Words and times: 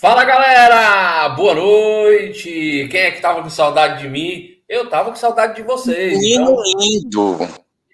Fala 0.00 0.24
galera, 0.24 1.28
boa 1.28 1.54
noite. 1.54 2.88
Quem 2.90 3.00
é 3.02 3.10
que 3.10 3.20
tava 3.20 3.42
com 3.42 3.50
saudade 3.50 4.00
de 4.00 4.08
mim? 4.08 4.56
Eu 4.66 4.88
tava 4.88 5.10
com 5.10 5.16
saudade 5.16 5.56
de 5.56 5.62
vocês. 5.62 6.18
Lindo, 6.18 6.56
então... 6.66 7.36
lindo. 7.36 7.48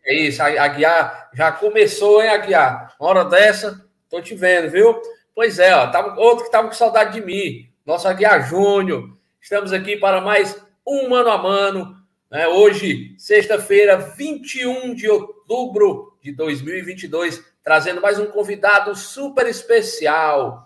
É 0.05 0.15
isso, 0.15 0.41
a 0.41 0.69
Guiar 0.69 1.30
já 1.34 1.51
começou, 1.51 2.23
hein, 2.23 2.29
Aguiar? 2.29 2.95
Uma 3.01 3.09
hora 3.09 3.25
dessa, 3.25 3.84
tô 4.09 4.23
te 4.23 4.37
vendo, 4.37 4.71
viu? 4.71 5.03
Pois 5.34 5.59
é, 5.59 5.75
ó, 5.75 5.89
tava, 5.89 6.15
outro 6.21 6.45
que 6.45 6.51
tava 6.53 6.69
com 6.69 6.75
saudade 6.75 7.15
de 7.15 7.27
mim, 7.27 7.69
nosso 7.84 8.07
Aguiar 8.07 8.48
Júnior. 8.48 9.11
Estamos 9.43 9.73
aqui 9.73 9.97
para 9.97 10.20
mais 10.20 10.57
um 10.87 11.09
mano 11.09 11.29
a 11.29 11.38
mano. 11.38 11.97
Né? 12.30 12.47
Hoje, 12.47 13.16
sexta-feira, 13.19 13.97
21 13.97 14.95
de 14.95 15.11
outubro 15.11 16.16
de 16.23 16.30
2022, 16.30 17.43
trazendo 17.65 18.01
mais 18.01 18.16
um 18.16 18.27
convidado 18.27 18.95
super 18.95 19.48
especial. 19.48 20.65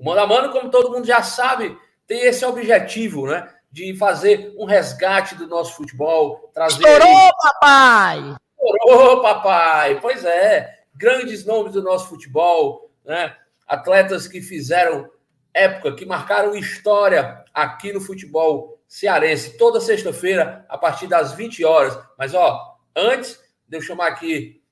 O 0.00 0.04
Mano 0.04 0.20
a 0.22 0.26
Mano, 0.26 0.50
como 0.50 0.70
todo 0.70 0.90
mundo 0.90 1.06
já 1.06 1.22
sabe, 1.22 1.76
tem 2.06 2.22
esse 2.22 2.42
objetivo, 2.42 3.26
né? 3.26 3.46
De 3.70 3.94
fazer 3.98 4.54
um 4.56 4.64
resgate 4.64 5.34
do 5.34 5.46
nosso 5.46 5.76
futebol, 5.76 6.50
trazer. 6.54 6.82
Estourou, 6.82 7.30
papai! 7.38 8.34
Estourou, 8.58 9.20
papai! 9.20 10.00
Pois 10.00 10.24
é, 10.24 10.84
grandes 10.94 11.44
nomes 11.44 11.74
do 11.74 11.82
nosso 11.82 12.08
futebol, 12.08 12.90
né? 13.04 13.36
Atletas 13.66 14.26
que 14.26 14.40
fizeram 14.40 15.10
época, 15.52 15.94
que 15.94 16.06
marcaram 16.06 16.56
história 16.56 17.44
aqui 17.52 17.92
no 17.92 18.00
futebol 18.00 18.80
cearense, 18.88 19.58
toda 19.58 19.82
sexta-feira, 19.82 20.64
a 20.66 20.78
partir 20.78 21.08
das 21.08 21.34
20 21.34 21.62
horas. 21.62 21.96
Mas, 22.16 22.32
ó, 22.32 22.78
antes 22.96 23.38
de 23.68 23.76
eu 23.76 23.82
chamar 23.82 24.08
aqui 24.08 24.62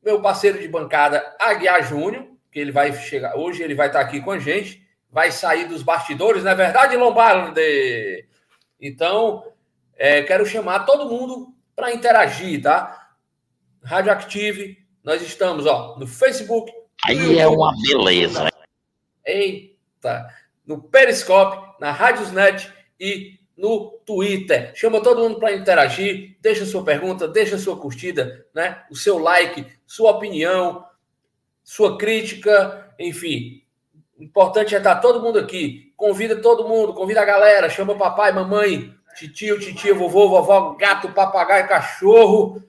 meu 0.00 0.22
parceiro 0.22 0.60
de 0.60 0.68
bancada, 0.68 1.34
Aguiar 1.40 1.82
Júnior, 1.82 2.35
que 2.56 2.60
ele 2.60 2.72
vai 2.72 2.90
chegar. 2.94 3.36
Hoje 3.36 3.62
ele 3.62 3.74
vai 3.74 3.88
estar 3.88 4.00
aqui 4.00 4.18
com 4.18 4.30
a 4.30 4.38
gente, 4.38 4.82
vai 5.10 5.30
sair 5.30 5.68
dos 5.68 5.82
bastidores, 5.82 6.42
não 6.42 6.52
é 6.52 6.54
verdade, 6.54 6.96
Lombardi? 6.96 7.60
Então, 8.80 9.44
é, 9.94 10.22
quero 10.22 10.46
chamar 10.46 10.86
todo 10.86 11.10
mundo 11.10 11.54
para 11.74 11.92
interagir, 11.92 12.62
tá? 12.62 13.10
Radioactive, 13.84 14.78
nós 15.04 15.20
estamos 15.20 15.66
ó, 15.66 15.98
no 15.98 16.06
Facebook. 16.06 16.72
Aí 17.04 17.38
é 17.38 17.46
uma 17.46 17.74
beleza. 17.82 18.48
Eita! 19.22 20.26
No 20.66 20.80
Periscope, 20.80 21.78
na 21.78 21.92
Radiosnet 21.92 22.72
e 22.98 23.38
no 23.54 24.00
Twitter. 24.06 24.72
Chama 24.74 25.02
todo 25.02 25.20
mundo 25.20 25.38
para 25.38 25.52
interagir, 25.52 26.38
deixa 26.40 26.64
sua 26.64 26.82
pergunta, 26.82 27.28
deixa 27.28 27.58
sua 27.58 27.78
curtida, 27.78 28.46
né? 28.54 28.82
O 28.90 28.96
seu 28.96 29.18
like, 29.18 29.66
sua 29.86 30.12
opinião, 30.12 30.86
sua 31.66 31.98
crítica, 31.98 32.94
enfim. 32.96 33.60
O 34.16 34.22
importante 34.22 34.72
é 34.72 34.78
estar 34.78 34.94
todo 35.00 35.20
mundo 35.20 35.40
aqui. 35.40 35.92
Convida 35.96 36.36
todo 36.36 36.68
mundo, 36.68 36.94
convida 36.94 37.20
a 37.20 37.24
galera, 37.24 37.68
chama 37.68 37.98
papai, 37.98 38.32
mamãe, 38.32 38.94
titio, 39.16 39.58
titia, 39.58 39.92
vovô, 39.92 40.28
vovó, 40.28 40.74
gato, 40.74 41.12
papagaio, 41.12 41.66
cachorro. 41.66 42.62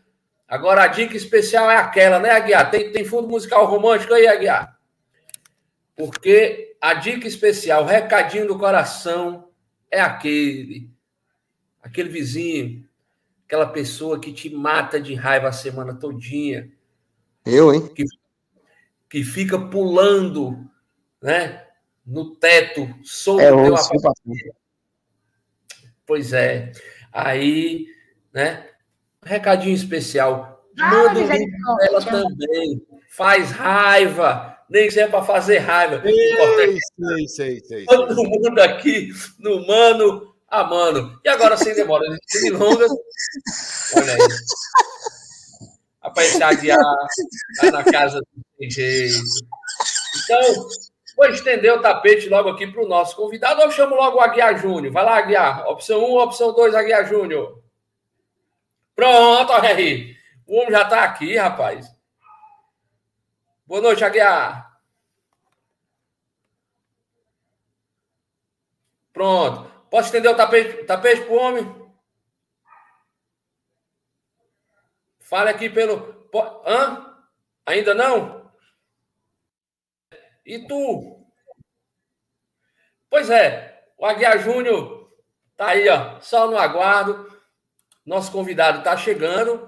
Agora 0.48 0.82
a 0.82 0.88
dica 0.88 1.16
especial 1.16 1.70
é 1.70 1.78
aquela, 1.78 2.20
né, 2.20 2.32
Aguiar? 2.32 2.72
Tem, 2.72 2.92
tem 2.92 3.06
fundo 3.06 3.28
musical 3.28 3.68
romântico 3.68 4.16
aí, 4.16 4.28
Aguiar? 4.28 4.76
Porque 5.96 6.76
a 6.82 6.96
dica 6.96 7.28
especial, 7.28 7.84
o 7.84 7.88
recadinho 7.88 8.48
do 8.48 8.58
coração 8.58 9.48
é 9.92 10.02
aquele. 10.02 10.90
Aquele 11.84 12.10
vizinho, 12.10 12.84
aquela 13.46 13.68
pessoa 13.68 14.20
que 14.20 14.34
te 14.34 14.50
mata 14.50 15.00
de 15.00 15.14
raiva 15.14 15.50
a 15.50 15.54
semana 15.54 15.94
todinha. 15.94 16.72
Eu, 17.46 17.74
hein? 17.74 17.88
Que 17.88 18.04
que 19.10 19.24
fica 19.24 19.60
pulando 19.60 20.70
né, 21.22 21.64
no 22.06 22.36
teto 22.36 22.94
sobre 23.04 23.46
é, 23.46 23.52
o 23.52 23.76
apartamento. 23.76 24.56
Pois 26.06 26.32
é. 26.34 26.72
Aí, 27.12 27.88
né? 28.34 28.66
Recadinho 29.24 29.76
especial. 29.76 30.66
Manda 30.78 31.20
um 31.20 31.28
vídeo 31.28 31.56
ela 31.82 32.02
também. 32.02 32.82
Faz 33.10 33.52
raiva. 33.52 34.58
Nem 34.70 34.90
sempre 34.90 35.02
é 35.02 35.08
para 35.08 35.24
fazer 35.24 35.60
raiva. 35.60 36.02
Sei, 36.02 36.78
sei, 36.96 37.28
sei, 37.28 37.60
sei, 37.62 37.86
Todo 37.86 38.16
mundo 38.16 38.60
aqui 38.60 39.10
no 39.40 39.66
mano 39.66 40.36
a 40.48 40.64
mano. 40.64 41.20
E 41.24 41.30
agora, 41.30 41.58
sem 41.58 41.74
demora, 41.74 42.06
sem 42.26 42.52
longas. 42.52 42.92
Olha 43.96 44.14
aí. 44.14 44.20
Rapaz, 46.08 46.30
esse 46.30 46.42
Aguiar 46.42 46.80
tá 47.60 47.72
na 47.72 47.84
casa 47.84 48.22
do 48.22 48.70
jeito. 48.70 49.20
Então, 50.24 50.42
vou 51.18 51.26
estender 51.28 51.74
o 51.74 51.82
tapete 51.82 52.30
logo 52.30 52.48
aqui 52.48 52.66
para 52.66 52.82
o 52.82 52.88
nosso 52.88 53.14
convidado. 53.18 53.62
Eu 53.62 53.72
chamo 53.72 53.94
logo 53.94 54.18
o 54.18 54.22
Aguiar 54.22 54.58
Júnior. 54.58 54.94
Vai 54.94 55.04
lá, 55.04 55.18
Aguiar. 55.18 55.68
Opção 55.68 56.00
1, 56.00 56.18
opção 56.20 56.54
2, 56.54 56.76
Aguiar 56.76 57.06
Júnior. 57.10 57.62
Pronto, 58.96 59.52
olha 59.52 59.70
aí. 59.70 60.16
O 60.48 60.56
homem 60.56 60.72
já 60.72 60.84
está 60.84 61.04
aqui, 61.04 61.36
rapaz. 61.36 61.94
Boa 63.66 63.82
noite, 63.82 64.06
Aguiar. 64.06 64.80
Pronto. 69.12 69.70
Posso 69.90 70.06
estender 70.06 70.32
o 70.32 70.36
tapete, 70.36 70.86
tapete 70.86 71.24
para 71.24 71.34
o 71.34 71.38
homem? 71.38 71.87
Fale 75.28 75.50
aqui 75.50 75.70
pelo. 75.70 76.30
Hã? 76.66 77.14
Ainda 77.66 77.94
não? 77.94 78.50
E 80.46 80.66
tu? 80.66 81.28
Pois 83.10 83.30
é, 83.30 83.84
o 83.98 84.06
Aguiar 84.06 84.40
Júnior 84.40 85.12
tá 85.58 85.68
aí, 85.70 85.90
ó, 85.90 86.22
só 86.22 86.50
no 86.50 86.58
aguardo. 86.58 87.28
Nosso 88.06 88.32
convidado 88.32 88.82
tá 88.84 88.96
chegando, 88.96 89.68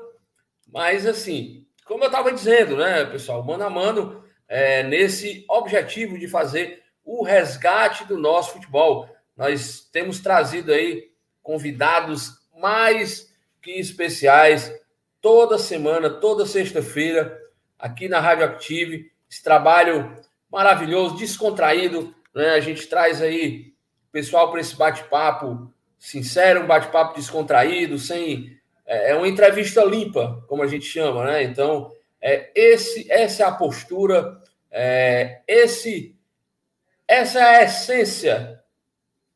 mas 0.66 1.06
assim, 1.06 1.68
como 1.84 2.06
eu 2.06 2.08
estava 2.08 2.32
dizendo, 2.32 2.78
né, 2.78 3.04
pessoal, 3.04 3.44
mano 3.44 3.66
a 3.66 3.70
mano, 3.70 4.24
é, 4.48 4.82
nesse 4.84 5.44
objetivo 5.50 6.18
de 6.18 6.30
fazer 6.30 6.82
o 7.04 7.22
resgate 7.22 8.06
do 8.06 8.18
nosso 8.18 8.54
futebol. 8.54 9.10
Nós 9.36 9.82
temos 9.92 10.22
trazido 10.22 10.72
aí 10.72 11.12
convidados 11.44 12.40
mais 12.56 13.34
que 13.62 13.72
especiais 13.72 14.79
toda 15.22 15.58
semana, 15.58 16.10
toda 16.10 16.46
sexta-feira, 16.46 17.40
aqui 17.78 18.08
na 18.08 18.20
Rádio 18.20 18.46
Active. 18.46 19.12
Esse 19.30 19.44
trabalho 19.44 20.16
maravilhoso, 20.52 21.18
descontraído. 21.18 22.14
Né? 22.34 22.50
A 22.50 22.60
gente 22.60 22.88
traz 22.88 23.22
aí 23.22 23.74
pessoal 24.12 24.50
para 24.52 24.60
esse 24.60 24.76
bate-papo 24.76 25.72
sincero, 25.98 26.64
um 26.64 26.68
bate-papo 26.68 27.16
descontraído, 27.16 27.98
sem. 28.00 28.58
É, 28.86 29.12
é 29.12 29.16
uma 29.16 29.28
entrevista 29.28 29.84
limpa, 29.84 30.44
como 30.48 30.64
a 30.64 30.68
gente 30.68 30.86
chama, 30.86 31.26
né? 31.26 31.44
Então, 31.44 31.92
é, 32.22 32.50
esse, 32.56 33.10
essa 33.12 33.44
é 33.44 33.46
a 33.46 33.52
postura, 33.52 34.42
é, 34.72 35.42
esse, 35.48 36.16
essa 37.08 37.40
é 37.40 37.44
a 37.44 37.64
essência 37.64 38.64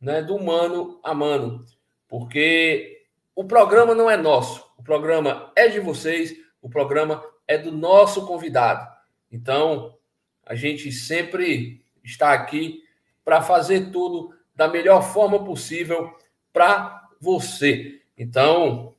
né, 0.01 0.21
do 0.21 0.37
mano 0.41 0.99
a 1.03 1.13
mano, 1.13 1.65
porque 2.09 3.03
o 3.35 3.45
programa 3.45 3.95
não 3.95 4.09
é 4.09 4.17
nosso, 4.17 4.65
o 4.83 4.85
programa 4.85 5.49
é 5.55 5.69
de 5.69 5.79
vocês, 5.79 6.35
o 6.61 6.69
programa 6.69 7.23
é 7.47 7.57
do 7.57 7.71
nosso 7.71 8.27
convidado. 8.27 8.85
Então, 9.31 9.97
a 10.45 10.55
gente 10.55 10.91
sempre 10.91 11.85
está 12.03 12.33
aqui 12.33 12.83
para 13.23 13.41
fazer 13.41 13.91
tudo 13.91 14.35
da 14.53 14.67
melhor 14.67 15.01
forma 15.01 15.45
possível 15.45 16.13
para 16.51 17.07
você. 17.17 18.01
Então, 18.17 18.93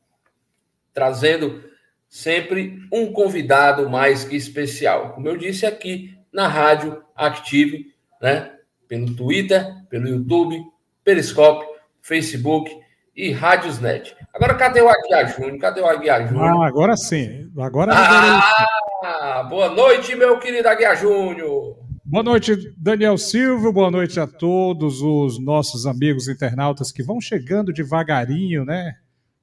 trazendo 0.95 1.63
sempre 2.09 2.81
um 2.91 3.13
convidado 3.13 3.91
mais 3.91 4.25
que 4.25 4.37
especial. 4.37 5.13
Como 5.13 5.29
eu 5.29 5.37
disse 5.37 5.67
aqui 5.67 6.19
na 6.33 6.49
Rádio 6.49 7.05
Active, 7.15 7.95
né? 8.23 8.59
Pelo 8.89 9.15
Twitter, 9.15 9.85
pelo 9.91 10.09
YouTube, 10.09 10.65
Periscope, 11.05 11.67
Facebook 12.01 12.75
e 13.17 13.31
Rádiosnet. 13.31 14.17
Agora, 14.33 14.55
cadê 14.55 14.81
o 14.81 14.89
Aguiar 14.89 15.29
Júnior? 15.29 15.59
Cadê 15.59 15.81
o 15.81 15.87
Aguiar 15.87 16.29
Júnior? 16.29 16.63
Ah, 16.63 16.67
agora 16.67 16.97
sim. 16.97 17.51
Agora 17.59 17.93
ah, 17.95 19.47
boa 19.49 19.69
noite, 19.69 20.17
meu 20.17 20.39
querido 20.39 20.69
Aguiar 20.69 20.97
Júnior. 20.97 21.77
Boa 22.05 22.23
noite, 22.23 22.75
Daniel 22.77 23.17
Silva. 23.17 23.73
Boa 23.73 23.91
noite 23.91 24.19
a 24.19 24.27
todos 24.27 25.01
os 25.01 25.39
nossos 25.39 25.87
amigos 25.87 26.29
internautas 26.29 26.91
que 26.91 27.03
vão 27.03 27.21
chegando 27.21 27.73
devagarinho, 27.73 28.65
né? 28.65 28.95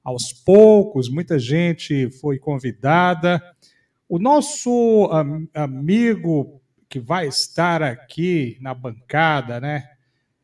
Aos 0.04 0.32
poucos, 0.32 1.08
muita 1.08 1.38
gente 1.38 2.10
foi 2.20 2.38
convidada. 2.38 3.42
O 4.08 4.18
nosso 4.18 5.08
amigo 5.54 6.60
que 6.88 7.00
vai 7.00 7.26
estar 7.26 7.82
aqui 7.82 8.58
na 8.60 8.74
bancada, 8.74 9.58
né? 9.58 9.84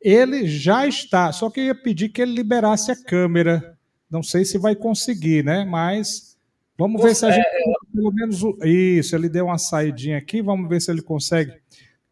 Ele 0.00 0.46
já 0.46 0.86
está, 0.86 1.32
só 1.32 1.50
que 1.50 1.60
eu 1.60 1.64
ia 1.64 1.74
pedir 1.74 2.08
que 2.08 2.22
ele 2.22 2.32
liberasse 2.34 2.90
a 2.90 2.96
câmera. 2.96 3.76
Não 4.10 4.22
sei 4.22 4.44
se 4.44 4.58
vai 4.58 4.74
conseguir, 4.74 5.44
né? 5.44 5.64
Mas 5.64 6.36
vamos 6.76 7.02
ver 7.02 7.14
se 7.14 7.26
a 7.26 7.30
gente 7.30 7.46
pelo 7.92 8.12
menos 8.12 8.40
isso. 8.64 9.16
Ele 9.16 9.28
deu 9.28 9.46
uma 9.46 9.58
saidinha 9.58 10.18
aqui. 10.18 10.40
Vamos 10.40 10.68
ver 10.68 10.80
se 10.80 10.90
ele 10.90 11.02
consegue 11.02 11.52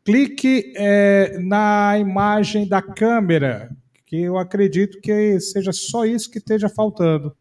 clique 0.07 0.73
é, 0.77 1.37
na 1.41 1.99
imagem 1.99 2.69
da 2.69 2.81
câmera, 2.81 3.69
que 4.07 4.23
eu 4.23 4.39
acredito 4.39 5.01
que 5.01 5.41
seja 5.41 5.73
só 5.73 6.05
isso 6.05 6.31
que 6.31 6.39
esteja 6.39 6.69
faltando. 6.69 7.37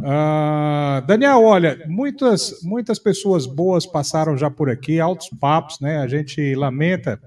Uh, 0.00 1.06
Daniel, 1.06 1.44
olha, 1.44 1.84
muitas, 1.86 2.60
muitas 2.64 2.98
pessoas 2.98 3.46
boas 3.46 3.86
passaram 3.86 4.36
já 4.36 4.50
por 4.50 4.68
aqui, 4.68 4.98
altos 4.98 5.28
papos, 5.38 5.78
né? 5.78 5.98
A 5.98 6.08
gente 6.08 6.54
lamenta 6.56 7.20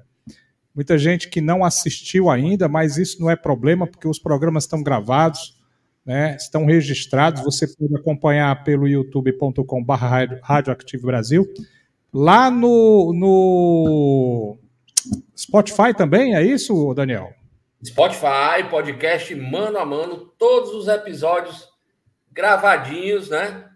muita 0.73 0.97
gente 0.97 1.29
que 1.29 1.39
não 1.39 1.63
assistiu 1.63 2.29
ainda, 2.29 2.67
mas 2.67 2.97
isso 2.97 3.21
não 3.21 3.29
é 3.29 3.35
problema, 3.35 3.85
porque 3.85 4.07
os 4.07 4.19
programas 4.19 4.63
estão 4.63 4.81
gravados, 4.81 5.59
né? 6.05 6.35
Estão 6.35 6.65
registrados. 6.65 7.43
Você 7.43 7.67
pode 7.67 7.95
acompanhar 7.95 8.63
pelo 8.63 8.87
youtube.com.br 8.87 11.01
Brasil. 11.01 11.47
Lá 12.13 12.49
no, 12.49 13.13
no 13.13 14.57
Spotify 15.37 15.93
também, 15.95 16.35
é 16.35 16.43
isso, 16.43 16.93
Daniel? 16.93 17.33
Spotify, 17.83 18.63
podcast 18.69 19.35
mano 19.35 19.77
a 19.77 19.85
mano, 19.85 20.31
todos 20.37 20.73
os 20.73 20.87
episódios 20.87 21.67
gravadinhos, 22.31 23.29
né? 23.29 23.69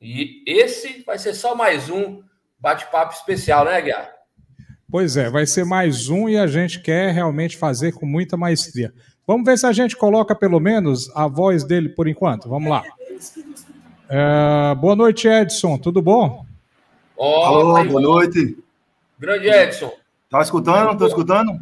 E 0.00 0.42
esse 0.46 1.02
vai 1.02 1.18
ser 1.18 1.34
só 1.34 1.54
mais 1.54 1.90
um 1.90 2.22
bate-papo 2.58 3.12
especial, 3.12 3.64
né, 3.64 3.80
Guiar? 3.82 4.15
Pois 4.90 5.16
é, 5.16 5.28
vai 5.28 5.46
ser 5.46 5.64
mais 5.64 6.08
um 6.08 6.28
e 6.28 6.38
a 6.38 6.46
gente 6.46 6.80
quer 6.80 7.12
realmente 7.12 7.56
fazer 7.56 7.92
com 7.92 8.06
muita 8.06 8.36
maestria. 8.36 8.92
Vamos 9.26 9.44
ver 9.44 9.58
se 9.58 9.66
a 9.66 9.72
gente 9.72 9.96
coloca 9.96 10.34
pelo 10.34 10.60
menos 10.60 11.10
a 11.14 11.26
voz 11.26 11.64
dele 11.64 11.88
por 11.88 12.06
enquanto. 12.06 12.48
Vamos 12.48 12.70
lá. 12.70 12.84
É, 14.08 14.74
boa 14.76 14.94
noite, 14.94 15.26
Edson. 15.26 15.76
Tudo 15.78 16.00
bom? 16.00 16.46
Tá 17.18 17.84
boa 17.84 18.00
noite. 18.00 18.56
Grande 19.18 19.48
Edson. 19.48 19.92
Tá 20.30 20.40
escutando? 20.40 20.96
Tô 20.96 21.06
escutando? 21.06 21.60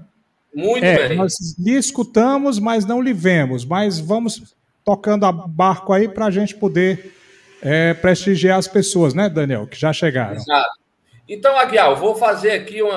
Muito 0.54 0.84
é, 0.84 1.08
bem. 1.08 1.16
Nós 1.16 1.34
lhe 1.58 1.72
escutamos, 1.72 2.58
mas 2.58 2.84
não 2.84 3.00
lhe 3.00 3.14
vemos. 3.14 3.64
Mas 3.64 3.98
vamos 3.98 4.54
tocando 4.84 5.24
a 5.24 5.32
barco 5.32 5.94
aí 5.94 6.08
para 6.08 6.26
a 6.26 6.30
gente 6.30 6.54
poder 6.54 7.14
é, 7.62 7.94
prestigiar 7.94 8.58
as 8.58 8.68
pessoas, 8.68 9.14
né, 9.14 9.30
Daniel, 9.30 9.66
que 9.66 9.80
já 9.80 9.92
chegaram. 9.92 10.36
Exato. 10.36 10.83
Então, 11.28 11.56
Aguiar, 11.56 11.90
eu 11.90 11.96
vou 11.96 12.14
fazer 12.14 12.52
aqui 12.52 12.82
um 12.82 12.90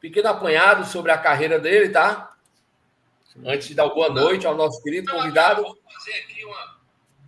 pequeno 0.00 0.28
apanhado 0.28 0.84
sobre 0.86 1.10
a 1.10 1.18
carreira 1.18 1.58
dele, 1.58 1.88
tá? 1.88 2.30
Antes 3.44 3.68
de 3.68 3.74
dar 3.74 3.88
boa 3.88 4.08
noite 4.08 4.46
ao 4.46 4.54
nosso 4.54 4.82
querido 4.82 5.08
então, 5.08 5.18
convidado. 5.18 5.62
Vou 5.62 5.78
fazer 5.92 6.12
aqui 6.18 6.44
uma 6.44 6.78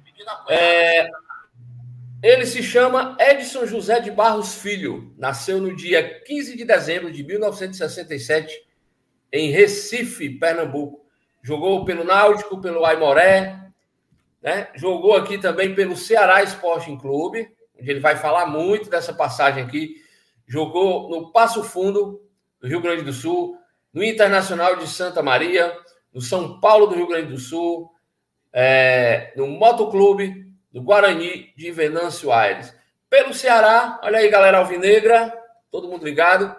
pequena 0.05 0.33
apanhado. 0.33 0.63
É, 0.63 1.11
ele 2.23 2.47
se 2.47 2.63
chama 2.63 3.17
Edson 3.21 3.67
José 3.67 4.01
de 4.01 4.11
Barros 4.11 4.57
Filho. 4.57 5.15
Nasceu 5.17 5.61
no 5.61 5.75
dia 5.75 6.21
15 6.21 6.57
de 6.57 6.65
dezembro 6.65 7.13
de 7.13 7.23
1967 7.23 8.67
em 9.33 9.51
Recife, 9.51 10.31
Pernambuco. 10.31 11.07
Jogou 11.43 11.85
pelo 11.85 12.05
Náutico, 12.05 12.61
pelo 12.61 12.85
Aimoré, 12.85 13.71
né? 14.43 14.69
Jogou 14.75 15.15
aqui 15.15 15.39
também 15.39 15.75
pelo 15.75 15.97
Ceará 15.97 16.43
Sporting 16.43 16.99
Clube, 16.99 17.49
onde 17.79 17.91
ele 17.91 18.01
vai 18.01 18.17
falar 18.17 18.47
muito 18.47 18.91
dessa 18.91 19.13
passagem 19.13 19.63
aqui. 19.63 20.03
Jogou 20.49 21.11
no 21.11 21.31
Passo 21.31 21.63
Fundo, 21.63 22.23
do 22.59 22.67
Rio 22.67 22.81
Grande 22.81 23.03
do 23.03 23.13
Sul, 23.13 23.57
no 23.93 24.03
Internacional 24.03 24.77
de 24.77 24.89
Santa 24.89 25.23
Maria, 25.23 25.77
no 26.13 26.21
São 26.21 26.59
Paulo 26.59 26.87
do 26.87 26.95
Rio 26.95 27.07
Grande 27.07 27.33
do 27.33 27.39
Sul, 27.39 27.91
é, 28.53 29.33
no 29.37 29.47
Motoclube 29.47 30.47
do 30.73 30.83
Guarani 30.83 31.53
de 31.55 31.71
Venâncio 31.71 32.33
Aires. 32.33 32.75
Pelo 33.11 33.35
Ceará, 33.35 34.01
olha 34.03 34.19
aí, 34.19 34.29
galera 34.29 34.59
alvinegra, 34.59 35.33
todo 35.71 35.89
mundo 35.89 36.05
ligado. 36.05 36.57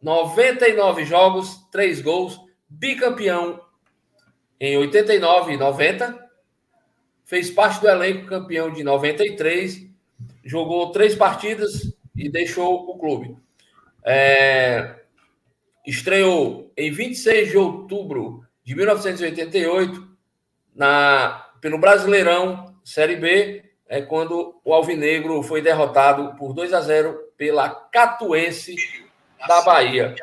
99 0.00 1.04
jogos, 1.04 1.68
3 1.72 2.00
gols, 2.00 2.40
bicampeão 2.68 3.60
em 4.60 4.76
89 4.76 5.52
e 5.52 5.56
90, 5.56 6.28
fez 7.24 7.50
parte 7.50 7.80
do 7.80 7.88
elenco 7.88 8.26
campeão 8.26 8.72
de 8.72 8.82
93, 8.82 9.86
jogou 10.44 10.90
três 10.90 11.14
partidas 11.14 11.96
e 12.18 12.28
deixou 12.28 12.90
o 12.90 12.98
clube. 12.98 13.36
É, 14.04 14.96
estreou 15.86 16.72
em 16.76 16.90
26 16.90 17.50
de 17.50 17.56
outubro 17.56 18.44
de 18.64 18.74
1988 18.74 20.08
na, 20.74 21.46
pelo 21.60 21.78
Brasileirão 21.78 22.74
Série 22.84 23.16
B, 23.16 23.64
é 23.88 24.02
quando 24.02 24.60
o 24.64 24.74
Alvinegro 24.74 25.42
foi 25.42 25.62
derrotado 25.62 26.36
por 26.36 26.52
2 26.52 26.74
a 26.74 26.80
0 26.80 27.18
pela 27.36 27.70
Catuense 27.70 28.74
da 29.46 29.62
Bahia. 29.62 30.14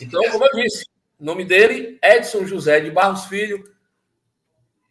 Então, 0.00 0.22
como 0.30 0.44
eu 0.46 0.62
disse, 0.62 0.86
o 1.20 1.24
nome 1.24 1.44
dele, 1.44 1.98
Edson 2.02 2.46
José 2.46 2.80
de 2.80 2.90
Barros 2.90 3.26
Filho, 3.26 3.62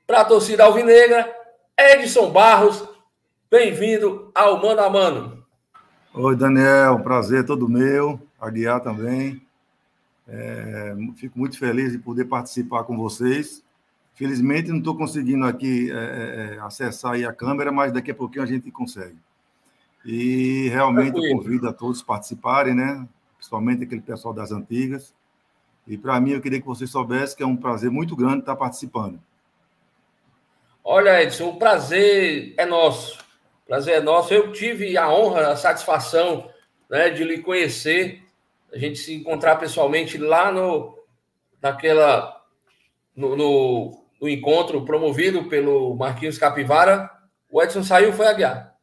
para 0.06 0.22
a 0.22 0.26
torcida 0.26 0.64
alvinegra, 0.64 1.34
Edson 1.78 2.32
Barros, 2.32 2.88
bem-vindo 3.50 4.32
ao 4.34 4.62
Mano 4.62 4.82
a 4.82 4.90
Mano. 4.90 5.43
Oi, 6.16 6.36
Daniel, 6.36 7.00
prazer 7.00 7.44
todo 7.44 7.68
meu, 7.68 8.22
Aguiar 8.40 8.80
também. 8.80 9.42
É, 10.28 10.96
fico 11.16 11.40
muito 11.40 11.58
feliz 11.58 11.92
de 11.92 11.98
poder 11.98 12.26
participar 12.26 12.84
com 12.84 12.96
vocês. 12.96 13.64
Felizmente 14.14 14.70
não 14.70 14.78
estou 14.78 14.96
conseguindo 14.96 15.44
aqui 15.44 15.92
é, 15.92 15.96
é, 15.96 16.56
é 16.56 16.60
acessar 16.60 17.16
a 17.16 17.34
câmera, 17.34 17.72
mas 17.72 17.92
daqui 17.92 18.12
a 18.12 18.16
pouquinho 18.16 18.44
a 18.44 18.46
gente 18.46 18.70
consegue. 18.70 19.18
E 20.06 20.70
realmente 20.70 21.18
eu 21.18 21.36
convido 21.36 21.68
a 21.68 21.74
todos 21.74 22.04
participarem, 22.04 22.76
né? 22.76 23.08
Principalmente 23.36 23.84
aquele 23.84 24.02
pessoal 24.02 24.36
das 24.36 24.52
antigas. 24.52 25.16
E 25.88 25.98
para 25.98 26.22
mim 26.22 26.34
eu 26.34 26.42
queria 26.42 26.62
que 26.62 26.68
vocês 26.68 26.92
soubessem 26.92 27.38
que 27.38 27.42
é 27.42 27.48
um 27.48 27.58
prazer 27.58 27.90
muito 27.90 28.16
grande 28.16 28.42
estar 28.42 28.56
participando. 28.56 29.20
Olha, 30.84 31.24
Edson, 31.24 31.50
o 31.50 31.58
prazer 31.58 32.54
é 32.56 32.68
nosso. 32.68 33.23
Prazer 33.68 33.96
é 33.96 34.02
nosso. 34.02 34.34
Eu 34.34 34.52
tive 34.52 34.98
a 34.98 35.12
honra, 35.12 35.48
a 35.48 35.56
satisfação 35.56 36.50
né, 36.90 37.10
de 37.10 37.24
lhe 37.24 37.40
conhecer, 37.40 38.22
a 38.74 38.78
gente 38.78 39.00
se 39.00 39.14
encontrar 39.14 39.56
pessoalmente 39.56 40.18
lá 40.18 40.52
no, 40.52 40.98
naquela, 41.62 42.42
no, 43.16 43.36
no, 43.36 44.04
no 44.22 44.30
encontro 44.30 44.84
promovido 44.86 45.46
pelo 45.46 45.96
Marquinhos 45.96 46.38
Capivara. 46.38 47.10
O 47.50 47.62
Edson 47.62 47.84
saiu, 47.84 48.14
foi 48.14 48.28
a 48.28 48.34
guiar. 48.34 48.74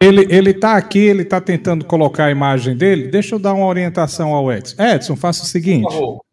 Ele, 0.00 0.26
ele 0.28 0.52
tá 0.52 0.76
aqui, 0.76 0.98
ele 0.98 1.22
está 1.22 1.40
tentando 1.40 1.84
colocar 1.84 2.26
a 2.26 2.30
imagem 2.30 2.76
dele. 2.76 3.08
Deixa 3.08 3.34
eu 3.34 3.38
dar 3.38 3.54
uma 3.54 3.66
orientação 3.66 4.34
ao 4.34 4.52
Edson. 4.52 4.82
Edson, 4.82 5.16
faça 5.16 5.44
o 5.44 5.46
seguinte. 5.46 5.84
Por 5.84 5.92
favor. 5.92 6.24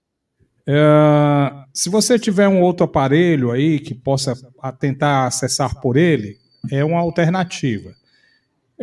É, 0.68 1.61
se 1.74 1.90
você 1.90 2.18
tiver 2.20 2.48
um 2.48 2.62
outro 2.62 2.86
aparelho 2.86 3.52
aí 3.52 3.80
que 3.80 3.94
possa 3.94 4.34
tentar 4.80 5.28
acessar 5.28 5.80
por 5.80 5.98
ele, 5.98 6.38
é 6.72 6.84
uma 6.84 7.00
alternativa. 7.00 7.94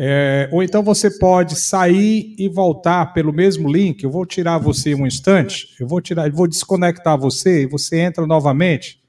É, 0.01 0.49
ou 0.53 0.63
então 0.63 0.81
você 0.81 1.11
pode 1.11 1.57
sair 1.57 2.35
e 2.39 2.49
voltar 2.49 3.13
pelo 3.13 3.33
mesmo 3.33 3.71
link. 3.71 4.03
Eu 4.03 4.11
vou 4.11 4.25
tirar 4.25 4.59
você 4.59 4.95
um 4.95 5.07
instante, 5.07 5.75
eu 5.81 5.89
vou 5.89 6.01
tirar, 6.01 6.29
eu 6.29 6.33
vou 6.33 6.47
desconectar 6.47 7.19
você 7.19 7.63
e 7.63 7.67
você 7.67 7.99
entra 7.99 8.27
novamente. 8.27 9.03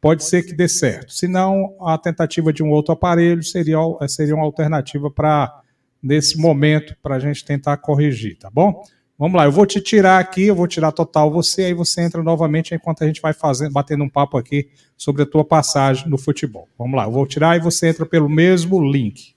Pode 0.00 0.22
ser 0.22 0.44
que 0.44 0.52
dê 0.52 0.68
certo. 0.68 1.12
Se 1.12 1.26
não, 1.26 1.74
a 1.80 1.98
tentativa 1.98 2.52
de 2.52 2.62
um 2.62 2.70
outro 2.70 2.92
aparelho 2.92 3.42
seria, 3.42 3.78
seria 4.06 4.36
uma 4.36 4.44
alternativa 4.44 5.10
para 5.10 5.62
nesse 6.00 6.38
momento 6.38 6.94
para 7.02 7.16
a 7.16 7.18
gente 7.18 7.44
tentar 7.44 7.78
corrigir, 7.78 8.38
tá 8.38 8.48
bom? 8.48 8.84
Vamos 9.18 9.38
lá, 9.38 9.46
eu 9.46 9.52
vou 9.52 9.64
te 9.64 9.80
tirar 9.80 10.18
aqui, 10.18 10.46
eu 10.46 10.54
vou 10.54 10.68
tirar 10.68 10.92
total 10.92 11.30
você, 11.30 11.64
aí 11.64 11.74
você 11.74 12.02
entra 12.02 12.22
novamente 12.22 12.74
enquanto 12.74 13.02
a 13.02 13.06
gente 13.06 13.22
vai 13.22 13.32
fazendo, 13.32 13.72
batendo 13.72 14.04
um 14.04 14.10
papo 14.10 14.36
aqui 14.36 14.68
sobre 14.94 15.22
a 15.22 15.26
tua 15.26 15.42
passagem 15.42 16.06
no 16.08 16.18
futebol. 16.18 16.68
Vamos 16.78 16.96
lá, 16.96 17.04
eu 17.04 17.10
vou 17.10 17.26
tirar 17.26 17.56
e 17.56 17.60
você 17.60 17.88
entra 17.88 18.04
pelo 18.04 18.28
mesmo 18.28 18.78
link. 18.84 19.34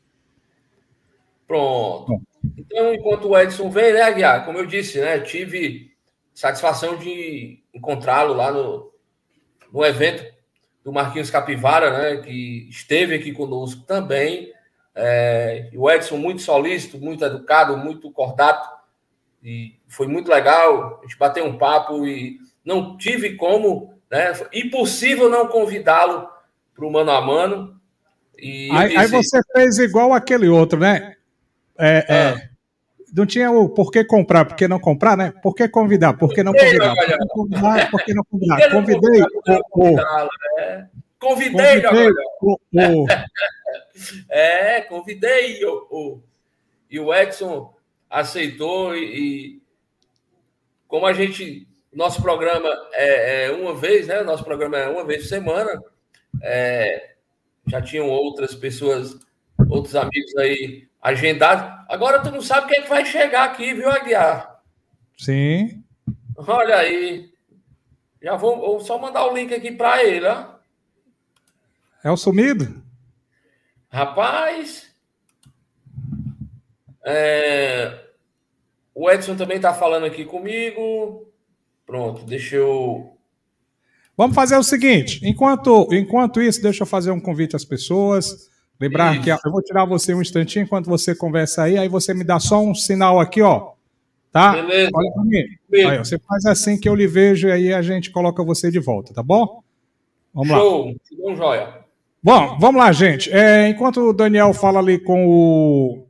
Pronto. 1.48 2.08
Bom. 2.08 2.22
Então, 2.58 2.94
enquanto 2.94 3.30
o 3.30 3.38
Edson 3.38 3.70
vem, 3.70 3.94
né, 3.94 4.02
Aguiar? 4.02 4.46
Como 4.46 4.58
eu 4.58 4.66
disse, 4.66 5.00
né? 5.00 5.20
Tive 5.20 5.92
satisfação 6.34 6.98
de 6.98 7.64
encontrá-lo 7.74 8.34
lá 8.34 8.52
no, 8.52 8.92
no 9.74 9.84
evento 9.84 10.24
do 10.84 10.92
Marquinhos 10.92 11.32
Capivara, 11.32 11.98
né? 11.98 12.22
Que 12.22 12.68
esteve 12.70 13.16
aqui 13.16 13.32
conosco 13.32 13.82
também. 13.82 14.54
É, 14.94 15.70
o 15.74 15.90
Edson 15.90 16.18
muito 16.18 16.42
solícito, 16.42 17.00
muito 17.00 17.24
educado, 17.26 17.78
muito 17.78 18.12
cordato 18.12 18.79
e 19.44 19.76
foi 19.88 20.08
muito 20.08 20.30
legal. 20.30 21.00
A 21.00 21.02
gente 21.04 21.18
bateu 21.18 21.46
um 21.46 21.58
papo 21.58 22.06
e 22.06 22.40
não 22.64 22.98
tive 22.98 23.36
como, 23.36 23.94
né? 24.12 24.34
Impossível 24.54 25.30
não 25.30 25.48
convidá-lo 25.48 26.30
para 26.76 26.86
o 26.86 26.92
mano 26.92 27.12
a 27.12 27.22
mano. 27.22 27.80
E 28.38 28.70
aí, 28.72 28.90
disse... 28.90 29.00
aí, 29.00 29.08
você 29.08 29.40
fez 29.54 29.78
igual 29.80 30.14
aquele 30.14 30.48
outro, 30.48 30.80
né? 30.80 31.16
É, 31.78 32.06
é. 32.08 32.16
é, 32.16 32.50
não 33.16 33.26
tinha 33.26 33.52
o 33.52 33.70
por 33.70 33.92
que 33.92 34.04
comprar, 34.04 34.46
por 34.46 34.56
que 34.56 34.68
não 34.68 34.80
comprar, 34.80 35.18
né? 35.18 35.34
Por 35.42 35.56
que 35.56 35.68
convidar, 35.68 36.14
por 36.14 36.34
que 36.34 36.44
não 36.44 36.54
convidar? 36.54 36.96
Por 36.96 37.06
que 37.06 37.28
convidar, 37.28 37.92
por 37.92 38.04
que 38.04 38.14
não 38.14 38.24
convidar? 38.24 38.70
Convidei. 38.70 39.22
Né? 39.22 40.90
Convidei, 41.20 41.72
convidei 42.40 42.96
o... 42.96 43.06
É, 44.30 44.82
convidei 44.82 45.66
o, 45.66 45.88
o. 45.92 46.24
E 46.90 47.00
o 47.00 47.14
Edson 47.14 47.74
aceitou 48.10 48.96
e, 48.96 49.04
e 49.04 49.62
como 50.88 51.06
a 51.06 51.14
gente. 51.14 51.68
Nosso 51.92 52.22
programa 52.22 52.70
é, 52.94 53.46
é, 53.46 53.52
uma 53.52 53.74
vez, 53.74 54.08
né? 54.08 54.22
Nosso 54.22 54.44
programa 54.44 54.78
é 54.78 54.88
uma 54.88 55.04
vez 55.04 55.24
por 55.24 55.30
semana. 55.30 55.84
É, 56.42 57.16
já 57.68 57.82
tinham 57.82 58.08
outras 58.08 58.54
pessoas, 58.54 59.18
outros 59.68 59.96
amigos 59.96 60.36
aí 60.38 60.88
agendados. 61.02 61.86
Agora 61.90 62.22
tu 62.22 62.30
não 62.30 62.42
sabe 62.42 62.68
quem 62.68 62.80
é 62.80 62.82
que 62.84 62.90
vai 62.90 63.06
chegar 63.06 63.46
aqui, 63.46 63.74
viu, 63.74 63.90
Aguiar? 63.90 64.62
Sim. 65.18 65.84
Olha 66.38 66.78
aí. 66.78 67.32
Já 68.22 68.36
vou, 68.36 68.60
vou 68.60 68.80
só 68.80 69.00
mandar 69.00 69.26
o 69.26 69.34
link 69.34 69.54
aqui 69.54 69.72
para 69.72 70.04
ele, 70.04 70.28
ó. 70.28 70.60
É 72.04 72.12
o 72.12 72.18
sumido? 72.18 72.84
Rapaz. 73.90 74.89
É, 77.06 78.00
o 78.94 79.10
Edson 79.10 79.36
também 79.36 79.58
está 79.58 79.74
falando 79.74 80.06
aqui 80.06 80.26
comigo. 80.26 81.28
Pronto, 81.86 82.26
deixa 82.26 82.58
eu. 82.58 83.14
Vamos 84.18 84.36
fazer 84.36 84.58
o 84.58 84.64
seguinte: 84.64 85.22
enquanto, 85.24 85.88
enquanto 85.92 86.42
isso, 86.42 86.62
deixa 86.62 86.84
eu 86.84 86.88
fazer 86.88 87.12
um 87.12 87.20
convite 87.20 87.56
às 87.56 87.66
pessoas. 87.66 88.50
Lembrar 88.80 89.14
isso. 89.14 89.24
que 89.24 89.32
eu 89.32 89.52
vou 89.52 89.62
tirar 89.62 89.86
você 89.86 90.14
um 90.14 90.22
instantinho 90.22 90.64
enquanto 90.64 90.86
você 90.88 91.14
conversa 91.14 91.64
aí, 91.64 91.78
aí 91.78 91.90
você 91.90 92.14
me 92.14 92.24
dá 92.24 92.40
só 92.40 92.62
um 92.62 92.74
sinal 92.74 93.20
aqui, 93.20 93.42
ó. 93.42 93.74
Tá? 94.32 94.54
Beleza. 94.54 94.92
Olha 94.94 95.12
pra 95.12 95.24
mim. 95.24 95.44
Aí, 95.74 95.98
você 95.98 96.20
faz 96.20 96.46
assim 96.46 96.80
que 96.80 96.88
eu 96.88 96.96
lhe 96.96 97.08
vejo 97.08 97.48
e 97.48 97.52
aí 97.52 97.74
a 97.74 97.82
gente 97.82 98.12
coloca 98.12 98.44
você 98.44 98.72
de 98.72 98.80
volta, 98.80 99.14
tá 99.14 99.24
bom? 99.24 99.64
Vamos 100.34 100.50
Show. 100.50 100.86
lá. 100.86 100.94
Show, 101.08 101.36
joia. 101.36 101.80
Bom, 102.22 102.58
vamos 102.60 102.82
lá, 102.82 102.92
gente. 102.92 103.32
É, 103.32 103.70
enquanto 103.70 104.02
o 104.02 104.14
Daniel 104.14 104.54
fala 104.54 104.80
ali 104.80 105.00
com 105.00 105.26
o, 105.28 106.06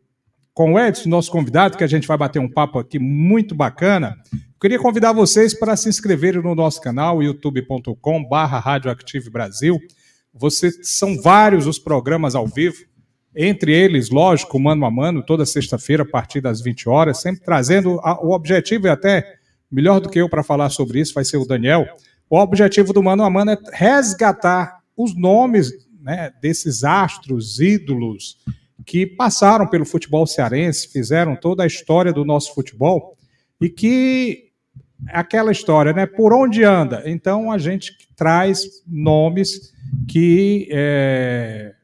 com 0.59 0.73
o 0.73 0.77
Edson, 0.77 1.07
nosso 1.07 1.31
convidado, 1.31 1.77
que 1.77 1.85
a 1.85 1.87
gente 1.87 2.05
vai 2.05 2.17
bater 2.17 2.37
um 2.37 2.49
papo 2.49 2.79
aqui 2.79 2.99
muito 2.99 3.55
bacana, 3.55 4.17
queria 4.59 4.77
convidar 4.77 5.13
vocês 5.13 5.57
para 5.57 5.73
se 5.77 5.87
inscreverem 5.87 6.41
no 6.41 6.53
nosso 6.53 6.81
canal, 6.81 7.23
youtube.com/barra 7.23 8.59
Radioactive 8.59 9.29
Brasil. 9.29 9.79
Você, 10.33 10.69
são 10.83 11.17
vários 11.21 11.65
os 11.65 11.79
programas 11.79 12.35
ao 12.35 12.45
vivo, 12.45 12.75
entre 13.33 13.71
eles, 13.71 14.09
lógico, 14.09 14.59
mano 14.59 14.85
a 14.85 14.91
mano, 14.91 15.23
toda 15.25 15.45
sexta-feira, 15.45 16.03
a 16.03 16.05
partir 16.05 16.41
das 16.41 16.59
20 16.59 16.89
horas, 16.89 17.21
sempre 17.21 17.41
trazendo 17.41 17.97
a, 18.03 18.21
o 18.21 18.31
objetivo, 18.31 18.87
e 18.87 18.89
até 18.89 19.35
melhor 19.71 20.01
do 20.01 20.09
que 20.09 20.19
eu 20.19 20.27
para 20.27 20.43
falar 20.43 20.69
sobre 20.71 20.99
isso, 20.99 21.13
vai 21.13 21.23
ser 21.23 21.37
o 21.37 21.47
Daniel. 21.47 21.87
O 22.29 22.37
objetivo 22.37 22.91
do 22.91 23.01
mano 23.01 23.23
a 23.23 23.29
mano 23.29 23.51
é 23.51 23.57
resgatar 23.71 24.79
os 24.97 25.15
nomes 25.15 25.71
né, 26.01 26.33
desses 26.41 26.83
astros, 26.83 27.61
ídolos, 27.61 28.35
que 28.89 29.05
passaram 29.05 29.67
pelo 29.67 29.85
futebol 29.85 30.25
cearense, 30.25 30.87
fizeram 30.87 31.35
toda 31.35 31.61
a 31.61 31.67
história 31.67 32.11
do 32.11 32.25
nosso 32.25 32.55
futebol 32.55 33.15
e 33.61 33.69
que 33.69 34.49
aquela 35.09 35.51
história, 35.51 35.93
né? 35.93 36.07
Por 36.07 36.33
onde 36.33 36.63
anda? 36.63 37.03
Então 37.05 37.51
a 37.51 37.59
gente 37.59 37.95
traz 38.15 38.63
nomes 38.87 39.71
que 40.07 40.67
é, 40.71 41.75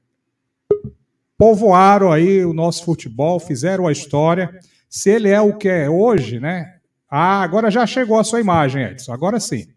povoaram 1.37 2.11
aí 2.11 2.43
o 2.43 2.53
nosso 2.53 2.83
futebol, 2.83 3.39
fizeram 3.39 3.85
a 3.85 3.91
história. 3.91 4.49
Se 4.89 5.11
ele 5.11 5.29
é 5.29 5.39
o 5.39 5.55
que 5.55 5.69
é 5.69 5.87
hoje, 5.87 6.39
né? 6.39 6.77
Ah, 7.07 7.43
agora 7.43 7.69
já 7.69 7.85
chegou 7.85 8.17
a 8.17 8.23
sua 8.23 8.41
imagem, 8.41 8.81
Edson. 8.81 9.13
Agora 9.13 9.39
sim. 9.39 9.67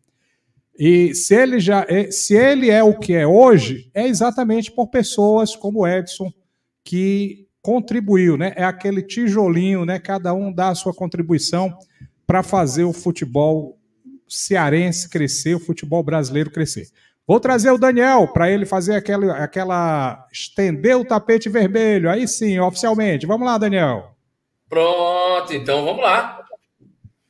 E 0.79 1.15
se 1.15 1.35
ele 1.35 1.61
já 1.61 1.85
é, 1.91 2.11
se 2.11 2.35
ele 2.35 2.71
é 2.71 2.83
o 2.83 2.99
que 2.99 3.13
é 3.13 3.27
hoje, 3.27 3.91
é 3.93 4.07
exatamente 4.07 4.73
por 4.73 4.87
pessoas 4.87 5.55
como 5.55 5.87
Edson 5.87 6.33
que 6.89 7.47
contribuiu, 7.61 8.39
né? 8.39 8.55
É 8.57 8.65
aquele 8.65 9.03
tijolinho, 9.03 9.85
né? 9.85 9.99
Cada 9.99 10.33
um 10.33 10.51
dá 10.51 10.71
a 10.71 10.75
sua 10.75 10.95
contribuição 10.95 11.77
para 12.27 12.43
fazer 12.43 12.85
o 12.85 12.95
futebol 12.95 13.79
cearense 14.27 15.07
crescer, 15.07 15.55
o 15.55 15.61
futebol 15.61 16.03
brasileiro 16.03 16.51
crescer. 16.51 16.87
Vou 17.27 17.39
trazer 17.39 17.71
o 17.71 17.77
Daniel 17.77 18.29
para 18.29 18.51
ele 18.51 18.65
fazer 18.65 18.95
aquela, 18.95 19.37
aquela. 19.37 20.27
estender 20.33 20.97
o 20.97 21.05
tapete 21.05 21.51
vermelho. 21.51 22.09
Aí 22.09 22.27
sim, 22.27 22.59
oficialmente. 22.59 23.27
Vamos 23.27 23.47
lá, 23.47 23.59
Daniel. 23.59 24.17
Pronto, 24.67 25.53
então 25.53 25.85
vamos 25.85 26.03
lá. 26.03 26.43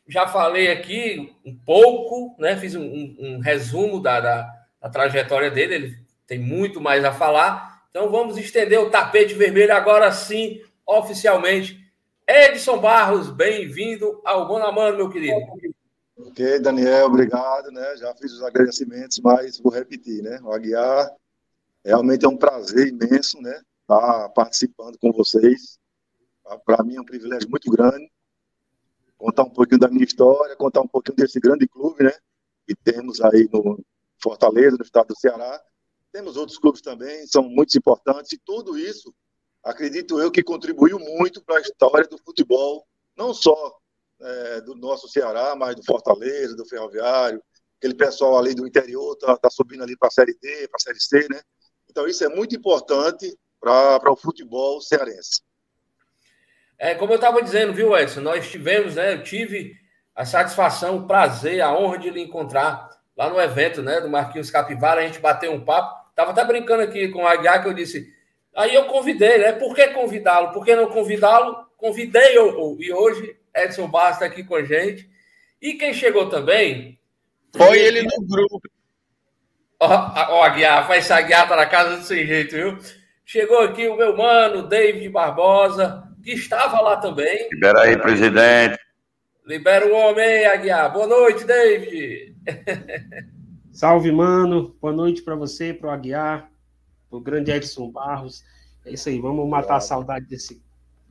Já 0.07 0.29
falei 0.29 0.71
aqui 0.71 1.33
um 1.45 1.57
pouco, 1.67 2.41
né? 2.41 2.57
Fiz 2.57 2.77
um, 2.77 2.85
um, 2.85 3.17
um 3.19 3.39
resumo 3.41 4.01
da, 4.01 4.21
da, 4.21 4.53
da, 4.81 4.89
trajetória 4.89 5.51
dele. 5.51 5.75
Ele 5.75 5.99
tem 6.29 6.39
muito 6.39 6.81
mais 6.81 7.05
a 7.05 7.11
falar. 7.11 7.68
Então 7.91 8.11
vamos 8.11 8.37
estender 8.37 8.79
o 8.79 8.91
tapete 8.91 9.35
vermelho 9.35 9.75
agora 9.75 10.11
sim, 10.13 10.63
oficialmente. 10.87 11.79
Edson 12.27 12.79
Barros, 12.79 13.31
bem-vindo 13.31 14.21
ao 14.25 14.49
Mano 14.49 14.67
a 14.67 14.73
Mano, 14.73 14.97
meu 14.97 15.11
querido. 15.11 15.37
Ok, 16.19 16.59
Daniel, 16.59 17.07
obrigado, 17.07 17.71
né? 17.71 17.97
Já 17.97 18.15
fiz 18.15 18.33
os 18.33 18.43
agradecimentos, 18.43 19.19
mas 19.21 19.59
vou 19.59 19.73
repetir, 19.73 20.23
né? 20.23 20.39
O 20.43 20.53
Aguiar 20.53 21.11
realmente 21.85 22.25
é 22.25 22.29
um 22.29 22.37
prazer 22.37 22.89
imenso, 22.89 23.41
né? 23.41 23.61
Estar 23.83 24.29
participando 24.31 24.99
com 24.99 25.13
vocês. 25.13 25.79
Para 26.65 26.83
mim 26.85 26.97
é 26.97 27.01
um 27.01 27.05
privilégio 27.05 27.49
muito 27.49 27.71
grande 27.71 28.11
contar 29.19 29.43
um 29.43 29.51
pouquinho 29.51 29.81
da 29.81 29.89
minha 29.89 30.05
história, 30.05 30.57
contar 30.57 30.81
um 30.81 30.89
pouquinho 30.89 31.17
desse 31.17 31.41
grande 31.41 31.67
clube, 31.67 32.05
né? 32.05 32.13
Que 32.67 32.75
temos 32.77 33.21
aí 33.21 33.49
no 33.53 33.85
Fortaleza, 34.23 34.77
no 34.79 34.85
estado 34.85 35.09
do 35.09 35.19
Ceará. 35.19 35.61
Temos 36.13 36.37
outros 36.37 36.59
clubes 36.59 36.81
também, 36.81 37.27
são 37.27 37.43
muito 37.43 37.77
importantes, 37.77 38.33
e 38.33 38.39
tudo 38.39 38.79
isso, 38.79 39.15
acredito 39.63 40.21
eu, 40.21 40.31
que 40.31 40.43
contribuiu 40.43 40.99
muito 40.99 41.43
para 41.43 41.59
a 41.59 41.61
história 41.61 42.07
do 42.09 42.19
futebol, 42.19 42.87
não 43.17 43.35
só 43.35 43.79
é, 44.21 44.61
do 44.63 44.75
nosso 44.75 45.09
Ceará, 45.09 45.55
mas 45.55 45.77
do 45.77 45.85
Fortaleza, 45.85 46.57
do 46.57 46.67
Ferroviário, 46.67 47.43
aquele 47.79 47.95
pessoal 47.95 48.39
ali 48.39 48.55
do 48.55 48.67
interior 48.67 49.13
está 49.13 49.37
tá 49.37 49.51
subindo 49.51 49.83
ali 49.83 49.97
para 49.97 50.09
a 50.09 50.11
Série 50.11 50.37
D, 50.41 50.69
para 50.69 50.77
a 50.77 50.81
Série 50.81 51.01
C, 51.01 51.29
né? 51.31 51.41
Então 51.89 52.07
isso 52.07 52.25
é 52.25 52.29
muito 52.29 52.55
importante 52.55 53.37
para 53.61 54.13
o 54.13 54.17
futebol 54.17 54.81
cearense. 54.81 55.43
É, 56.79 56.95
como 56.95 57.13
eu 57.13 57.17
estava 57.17 57.43
dizendo, 57.43 57.73
viu, 57.73 57.97
Edson? 57.97 58.21
Nós 58.21 58.49
tivemos, 58.49 58.97
né? 58.97 59.15
Eu 59.15 59.23
tive 59.23 59.75
a 60.15 60.25
satisfação, 60.25 60.97
o 60.97 61.07
prazer, 61.07 61.61
a 61.61 61.77
honra 61.77 61.99
de 61.99 62.11
lhe 62.11 62.21
encontrar 62.21 62.89
lá 63.19 63.29
no 63.29 63.41
evento, 63.41 63.83
né? 63.83 64.01
Do 64.01 64.09
Marquinhos 64.09 64.51
Capivara, 64.51 65.01
a 65.01 65.05
gente 65.05 65.19
bateu 65.19 65.53
um 65.53 65.61
papo. 65.61 66.09
Tava 66.15 66.31
até 66.31 66.45
brincando 66.45 66.83
aqui 66.83 67.09
com 67.09 67.25
o 67.25 67.27
Aguiar, 67.27 67.61
que 67.61 67.69
eu 67.69 67.75
disse. 67.75 68.15
Aí 68.57 68.75
eu 68.75 68.85
convidei, 68.85 69.39
né? 69.39 69.53
Por 69.53 69.75
que 69.75 69.89
convidá-lo? 69.89 70.53
Por 70.53 70.65
que 70.65 70.75
não 70.75 70.87
convidá-lo? 70.87 71.67
Convidei 71.77 72.37
eu, 72.37 72.77
e 72.81 72.93
hoje 72.93 73.37
Edson 73.55 73.89
Barros 73.89 74.15
está 74.15 74.27
aqui 74.27 74.45
com 74.45 74.55
a 74.55 74.63
gente. 74.63 75.09
E 75.61 75.75
quem 75.75 75.93
chegou 75.93 76.29
também. 76.29 76.99
Foi 77.57 77.79
ele 77.79 78.03
no 78.03 78.27
grupo. 78.27 78.61
Ó, 79.81 79.87
ó, 79.87 80.43
Aguiar, 80.43 80.87
vai 80.87 81.03
ser 81.03 81.15
Aguiar 81.15 81.49
tá 81.49 81.57
na 81.57 81.67
casa 81.67 81.97
do 81.97 82.03
sem 82.05 82.27
jeito, 82.27 82.55
viu? 82.55 82.79
Chegou 83.25 83.61
aqui 83.61 83.87
o 83.87 83.97
meu 83.97 84.17
mano, 84.17 84.67
David 84.67 85.09
Barbosa 85.09 86.09
que 86.29 86.33
estava 86.33 86.81
lá 86.81 86.97
também. 86.97 87.49
Libera 87.51 87.83
aí, 87.83 87.97
presidente. 87.97 88.79
Libera 89.49 89.87
o 89.87 89.97
homem, 89.97 90.45
Aguiar. 90.45 90.93
Boa 90.93 91.07
noite, 91.07 91.43
David. 91.47 92.37
Salve, 93.73 94.13
mano. 94.13 94.77
Boa 94.79 94.93
noite 94.93 95.23
para 95.23 95.35
você, 95.35 95.73
para 95.73 95.89
o 95.89 95.91
Aguiar, 95.91 96.51
para 97.09 97.19
o 97.19 97.21
grande 97.23 97.51
Edson 97.51 97.91
Barros. 97.91 98.45
É 98.85 98.93
isso 98.93 99.09
aí, 99.09 99.19
vamos 99.19 99.49
matar 99.49 99.77
a 99.77 99.81
saudade 99.81 100.27
desse 100.27 100.61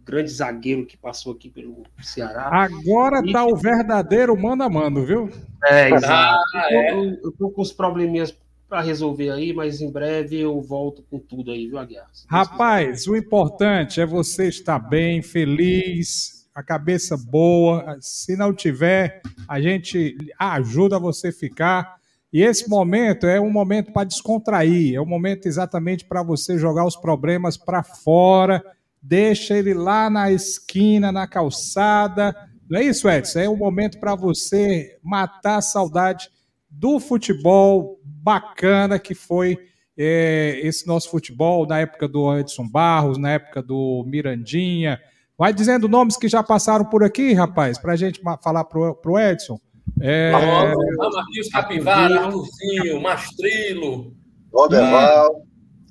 grande 0.06 0.30
zagueiro 0.30 0.86
que 0.86 0.96
passou 0.96 1.34
aqui 1.34 1.50
pelo 1.50 1.82
Ceará. 2.00 2.52
Agora 2.54 3.26
e... 3.26 3.32
tá 3.32 3.44
o 3.44 3.56
verdadeiro 3.56 4.40
mano 4.40 4.62
a 4.62 4.70
mano, 4.70 5.04
viu? 5.04 5.32
É, 5.66 5.90
exato. 5.90 6.40
Ah, 6.54 6.68
é. 6.70 6.92
Eu, 6.92 7.18
eu, 7.24 7.32
tô 7.32 7.50
com 7.50 7.64
os 7.64 7.74
probleminhas 7.74 8.38
para 8.70 8.82
resolver 8.82 9.32
aí, 9.32 9.52
mas 9.52 9.82
em 9.82 9.92
breve 9.92 10.40
eu 10.40 10.62
volto 10.62 11.04
com 11.10 11.18
tudo 11.18 11.50
aí, 11.50 11.66
viu, 11.66 11.80
Aguiar? 11.80 12.08
Rapaz, 12.30 13.08
o 13.08 13.16
importante 13.16 14.00
é 14.00 14.06
você 14.06 14.48
estar 14.48 14.78
bem, 14.78 15.24
feliz, 15.24 16.37
a 16.58 16.64
cabeça 16.64 17.16
boa. 17.16 18.00
Se 18.02 18.36
não 18.36 18.52
tiver, 18.52 19.22
a 19.48 19.62
gente 19.62 20.18
ajuda 20.40 20.98
você 20.98 21.28
a 21.28 21.32
ficar. 21.32 21.98
E 22.34 22.42
esse 22.42 22.68
momento 22.68 23.28
é 23.28 23.40
um 23.40 23.52
momento 23.52 23.94
para 23.94 24.08
descontrair, 24.08 24.96
é 24.96 25.00
um 25.00 25.06
momento 25.06 25.46
exatamente 25.46 26.04
para 26.06 26.24
você 26.24 26.58
jogar 26.58 26.84
os 26.84 26.96
problemas 26.96 27.58
para 27.58 27.84
fora, 27.84 28.64
deixa 29.00 29.56
ele 29.56 29.76
lá 29.76 30.10
na 30.10 30.32
esquina, 30.32 31.12
na 31.12 31.28
calçada. 31.28 32.36
Não 32.68 32.80
é 32.80 32.86
isso, 32.86 33.08
Edson? 33.08 33.40
É 33.40 33.48
um 33.48 33.56
momento 33.56 34.00
para 34.00 34.16
você 34.16 34.98
matar 35.04 35.58
a 35.58 35.62
saudade 35.62 36.28
do 36.68 37.00
futebol 37.00 38.02
bacana 38.04 38.98
que 38.98 39.14
foi 39.14 39.60
é, 39.96 40.60
esse 40.64 40.88
nosso 40.88 41.12
futebol 41.12 41.68
na 41.68 41.82
época 41.82 42.08
do 42.08 42.36
Edson 42.36 42.68
Barros, 42.68 43.20
na 43.20 43.34
época 43.34 43.62
do 43.62 44.04
Mirandinha. 44.08 45.00
Vai 45.38 45.54
dizendo 45.54 45.88
nomes 45.88 46.18
que 46.18 46.28
já 46.28 46.42
passaram 46.42 46.86
por 46.86 47.04
aqui, 47.04 47.34
rapaz, 47.34 47.78
para 47.78 47.94
a 47.94 47.96
gente 47.96 48.20
falar 48.44 48.64
pro, 48.64 48.96
pro 48.96 49.20
Edson. 49.20 49.60
É... 50.02 50.32
Marquinhos 50.32 51.50
Capivara, 51.50 52.26
Arthurzinho, 52.26 53.02
Mastrilo, 53.02 54.16
Roberval, 54.52 55.46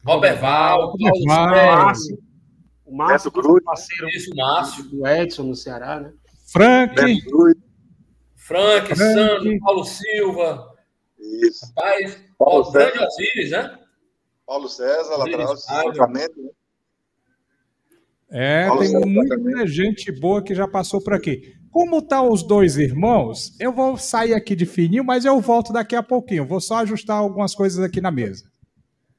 Roberval, 0.04 0.90
Roberval 0.90 1.92
O 2.84 2.96
Márcio, 2.96 3.30
Cruz. 3.30 3.62
parceiro 3.64 4.08
Isso, 4.10 4.34
Márcio. 4.34 4.84
do 4.90 5.06
Edson 5.06 5.44
no 5.44 5.54
Ceará, 5.54 6.00
né? 6.00 6.12
Frank. 6.52 6.94
Frank, 8.36 8.94
Frank. 8.94 8.96
Sandro, 8.96 9.58
Paulo 9.60 9.84
Silva. 9.84 10.68
Isso. 11.18 11.66
Rapaz, 11.76 12.20
Paulo 12.38 12.64
César. 12.64 13.06
Osiris, 13.06 13.50
né? 13.50 13.78
Paulo 14.46 14.68
César, 14.68 15.16
lateral. 15.16 15.56
Sacramento. 15.56 16.40
né? 16.42 16.50
É, 18.30 18.66
Paulo 18.66 18.80
tem 18.80 19.00
muita 19.06 19.36
também. 19.36 19.66
gente 19.66 20.10
boa 20.12 20.42
que 20.42 20.54
já 20.54 20.66
passou 20.66 21.02
por 21.02 21.14
aqui. 21.14 21.54
Como 21.70 22.02
tá 22.02 22.22
os 22.22 22.42
dois 22.42 22.76
irmãos, 22.76 23.54
eu 23.60 23.72
vou 23.72 23.96
sair 23.96 24.34
aqui 24.34 24.56
de 24.56 24.66
fininho, 24.66 25.04
mas 25.04 25.24
eu 25.24 25.40
volto 25.40 25.72
daqui 25.72 25.94
a 25.94 26.02
pouquinho. 26.02 26.46
Vou 26.46 26.60
só 26.60 26.78
ajustar 26.78 27.18
algumas 27.18 27.54
coisas 27.54 27.84
aqui 27.84 28.00
na 28.00 28.10
mesa. 28.10 28.44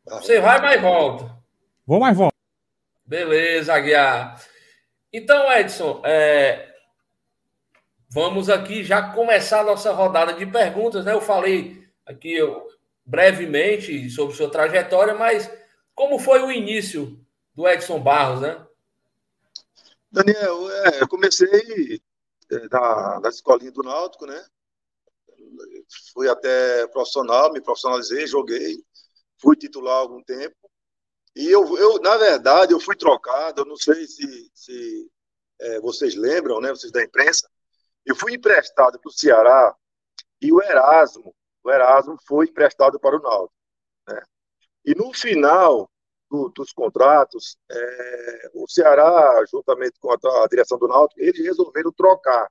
Você 0.06 0.40
vai, 0.40 0.60
mas 0.62 0.82
volta. 0.82 1.38
Vou 1.86 2.00
mais 2.00 2.18
volto. 2.18 2.34
Beleza, 3.06 3.74
Aguiar. 3.74 4.42
Então, 5.14 5.52
Edson, 5.52 6.02
é, 6.04 6.68
vamos 8.10 8.50
aqui 8.50 8.84
já 8.84 9.02
começar 9.14 9.62
a 9.62 9.66
nossa 9.66 9.92
rodada 9.94 10.34
de 10.34 10.46
perguntas, 10.46 11.06
né? 11.06 11.14
Eu 11.14 11.22
falei 11.22 11.82
aqui 12.06 12.34
eu, 12.34 12.68
brevemente 13.06 14.10
sobre 14.10 14.36
sua 14.36 14.50
trajetória, 14.50 15.14
mas 15.14 15.50
como 15.96 16.20
foi 16.20 16.42
o 16.42 16.52
início 16.52 17.20
do 17.56 17.68
Edson 17.68 18.00
Barros, 18.00 18.42
né? 18.42 18.67
Daniel, 20.12 20.72
é, 20.72 21.02
eu 21.02 21.08
comecei 21.08 22.02
é, 22.52 22.68
na, 22.70 23.20
na 23.20 23.30
escolinha 23.30 23.72
do 23.72 23.84
Náutico, 23.84 24.26
né? 24.26 24.46
Fui 26.14 26.30
até 26.30 26.88
profissional, 26.88 27.52
me 27.52 27.62
profissionalizei, 27.62 28.28
joguei, 28.28 28.78
fui 29.42 29.56
titular 29.56 29.96
há 29.96 30.00
algum 30.00 30.24
tempo. 30.24 30.56
E 31.36 31.48
eu, 31.50 31.78
eu 31.78 32.00
na 32.02 32.18
verdade, 32.18 32.74
eu 32.74 32.80
fui 32.80 32.96
trocado, 32.96 33.62
eu 33.62 33.66
não 33.66 33.76
sei 33.76 34.08
se, 34.08 34.52
se 34.54 35.12
é, 35.60 35.80
vocês 35.80 36.16
lembram, 36.16 36.60
né? 36.60 36.70
Vocês 36.70 36.92
da 36.92 37.04
imprensa. 37.04 37.50
Eu 38.06 38.16
fui 38.16 38.34
emprestado 38.34 39.00
para 39.00 39.10
o 39.10 39.14
Ceará 39.14 39.76
e 40.42 40.52
o 40.52 40.62
Erasmo, 40.62 41.36
o 41.64 41.72
Erasmo 41.72 42.18
foi 42.26 42.46
emprestado 42.46 43.00
para 43.00 43.18
o 43.18 43.22
Náutico, 43.22 43.54
né? 44.08 44.22
E 44.86 44.96
no 44.96 45.14
final 45.14 45.90
do- 46.30 46.50
dos 46.50 46.72
contratos, 46.74 47.58
é, 47.72 48.50
o 48.54 48.68
Ceará, 48.68 49.44
juntamente 49.52 50.00
com 50.00 50.12
a, 50.12 50.16
a 50.44 50.48
direção 50.48 50.78
do 50.78 50.88
Náutico, 50.88 51.22
eles 51.22 51.46
resolveram 51.46 51.92
trocar. 51.94 52.48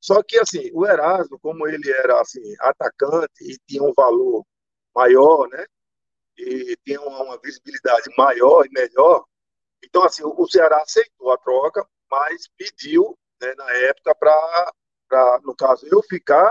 Só 0.00 0.22
que, 0.22 0.38
assim, 0.38 0.70
o 0.74 0.86
Erasmo, 0.86 1.38
como 1.40 1.66
ele 1.68 1.90
era, 1.90 2.20
assim, 2.20 2.40
atacante 2.60 3.42
e 3.42 3.58
tinha 3.66 3.82
um 3.82 3.92
valor 3.96 4.44
maior, 4.94 5.48
né? 5.48 5.64
E 6.38 6.76
tinha 6.84 7.00
uma, 7.02 7.22
uma 7.24 7.40
visibilidade 7.42 8.10
maior 8.18 8.66
e 8.66 8.70
melhor, 8.70 9.24
então, 9.84 10.04
assim, 10.04 10.24
o, 10.24 10.34
o 10.38 10.48
Ceará 10.50 10.78
aceitou 10.82 11.32
a 11.32 11.38
troca, 11.38 11.86
mas 12.10 12.48
pediu, 12.58 13.18
né, 13.40 13.54
na 13.56 13.70
época, 13.72 14.14
para, 14.16 15.40
no 15.44 15.54
caso, 15.56 15.86
eu 15.90 16.02
ficar 16.02 16.50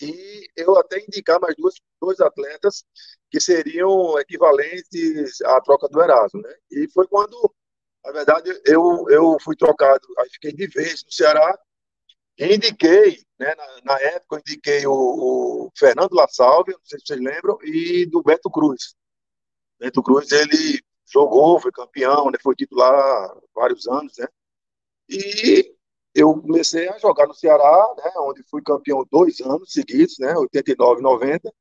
e 0.00 0.48
eu 0.56 0.76
até 0.78 1.00
indicar 1.00 1.40
mais 1.40 1.54
duas, 1.56 1.74
dois 2.00 2.20
atletas 2.20 2.84
que 3.30 3.40
seriam 3.40 4.18
equivalentes 4.18 5.40
à 5.42 5.60
troca 5.60 5.88
do 5.88 6.00
Erasmo, 6.00 6.40
né? 6.42 6.54
E 6.70 6.88
foi 6.90 7.06
quando, 7.06 7.54
na 8.04 8.12
verdade, 8.12 8.50
eu, 8.64 9.06
eu 9.08 9.36
fui 9.40 9.56
trocado, 9.56 10.06
aí 10.18 10.28
fiquei 10.30 10.52
de 10.52 10.66
vez 10.68 11.04
no 11.04 11.12
Ceará, 11.12 11.58
indiquei, 12.38 13.22
né, 13.38 13.54
na, 13.54 13.80
na 13.84 14.00
época, 14.00 14.36
eu 14.36 14.40
indiquei 14.40 14.86
o, 14.86 14.92
o 14.92 15.70
Fernando 15.76 16.14
La 16.14 16.28
Salve, 16.28 16.72
não 16.72 16.80
sei 16.84 16.98
se 17.00 17.06
vocês 17.06 17.20
lembram, 17.20 17.58
e 17.62 18.06
do 18.06 18.22
Beto 18.22 18.50
Cruz. 18.50 18.94
Beto 19.78 20.02
Cruz, 20.02 20.30
ele 20.30 20.80
jogou, 21.12 21.60
foi 21.60 21.72
campeão, 21.72 22.30
né, 22.30 22.38
foi 22.42 22.54
titular 22.54 23.36
vários 23.54 23.86
anos, 23.88 24.16
né? 24.18 24.26
E 25.08 25.77
eu 26.18 26.34
comecei 26.40 26.88
a 26.88 26.98
jogar 26.98 27.26
no 27.26 27.34
Ceará, 27.34 27.94
né, 27.96 28.10
onde 28.18 28.42
fui 28.44 28.62
campeão 28.62 29.06
dois 29.10 29.40
anos 29.40 29.72
seguidos, 29.72 30.18
né, 30.18 30.36
89 30.36 31.00
90. 31.02 31.52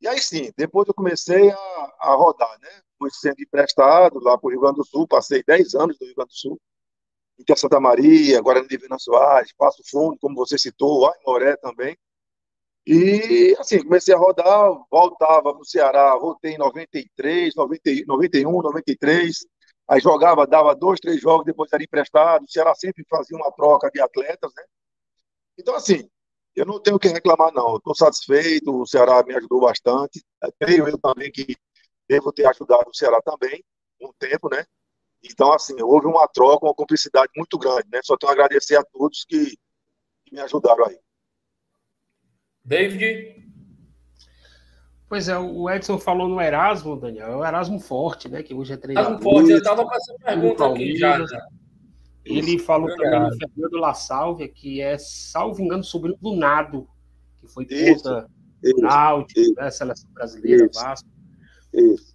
E 0.00 0.08
aí 0.08 0.18
sim, 0.18 0.50
depois 0.56 0.88
eu 0.88 0.94
comecei 0.94 1.50
a, 1.50 1.56
a 2.00 2.14
rodar, 2.14 2.58
né? 2.60 2.68
Fui 2.98 3.10
sendo 3.10 3.40
emprestado 3.40 4.18
lá 4.20 4.36
para 4.38 4.46
o 4.48 4.50
Rio 4.50 4.60
Grande 4.60 4.76
do 4.76 4.84
Sul, 4.84 5.06
passei 5.06 5.42
10 5.42 5.74
anos 5.74 5.98
no 6.00 6.06
Rio 6.06 6.16
Grande 6.16 6.30
do 6.30 6.34
Sul, 6.34 6.60
Inter 7.38 7.58
Santa 7.58 7.80
Maria, 7.80 8.40
Guarani 8.40 8.68
de 8.68 8.76
Vina 8.78 8.98
Soares, 8.98 9.52
Passo 9.52 9.82
Fundo, 9.90 10.18
como 10.20 10.34
você 10.36 10.58
citou, 10.58 11.06
Aimoré 11.06 11.56
também. 11.56 11.96
E 12.86 13.54
assim, 13.58 13.82
comecei 13.82 14.14
a 14.14 14.18
rodar, 14.18 14.70
voltava 14.90 15.52
para 15.52 15.60
o 15.60 15.64
Ceará, 15.64 16.16
voltei 16.16 16.54
em 16.54 16.58
93, 16.58 17.54
90, 17.54 17.82
91, 18.06 18.62
93. 18.62 19.46
Aí 19.90 19.98
jogava, 19.98 20.46
dava 20.46 20.72
dois, 20.72 21.00
três 21.00 21.20
jogos, 21.20 21.44
depois 21.44 21.72
era 21.72 21.82
emprestado. 21.82 22.44
O 22.44 22.48
Ceará 22.48 22.72
sempre 22.76 23.04
fazia 23.10 23.36
uma 23.36 23.50
troca 23.50 23.90
de 23.90 24.00
atletas, 24.00 24.52
né? 24.56 24.62
Então, 25.58 25.74
assim, 25.74 26.08
eu 26.54 26.64
não 26.64 26.80
tenho 26.80 26.96
o 26.96 26.98
que 27.00 27.08
reclamar, 27.08 27.52
não. 27.52 27.76
Estou 27.76 27.92
satisfeito, 27.96 28.72
o 28.72 28.86
Ceará 28.86 29.24
me 29.24 29.34
ajudou 29.34 29.62
bastante. 29.62 30.24
Creio 30.60 30.86
eu 30.86 30.96
também 30.96 31.32
que 31.32 31.56
devo 32.08 32.32
ter 32.32 32.46
ajudado 32.46 32.88
o 32.88 32.94
Ceará 32.94 33.20
também, 33.20 33.64
um 34.00 34.12
tempo, 34.16 34.48
né? 34.48 34.64
Então, 35.24 35.52
assim, 35.52 35.74
houve 35.82 36.06
uma 36.06 36.28
troca, 36.28 36.66
uma 36.66 36.74
cumplicidade 36.74 37.32
muito 37.36 37.58
grande, 37.58 37.88
né? 37.92 37.98
Só 38.04 38.16
tenho 38.16 38.30
a 38.30 38.32
agradecer 38.32 38.76
a 38.76 38.84
todos 38.84 39.24
que, 39.24 39.56
que 40.24 40.32
me 40.32 40.40
ajudaram 40.40 40.86
aí. 40.86 41.00
David? 42.64 43.49
Pois 45.10 45.28
é, 45.28 45.36
o 45.36 45.68
Edson 45.68 45.98
falou 45.98 46.28
no 46.28 46.40
Erasmo, 46.40 46.94
Daniel, 46.96 47.32
é 47.32 47.36
o 47.36 47.44
Erasmo 47.44 47.80
Forte, 47.80 48.28
né? 48.28 48.44
Que 48.44 48.54
hoje 48.54 48.72
é 48.72 48.76
treinador. 48.76 49.16
Tá 49.16 49.22
forte, 49.22 49.50
eu 49.50 49.58
estava 49.58 49.84
com 49.84 49.92
essa 49.94 50.14
pergunta 50.24 50.66
aqui 50.66 50.96
já. 50.96 51.18
Ele 52.24 52.58
falou 52.60 52.86
Verdade. 52.86 53.10
também 53.10 53.28
no 53.30 53.36
Fernando 53.36 53.80
La 53.80 53.92
Salve, 53.92 54.46
que 54.48 54.80
é, 54.80 54.96
salvo 54.98 55.60
engano, 55.60 55.82
sobrinho 55.82 56.16
do 56.20 56.36
Nado, 56.36 56.86
que 57.40 57.48
foi 57.48 57.64
Isso. 57.68 58.08
Isso, 58.62 58.76
do 58.76 58.82
Náutico, 58.82 59.40
isso. 59.40 59.54
né? 59.54 59.70
Seleção 59.72 60.08
brasileira, 60.12 60.66
Isso. 60.66 60.80
Vasco. 60.80 61.08
isso. 61.74 62.14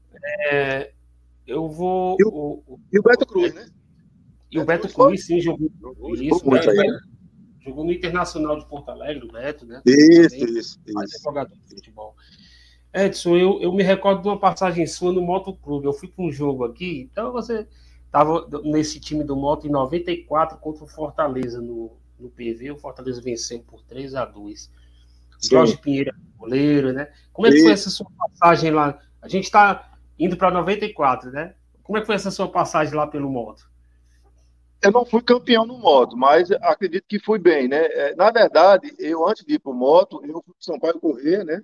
É, 0.50 0.94
eu 1.46 1.68
vou. 1.68 2.16
E 2.18 2.24
o- 2.24 2.30
o- 2.30 2.64
o- 2.66 2.80
E 2.94 2.98
o 3.00 3.04
Beto 3.04 3.26
Cruz, 3.26 3.54
né? 3.54 3.68
e 4.52 4.58
o 4.58 4.66
Beto 4.66 4.84
Beto 4.84 4.94
Cruz 4.96 5.08
Cruz, 5.26 5.26
sim, 5.26 5.42
jogou. 5.42 5.68
Isso, 6.14 6.24
jogou 6.24 6.50
muito 6.52 6.72
né? 6.72 6.82
aí. 6.82 7.00
Jogou 7.66 7.84
no 7.84 7.92
Internacional 7.92 8.58
de 8.58 8.66
Porto 8.70 8.90
Alegre, 8.90 9.26
o 9.28 9.32
Beto, 9.34 9.66
né? 9.66 9.82
Isso, 9.86 10.38
Também. 10.40 10.58
isso, 10.60 10.80
Mas 10.94 11.12
é 11.12 11.16
isso. 11.16 11.24
jogador 11.26 11.54
de 11.56 11.76
futebol. 11.76 12.16
Edson, 12.96 13.36
eu, 13.36 13.62
eu 13.62 13.74
me 13.74 13.84
recordo 13.84 14.22
de 14.22 14.30
uma 14.30 14.40
passagem 14.40 14.88
sua 14.88 15.12
no 15.12 15.22
Motoclube. 15.22 15.86
Eu 15.86 15.92
fui 15.92 16.08
para 16.08 16.24
um 16.24 16.32
jogo 16.32 16.64
aqui, 16.64 17.10
então 17.12 17.34
você 17.34 17.68
estava 18.06 18.48
nesse 18.64 19.02
time 19.02 19.22
do 19.22 19.36
Moto 19.36 19.68
em 19.68 19.70
94 19.70 20.58
contra 20.60 20.86
o 20.86 20.88
Fortaleza 20.88 21.60
no, 21.60 21.92
no 22.18 22.30
PV. 22.30 22.72
O 22.72 22.78
Fortaleza 22.78 23.22
venceu 23.22 23.60
por 23.60 23.84
3 23.84 24.16
a 24.16 24.24
2 24.24 24.72
Sim. 25.40 25.50
Jorge 25.50 25.78
Pinheiro, 25.78 26.16
goleiro, 26.38 26.94
né? 26.94 27.12
Como 27.34 27.48
é 27.48 27.52
que 27.52 27.62
foi 27.62 27.74
essa 27.74 27.90
sua 27.90 28.08
passagem 28.18 28.72
lá? 28.72 28.98
A 29.22 29.28
gente 29.28 29.44
está 29.44 29.92
indo 30.18 30.38
para 30.38 30.50
94, 30.50 31.30
né? 31.32 31.54
Como 31.84 31.98
é 31.98 32.02
que 32.02 32.08
foi 32.08 32.16
essa 32.16 32.32
sua 32.32 32.48
passagem 32.48 32.96
lá 32.96 33.06
pelo 33.06 33.30
Moto? 33.30 33.70
Eu 34.82 34.92
não 34.92 35.06
fui 35.06 35.22
campeão 35.22 35.66
no 35.66 35.78
moto, 35.80 36.16
mas 36.16 36.52
acredito 36.52 37.06
que 37.08 37.20
fui 37.20 37.40
bem, 37.40 37.68
né? 37.68 37.86
É, 37.86 38.16
Na 38.16 38.30
verdade, 38.30 38.94
eu 39.00 39.28
antes 39.28 39.44
de 39.44 39.56
ir 39.56 39.60
para 39.60 39.72
o 39.72 39.76
moto, 39.76 40.22
eu 40.24 40.34
fui 40.34 40.54
para 40.54 40.54
São 40.60 40.80
Paulo 40.80 41.00
correr, 41.00 41.44
né? 41.44 41.62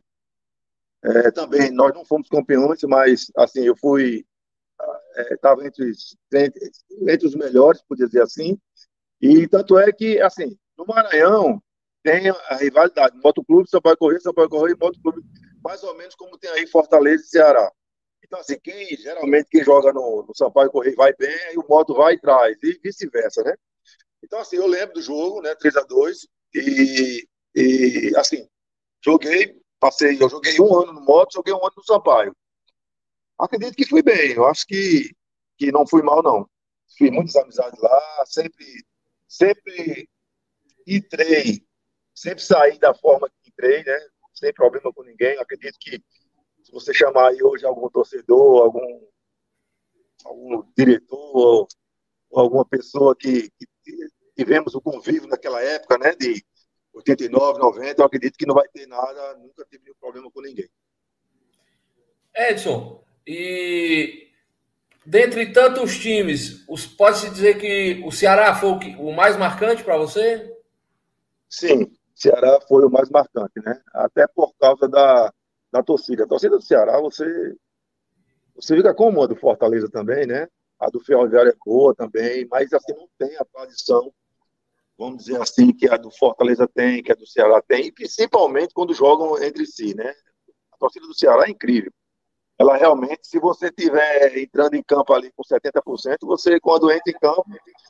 É, 1.04 1.32
também 1.32 1.72
nós 1.72 1.94
não 1.94 2.06
fomos 2.06 2.28
campeões, 2.30 2.80
mas 2.84 3.26
assim 3.36 3.62
eu 3.66 3.76
fui 3.76 4.24
estava 5.32 5.66
entre, 5.66 5.90
os- 5.90 6.18
entre 6.34 6.72
entre 7.10 7.28
os 7.28 7.36
melhores, 7.36 7.82
por 7.88 7.96
dizer 7.98 8.22
assim. 8.22 8.58
E 9.22 9.48
tanto 9.48 9.78
é 9.80 9.92
que 9.92 10.22
assim 10.22 10.58
no 10.78 10.86
Maranhão 10.86 11.62
tem 12.04 12.30
a 12.30 12.56
rivalidade 12.58 13.18
motoclube, 13.24 13.70
correr, 14.00 14.20
São 14.22 14.34
Paulo 14.34 14.50
correr 14.50 14.74
e 14.74 14.78
motoclube, 14.80 15.24
mais 15.64 15.84
ou 15.84 15.96
menos 15.98 16.16
como 16.16 16.38
tem 16.38 16.50
aí 16.52 16.68
Fortaleza 16.68 17.24
e 17.24 17.28
Ceará. 17.28 17.72
Então, 18.26 18.40
assim, 18.40 18.60
quem 18.62 18.88
geralmente 18.98 19.48
quem 19.52 19.64
joga 19.64 19.94
no, 19.94 20.26
no 20.28 20.36
Sampaio 20.36 20.72
Correio 20.72 20.96
vai 20.96 21.14
bem, 21.18 21.34
aí 21.50 21.58
o 21.58 21.66
moto 21.70 21.96
vai 21.96 22.16
e 22.16 22.20
traz, 22.22 22.58
e 22.64 22.80
vice-versa, 22.84 23.44
né? 23.44 23.56
Então, 24.24 24.40
assim, 24.40 24.58
eu 24.58 24.68
lembro 24.68 24.96
do 24.96 25.02
jogo, 25.02 25.42
né? 25.42 25.56
3 25.56 25.76
a 25.78 25.82
2 25.84 26.28
e, 26.54 27.28
e 27.56 28.14
assim, 28.18 28.48
joguei, 29.06 29.61
passei, 29.82 30.16
eu 30.22 30.30
joguei 30.30 30.62
um 30.62 30.80
ano 30.80 30.94
no 30.94 31.02
moto, 31.02 31.34
joguei 31.34 31.52
um 31.52 31.58
ano 31.58 31.74
no 31.76 31.84
Sampaio. 31.84 32.36
Acredito 33.38 33.76
que 33.76 33.88
fui 33.88 34.04
bem, 34.04 34.34
eu 34.34 34.46
acho 34.46 34.66
que, 34.68 35.12
que 35.58 35.72
não 35.72 35.88
fui 35.88 36.04
mal, 36.04 36.22
não. 36.22 36.48
Fiz 36.96 37.10
muitas 37.10 37.36
amizades 37.36 37.80
lá, 37.82 38.24
sempre, 38.28 38.86
sempre 39.28 40.08
entrei, 40.86 41.66
sempre 42.14 42.44
saí 42.44 42.78
da 42.78 42.94
forma 42.94 43.28
que 43.30 43.50
entrei, 43.50 43.84
né? 43.84 43.98
Sem 44.36 44.54
problema 44.54 44.94
com 44.94 45.04
ninguém. 45.04 45.38
Acredito 45.40 45.78
que 45.80 46.00
se 46.64 46.72
você 46.72 46.94
chamar 46.94 47.30
aí 47.30 47.42
hoje 47.42 47.66
algum 47.66 47.90
torcedor, 47.90 48.62
algum, 48.62 49.08
algum 50.24 50.72
diretor, 50.78 51.18
ou, 51.18 51.68
ou 52.30 52.40
alguma 52.40 52.66
pessoa 52.66 53.16
que, 53.16 53.50
que 53.50 53.66
tivemos 54.36 54.76
o 54.76 54.82
convívio 54.82 55.28
naquela 55.28 55.62
época, 55.62 55.98
né, 55.98 56.16
de 56.16 56.46
89, 56.94 57.60
90, 57.60 58.02
eu 58.02 58.06
acredito 58.06 58.38
que 58.38 58.46
não 58.46 58.56
vai 58.56 58.68
ter 58.68 58.86
nada, 58.88 59.38
nunca 59.38 59.66
tive 59.70 59.84
nenhum 59.84 59.96
problema 60.00 60.30
com 60.32 60.42
ninguém. 60.42 60.70
Edson, 62.36 63.04
e 63.26 64.30
dentre 65.06 65.52
tantos 65.52 65.98
times, 65.98 66.66
pode-se 66.98 67.30
dizer 67.30 67.58
que 67.58 68.02
o 68.06 68.12
Ceará 68.12 68.56
foi 68.56 68.72
o 68.98 69.12
mais 69.12 69.38
marcante 69.38 69.84
para 69.84 69.98
você? 69.98 70.54
Sim, 71.50 71.92
Ceará 72.16 72.60
foi 72.68 72.86
o 72.86 72.90
mais 72.90 73.10
marcante, 73.10 73.60
né? 73.66 73.82
Até 73.94 74.28
por 74.28 74.54
causa 74.58 74.88
da, 74.88 75.34
da 75.72 75.84
torcida. 75.84 76.24
A 76.24 76.28
torcida 76.28 76.58
do 76.58 76.64
Ceará, 76.64 77.00
você, 77.00 77.26
você 78.56 78.76
fica 78.76 78.94
com 78.94 79.22
a 79.22 79.28
do 79.28 79.36
Fortaleza 79.36 79.90
também, 79.90 80.26
né? 80.26 80.48
A 80.80 80.88
do 80.90 81.00
Ferroviário 81.00 81.52
é 81.52 81.56
boa 81.66 81.94
também, 81.96 82.48
mas 82.50 82.72
assim 82.74 82.94
não 82.94 83.08
tem 83.18 83.36
a 83.38 83.46
tradição, 83.46 84.12
vamos 85.02 85.26
dizer 85.26 85.42
assim, 85.42 85.74
que 85.74 85.90
a 85.90 85.98
do 85.98 86.12
Fortaleza 86.12 86.68
tem, 86.68 87.02
que 87.02 87.12
a 87.12 87.16
do 87.16 87.26
Ceará 87.26 87.60
tem, 87.60 87.88
e 87.88 87.92
principalmente 87.92 88.72
quando 88.72 88.94
jogam 88.94 89.42
entre 89.42 89.66
si, 89.66 89.96
né? 89.96 90.14
A 90.72 90.78
torcida 90.78 91.08
do 91.08 91.18
Ceará 91.18 91.48
é 91.48 91.50
incrível. 91.50 91.92
Ela 92.60 92.78
realmente, 92.78 93.28
se 93.28 93.40
você 93.40 93.72
tiver 93.72 94.38
entrando 94.38 94.76
em 94.76 94.84
campo 94.84 95.12
ali 95.12 95.32
com 95.36 95.42
70%, 95.44 96.18
você, 96.22 96.60
quando 96.60 96.92
entra 96.92 97.12
em 97.12 97.20
campo, 97.20 97.44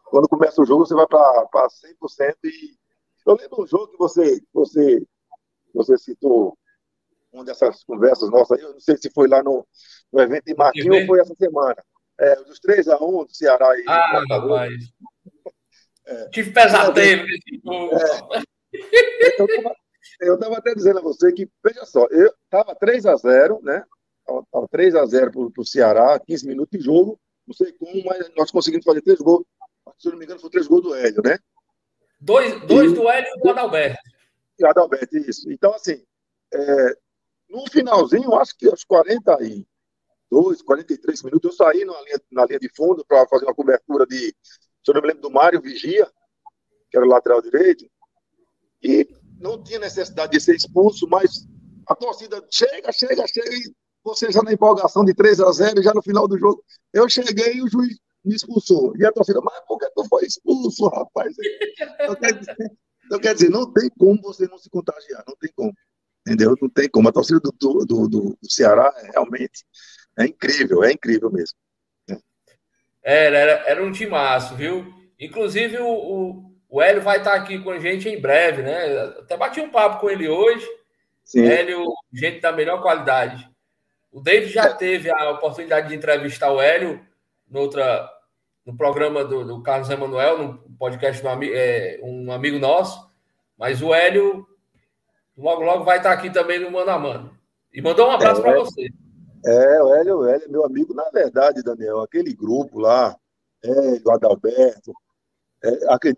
quando 0.06 0.30
começa 0.30 0.62
o 0.62 0.66
jogo, 0.66 0.86
você 0.86 0.96
vai 0.96 1.06
para 1.06 1.68
100% 1.70 2.36
e 2.46 2.78
eu 3.28 3.36
lembro 3.36 3.62
um 3.62 3.68
jogo 3.68 3.90
que 3.90 3.98
você, 3.98 4.42
você, 4.54 5.06
você 5.74 5.98
citou 5.98 6.58
uma 7.34 7.44
dessas 7.44 7.84
conversas 7.84 8.30
nossas, 8.30 8.58
eu 8.62 8.72
não 8.72 8.80
sei 8.80 8.96
se 8.96 9.12
foi 9.12 9.28
lá 9.28 9.44
no, 9.44 9.68
no 10.14 10.22
evento 10.22 10.46
de 10.46 10.56
Marquinhos 10.56 11.02
ou 11.02 11.08
foi 11.08 11.20
essa 11.20 11.36
semana. 11.36 11.84
É, 12.18 12.36
dos 12.44 12.60
3 12.60 12.88
a 12.88 13.04
1 13.04 13.26
do 13.26 13.36
Ceará 13.36 13.78
e 13.78 13.84
Ah, 13.88 14.24
rapaz. 14.30 14.72
É. 16.06 16.30
Tive 16.30 16.52
pesadelo 16.52 17.24
nesse 17.24 17.62
jogo. 17.64 17.96
É. 17.96 18.42
Eu 20.20 20.36
estava 20.36 20.58
até 20.58 20.74
dizendo 20.74 21.00
a 21.00 21.02
você 21.02 21.32
que, 21.32 21.50
veja 21.64 21.86
só, 21.86 22.06
eu 22.12 22.32
estava 22.44 22.76
3 22.76 23.06
a 23.06 23.16
0 23.16 23.60
né? 23.64 23.84
Estava 24.22 24.68
3 24.70 24.96
a 24.96 25.06
0 25.06 25.32
para 25.52 25.62
o 25.62 25.66
Ceará, 25.66 26.20
15 26.20 26.48
minutos 26.48 26.80
de 26.80 26.86
jogo, 26.86 27.20
não 27.46 27.54
sei 27.54 27.74
como, 27.74 28.04
mas 28.06 28.30
nós 28.36 28.52
conseguimos 28.52 28.86
fazer 28.86 29.02
três 29.02 29.20
gols. 29.20 29.46
Se 29.98 30.08
eu 30.08 30.12
não 30.12 30.20
me 30.20 30.26
engano, 30.26 30.40
foi 30.40 30.50
três 30.50 30.68
gols 30.68 30.84
do 30.84 30.96
Hélio, 30.96 31.22
né? 31.24 31.38
Dois, 32.20 32.62
dois 32.66 32.92
e, 32.92 32.96
do 32.96 33.10
Hélio 33.10 33.30
e 33.36 33.40
do 33.40 33.50
Adalberto. 33.50 34.00
E 34.60 34.66
Adalberto, 34.66 35.18
isso. 35.18 35.52
Então, 35.52 35.74
assim, 35.74 36.04
é, 36.54 36.96
no 37.50 37.70
finalzinho, 37.70 38.34
acho 38.36 38.56
que 38.58 38.70
aos 38.70 38.84
42, 38.84 40.62
43 40.62 41.24
minutos, 41.24 41.52
eu 41.52 41.56
saí 41.56 41.84
na 41.84 42.00
linha, 42.02 42.22
na 42.32 42.46
linha 42.46 42.60
de 42.60 42.70
fundo 42.70 43.04
para 43.06 43.28
fazer 43.28 43.46
uma 43.46 43.56
cobertura 43.56 44.06
de. 44.06 44.34
Se 44.84 44.92
eu 44.92 44.96
não 44.96 45.02
me 45.02 45.08
lembro 45.08 45.22
do 45.22 45.32
Mário 45.32 45.62
Vigia, 45.62 46.10
que 46.90 46.98
era 46.98 47.06
lateral 47.06 47.42
direito, 47.42 47.86
e 48.84 49.08
não 49.40 49.64
tinha 49.64 49.80
necessidade 49.80 50.32
de 50.32 50.40
ser 50.40 50.56
expulso, 50.56 51.08
mas 51.08 51.48
a 51.88 51.96
torcida 51.96 52.44
chega, 52.50 52.92
chega, 52.92 53.28
chega, 53.28 53.54
e 53.54 53.74
você 54.04 54.32
já 54.32 54.42
na 54.42 54.54
empolgação 54.54 55.04
de 55.04 55.14
3 55.14 55.40
a 55.42 55.52
0 55.52 55.84
já 55.84 55.94
no 55.94 56.02
final 56.02 56.28
do 56.28 56.38
jogo. 56.38 56.64
Eu 56.94 57.08
cheguei 57.10 57.54
e 57.56 57.64
o 57.64 57.70
juiz 57.70 57.98
me 58.24 58.36
expulsou. 58.36 58.94
E 58.98 59.06
a 59.06 59.12
torcida, 59.12 59.40
mas 59.42 59.60
por 59.68 59.78
que 59.78 59.90
tu 59.96 60.06
foi 60.08 60.26
expulso, 60.26 60.88
rapaz? 60.88 61.36
Então 62.02 62.16
quer, 62.16 62.34
dizer, 62.34 62.56
então, 63.06 63.20
quer 63.20 63.34
dizer, 63.34 63.50
não 63.50 63.72
tem 63.72 63.90
como 63.98 64.22
você 64.22 64.48
não 64.48 64.58
se 64.58 64.70
contagiar, 64.70 65.24
não 65.28 65.36
tem 65.36 65.52
como. 65.56 65.74
Entendeu? 66.26 66.56
Não 66.62 66.70
tem 66.70 66.90
como. 66.90 67.10
A 67.10 67.12
torcida 67.12 67.40
do, 67.40 67.52
do, 67.52 67.86
do, 67.86 68.08
do 68.08 68.38
Ceará 68.44 68.94
é, 68.98 69.12
realmente 69.12 69.66
é 70.18 70.26
incrível, 70.26 70.84
é 70.84 70.92
incrível 70.92 71.32
mesmo. 71.32 71.58
Era, 73.04 73.38
era, 73.38 73.52
era 73.68 73.84
um 73.84 73.92
timaço, 73.92 74.56
viu? 74.56 74.94
Inclusive, 75.20 75.78
o, 75.78 75.88
o, 75.88 76.52
o 76.70 76.82
Hélio 76.82 77.02
vai 77.02 77.18
estar 77.18 77.34
aqui 77.34 77.60
com 77.60 77.72
a 77.72 77.80
gente 77.80 78.08
em 78.10 78.20
breve, 78.20 78.62
né? 78.62 79.02
Até 79.20 79.36
bati 79.38 79.60
um 79.60 79.70
papo 79.70 80.00
com 80.00 80.10
ele 80.10 80.28
hoje. 80.28 80.68
Sim. 81.24 81.46
Hélio, 81.46 81.86
gente 82.14 82.40
da 82.40 82.52
melhor 82.52 82.82
qualidade. 82.82 83.50
O 84.12 84.20
David 84.20 84.52
já 84.52 84.74
teve 84.74 85.10
a 85.10 85.32
oportunidade 85.32 85.90
de 85.90 85.96
entrevistar 85.96 86.52
o 86.52 86.62
Hélio 86.62 87.00
noutra, 87.50 88.10
no 88.66 88.76
programa 88.76 89.24
do, 89.24 89.46
do 89.46 89.62
Carlos 89.62 89.90
Emanuel, 89.90 90.38
no 90.38 90.58
podcast 90.78 91.22
do 91.22 91.28
é, 91.44 92.00
um 92.02 92.32
amigo 92.32 92.60
nosso, 92.60 93.10
mas 93.58 93.82
o 93.82 93.94
Hélio 93.94 94.48
logo, 95.38 95.64
logo 95.64 95.84
vai 95.84 95.98
estar 95.98 96.12
aqui 96.12 96.30
também 96.30 96.60
no 96.60 96.72
Mano 96.72 96.92
a 96.92 97.00
Mano. 97.00 97.38
E 97.74 97.82
mandou 97.82 98.08
um 98.08 98.12
abraço 98.12 98.42
é, 98.42 98.44
para 98.44 98.60
você. 98.60 98.90
É, 99.46 99.84
o 99.84 99.94
Hélio, 99.94 100.18
o 100.20 100.26
Hélio 100.26 100.46
é 100.46 100.50
meu 100.50 100.66
amigo. 100.66 100.94
Na 100.94 101.10
verdade, 101.10 101.64
Daniel, 101.64 102.02
aquele 102.02 102.34
grupo 102.34 102.80
lá, 102.80 103.16
é, 103.64 104.00
do 104.00 104.12
Adalberto, 104.12 104.94
é, 105.64 105.70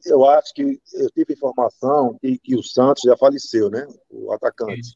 eu 0.06 0.26
acho 0.26 0.54
que 0.54 0.80
eu 0.94 1.12
tive 1.12 1.34
informação 1.34 2.18
que, 2.20 2.38
que 2.38 2.56
o 2.56 2.64
Santos 2.64 3.04
já 3.06 3.18
faleceu, 3.18 3.70
né? 3.70 3.86
O 4.10 4.32
atacante. 4.32 4.80
Isso. 4.80 4.96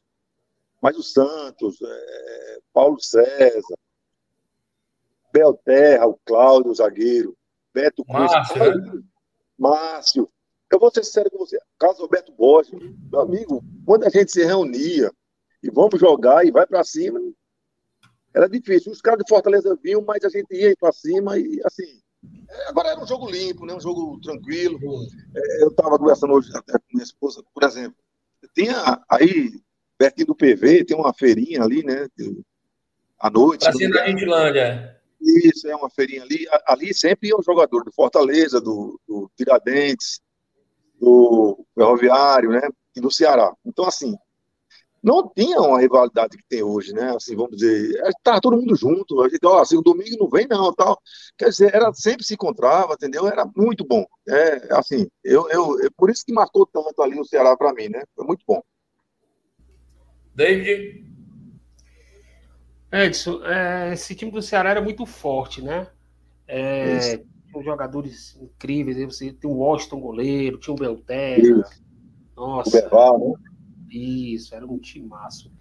Mas 0.80 0.96
o 0.96 1.02
Santos, 1.02 1.76
é, 1.82 2.58
Paulo 2.72 2.98
César, 3.00 3.76
Belterra, 5.32 6.06
o 6.06 6.18
Cláudio, 6.24 6.70
o 6.70 6.74
zagueiro, 6.74 7.36
Beto 7.74 8.04
Cruz, 8.04 8.32
Márcio, 8.32 8.58
né? 8.58 9.02
Márcio. 9.58 10.30
Eu 10.70 10.78
vou 10.78 10.90
ser 10.92 11.04
sério 11.04 11.30
com 11.30 11.38
você. 11.38 11.58
Carlos 11.78 12.00
Alberto 12.00 12.32
Borges, 12.32 12.72
meu 13.10 13.20
amigo, 13.20 13.62
quando 13.84 14.04
a 14.04 14.08
gente 14.08 14.30
se 14.32 14.44
reunia 14.44 15.12
e 15.62 15.70
vamos 15.70 15.98
jogar 15.98 16.46
e 16.46 16.50
vai 16.50 16.66
para 16.66 16.84
cima, 16.84 17.20
era 18.34 18.48
difícil. 18.48 18.92
Os 18.92 19.00
caras 19.00 19.20
de 19.24 19.28
Fortaleza 19.28 19.78
vinham, 19.82 20.02
mas 20.02 20.24
a 20.24 20.28
gente 20.28 20.54
ia 20.54 20.74
para 20.78 20.92
cima 20.92 21.38
e 21.38 21.60
assim. 21.64 22.00
É, 22.50 22.68
agora 22.68 22.88
era 22.88 23.00
um 23.00 23.06
jogo 23.06 23.30
limpo, 23.30 23.64
né? 23.64 23.74
um 23.74 23.80
jogo 23.80 24.20
tranquilo. 24.20 24.78
É, 25.34 25.62
eu 25.62 25.68
estava 25.68 25.98
conversando 25.98 26.32
hoje 26.32 26.50
até 26.54 26.72
com 26.72 26.84
minha 26.92 27.04
esposa, 27.04 27.42
por 27.54 27.62
exemplo. 27.62 27.96
Tinha 28.54 29.00
aí, 29.08 29.60
pertinho 29.96 30.28
do 30.28 30.34
PV, 30.34 30.84
tem 30.84 30.96
uma 30.96 31.12
feirinha 31.12 31.62
ali, 31.62 31.84
né? 31.84 32.06
À 33.18 33.30
noite. 33.30 33.64
Pra 33.64 33.72
cima 33.72 33.94
da 33.94 34.06
Gentilândia. 34.06 34.98
Isso, 35.20 35.68
é 35.68 35.74
uma 35.74 35.90
feirinha 35.90 36.22
ali. 36.22 36.46
Ali 36.66 36.94
sempre 36.94 37.28
ia 37.28 37.36
um 37.36 37.42
jogador 37.42 37.84
do 37.84 37.92
Fortaleza, 37.92 38.60
do, 38.60 39.00
do 39.06 39.30
Tiradentes, 39.36 40.20
do 41.00 41.64
Ferroviário, 41.74 42.50
né? 42.50 42.68
E 42.96 43.00
do 43.00 43.10
Ceará. 43.10 43.52
Então, 43.64 43.84
assim, 43.84 44.16
não 45.02 45.28
tinha 45.28 45.60
uma 45.60 45.80
rivalidade 45.80 46.36
que 46.36 46.44
tem 46.48 46.62
hoje, 46.62 46.92
né? 46.92 47.14
Assim, 47.14 47.36
vamos 47.36 47.56
dizer, 47.56 48.00
tá 48.22 48.40
todo 48.40 48.56
mundo 48.56 48.74
junto. 48.74 49.20
A 49.22 49.28
gente, 49.28 49.44
ó, 49.44 49.60
assim, 49.60 49.76
o 49.76 49.82
domingo 49.82 50.16
não 50.18 50.28
vem, 50.28 50.46
não, 50.48 50.72
tal. 50.72 51.00
Quer 51.36 51.50
dizer, 51.50 51.74
era, 51.74 51.92
sempre 51.92 52.24
se 52.24 52.34
encontrava, 52.34 52.94
entendeu? 52.94 53.26
Era 53.26 53.46
muito 53.56 53.84
bom. 53.86 54.04
É, 54.28 54.74
assim, 54.74 55.08
eu, 55.22 55.48
eu, 55.50 55.78
é 55.86 55.88
por 55.96 56.10
isso 56.10 56.24
que 56.24 56.32
marcou 56.32 56.66
tanto 56.66 57.00
ali 57.02 57.18
o 57.18 57.24
Ceará 57.24 57.56
para 57.56 57.72
mim, 57.72 57.88
né? 57.88 58.02
Foi 58.14 58.26
muito 58.26 58.42
bom. 58.46 58.60
David? 60.34 61.06
Edson, 62.90 63.44
é, 63.44 63.92
esse 63.92 64.14
time 64.14 64.30
do 64.30 64.40
Ceará 64.40 64.70
era 64.70 64.80
muito 64.80 65.04
forte, 65.04 65.62
né? 65.62 65.88
É, 66.46 67.18
tinha 67.18 67.62
jogadores 67.62 68.36
incríveis. 68.40 68.96
Você 69.04 69.32
tem 69.32 69.50
o 69.50 69.56
Washington 69.58 70.00
goleiro, 70.00 70.58
tinha 70.58 70.74
o 70.74 70.78
Belterra. 70.78 71.68
Nossa. 72.36 72.68
O 72.68 72.72
Berval, 72.72 73.18
né? 73.18 73.47
Isso, 73.90 74.54
era 74.54 74.66
um 74.66 74.78
timaço. 74.78 75.52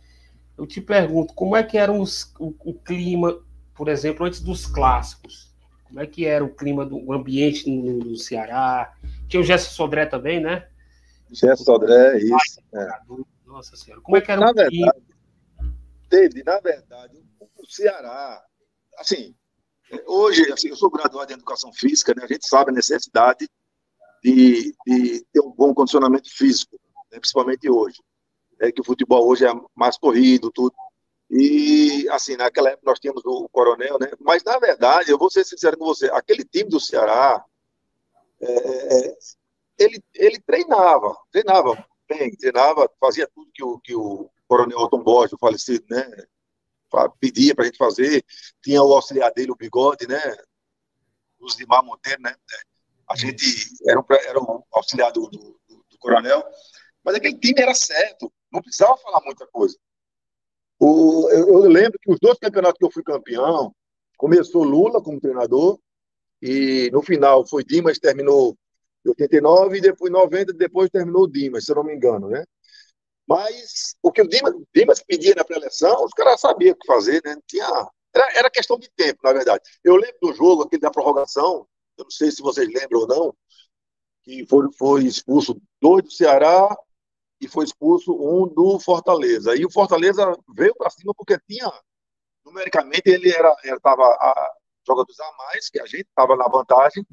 Eu 0.58 0.66
te 0.66 0.82
pergunto, 0.82 1.34
como 1.34 1.56
é 1.56 1.64
que 1.64 1.78
era 1.78 1.92
os, 1.92 2.34
o, 2.40 2.54
o, 2.66 2.74
clima, 2.74 3.40
por 3.76 3.88
exemplo, 3.88 4.26
antes 4.26 4.42
dos 4.42 4.66
clássicos? 4.66 5.54
Como 5.84 6.00
é 6.00 6.08
que 6.08 6.26
era 6.26 6.44
o 6.44 6.54
clima 6.54 6.86
do 6.86 7.14
ambiente 7.14 7.70
no, 7.70 8.00
no 8.00 8.16
Ceará? 8.18 8.94
Tinha 9.28 9.40
o 9.40 9.44
Gerson 9.44 9.72
Sodré 9.72 10.06
também, 10.06 10.40
né? 10.40 10.68
Gerson 11.32 11.64
Sodré, 11.64 12.18
isso. 12.18 12.62
É. 12.74 12.88
Nossa 13.46 13.76
Senhora, 13.78 14.02
como 14.02 14.18
é 14.18 14.22
que 14.22 14.32
era 14.32 14.42
Na 14.42 14.52
o 14.52 14.54
clima? 14.54 14.92
Verdade, 14.92 15.08
David, 16.10 16.44
na 16.44 16.60
verdade, 16.60 17.24
o 17.40 17.66
Ceará, 17.66 18.44
assim, 18.98 19.36
hoje, 20.06 20.52
assim, 20.52 20.70
eu 20.70 20.76
sou 20.76 20.90
graduado 20.90 21.32
em 21.32 21.36
Educação 21.36 21.72
Física, 21.74 22.14
né, 22.16 22.24
a 22.24 22.28
gente 22.28 22.48
sabe 22.48 22.72
a 22.72 22.74
necessidade 22.74 23.48
de, 24.24 24.76
de 24.86 25.26
ter 25.32 25.42
um 25.42 25.52
bom 25.52 25.74
condicionamento 25.74 26.30
físico, 26.30 26.80
né, 27.12 27.20
principalmente 27.20 27.70
hoje, 27.70 27.98
é 28.60 28.72
que 28.72 28.82
o 28.82 28.84
futebol 28.84 29.28
hoje 29.28 29.46
é 29.46 29.52
mais 29.76 29.98
corrido, 29.98 30.52
tudo, 30.52 30.76
e, 31.30 32.08
assim, 32.10 32.38
naquela 32.38 32.70
época 32.70 32.90
nós 32.90 33.00
tínhamos 33.00 33.22
o 33.26 33.50
Coronel, 33.50 33.98
né, 34.00 34.10
mas, 34.22 34.44
na 34.44 34.58
verdade, 34.60 35.12
eu 35.12 35.18
vou 35.18 35.30
ser 35.30 35.44
sincero 35.44 35.78
com 35.78 35.86
você, 35.86 36.10
aquele 36.12 36.46
time 36.46 36.70
do 36.70 36.80
Ceará, 36.80 37.44
é, 38.40 38.48
é, 38.48 39.18
ele, 39.78 40.04
ele 40.14 40.40
treinava, 40.40 41.16
treinava 41.32 41.86
bem, 42.08 42.32
treinava, 42.32 42.90
fazia 43.00 43.28
tudo 43.28 43.52
que 43.54 43.64
o, 43.64 43.80
que 43.80 43.96
o 43.96 44.30
Coronel 44.48 44.80
Otton 44.80 45.04
Borges, 45.04 45.34
o 45.34 45.38
falecido, 45.38 45.86
né? 45.90 46.10
Pedia 47.20 47.54
para 47.54 47.66
a 47.66 47.68
gente 47.68 47.78
fazer. 47.78 48.24
Tinha 48.62 48.82
o 48.82 48.94
auxiliar 48.94 49.32
dele, 49.34 49.52
o 49.52 49.56
Bigode, 49.56 50.08
né? 50.08 50.20
Os 51.40 51.56
de 51.56 51.66
Monteiro, 51.68 52.22
né? 52.22 52.34
A 53.10 53.16
gente 53.16 53.46
era, 53.88 54.00
um, 54.00 54.06
era 54.10 54.40
um 54.40 54.64
auxiliar 54.72 55.12
do, 55.12 55.28
do, 55.30 55.60
do, 55.68 55.98
Coronel. 56.00 56.44
Mas 57.04 57.16
aquele 57.16 57.38
time 57.38 57.62
era 57.62 57.74
certo, 57.74 58.32
não 58.52 58.62
precisava 58.62 58.98
falar 58.98 59.22
muita 59.24 59.46
coisa. 59.48 59.78
O, 60.80 61.30
eu, 61.32 61.48
eu 61.64 61.70
lembro 61.70 61.98
que 62.00 62.12
os 62.12 62.20
dois 62.20 62.38
campeonatos 62.38 62.78
que 62.78 62.86
eu 62.86 62.92
fui 62.92 63.04
campeão, 63.04 63.74
começou 64.18 64.64
Lula 64.64 65.02
como 65.02 65.20
treinador, 65.20 65.80
e 66.42 66.90
no 66.92 67.02
final 67.02 67.48
foi 67.48 67.64
Dimas, 67.64 68.00
terminou 68.00 68.56
em 69.06 69.10
89, 69.10 69.78
e 69.78 69.82
depois 69.82 70.12
90, 70.12 70.54
depois 70.54 70.90
terminou 70.90 71.24
o 71.24 71.28
Dimas, 71.28 71.66
se 71.66 71.72
eu 71.72 71.76
não 71.76 71.84
me 71.84 71.96
engano, 71.96 72.30
né? 72.30 72.44
Mas 73.28 73.96
o 74.02 74.12
que 74.12 74.22
o 74.22 74.28
Dimas, 74.28 74.54
Dimas 74.74 75.04
pedia 75.04 75.36
na 75.36 75.44
pré-eleição, 75.44 76.04
os 76.06 76.14
caras 76.14 76.40
sabiam 76.40 76.74
o 76.74 76.78
que 76.78 76.88
fazer, 76.88 77.22
né? 77.26 77.36
Tinha, 77.48 77.68
Era, 78.14 78.40
era 78.40 78.50
questão 78.50 78.78
de 78.80 78.90
tempo, 78.96 79.20
na 79.24 79.34
verdade. 79.34 79.62
Eu 79.84 79.96
lembro 79.96 80.18
do 80.22 80.34
jogo, 80.34 80.64
aquele 80.64 80.82
da 80.82 80.92
prorrogação, 80.92 81.68
eu 81.98 82.04
não 82.04 82.12
sei 82.12 82.32
se 82.32 82.42
vocês 82.42 82.68
lembram 82.68 83.02
ou 83.02 83.08
não, 83.08 83.36
que 84.24 84.46
foi, 84.48 84.68
foi 84.78 85.06
expulso 85.06 85.60
dois 85.82 86.04
do 86.04 86.12
Ceará 86.12 86.76
e 87.40 87.48
foi 87.48 87.66
expulso 87.66 88.14
um 88.14 88.48
do 88.48 88.80
Fortaleza. 88.80 89.56
E 89.56 89.66
o 89.66 89.72
Fortaleza 89.72 90.36
veio 90.56 90.76
para 90.76 90.90
cima 90.90 91.14
porque 91.16 91.38
tinha, 91.48 91.72
numericamente, 92.46 93.10
ele 93.10 93.30
era 93.30 93.56
estava 93.64 94.04
a 94.04 94.54
jogadores 94.88 95.20
a 95.20 95.32
mais, 95.38 95.70
que 95.70 95.80
a 95.80 95.86
gente 95.86 96.08
estava 96.08 96.36
na 96.36 96.48
vantagem, 96.48 97.06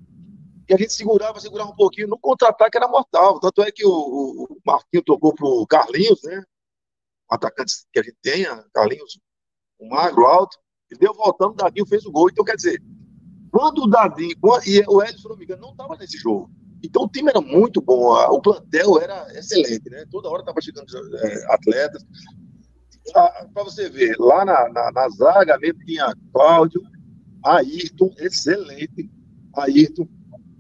e 0.69 0.73
a 0.73 0.77
gente 0.77 0.93
segurava, 0.93 1.41
segurava 1.41 1.71
um 1.71 1.77
pouquinho. 1.77 2.09
No 2.09 2.19
contra-ataque 2.19 2.77
era 2.77 2.89
mortal. 2.89 3.39
Tanto 3.39 3.63
é 3.63 3.71
que 3.71 3.85
o, 3.85 3.91
o 3.91 4.61
Marquinhos 4.65 5.05
tocou 5.05 5.35
para 5.35 5.47
o 5.47 5.67
Carlinhos, 5.67 6.23
né? 6.23 6.43
Atacante 7.29 7.75
que 7.93 7.99
a 7.99 8.03
gente 8.03 8.17
tenha, 8.23 8.65
Carlinhos, 8.73 9.19
um 9.79 9.89
magro, 9.89 10.25
alto. 10.25 10.57
Ele 10.91 11.01
deu 11.01 11.13
voltando, 11.13 11.53
o 11.53 11.57
Dadinho 11.57 11.87
fez 11.87 12.07
o 12.07 12.13
gol. 12.13 12.31
Então, 12.31 12.45
quer 12.45 12.57
dizer, 12.57 12.83
quando 13.51 13.83
o 13.83 13.87
Dadinho, 13.87 14.35
e 14.67 14.85
o 14.87 15.03
Edson, 15.03 15.19
se 15.19 15.29
não 15.29 15.37
me 15.37 15.45
engano, 15.45 15.63
não 15.63 15.71
estava 15.73 15.97
nesse 15.97 16.17
jogo. 16.17 16.51
Então 16.85 17.05
o 17.05 17.09
time 17.09 17.31
era 17.31 17.41
muito 17.41 17.81
bom, 17.81 18.13
o 18.13 18.41
plantel 18.43 19.01
era 19.01 19.27
excelente, 19.39 19.89
né? 19.89 20.05
Toda 20.11 20.29
hora 20.29 20.41
estava 20.41 20.61
chegando 20.61 20.87
é, 21.17 21.55
atletas. 21.55 22.05
Para 23.13 23.65
você 23.65 23.89
ver, 23.89 24.17
lá 24.19 24.45
na, 24.45 24.69
na, 24.69 24.93
na, 24.93 25.09
zaga 25.11 25.59
mesmo 25.59 25.79
tinha 25.85 26.15
Cláudio, 26.33 26.83
Ayrton, 27.43 28.11
excelente. 28.19 29.11
Ayrton, 29.57 30.07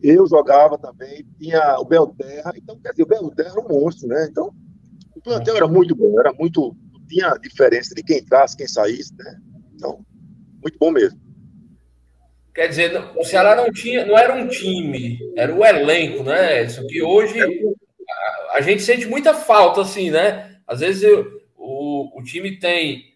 eu 0.03 0.27
jogava 0.27 0.79
também, 0.79 1.27
tinha 1.39 1.79
o 1.79 1.85
Belterra. 1.85 2.53
Então, 2.57 2.79
quer 2.81 2.91
dizer, 2.91 3.03
o 3.03 3.07
Belterra 3.07 3.51
era 3.51 3.61
um 3.61 3.69
monstro, 3.69 4.09
né? 4.09 4.27
Então, 4.31 4.55
o 5.15 5.21
plantel 5.21 5.57
era 5.57 5.69
muito 5.69 5.95
bom, 5.95 6.19
era 6.21 6.33
muito. 6.33 6.75
Tinha 7.07 7.37
diferença 7.37 7.95
de 7.95 8.03
quem 8.03 8.19
entrasse, 8.19 8.57
quem 8.57 8.69
saísse, 8.69 9.15
né? 9.17 9.41
Então, 9.75 10.05
muito 10.63 10.79
bom 10.79 10.91
mesmo. 10.91 11.21
Quer 12.55 12.69
dizer, 12.69 12.97
o 13.17 13.25
Ceará 13.25 13.57
não 13.57 13.73
tinha, 13.73 14.07
não 14.07 14.17
era 14.17 14.33
um 14.33 14.47
time, 14.47 15.19
era 15.37 15.53
o 15.53 15.64
elenco, 15.64 16.23
né? 16.23 16.62
Isso 16.62 16.87
que 16.87 17.03
hoje 17.03 17.40
a, 17.43 18.57
a, 18.57 18.61
gente 18.61 18.81
sente 18.81 19.07
muita 19.07 19.35
falta, 19.35 19.81
assim, 19.81 20.11
né? 20.11 20.61
Às 20.64 20.79
vezes 20.79 21.03
eu, 21.03 21.43
o, 21.57 22.17
o 22.17 22.23
time 22.23 22.57
tem 22.57 23.12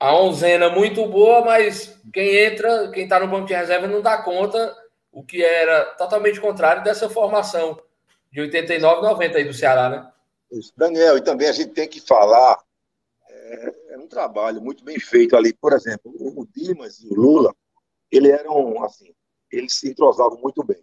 a 0.00 0.14
onzena 0.16 0.68
muito 0.68 1.06
boa, 1.06 1.44
mas 1.44 1.96
quem 2.12 2.44
entra, 2.44 2.90
quem 2.90 3.04
está 3.04 3.20
no 3.20 3.28
banco 3.28 3.46
de 3.46 3.54
reserva 3.54 3.86
não 3.86 4.02
dá 4.02 4.20
conta, 4.20 4.74
o 5.12 5.22
que 5.22 5.44
era 5.44 5.84
totalmente 5.96 6.40
contrário 6.40 6.82
dessa 6.82 7.08
formação 7.08 7.80
de 8.32 8.40
89, 8.40 9.00
90 9.00 9.38
aí 9.38 9.44
do 9.44 9.54
Ceará, 9.54 9.88
né? 9.88 10.10
Isso. 10.50 10.72
Daniel, 10.76 11.16
e 11.16 11.22
também 11.22 11.48
a 11.48 11.52
gente 11.52 11.70
tem 11.70 11.88
que 11.88 12.00
falar, 12.00 12.58
é, 13.28 13.74
é 13.90 13.98
um 13.98 14.08
trabalho 14.08 14.60
muito 14.60 14.84
bem 14.84 14.98
feito 14.98 15.36
ali, 15.36 15.52
por 15.52 15.72
exemplo, 15.72 16.12
o 16.18 16.44
Dimas 16.52 16.98
e 16.98 17.06
o 17.06 17.14
Lula, 17.14 17.54
ele 18.10 18.30
era 18.30 18.50
um, 18.50 18.82
assim, 18.84 19.12
eles 19.50 19.74
se 19.74 19.88
entrosavam 19.88 20.38
muito 20.40 20.62
bem. 20.64 20.82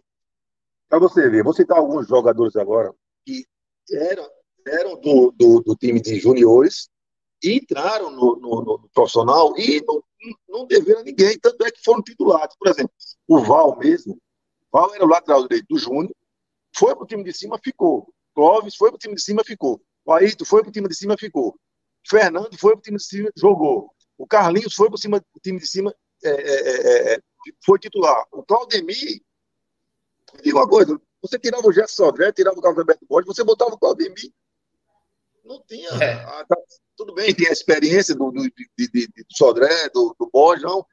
Para 0.88 0.98
você 0.98 1.28
ver, 1.28 1.42
vou 1.42 1.52
citar 1.52 1.78
alguns 1.78 2.06
jogadores 2.06 2.56
agora 2.56 2.94
que 3.24 3.46
eram, 3.90 4.28
eram 4.66 5.00
do, 5.00 5.30
do, 5.32 5.60
do 5.60 5.76
time 5.76 6.00
de 6.00 6.18
juniores 6.18 6.88
e 7.42 7.56
entraram 7.56 8.10
no, 8.10 8.36
no, 8.36 8.62
no 8.62 8.88
profissional 8.92 9.58
e 9.58 9.82
não, 9.86 10.02
não 10.48 10.66
deveram 10.66 11.00
a 11.00 11.04
ninguém, 11.04 11.38
tanto 11.38 11.64
é 11.64 11.70
que 11.70 11.82
foram 11.82 12.02
titulares. 12.02 12.54
Por 12.58 12.68
exemplo, 12.68 12.92
o 13.26 13.40
Val 13.40 13.76
mesmo, 13.78 14.18
Val 14.72 14.94
era 14.94 15.04
o 15.04 15.08
lateral 15.08 15.42
direito 15.42 15.66
do 15.68 15.78
Júnior, 15.78 16.14
foi 16.76 16.94
para 16.94 17.04
o 17.04 17.06
time 17.06 17.22
de 17.22 17.32
cima, 17.32 17.58
ficou. 17.62 18.12
Clóvis 18.34 18.74
foi 18.74 18.90
para 18.90 18.96
o 18.96 18.98
time 18.98 19.14
de 19.14 19.22
cima, 19.22 19.42
ficou. 19.44 19.80
O 20.04 20.12
Ayrton 20.12 20.44
foi 20.44 20.62
para 20.62 20.70
o 20.70 20.72
time 20.72 20.88
de 20.88 20.96
cima, 20.96 21.16
ficou. 21.18 21.58
Fernando 22.06 22.58
foi 22.58 22.72
para 22.72 22.80
o 22.80 22.82
time 22.82 22.96
de 22.98 23.04
cima, 23.04 23.30
jogou. 23.36 23.90
O 24.18 24.26
Carlinhos 24.26 24.74
foi 24.74 24.88
para 24.88 24.96
o 24.96 25.40
time 25.40 25.58
de 25.58 25.66
cima, 25.66 25.94
é 26.28 26.30
é, 26.30 27.12
é, 27.12 27.14
é, 27.14 27.18
foi 27.64 27.78
titular. 27.78 28.26
O 28.32 28.42
Claudemir, 28.42 29.20
diga 30.42 30.56
uma 30.56 30.68
coisa, 30.68 31.00
você 31.22 31.38
tirava 31.38 31.66
o 31.66 31.72
Gerson 31.72 32.04
Sodré, 32.04 32.32
tirava 32.32 32.58
o 32.58 32.62
Carlos 32.62 32.78
Alberto 32.78 33.06
Borges, 33.06 33.26
você 33.26 33.44
botava 33.44 33.74
o 33.74 33.78
Claudemir. 33.78 34.32
Não 35.44 35.62
tinha. 35.66 35.90
É. 36.02 36.12
A, 36.14 36.46
tudo 36.96 37.14
bem, 37.14 37.34
tem 37.34 37.48
a 37.48 37.52
experiência 37.52 38.14
do, 38.14 38.30
do, 38.30 38.42
de, 38.42 38.68
de, 38.78 39.06
do 39.06 39.36
Sodré, 39.36 39.88
do, 39.90 40.14
do 40.18 40.30
Borges, 40.32 40.62
não, 40.62 40.86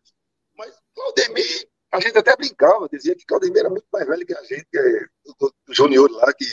mas 0.56 0.76
Claudemir, 0.96 1.70
a 1.92 2.00
gente 2.00 2.18
até 2.18 2.36
brincava, 2.36 2.90
dizia 2.90 3.16
que 3.16 3.26
Claudemir 3.26 3.60
era 3.60 3.70
muito 3.70 3.86
mais 3.92 4.08
velho 4.08 4.26
que 4.26 4.36
a 4.36 4.44
gente, 4.44 4.66
que 4.72 4.78
é, 4.78 5.06
do, 5.40 5.54
do 5.66 5.74
Júnior 5.74 6.10
lá, 6.12 6.34
que 6.34 6.46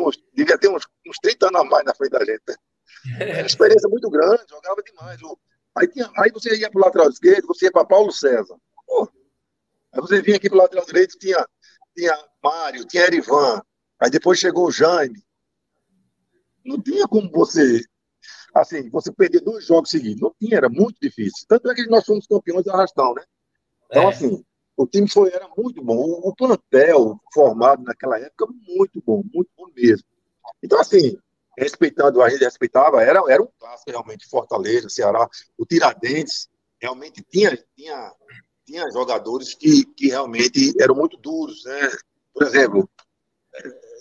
uns, 0.00 0.16
devia 0.34 0.58
ter 0.58 0.68
uns, 0.68 0.84
uns 1.06 1.18
30 1.18 1.46
anos 1.46 1.60
a 1.60 1.64
mais 1.64 1.84
na 1.84 1.94
frente 1.94 2.10
da 2.10 2.24
gente. 2.24 2.42
Né? 2.46 2.56
Era 3.20 3.40
uma 3.40 3.46
experiência 3.46 3.88
muito 3.88 4.10
grande, 4.10 4.44
jogava 4.48 4.82
demais. 4.82 5.22
O, 5.22 5.38
Aí, 5.78 5.88
tinha, 5.88 6.10
aí 6.16 6.30
você 6.32 6.56
ia 6.56 6.70
para 6.70 6.80
o 6.80 6.84
lateral 6.84 7.08
esquerdo, 7.08 7.46
você 7.46 7.66
ia 7.66 7.72
para 7.72 7.84
Paulo 7.84 8.10
César. 8.10 8.56
Pô. 8.86 9.08
Aí 9.92 10.00
você 10.00 10.20
vinha 10.20 10.36
aqui 10.36 10.48
para 10.48 10.58
o 10.58 10.62
lateral 10.62 10.84
direito, 10.84 11.18
tinha, 11.18 11.46
tinha 11.96 12.16
Mário, 12.42 12.84
tinha 12.84 13.04
Erivan. 13.04 13.62
Aí 14.00 14.10
depois 14.10 14.38
chegou 14.38 14.66
o 14.66 14.72
Jaime. 14.72 15.22
Não 16.64 16.80
tinha 16.80 17.06
como 17.06 17.30
você, 17.30 17.82
assim, 18.54 18.90
você 18.90 19.12
perder 19.12 19.40
dois 19.40 19.66
jogos 19.66 19.90
seguidos. 19.90 20.20
Não 20.20 20.34
tinha, 20.38 20.56
era 20.56 20.68
muito 20.68 20.98
difícil. 21.00 21.46
Tanto 21.48 21.70
é 21.70 21.74
que 21.74 21.86
nós 21.86 22.04
fomos 22.04 22.26
campeões 22.26 22.64
de 22.64 22.70
arrastão, 22.70 23.14
né? 23.14 23.24
Então, 23.86 24.02
é. 24.02 24.06
assim, 24.08 24.44
o 24.76 24.86
time 24.86 25.08
foi, 25.08 25.32
era 25.32 25.48
muito 25.56 25.82
bom. 25.82 25.96
O, 25.96 26.28
o 26.28 26.34
plantel 26.34 27.18
formado 27.32 27.82
naquela 27.82 28.18
época, 28.18 28.46
muito 28.66 29.02
bom, 29.04 29.22
muito 29.32 29.50
bom 29.56 29.68
mesmo. 29.74 30.06
Então, 30.62 30.78
assim, 30.80 31.18
respeitando, 31.58 32.22
a 32.22 32.28
gente 32.30 32.44
respeitava, 32.44 33.02
era, 33.02 33.22
era 33.28 33.42
um 33.42 33.48
clássico 33.58 33.90
realmente, 33.90 34.28
Fortaleza, 34.28 34.88
Ceará, 34.88 35.28
o 35.56 35.66
Tiradentes, 35.66 36.48
realmente 36.80 37.24
tinha, 37.28 37.56
tinha, 37.76 38.12
tinha 38.64 38.90
jogadores 38.90 39.54
que, 39.54 39.84
que 39.84 40.08
realmente 40.08 40.74
eram 40.80 40.94
muito 40.94 41.16
duros, 41.16 41.64
né? 41.64 41.90
Por 42.32 42.44
exemplo, 42.44 42.88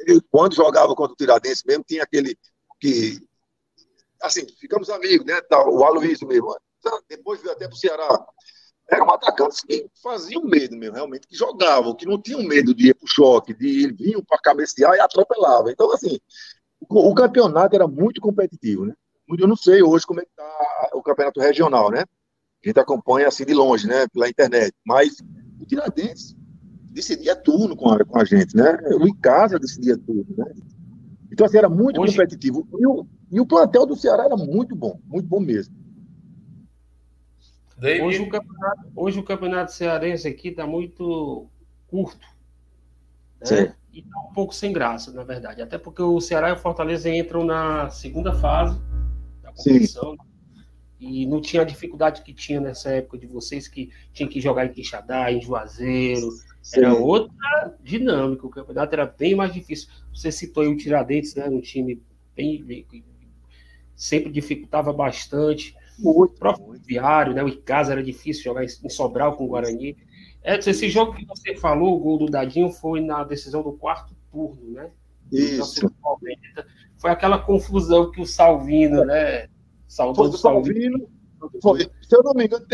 eu, 0.06 0.22
quando 0.30 0.56
jogava 0.56 0.96
contra 0.96 1.14
o 1.14 1.18
Tiradentes 1.18 1.64
mesmo, 1.64 1.84
tinha 1.84 2.04
aquele 2.04 2.38
que, 2.80 3.20
assim, 4.22 4.46
ficamos 4.60 4.90
amigos, 4.90 5.26
né? 5.26 5.40
O 5.68 5.84
Aloysio 5.84 6.28
mesmo, 6.28 6.56
depois 7.10 7.42
veio 7.42 7.54
até 7.54 7.68
para 7.68 7.76
o 7.76 7.78
Ceará, 7.78 8.26
eram 8.90 9.12
atacantes 9.12 9.62
que 9.62 9.90
faziam 10.02 10.44
medo 10.44 10.78
mesmo, 10.78 10.96
realmente, 10.96 11.28
que 11.28 11.36
jogavam, 11.36 11.96
que 11.96 12.06
não 12.06 12.22
tinham 12.22 12.42
medo 12.44 12.74
de 12.74 12.90
ir 12.90 12.94
para 12.94 13.06
o 13.06 13.10
choque, 13.10 13.54
de 13.54 13.88
ir, 13.90 14.26
para 14.26 14.40
cabecear 14.40 14.96
e 14.96 15.00
atropelavam. 15.00 15.70
Então, 15.70 15.92
assim, 15.92 16.18
o, 16.80 17.14
campeonato 17.14 17.76
era 17.76 17.88
muito 17.88 18.22
competitivo, 18.22 18.86
né? 18.86 18.94
Eu 19.38 19.48
não 19.48 19.56
sei 19.56 19.82
hoje 19.82 20.06
como 20.06 20.22
é 20.22 20.24
que 20.24 20.30
está 20.30 20.90
o 20.94 21.02
campeonato 21.02 21.40
regional, 21.40 21.92
né? 21.92 22.02
A 22.64 22.68
gente 22.68 22.80
acompanha 22.80 23.28
assim 23.28 23.46
de 23.46 23.54
longe, 23.54 23.88
né? 23.88 24.08
Pela 24.14 24.30
internet. 24.30 24.74
Mas 24.86 25.18
o 25.60 25.66
Tiradentes 25.66 26.36
decidia 26.92 27.36
tudo 27.36 27.76
com 27.76 27.90
a, 27.90 28.04
com 28.06 28.20
a 28.20 28.26
gente, 28.26 28.56
né? 28.56 28.78
O 29.00 29.08
Icasa 29.08 29.60
decidia 29.60 29.98
tudo, 29.98 30.26
né? 30.38 30.46
Então, 31.32 31.46
assim, 31.46 31.58
era 31.58 31.70
muito 31.70 32.02
hoje... 32.02 32.14
competitivo. 32.14 32.68
E 32.80 32.88
o, 32.88 33.08
e 33.32 33.40
o 33.40 33.46
plantel 33.46 33.86
do 33.86 33.96
Ceará 33.96 34.26
era 34.26 34.38
muito 34.38 34.76
bom, 34.76 35.00
muito 35.06 35.28
bom 35.28 35.40
mesmo. 35.40 35.76
Hoje 38.04 38.22
o, 38.22 38.30
campeonato, 38.30 38.92
hoje 38.96 39.20
o 39.20 39.24
campeonato 39.24 39.72
cearense 39.72 40.28
aqui 40.28 40.48
está 40.48 40.66
muito 40.66 41.48
curto. 41.88 42.26
Né? 43.42 43.76
E 43.98 44.04
tá 44.04 44.20
um 44.20 44.32
pouco 44.32 44.54
sem 44.54 44.72
graça, 44.72 45.12
na 45.12 45.24
verdade. 45.24 45.60
Até 45.60 45.76
porque 45.76 46.04
o 46.04 46.22
Ceará 46.22 46.50
e 46.50 46.52
o 46.52 46.58
Fortaleza 46.58 47.10
entram 47.10 47.44
na 47.44 47.90
segunda 47.90 48.32
fase 48.32 48.80
da 49.42 49.52
competição. 49.52 50.12
Sim. 50.12 50.18
E 51.00 51.26
não 51.26 51.42
tinha 51.42 51.64
a 51.64 51.66
dificuldade 51.66 52.22
que 52.22 52.32
tinha 52.32 52.62
nessa 52.62 52.92
época 52.92 53.18
de 53.18 53.26
vocês, 53.26 53.68
que 53.68 53.90
tinha 54.14 54.30
que 54.30 54.40
jogar 54.40 54.68
em 54.68 54.72
Quixadá, 54.72 55.32
em 55.32 55.42
Juazeiro. 55.42 56.30
Sim. 56.62 56.80
Era 56.80 56.94
outra 56.94 57.76
dinâmica. 57.84 58.46
O 58.46 58.52
campeonato 58.52 58.94
era 58.94 59.08
bem 59.08 59.34
mais 59.34 59.52
difícil. 59.52 59.90
Você 60.14 60.32
citou 60.32 60.62
aí 60.62 60.70
o 60.70 60.78
Tiradentes, 60.78 61.34
né? 61.34 61.48
Um 61.50 61.60
time 61.60 62.00
bem, 62.36 62.86
sempre 63.96 64.32
dificultava 64.32 64.94
bastante. 64.94 65.76
Muito, 65.98 66.36
o 66.36 66.38
próprio 66.38 66.80
Viário, 66.86 67.34
né? 67.34 67.44
O 67.44 67.48
Icasa 67.48 67.94
era 67.94 68.04
difícil 68.04 68.44
jogar 68.44 68.64
em 68.64 68.90
Sobral 68.90 69.36
com 69.36 69.46
o 69.46 69.48
Guarani. 69.48 69.98
Edson, 70.48 70.70
esse 70.70 70.90
jogo 70.90 71.14
que 71.14 71.26
você 71.26 71.54
falou, 71.56 71.96
o 71.96 72.00
gol 72.00 72.18
do 72.20 72.26
Dadinho, 72.28 72.72
foi 72.72 73.02
na 73.02 73.22
decisão 73.26 73.62
do 73.62 73.74
quarto 73.74 74.16
turno, 74.32 74.72
né? 74.72 74.90
Isso. 75.30 75.92
Foi 76.98 77.12
aquela 77.12 77.38
confusão 77.38 78.10
que 78.10 78.22
o 78.22 78.26
Salvino, 78.26 79.04
né? 79.04 79.50
Salvador 79.88 80.30
foi 80.32 80.40
Salvino. 80.40 81.10
Foi. 81.62 81.80
Se 81.80 82.16
eu 82.16 82.24
não 82.24 82.34
me 82.34 82.46
engano, 82.46 82.66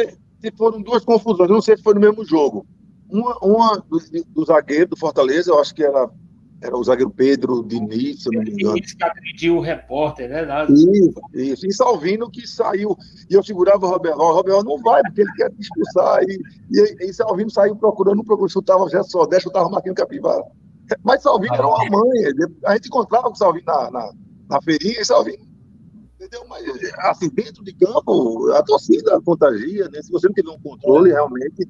foram 0.56 0.84
duas 0.84 1.04
confusões. 1.04 1.50
Eu 1.50 1.56
não 1.56 1.62
sei 1.62 1.76
se 1.76 1.84
foi 1.84 1.96
no 1.96 2.00
mesmo 2.00 2.24
jogo. 2.24 2.66
Uma, 3.10 3.38
uma 3.42 3.78
do, 3.80 4.00
do 4.28 4.46
zagueiro 4.46 4.92
do 4.92 4.98
Fortaleza, 4.98 5.50
eu 5.50 5.60
acho 5.60 5.74
que 5.74 5.84
era 5.84 6.10
era 6.64 6.78
o 6.78 6.84
zagueiro 6.84 7.12
Pedro 7.12 7.62
Diniz, 7.62 8.24
se 8.24 8.30
eu 8.30 8.34
não 8.34 8.44
me 8.44 8.52
engano. 8.52 8.76
Diniz 8.76 8.94
que 8.94 9.04
agrediu 9.04 9.58
o 9.58 9.60
repórter, 9.60 10.30
né? 10.30 10.46
Isso, 10.70 11.22
isso. 11.34 11.68
E 11.68 11.74
Salvino 11.74 12.32
que 12.32 12.48
saiu, 12.48 12.98
e 13.30 13.34
eu 13.34 13.44
segurava 13.44 13.86
o 13.86 13.90
Roberto, 13.90 14.18
o 14.18 14.32
Roberto 14.32 14.64
não 14.64 14.78
vai, 14.82 15.02
porque 15.04 15.22
ele 15.22 15.32
quer 15.34 15.50
te 15.50 15.62
expulsar. 15.62 16.24
E, 16.24 16.40
e, 16.72 17.10
e 17.10 17.14
Salvino 17.14 17.50
saiu 17.50 17.76
procurando, 17.76 18.18
não 18.18 18.24
procurou, 18.24 18.48
chutava 18.48 18.84
o 18.84 18.90
Gerson 18.90 19.10
Sodé, 19.10 19.42
chutava 19.42 19.68
o 19.68 19.72
Marquinhos 19.72 19.98
Capivara. 19.98 20.44
Mas 21.04 21.22
Salvino 21.22 21.54
era 21.54 21.68
uma 21.68 21.86
mãe, 21.90 22.24
a 22.66 22.74
gente 22.76 22.88
encontrava 22.88 23.26
com 23.26 23.34
o 23.34 23.38
Salvino 23.38 23.66
na, 23.68 23.92
na, 23.92 24.12
na 24.50 24.62
feirinha, 24.62 25.02
e 25.02 25.06
Salvino 25.06 25.54
Entendeu? 26.16 26.46
Mas, 26.48 26.64
assim, 27.00 27.28
dentro 27.30 27.62
de 27.66 27.74
campo, 27.74 28.50
a 28.54 28.64
torcida 28.64 29.20
contagia, 29.22 29.90
né? 29.90 30.02
Se 30.02 30.10
você 30.10 30.28
não 30.28 30.34
tiver 30.34 30.52
um 30.52 30.60
controle, 30.60 31.12
realmente 31.12 31.68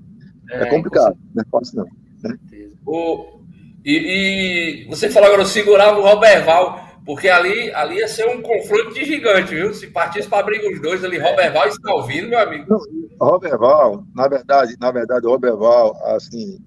é, 0.51 0.62
é 0.62 0.69
complicado. 0.69 1.17
Não 1.34 1.41
é 1.41 1.45
fácil, 1.49 1.77
não. 1.77 1.86
Né? 2.29 2.38
O, 2.86 3.42
e, 3.86 4.86
e, 4.86 4.88
você 4.88 5.10
falou 5.10 5.30
agora, 5.30 5.46
segurava 5.46 6.00
o 6.00 6.04
Roberval, 6.04 6.80
porque 7.06 7.28
ali, 7.28 7.72
ali 7.74 7.98
ia 7.98 8.08
ser 8.08 8.28
um 8.28 8.41
confronto 8.41 8.93
de 8.93 9.04
gigante, 9.04 9.54
viu? 9.54 9.74
Se 9.74 9.88
partisse 9.88 10.28
para 10.28 10.39
abrir 10.39 10.60
os 10.72 10.82
dois 10.82 11.04
ali, 11.04 11.17
Roberval 11.17 11.67
está 11.67 11.93
ouvindo, 11.93 12.30
meu 12.30 12.39
amigo? 12.39 12.78
Roberval, 13.19 14.06
na 14.15 14.28
verdade, 14.28 14.76
na 14.80 14.91
verdade, 14.91 15.26
o 15.26 15.32
Roberval, 15.32 15.96
assim, 16.15 16.58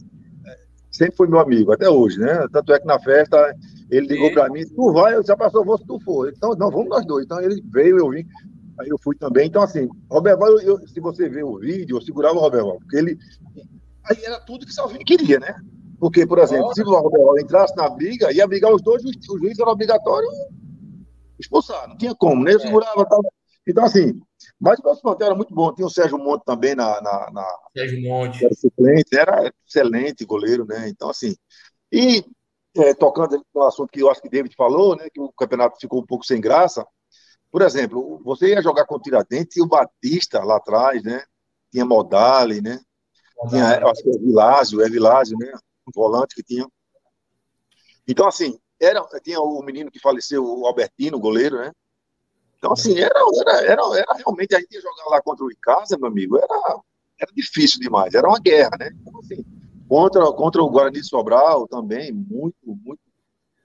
sempre 0.91 1.17
foi 1.17 1.29
meu 1.29 1.39
amigo, 1.39 1.73
até 1.73 1.89
hoje, 1.89 2.19
né? 2.19 2.47
Tanto 2.53 2.73
é 2.73 2.79
que 2.79 2.87
na 2.87 2.99
festa 2.99 3.55
ele 3.91 4.09
ligou 4.09 4.33
para 4.33 4.49
mim, 4.49 4.67
tu 4.67 4.93
vai, 4.93 5.15
eu 5.15 5.25
já 5.25 5.37
passou, 5.37 5.65
vou 5.65 5.79
se 5.79 5.87
tu 5.87 5.99
for. 6.01 6.29
Então, 6.29 6.55
não, 6.55 6.71
vamos 6.71 6.89
nós 6.89 7.07
dois. 7.07 7.25
Então 7.25 7.41
ele 7.41 7.63
veio, 7.73 7.99
eu 7.99 8.11
vim, 8.11 8.27
aí 8.79 8.89
eu 8.89 8.99
fui 8.99 9.17
também. 9.17 9.47
Então, 9.47 9.63
assim, 9.63 9.89
Roberval, 10.11 10.49
eu, 10.59 10.61
eu, 10.61 10.89
se 10.89 11.01
você 11.01 11.29
ver 11.29 11.45
o 11.45 11.59
vídeo, 11.59 11.97
eu 11.97 12.03
segurava 12.03 12.37
o 12.37 12.41
Roberval, 12.41 12.79
porque 12.81 12.97
ele. 12.97 13.19
Aí 14.05 14.17
era 14.25 14.39
tudo 14.41 14.67
que 14.67 14.73
Salvini 14.73 15.05
queria, 15.05 15.39
né? 15.39 15.55
Porque, 15.99 16.27
por 16.27 16.39
exemplo, 16.39 16.75
se 16.75 16.83
o 16.83 16.91
Roberval 16.91 17.39
entrasse 17.39 17.75
na 17.77 17.89
briga, 17.89 18.33
ia 18.33 18.47
brigar 18.47 18.73
os 18.73 18.83
dois, 18.83 19.03
o 19.05 19.39
juiz 19.39 19.59
era 19.59 19.71
obrigatório 19.71 20.29
expulsar, 21.39 21.89
não 21.89 21.97
tinha 21.97 22.15
como, 22.15 22.43
né? 22.43 22.55
Eu 22.55 22.61
segurava 22.61 23.05
tal. 23.07 23.21
Então, 23.67 23.85
assim, 23.85 24.19
mas 24.61 24.79
o 24.79 24.83
nosso 24.83 25.03
plantel 25.03 25.27
era 25.27 25.37
muito 25.37 25.55
bom. 25.55 25.75
Tinha 25.75 25.87
o 25.87 25.91
Sérgio 25.91 26.19
Monte 26.19 26.45
também 26.45 26.75
na. 26.75 27.01
na, 27.01 27.31
na 27.33 27.47
Sérgio 27.77 28.01
Monte. 28.03 28.45
Era 28.45 28.55
suplente, 28.55 29.17
era 29.17 29.53
excelente 29.67 30.25
goleiro, 30.25 30.65
né? 30.65 30.89
Então, 30.89 31.11
assim. 31.11 31.35
E 31.93 32.25
é, 32.77 32.95
tocando 32.95 33.43
no 33.55 33.63
assunto 33.63 33.91
que 33.91 34.01
eu 34.01 34.11
acho 34.11 34.21
que 34.21 34.29
David 34.29 34.55
falou, 34.57 34.97
né? 34.97 35.09
Que 35.13 35.21
o 35.21 35.33
campeonato 35.33 35.79
ficou 35.81 36.01
um 36.01 36.07
pouco 36.07 36.25
sem 36.25 36.41
graça. 36.41 36.87
Por 37.51 37.63
exemplo, 37.63 38.21
você 38.25 38.51
ia 38.51 38.63
jogar 38.63 38.85
com 38.87 38.97
o 38.97 39.01
Tiradentes 39.01 39.57
e 39.57 39.63
o 39.63 39.69
Batista 39.69 40.43
lá 40.45 40.57
atrás, 40.57 41.03
né? 41.03 41.23
Tinha 41.71 41.85
Modali, 41.85 42.61
né? 42.61 42.81
Tinha, 43.49 43.85
acho 43.87 44.03
que 44.03 44.11
é 44.11 44.19
Vilásio, 44.19 44.83
é 44.83 44.89
Vilásio, 44.89 45.37
né? 45.39 45.53
Um 45.87 45.91
volante 45.95 46.35
que 46.35 46.43
tinha. 46.43 46.67
Então, 48.09 48.27
assim, 48.27 48.59
era, 48.81 49.05
tinha 49.23 49.41
o 49.41 49.63
menino 49.63 49.91
que 49.91 49.99
faleceu, 49.99 50.45
o 50.45 50.67
Albertino, 50.67 51.17
o 51.17 51.21
goleiro, 51.21 51.59
né? 51.59 51.73
Então, 52.59 52.73
assim, 52.73 52.99
era, 52.99 53.21
era, 53.41 53.65
era, 53.65 53.83
era 53.99 54.15
realmente, 54.15 54.55
a 54.55 54.61
gente 54.61 54.73
ia 54.73 54.81
jogar 54.81 55.05
lá 55.11 55.23
contra 55.23 55.45
o 55.45 55.51
Icasa, 55.51 55.99
meu 55.99 56.09
amigo, 56.09 56.37
era, 56.37 56.81
era 57.21 57.33
difícil 57.33 57.81
demais, 57.81 58.15
era 58.15 58.29
uma 58.29 58.39
guerra, 58.39 58.71
né? 58.79 58.91
Então, 59.01 59.21
assim, 59.21 59.45
contra, 59.89 60.33
contra 60.33 60.63
o 60.63 60.71
Guarani 60.71 61.01
de 61.01 61.07
Sobral 61.07 61.67
também, 61.69 62.13
muito, 62.13 62.57
muito 62.65 63.01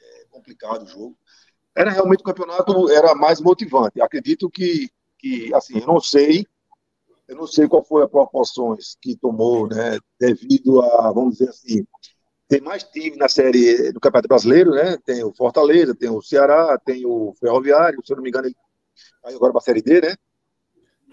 é, 0.02 0.26
complicado 0.30 0.84
o 0.84 0.88
jogo. 0.88 1.18
Era 1.76 1.92
realmente 1.92 2.20
o 2.20 2.26
campeonato, 2.26 2.90
era 2.92 3.16
mais 3.16 3.40
motivante. 3.40 4.02
Acredito 4.02 4.50
que, 4.50 4.90
que, 5.18 5.54
assim, 5.54 5.80
eu 5.80 5.88
não 5.88 6.02
sei, 6.02 6.46
eu 7.28 7.36
não 7.38 7.48
sei 7.48 7.68
qual 7.68 7.84
foi 7.84 8.04
as 8.04 8.10
proporções 8.10 8.98
que 9.02 9.16
tomou, 9.16 9.68
né, 9.68 9.98
devido 10.20 10.82
a, 10.82 11.12
vamos 11.12 11.38
dizer 11.38 11.50
assim, 11.50 11.86
tem 12.52 12.60
mais 12.60 12.84
time 12.84 13.16
na 13.16 13.30
série 13.30 13.94
do 13.94 14.00
Campeonato 14.02 14.28
Brasileiro, 14.28 14.72
né? 14.72 14.98
Tem 15.06 15.24
o 15.24 15.34
Fortaleza, 15.34 15.96
tem 15.96 16.10
o 16.10 16.22
Ceará, 16.22 16.78
tem 16.86 17.06
o 17.06 17.34
Ferroviário, 17.40 18.02
se 18.04 18.12
eu 18.12 18.18
não 18.18 18.24
me 18.24 18.28
engano, 18.28 18.48
ele 18.48 18.56
aí 19.24 19.34
agora 19.34 19.54
para 19.54 19.60
a 19.60 19.64
Série 19.64 19.82
D, 19.82 20.02
né? 20.02 20.14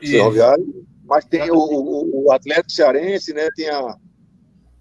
Ferroviário. 0.00 0.84
Mas 1.04 1.24
tem 1.26 1.48
o, 1.48 1.56
o, 1.56 2.24
o, 2.24 2.32
Atlético 2.32 2.72
Cearense, 2.72 3.32
né? 3.32 3.48
Tem 3.54 3.68
a. 3.68 3.96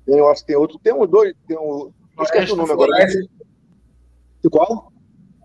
Tem, 0.04 0.18
eu 0.18 0.28
acho 0.30 0.42
que 0.42 0.48
tem 0.48 0.56
outro. 0.56 0.80
Tem 0.80 0.92
um 0.92 1.06
dois. 1.06 1.36
Tem 1.48 1.56
um. 1.56 1.94
Não 2.18 2.24
esquece 2.24 2.52
o 2.52 2.56
nome 2.56 2.72
agora. 2.72 2.92
Né? 3.06 3.06
Qual? 4.50 4.92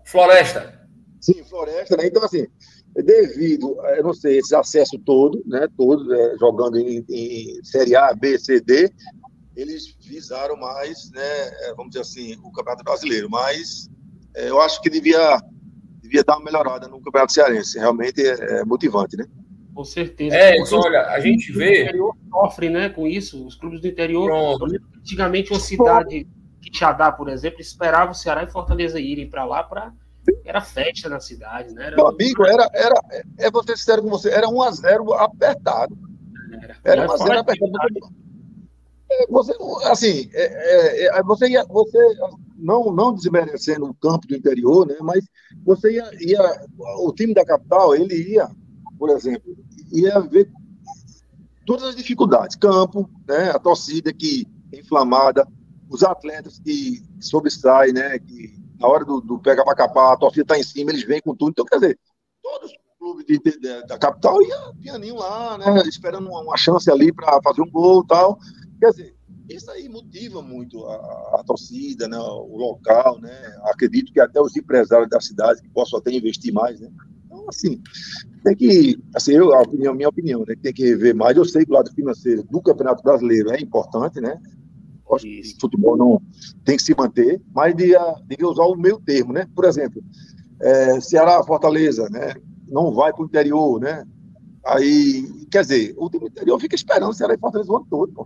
Floresta. 0.05 0.81
Sim, 1.21 1.43
Floresta, 1.43 1.95
né? 1.95 2.07
Então, 2.07 2.23
assim, 2.23 2.47
devido, 2.95 3.79
eu 3.97 4.03
não 4.03 4.13
sei, 4.15 4.39
esse 4.39 4.55
acesso 4.55 4.97
todo, 5.05 5.43
né? 5.45 5.67
Todo, 5.77 6.11
é, 6.11 6.37
jogando 6.39 6.79
em, 6.79 7.05
em, 7.07 7.63
Série 7.63 7.95
A, 7.95 8.15
B, 8.15 8.39
C, 8.39 8.59
D, 8.59 8.91
eles 9.55 9.95
visaram 10.01 10.55
mais, 10.57 11.11
né? 11.11 11.21
É, 11.21 11.73
vamos 11.75 11.91
dizer 11.91 12.01
assim, 12.01 12.37
o 12.43 12.51
Campeonato 12.51 12.83
Brasileiro. 12.83 13.29
Mas 13.29 13.89
é, 14.35 14.49
eu 14.49 14.61
acho 14.61 14.81
que 14.81 14.89
devia 14.89 15.41
devia 16.01 16.23
dar 16.23 16.37
uma 16.37 16.45
melhorada 16.45 16.87
no 16.87 17.01
Campeonato 17.01 17.33
Cearense. 17.33 17.79
Realmente 17.79 18.21
é, 18.21 18.59
é 18.59 18.65
motivante, 18.65 19.17
né? 19.17 19.25
Com 19.73 19.83
certeza. 19.83 20.35
É, 20.35 20.55
então, 20.57 20.79
olha, 20.79 21.07
a 21.07 21.19
gente 21.19 21.51
vê. 21.51 21.91
O 21.99 22.15
sofre, 22.29 22.69
né, 22.69 22.89
com 22.89 23.07
isso. 23.07 23.45
Os 23.45 23.55
clubes 23.55 23.81
do 23.81 23.87
interior. 23.87 24.29
Antigamente, 24.99 25.51
uma 25.51 25.59
cidade, 25.59 26.27
Quixadá, 26.61 27.11
por 27.11 27.27
exemplo, 27.27 27.59
esperava 27.59 28.11
o 28.11 28.15
Ceará 28.15 28.43
e 28.43 28.51
Fortaleza 28.51 28.99
irem 28.99 29.29
para 29.29 29.45
lá 29.45 29.63
para. 29.63 29.91
Era 30.45 30.61
festa 30.61 31.09
na 31.09 31.19
cidade, 31.19 31.73
né? 31.73 31.87
Era... 31.87 31.95
Meu 31.97 32.07
amigo, 32.07 32.45
era, 32.45 32.69
era, 32.73 32.95
é 33.39 33.51
você 33.51 33.75
sincero 33.75 34.03
com 34.03 34.09
você, 34.09 34.29
era 34.29 34.47
1x0 34.47 35.13
apertado. 35.19 35.97
Era, 36.61 36.77
era 36.85 37.07
1x0 37.07 37.39
apertado. 37.39 38.13
Você, 39.29 39.53
assim, 39.85 40.29
é, 40.33 40.43
é, 40.43 41.17
é, 41.17 41.23
você, 41.23 41.49
ia, 41.49 41.65
você 41.65 41.97
não, 42.55 42.91
não 42.91 43.13
desmerecendo 43.13 43.85
o 43.85 43.93
campo 43.93 44.27
do 44.27 44.35
interior, 44.35 44.87
né, 44.87 44.95
mas 45.01 45.25
você 45.65 45.93
ia, 45.93 46.09
ia, 46.19 46.67
o 46.99 47.11
time 47.13 47.33
da 47.33 47.45
capital, 47.45 47.95
ele 47.95 48.15
ia, 48.33 48.49
por 48.97 49.09
exemplo, 49.09 49.55
ia 49.91 50.19
ver 50.19 50.49
todas 51.65 51.89
as 51.89 51.95
dificuldades, 51.95 52.55
campo, 52.55 53.09
né, 53.27 53.51
a 53.51 53.59
torcida 53.59 54.13
que 54.13 54.45
é 54.71 54.79
inflamada, 54.79 55.47
os 55.89 56.03
atletas 56.03 56.59
que 56.59 57.01
sobressaem, 57.19 57.93
né, 57.93 58.19
que 58.19 58.57
na 58.79 58.87
hora 58.87 59.05
do, 59.05 59.21
do 59.21 59.39
pega 59.39 59.63
para 59.63 59.75
capar, 59.75 60.13
a 60.13 60.17
torcida 60.17 60.43
está 60.43 60.57
em 60.57 60.63
cima, 60.63 60.91
eles 60.91 61.03
vêm 61.03 61.21
com 61.21 61.35
tudo, 61.35 61.51
então 61.51 61.65
quer 61.65 61.75
dizer, 61.75 61.99
todos 62.41 62.71
os 62.71 62.77
clubes 62.99 63.25
de, 63.25 63.39
de, 63.39 63.85
da 63.85 63.97
capital 63.97 64.41
iam 64.41 64.75
pianinho 64.75 65.15
lá, 65.15 65.57
né, 65.57 65.83
esperando 65.87 66.29
uma, 66.29 66.41
uma 66.41 66.57
chance 66.57 66.89
ali 66.89 67.11
para 67.13 67.41
fazer 67.41 67.61
um 67.61 67.69
gol 67.69 68.05
tal, 68.05 68.37
Quer 68.83 68.89
dizer, 68.89 69.15
isso 69.49 69.71
aí 69.71 69.87
motiva 69.87 70.41
muito 70.41 70.85
a, 70.85 70.95
a, 71.39 71.43
torcida, 71.47 72.05
né, 72.05 72.17
o 72.17 72.57
local, 72.57 73.17
né? 73.21 73.31
Acredito 73.63 74.11
que 74.11 74.19
até 74.19 74.41
os 74.41 74.57
empresários 74.57 75.09
da 75.09 75.21
cidade 75.21 75.61
que 75.61 75.69
possam 75.69 75.99
até 75.99 76.11
investir 76.11 76.53
mais, 76.53 76.81
né? 76.81 76.89
Então, 77.25 77.45
assim, 77.47 77.81
tem 78.43 78.53
que, 78.53 79.01
assim, 79.15 79.31
eu, 79.31 79.53
a 79.53 79.61
opinião, 79.61 79.95
minha 79.95 80.09
opinião, 80.09 80.43
né, 80.45 80.53
tem 80.61 80.73
que 80.73 80.83
rever 80.83 81.15
mais. 81.15 81.37
Eu 81.37 81.45
sei 81.45 81.63
que 81.63 81.71
o 81.71 81.75
lado 81.75 81.93
financeiro 81.93 82.43
do 82.43 82.61
Campeonato 82.61 83.01
Brasileiro 83.01 83.51
é 83.51 83.61
importante, 83.61 84.19
né? 84.19 84.37
Acho 85.13 85.23
que 85.23 85.39
o 85.39 85.61
futebol 85.61 85.95
não 85.95 86.21
tem 86.65 86.75
que 86.75 86.83
se 86.83 86.93
manter, 86.93 87.41
mas 87.55 87.73
devia, 87.73 88.01
devia 88.27 88.49
usar 88.49 88.65
o 88.65 88.75
meio 88.75 88.99
termo, 88.99 89.31
né? 89.31 89.47
Por 89.55 89.63
exemplo, 89.63 90.03
é, 90.61 90.99
Ceará, 90.99 91.41
Fortaleza, 91.41 92.09
né? 92.09 92.35
Não 92.67 92.93
vai 92.93 93.13
para 93.13 93.23
o 93.23 93.27
interior, 93.27 93.79
né? 93.79 94.03
Aí, 94.65 95.23
quer 95.49 95.61
dizer, 95.61 95.93
o 95.97 96.09
time 96.09 96.27
interior 96.27 96.59
fica 96.59 96.75
esperando 96.75 97.13
Ceará 97.13 97.33
e 97.33 97.37
Fortaleza 97.37 97.71
o 97.71 97.77
ano 97.77 97.87
todo, 97.89 98.11
pô. 98.11 98.25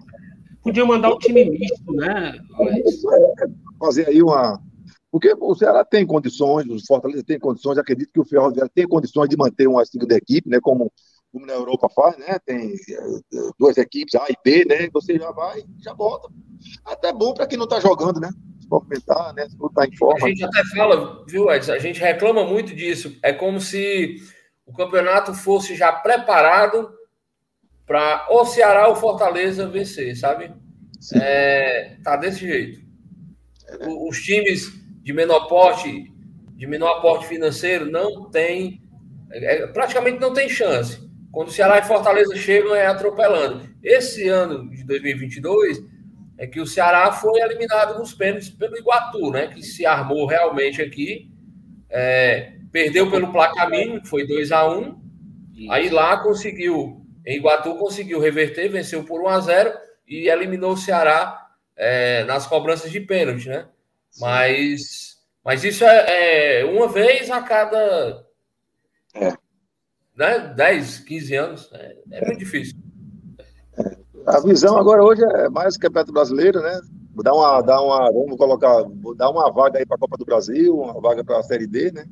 Podia 0.63 0.85
mandar 0.85 1.09
o 1.09 1.17
time 1.17 1.49
misto, 1.49 1.93
né? 1.93 2.37
É, 2.61 3.47
fazer 3.79 4.07
aí 4.09 4.21
uma. 4.21 4.61
Porque 5.11 5.33
o 5.39 5.55
Ceará 5.55 5.85
tem 5.85 6.05
condições, 6.05 6.67
o 6.67 6.85
Fortaleza 6.85 7.23
tem 7.23 7.39
condições, 7.39 7.77
acredito 7.77 8.11
que 8.13 8.19
o 8.19 8.25
Ferroviário 8.25 8.71
tem 8.73 8.87
condições 8.87 9.29
de 9.29 9.37
manter 9.37 9.67
uma 9.67 9.85
segunda 9.85 10.15
equipe, 10.15 10.49
né? 10.49 10.59
Como, 10.61 10.91
como 11.31 11.45
na 11.45 11.53
Europa 11.53 11.89
faz, 11.89 12.17
né? 12.17 12.37
Tem 12.45 12.73
eh, 12.73 13.49
duas 13.57 13.77
equipes, 13.77 14.15
A 14.15 14.25
e 14.29 14.35
B, 14.43 14.65
né? 14.65 14.89
Você 14.93 15.17
já 15.17 15.31
vai 15.31 15.63
já 15.79 15.93
volta. 15.93 16.27
Até 16.85 17.13
bom 17.13 17.33
para 17.33 17.47
quem 17.47 17.57
não 17.57 17.65
está 17.65 17.79
jogando, 17.79 18.19
né? 18.19 18.29
Se 18.59 18.67
movimentar, 18.69 19.33
né? 19.33 19.47
Se 19.47 19.57
não 19.57 19.67
está 19.67 19.85
em 19.85 19.95
forma. 19.95 20.27
A 20.27 20.29
gente 20.29 20.43
até 20.43 20.61
fala, 20.75 21.23
viu, 21.27 21.49
Edson? 21.49 21.71
A 21.71 21.79
gente 21.79 21.99
reclama 22.01 22.43
muito 22.43 22.75
disso. 22.75 23.17
É 23.23 23.31
como 23.31 23.61
se 23.61 24.17
o 24.65 24.73
campeonato 24.73 25.33
fosse 25.33 25.75
já 25.75 25.93
preparado 25.93 26.96
para 27.87 28.27
o 28.29 28.45
Ceará 28.45 28.89
ou 28.89 28.95
Fortaleza 28.97 29.65
vencer, 29.65 30.15
sabe? 30.17 30.51
É, 31.15 31.95
tá 32.03 32.17
desse 32.17 32.45
jeito. 32.45 32.81
O, 33.81 34.09
os 34.09 34.21
times 34.21 34.73
de 35.01 35.13
menor 35.13 35.47
porte, 35.47 36.11
de 36.53 36.67
menor 36.67 37.01
porte 37.01 37.25
financeiro, 37.27 37.89
não 37.89 38.29
tem, 38.29 38.81
é, 39.31 39.67
praticamente 39.67 40.19
não 40.19 40.33
tem 40.33 40.49
chance. 40.49 41.07
Quando 41.31 41.47
o 41.47 41.51
Ceará 41.51 41.77
e 41.77 41.83
Fortaleza 41.83 42.35
chegam, 42.35 42.75
é 42.75 42.87
atropelando. 42.87 43.69
Esse 43.81 44.27
ano 44.27 44.69
de 44.69 44.83
2022 44.83 45.81
é 46.37 46.45
que 46.45 46.59
o 46.59 46.67
Ceará 46.67 47.11
foi 47.11 47.39
eliminado 47.39 47.97
nos 47.97 48.13
pênaltis 48.13 48.49
pelo 48.49 48.77
Iguatu, 48.77 49.31
né? 49.31 49.47
Que 49.47 49.63
se 49.63 49.85
armou 49.85 50.25
realmente 50.25 50.81
aqui. 50.81 51.31
É, 51.89 52.53
perdeu 52.71 53.09
pelo 53.09 53.31
placar 53.31 53.69
mínimo, 53.69 54.01
que 54.01 54.09
foi 54.09 54.27
2 54.27 54.51
a 54.51 54.67
1 54.67 55.07
Aí 55.69 55.89
lá 55.89 56.17
conseguiu 56.21 57.06
Iguatu 57.35 57.75
conseguiu 57.75 58.19
reverter, 58.19 58.69
venceu 58.69 59.03
por 59.03 59.21
1 59.21 59.27
a 59.27 59.39
0 59.39 59.73
e 60.07 60.29
eliminou 60.29 60.71
o 60.71 60.77
Ceará 60.77 61.47
é, 61.75 62.23
nas 62.23 62.47
cobranças 62.47 62.89
de 62.91 63.01
pênalti, 63.01 63.49
né? 63.49 63.67
Mas, 64.19 65.17
mas 65.43 65.63
isso 65.63 65.83
é, 65.83 66.61
é, 66.61 66.65
uma 66.65 66.87
vez 66.87 67.29
a 67.29 67.41
cada 67.41 68.25
é. 69.13 69.33
né, 70.15 70.53
10, 70.55 70.99
15 70.99 71.35
anos. 71.35 71.69
É, 71.73 71.97
é 72.11 72.25
muito 72.25 72.39
difícil. 72.39 72.77
A 74.25 74.39
visão 74.41 74.77
agora 74.77 75.03
hoje 75.03 75.23
é 75.23 75.49
mais 75.49 75.75
o 75.75 75.79
Campeonato 75.79 76.11
Brasileiro, 76.11 76.61
né? 76.61 76.81
Dar 77.23 77.33
uma, 77.33 77.61
dar 77.61 77.81
uma, 77.81 78.11
vamos 78.11 78.37
colocar, 78.37 78.83
dar 79.15 79.29
uma 79.29 79.51
vaga 79.51 79.79
aí 79.79 79.85
para 79.85 79.95
a 79.95 79.99
Copa 79.99 80.17
do 80.17 80.25
Brasil, 80.25 80.77
uma 80.77 80.99
vaga 80.99 81.23
para 81.23 81.39
a 81.39 81.43
Série 81.43 81.65
D, 81.65 81.91
né? 81.91 82.05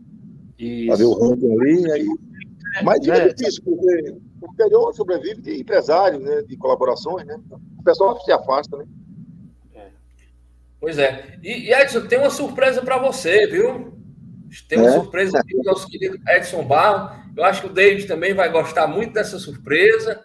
Isso. 0.58 0.88
Fazer 0.88 1.04
o 1.04 1.14
ranking 1.14 1.52
ali, 1.54 1.92
aí 1.92 2.06
Mas 2.84 3.08
é, 3.08 3.28
é 3.28 3.34
difícil, 3.34 3.64
porque 3.64 4.16
interior 4.56 4.94
sobrevive 4.94 5.42
de 5.42 5.60
empresários, 5.62 6.22
né, 6.22 6.42
de 6.42 6.58
colaborações, 6.58 7.26
né? 7.26 7.40
O 7.78 7.84
pessoal 7.84 8.20
se 8.22 8.32
afasta, 8.32 8.78
né? 8.78 8.86
É. 9.76 9.90
Pois 10.80 10.98
é. 10.98 11.38
E, 11.44 11.68
e 11.68 11.74
Edson, 11.74 12.08
tem 12.08 12.20
uma 12.20 12.30
surpresa 12.30 12.82
para 12.82 12.98
você, 12.98 13.46
viu? 13.48 13.94
Tem 14.68 14.80
uma 14.80 14.90
é? 14.90 14.94
surpresa 14.94 15.40
aqui 15.40 15.56
do 15.56 15.64
nosso 15.64 15.88
querido 15.88 16.18
Edson 16.28 16.64
Barro. 16.64 17.24
Eu 17.36 17.44
acho 17.44 17.62
que 17.62 17.68
o 17.68 17.74
David 17.74 18.08
também 18.08 18.34
vai 18.34 18.50
gostar 18.50 18.88
muito 18.88 19.14
dessa 19.14 19.38
surpresa. 19.38 20.24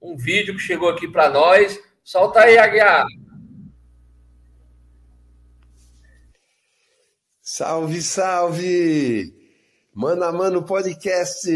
Um 0.00 0.16
vídeo 0.16 0.54
que 0.54 0.60
chegou 0.60 0.88
aqui 0.88 1.08
para 1.08 1.28
nós. 1.28 1.78
Solta 2.04 2.40
aí, 2.40 2.56
Aguiar. 2.56 3.06
Salve, 7.40 8.00
salve! 8.00 9.34
Mano 9.92 10.24
a 10.24 10.32
Mano 10.32 10.64
Podcast. 10.64 11.48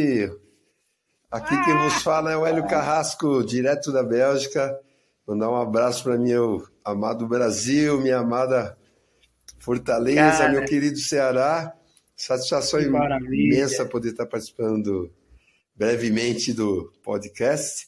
Aqui 1.31 1.62
quem 1.62 1.76
vos 1.76 2.03
fala 2.03 2.33
é 2.33 2.37
o 2.39 2.47
Hélio 2.47 2.66
Carrasco, 2.66 3.45
direto 3.45 3.93
da 3.93 4.03
Bélgica. 4.03 4.81
Mandar 5.26 5.51
um 5.51 5.57
abraço 5.57 6.03
para 6.03 6.16
meu 6.16 6.66
amado 6.83 7.26
Brasil, 7.26 8.01
minha 8.01 8.20
amada 8.20 8.79
Fortaleza, 9.59 10.39
Cara. 10.39 10.53
meu 10.53 10.64
querido 10.64 10.99
Ceará. 10.99 11.74
Satisfação 12.16 12.81
imensa 12.81 13.85
poder 13.85 14.12
estar 14.12 14.24
participando 14.24 15.12
brevemente 15.76 16.55
do 16.55 16.91
podcast. 17.05 17.87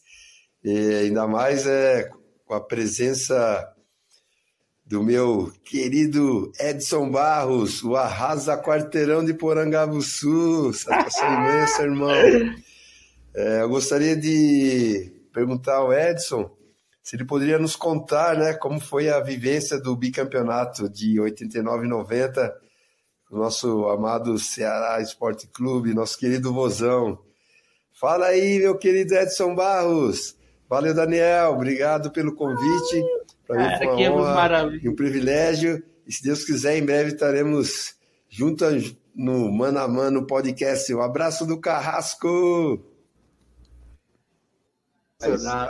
E 0.62 0.96
ainda 0.96 1.26
mais 1.26 1.66
é 1.66 2.10
com 2.44 2.52
a 2.52 2.60
presença 2.60 3.72
do 4.84 5.02
meu 5.02 5.50
querido 5.64 6.52
Edson 6.60 7.10
Barros, 7.10 7.82
o 7.82 7.96
Arrasa 7.96 8.58
Quarteirão 8.58 9.24
de 9.24 9.32
Porangabuçu. 9.32 10.74
Satisfação 10.74 11.32
imensa, 11.32 11.82
irmão. 11.84 12.10
É, 13.34 13.62
eu 13.62 13.68
gostaria 13.68 14.16
de 14.16 15.12
perguntar 15.32 15.76
ao 15.76 15.92
Edson 15.92 16.50
se 17.02 17.16
ele 17.16 17.24
poderia 17.24 17.58
nos 17.58 17.74
contar 17.74 18.36
né, 18.36 18.52
como 18.54 18.78
foi 18.78 19.08
a 19.08 19.20
vivência 19.20 19.80
do 19.80 19.96
bicampeonato 19.96 20.88
de 20.88 21.18
89 21.18 21.86
e 21.86 21.88
90, 21.88 22.56
o 23.30 23.38
nosso 23.38 23.88
amado 23.88 24.38
Ceará 24.38 25.00
Esporte 25.00 25.46
Clube, 25.48 25.94
nosso 25.94 26.18
querido 26.18 26.52
Vozão. 26.52 27.18
Fala 27.92 28.26
aí, 28.26 28.58
meu 28.58 28.76
querido 28.76 29.14
Edson 29.14 29.54
Barros. 29.54 30.36
Valeu, 30.68 30.94
Daniel. 30.94 31.52
Obrigado 31.52 32.10
pelo 32.10 32.34
convite. 32.34 33.04
Para 33.46 33.58
mim 33.58 33.78
foi 33.78 34.08
uma 34.08 34.32
honra 34.32 34.78
e 34.80 34.88
um 34.88 34.94
privilégio. 34.94 35.82
E 36.06 36.12
se 36.12 36.22
Deus 36.22 36.44
quiser, 36.44 36.76
em 36.76 36.84
breve 36.84 37.10
estaremos 37.12 37.94
juntos 38.28 38.96
no 39.14 39.50
Mano 39.50 39.80
a 39.80 39.88
Mano 39.88 40.26
podcast. 40.26 40.94
Um 40.94 41.02
abraço 41.02 41.46
do 41.46 41.60
Carrasco! 41.60 42.89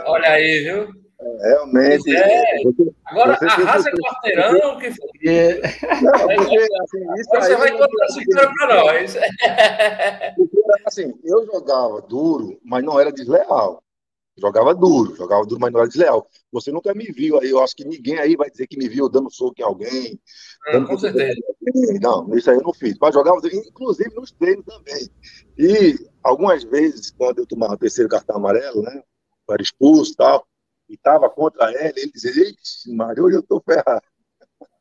Olha 0.05 0.29
aí, 0.29 0.63
viu? 0.63 1.01
Realmente. 1.41 2.15
É. 2.15 2.61
Agora, 3.05 3.37
você 3.37 3.45
arrasa 3.45 3.91
quarteirão, 3.91 4.77
que 4.79 4.91
foi. 4.91 5.09
É. 5.27 5.61
Não, 6.01 6.35
porque, 6.35 6.57
assim, 6.57 7.13
isso 7.19 7.29
você 7.29 7.55
vai 7.55 7.71
contar 7.71 8.05
essa 8.05 8.21
história 8.21 8.51
para 8.55 8.75
nós. 8.75 9.17
Assim, 10.85 11.13
eu 11.23 11.45
jogava 11.45 12.01
duro, 12.01 12.59
mas 12.63 12.83
não 12.83 12.99
era 12.99 13.11
desleal. 13.11 13.83
Jogava 14.39 14.73
duro, 14.73 15.15
jogava 15.15 15.45
duro, 15.45 15.59
mas 15.59 15.71
não 15.71 15.81
era 15.81 15.89
desleal. 15.89 16.27
Você 16.51 16.71
nunca 16.71 16.93
me 16.93 17.05
viu 17.05 17.39
aí, 17.39 17.49
eu 17.49 17.61
acho 17.61 17.75
que 17.75 17.85
ninguém 17.85 18.17
aí 18.17 18.35
vai 18.35 18.49
dizer 18.49 18.65
que 18.65 18.77
me 18.77 18.87
viu 18.87 19.09
dando 19.09 19.29
soco 19.29 19.55
em 19.59 19.63
alguém. 19.63 20.19
Ah, 20.67 20.81
com 20.81 20.97
certeza. 20.97 21.35
Não, 22.01 22.33
isso 22.35 22.49
aí 22.49 22.55
eu 22.55 22.63
não 22.63 22.73
fiz. 22.73 22.95
Mas 22.99 23.13
jogava, 23.13 23.37
inclusive 23.53 24.15
nos 24.15 24.31
treinos 24.31 24.65
também. 24.65 25.09
E 25.57 25.95
algumas 26.23 26.63
vezes, 26.63 27.11
quando 27.11 27.39
eu 27.39 27.45
tomava 27.45 27.73
o 27.73 27.77
terceiro 27.77 28.09
cartão 28.09 28.37
amarelo, 28.37 28.81
né? 28.81 29.03
Era 29.53 29.61
expulso 29.61 30.13
e 30.13 30.15
tal, 30.15 30.47
e 30.89 30.95
estava 30.95 31.29
contra 31.29 31.71
ele, 31.71 32.01
ele 32.01 32.11
dizia, 32.11 32.31
Ixi, 32.31 32.91
Mário, 32.93 33.25
hoje 33.25 33.37
eu 33.37 33.41
estou 33.41 33.61
ferrado. 33.61 34.01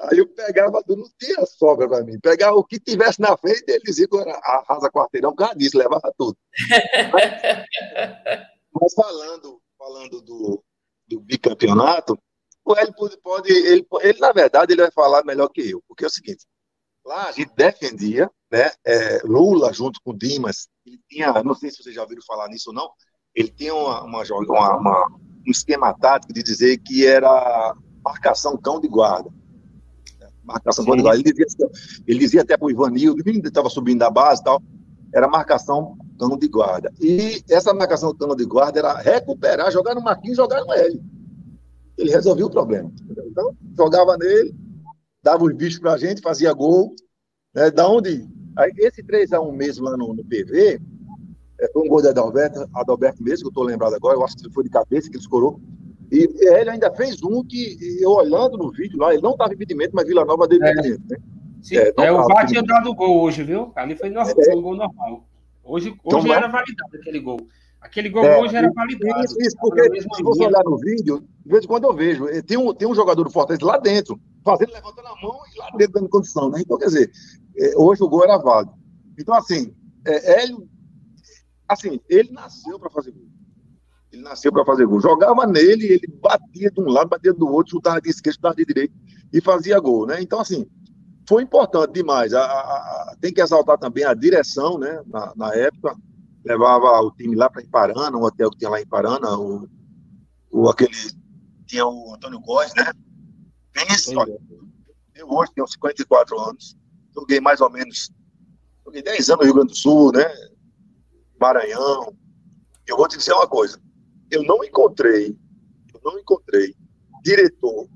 Aí 0.00 0.18
eu 0.18 0.26
pegava, 0.28 0.82
não 0.88 1.08
tinha 1.18 1.46
sobra 1.46 1.88
para 1.88 2.04
mim. 2.04 2.18
Pegava 2.20 2.56
o 2.56 2.64
que 2.64 2.80
tivesse 2.80 3.20
na 3.20 3.36
frente, 3.36 3.64
ele 3.68 3.84
dizia 3.84 4.08
que 4.08 4.16
era 4.16 4.32
arrasa 4.38 4.90
quarteirão, 4.90 5.34
causa 5.34 5.56
disso, 5.56 5.78
levava 5.78 6.12
tudo. 6.16 6.36
Mas 8.80 8.94
falando, 8.94 9.60
falando 9.78 10.22
do, 10.22 10.64
do 11.06 11.20
bicampeonato, 11.20 12.18
o 12.64 12.76
Hélio 12.76 12.94
pode, 12.94 13.16
pode 13.18 13.52
ele, 13.52 13.86
ele, 14.02 14.20
na 14.20 14.32
verdade, 14.32 14.72
ele 14.72 14.82
vai 14.82 14.90
falar 14.90 15.24
melhor 15.24 15.48
que 15.48 15.70
eu, 15.70 15.82
porque 15.86 16.04
é 16.04 16.06
o 16.06 16.10
seguinte, 16.10 16.46
lá 17.04 17.28
a 17.28 17.32
gente 17.32 17.52
defendia, 17.54 18.30
né, 18.50 18.70
é, 18.84 19.18
Lula 19.24 19.72
junto 19.72 20.00
com 20.02 20.16
Dimas, 20.16 20.68
ele 20.86 21.00
tinha, 21.08 21.32
não 21.42 21.54
sei 21.54 21.70
se 21.70 21.82
vocês 21.82 21.94
já 21.94 22.02
ouviram 22.02 22.22
falar 22.22 22.48
nisso 22.48 22.70
ou 22.70 22.74
não, 22.74 22.90
ele 23.34 23.48
tinha 23.48 23.74
uma, 23.74 24.02
uma, 24.04 24.22
uma, 24.22 25.06
um 25.46 25.50
esquema 25.50 25.92
tático 25.94 26.32
de 26.32 26.42
dizer 26.42 26.78
que 26.78 27.06
era 27.06 27.74
marcação 28.04 28.56
cão 28.56 28.80
de 28.80 28.88
guarda. 28.88 29.30
Marcação 30.44 30.84
cão 30.84 30.96
de 30.96 31.02
guarda. 31.02 31.20
Ele 31.20 31.32
dizia, 31.32 31.70
ele 32.06 32.18
dizia 32.18 32.42
até 32.42 32.56
para 32.56 32.66
o 32.66 32.70
Ivanildo, 32.70 33.22
ele 33.24 33.40
estava 33.40 33.70
subindo 33.70 34.00
da 34.00 34.10
base 34.10 34.40
e 34.40 34.44
tal, 34.44 34.62
era 35.14 35.28
marcação 35.28 35.96
cano 36.18 36.38
de 36.38 36.48
guarda. 36.48 36.92
E 37.00 37.42
essa 37.50 37.72
marcação 37.72 38.14
cano 38.14 38.36
de 38.36 38.44
guarda 38.44 38.78
era 38.78 38.94
recuperar, 38.98 39.70
jogar 39.72 39.94
no 39.94 40.02
Marquinhos, 40.02 40.36
jogar 40.36 40.60
no 40.60 40.72
Hélio. 40.72 41.02
Ele 41.96 42.10
resolveu 42.10 42.46
o 42.46 42.50
problema. 42.50 42.90
Então, 43.10 43.54
jogava 43.76 44.16
nele, 44.16 44.54
dava 45.22 45.44
os 45.44 45.54
bichos 45.54 45.78
pra 45.78 45.96
gente, 45.96 46.22
fazia 46.22 46.52
gol. 46.52 46.94
Né? 47.54 47.70
Da 47.70 47.88
onde. 47.88 48.26
Aí, 48.56 48.72
esse 48.78 49.02
3x1 49.02 49.52
mesmo 49.52 49.84
lá 49.84 49.96
no, 49.96 50.14
no 50.14 50.24
PV, 50.24 50.80
é, 51.62 51.72
foi 51.72 51.82
um 51.82 51.88
gol 51.88 52.02
de 52.02 52.08
Adalberto, 52.08 52.68
Adalberto 52.74 53.22
mesmo, 53.22 53.42
que 53.42 53.46
eu 53.46 53.50
estou 53.50 53.62
lembrado 53.62 53.94
agora, 53.94 54.16
eu 54.16 54.24
acho 54.24 54.36
que 54.36 54.50
foi 54.50 54.64
de 54.64 54.70
cabeça 54.70 55.08
que 55.08 55.16
ele 55.16 55.22
escorou. 55.22 55.60
E 56.10 56.28
ele 56.40 56.70
ainda 56.70 56.92
fez 56.92 57.22
um 57.22 57.42
que, 57.42 57.78
eu 58.00 58.10
olhando 58.10 58.58
no 58.58 58.70
vídeo 58.70 58.98
lá, 58.98 59.12
ele 59.12 59.22
não 59.22 59.30
estava 59.30 59.54
impedimento, 59.54 59.92
mas 59.94 60.06
Vila 60.06 60.24
Nova 60.24 60.46
deu 60.46 60.58
impedimento, 60.58 61.02
né? 61.08 61.16
Sim, 61.62 61.76
é, 61.76 61.92
é 61.96 62.12
o 62.12 62.26
VAR 62.26 62.46
tinha 62.46 62.62
dado 62.62 62.92
gol 62.92 63.22
hoje, 63.22 63.44
viu? 63.44 63.72
Ali 63.76 63.94
foi, 63.94 64.10
normal, 64.10 64.34
é. 64.36 64.44
foi 64.44 64.56
um 64.56 64.60
gol 64.62 64.76
normal. 64.76 65.24
Hoje, 65.64 65.94
então, 66.04 66.18
hoje 66.18 66.32
era 66.32 66.48
validado 66.48 66.96
aquele 66.96 67.20
gol. 67.20 67.46
Aquele 67.80 68.08
gol 68.10 68.24
é, 68.24 68.40
hoje 68.40 68.56
era 68.56 68.70
validado. 68.72 69.24
Isso, 69.24 69.40
isso 69.40 69.56
porque 69.60 70.00
se 70.00 70.22
você 70.22 70.44
olhar 70.44 70.62
no 70.64 70.76
vídeo, 70.76 71.20
de 71.44 71.50
vez 71.50 71.64
em 71.64 71.68
quando 71.68 71.84
eu 71.84 71.94
vejo, 71.94 72.28
eh, 72.28 72.42
tem 72.42 72.58
um, 72.58 72.74
tem 72.74 72.86
um 72.86 72.94
jogador 72.94 73.24
do 73.24 73.30
Fortaleza 73.30 73.64
lá 73.64 73.78
dentro, 73.78 74.20
fazendo, 74.44 74.72
levantando 74.72 75.06
a 75.06 75.20
mão 75.22 75.38
e 75.54 75.58
lá 75.58 75.70
dentro 75.76 75.94
dando 75.94 76.08
condição, 76.08 76.50
né? 76.50 76.60
Então, 76.60 76.76
quer 76.78 76.86
dizer, 76.86 77.10
eh, 77.56 77.72
hoje 77.76 78.02
o 78.02 78.08
gol 78.08 78.24
era 78.24 78.38
válido. 78.38 78.74
Então, 79.18 79.34
assim, 79.34 79.72
é, 80.04 80.42
Hélio, 80.42 80.68
assim, 81.72 82.00
ele 82.08 82.30
nasceu 82.32 82.78
para 82.78 82.90
fazer 82.90 83.12
gol. 83.12 83.28
Ele 84.12 84.22
nasceu 84.22 84.52
para 84.52 84.64
fazer 84.64 84.86
gol. 84.86 85.00
Jogava 85.00 85.46
nele, 85.46 85.86
ele 85.86 86.06
batia 86.20 86.70
de 86.70 86.80
um 86.80 86.88
lado, 86.88 87.08
batia 87.08 87.32
do 87.32 87.48
outro, 87.48 87.72
chutava 87.72 88.00
de 88.00 88.10
esquerda, 88.10 88.34
chutava 88.34 88.54
de 88.54 88.64
direita 88.64 88.94
e 89.32 89.40
fazia 89.40 89.80
gol, 89.80 90.06
né? 90.06 90.20
Então, 90.20 90.40
assim, 90.40 90.66
foi 91.28 91.42
importante 91.42 91.92
demais. 91.92 92.34
A, 92.34 92.42
a, 92.42 93.16
tem 93.20 93.32
que 93.32 93.40
exaltar 93.40 93.78
também 93.78 94.04
a 94.04 94.12
direção, 94.14 94.78
né? 94.78 95.02
Na, 95.06 95.32
na 95.34 95.54
época, 95.54 95.96
levava 96.44 97.00
o 97.00 97.10
time 97.12 97.34
lá 97.34 97.48
para 97.48 97.62
Iparana, 97.62 98.16
um 98.16 98.24
hotel 98.24 98.50
que 98.50 98.58
tinha 98.58 98.70
lá 98.70 98.78
em 98.78 98.82
Iparana, 98.82 99.38
o, 99.38 99.68
o 100.50 100.68
aquele 100.68 100.92
tinha 101.66 101.86
o 101.86 102.14
Antônio 102.14 102.40
Góes, 102.40 102.72
né? 102.74 102.92
Pensa, 103.72 104.12
olha, 104.18 104.36
eu 105.14 105.30
hoje 105.30 105.52
tenho 105.54 105.66
54 105.66 106.38
anos, 106.38 106.76
joguei 107.14 107.40
mais 107.40 107.60
ou 107.62 107.70
menos, 107.70 108.12
joguei 108.84 109.02
10 109.02 109.30
anos 109.30 109.40
no 109.40 109.44
Rio 109.44 109.54
Grande 109.54 109.72
do 109.72 109.78
Sul, 109.78 110.12
né? 110.12 110.24
Maranhão. 111.42 112.16
Eu 112.86 112.96
vou 112.96 113.08
te 113.08 113.18
dizer 113.18 113.32
uma 113.32 113.48
coisa, 113.48 113.80
eu 114.30 114.44
não 114.44 114.62
encontrei, 114.62 115.36
eu 115.92 116.00
não 116.04 116.18
encontrei 116.18 116.72
diretor 117.24 117.88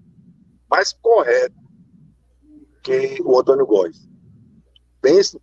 mais 0.69 0.93
correto 0.93 1.55
que 2.83 3.23
o 3.25 3.39
Antônio 3.39 3.65
Góes. 3.65 4.09
Pense, 5.01 5.41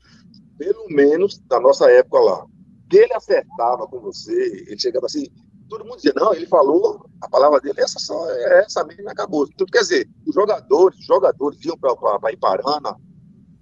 pelo 0.58 0.88
menos 0.90 1.42
na 1.50 1.62
nossa 1.62 1.90
época 1.90 2.20
lá. 2.20 2.46
Que 2.90 2.98
ele 2.98 3.14
acertava 3.14 3.88
com 3.88 4.02
você, 4.02 4.66
ele 4.68 4.78
chegava 4.78 5.06
assim, 5.06 5.28
todo 5.70 5.86
mundo 5.86 5.96
dizia, 5.96 6.14
não, 6.16 6.34
ele 6.34 6.46
falou, 6.48 7.10
a 7.22 7.30
palavra 7.30 7.62
dele 7.62 7.80
essa 7.80 8.00
só, 8.00 8.30
é 8.30 8.60
essa 8.60 8.84
mesmo 8.84 9.10
acabou. 9.10 9.48
Então, 9.48 9.66
quer 9.68 9.80
dizer, 9.80 10.10
os 10.28 10.36
jogadores, 10.36 11.00
os 11.00 11.06
jogadores 11.06 11.64
iam 11.64 11.78
para 11.78 12.32
Iparana, 12.34 12.98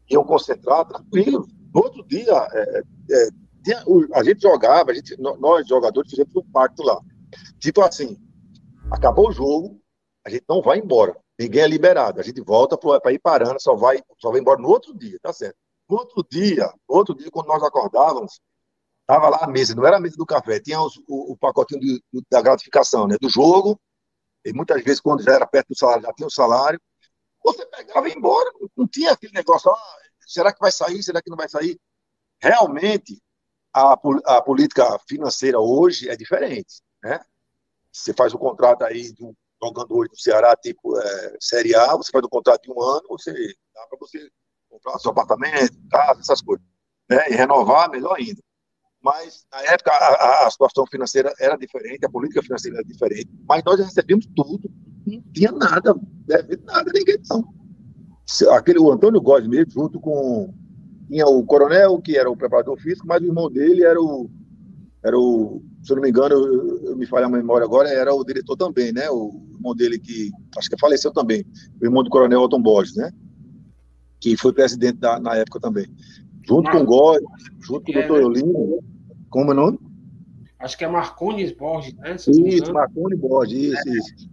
iam 0.10 0.24
concentrar 0.24 0.86
tranquilo. 0.88 1.48
No 1.74 1.84
outro 1.84 2.04
dia, 2.08 2.48
é, 2.54 2.84
é, 3.12 3.30
a 4.14 4.24
gente 4.24 4.42
jogava, 4.42 4.92
a 4.92 4.94
gente, 4.94 5.16
nós 5.20 5.68
jogadores 5.68 6.10
fizemos 6.10 6.36
um 6.36 6.52
pacto 6.52 6.84
lá. 6.84 7.00
Tipo 7.60 7.82
assim, 7.82 8.18
acabou 8.92 9.30
o 9.30 9.32
jogo, 9.32 9.82
a 10.26 10.30
gente 10.30 10.44
não 10.48 10.62
vai 10.62 10.80
embora. 10.80 11.16
Ninguém 11.40 11.62
é 11.62 11.68
liberado. 11.68 12.20
A 12.20 12.24
gente 12.24 12.42
volta 12.42 12.78
para 12.78 13.12
ir 13.12 13.20
parando, 13.20 13.62
só 13.62 13.76
vai, 13.76 14.02
só 14.20 14.32
vai 14.32 14.40
embora 14.40 14.62
no 14.62 14.68
outro 14.68 14.98
dia, 14.98 15.18
tá 15.22 15.34
certo? 15.34 15.56
No 15.90 15.98
outro 15.98 16.26
dia, 16.30 16.72
no 16.88 16.96
outro 16.96 17.16
dia, 17.16 17.30
quando 17.32 17.48
nós 17.48 17.64
acordávamos, 17.64 18.40
tava 19.06 19.28
lá 19.30 19.40
a 19.42 19.48
mesa, 19.48 19.76
não 19.76 19.86
era 19.86 19.98
a 19.98 20.00
mesa 20.00 20.16
do 20.16 20.26
café, 20.26 20.60
tinha 20.60 20.82
os, 20.82 20.98
o, 21.08 21.34
o, 21.34 21.38
pacotinho 21.38 21.82
de, 21.82 22.02
da 22.30 22.42
gratificação, 22.42 23.08
né? 23.08 23.18
Do 23.20 23.30
jogo, 23.30 23.80
e 24.46 24.54
muitas 24.54 24.84
vezes, 24.84 25.00
quando 25.00 25.24
já 25.24 25.34
era 25.34 25.46
perto 25.46 25.70
do 25.70 25.78
salário, 25.78 26.04
já 26.04 26.14
tinha 26.14 26.28
o 26.28 26.32
salário. 26.32 26.80
Você 27.44 27.66
pegava 27.66 28.08
e 28.08 28.12
ia 28.12 28.18
embora, 28.18 28.52
não 28.78 28.88
tinha 28.88 29.12
aquele 29.12 29.34
negócio, 29.34 29.72
ah, 29.72 29.98
será 30.28 30.54
que 30.54 30.60
vai 30.60 30.72
sair, 30.72 31.02
será 31.04 31.22
que 31.22 31.30
não 31.30 31.38
vai 31.38 31.50
sair? 31.50 31.80
Realmente, 32.42 33.22
a, 33.74 33.94
a 33.94 34.42
política 34.42 35.00
financeira 35.08 35.60
hoje 35.60 36.10
é 36.10 36.16
diferente, 36.16 36.82
né? 37.04 37.20
Você 37.92 38.14
faz 38.14 38.34
um 38.34 38.38
contrato 38.38 38.84
aí 38.84 39.12
de 39.12 39.24
um 39.24 39.34
jogador 39.62 40.08
do 40.08 40.20
Ceará, 40.20 40.56
tipo 40.56 40.98
é, 40.98 41.38
Série 41.40 41.76
A, 41.76 41.96
você 41.96 42.12
faz 42.12 42.24
um 42.24 42.30
contrato 42.30 42.64
de 42.64 42.72
um 42.72 42.82
ano, 42.82 43.04
você 43.10 43.32
dá 43.74 43.86
para 43.88 44.00
você 44.00 44.30
comprar 44.70 45.00
seu 45.00 45.12
apartamento, 45.12 45.78
casa, 45.90 46.20
essas 46.22 46.42
coisas. 46.42 46.66
Né? 47.10 47.30
E 47.30 47.36
renovar, 47.36 47.90
melhor 47.90 48.16
ainda. 48.18 48.42
Mas, 49.02 49.46
na 49.52 49.62
época, 49.64 49.92
a, 49.92 50.46
a, 50.46 50.52
situação 50.52 50.86
financeira 50.86 51.34
era 51.40 51.58
diferente, 51.58 52.06
a 52.06 52.10
política 52.10 52.42
financeira 52.44 52.78
era 52.78 52.86
diferente, 52.86 53.30
mas 53.48 53.64
nós 53.64 53.80
recebíamos 53.80 54.28
tudo, 54.36 54.70
não 55.06 55.22
tinha 55.34 55.52
nada, 55.52 55.96
deve 56.26 56.58
nada, 56.64 56.92
ninguém 56.94 57.18
não. 57.30 57.44
Aquele, 58.56 58.80
o 58.80 58.92
Antônio 58.92 59.20
Góes 59.20 59.48
mesmo, 59.48 59.72
junto 59.72 60.00
com. 60.00 60.54
Tinha 61.12 61.26
o 61.28 61.44
coronel, 61.44 62.02
que 62.02 62.18
era 62.18 62.32
o 62.32 62.38
preparador 62.38 62.78
físico, 62.78 63.06
mas 63.06 63.22
o 63.22 63.26
irmão 63.26 63.52
dele 63.52 63.84
era 63.84 64.02
o. 64.02 64.30
Era 65.04 65.20
o 65.20 65.62
se 65.84 65.92
eu 65.92 65.98
não 65.98 66.04
me 66.04 66.10
engano, 66.10 66.36
eu, 66.36 66.86
eu 66.86 66.96
me 66.96 67.06
falha 67.06 67.26
a 67.26 67.30
memória 67.30 67.66
agora, 67.66 67.90
era 67.90 68.14
o 68.14 68.24
diretor 68.24 68.56
também, 68.56 68.94
né? 68.94 69.10
O 69.10 69.42
irmão 69.54 69.76
dele 69.76 70.00
que. 70.00 70.32
Acho 70.58 70.70
que 70.70 70.80
faleceu 70.80 71.12
também. 71.12 71.44
O 71.82 71.86
irmão 71.86 72.02
do 72.02 72.10
coronel 72.10 72.40
Alton 72.40 72.62
Borges, 72.62 72.96
né? 72.96 73.12
Que 74.22 74.38
foi 74.38 74.54
presidente 74.54 75.00
da, 75.00 75.20
na 75.20 75.36
época 75.36 75.60
também. 75.60 75.86
Junto 76.48 76.72
com 76.72 76.78
o 76.78 76.86
Góes, 76.86 77.22
junto 77.60 77.84
com 77.84 77.92
o 77.92 77.94
doutor 77.94 78.22
Eulino. 78.22 78.80
Como 79.30 79.52
é 79.52 79.54
o 79.54 79.58
nome? 79.58 79.80
Acho 80.60 80.78
que 80.78 80.86
é 80.86 80.88
Marcones 80.88 81.52
Borges, 81.52 81.94
né? 81.96 82.16
Isso, 82.16 82.72
Marconi 82.72 83.18
Borges, 83.18 83.74
isso, 83.74 83.90
é. 83.90 83.92
isso. 83.98 84.32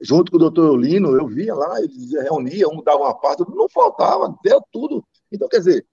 Junto 0.00 0.30
com 0.30 0.36
o 0.36 0.40
doutor 0.40 0.66
Eulino, 0.66 1.08
eu 1.16 1.26
via 1.26 1.54
lá, 1.56 1.80
eles 1.80 2.12
reuniam, 2.12 2.70
um 2.72 2.84
dava 2.84 3.00
uma 3.00 3.14
parte, 3.14 3.42
não 3.48 3.68
faltava, 3.68 4.32
deu 4.44 4.62
tudo. 4.70 5.04
Então, 5.32 5.48
quer 5.48 5.58
dizer, 5.58 5.86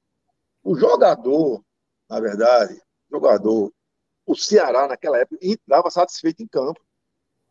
o 0.68 0.76
jogador, 0.78 1.64
na 2.10 2.20
verdade, 2.20 2.78
jogador, 3.10 3.72
o 4.26 4.36
Ceará, 4.36 4.86
naquela 4.86 5.18
época, 5.18 5.40
entrava 5.42 5.90
satisfeito 5.90 6.44
em 6.44 6.48
campo. 6.48 6.82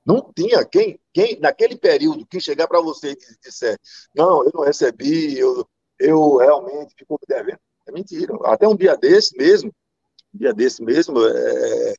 Não 0.05 0.31
tinha 0.37 0.62
quem, 0.67 1.01
quem 1.14 1.41
naquele 1.41 1.79
período, 1.79 2.27
quem 2.27 2.39
chegar 2.39 2.69
para 2.69 2.83
você 2.83 3.12
e 3.12 3.39
disser, 3.43 3.79
não, 4.14 4.45
eu 4.45 4.51
não 4.53 4.64
recebi, 4.64 5.39
eu, 5.39 5.67
eu 5.99 6.37
realmente 6.37 6.95
fico 6.95 7.19
devendo. 7.27 7.59
É 7.87 7.93
mentira. 7.93 8.35
Até 8.45 8.69
um 8.69 8.77
dia 8.77 8.95
desse 8.99 9.35
mesmo, 9.39 9.73
um 10.35 10.39
dia 10.39 10.53
desse 10.53 10.83
mesmo, 10.83 11.19
é, 11.27 11.95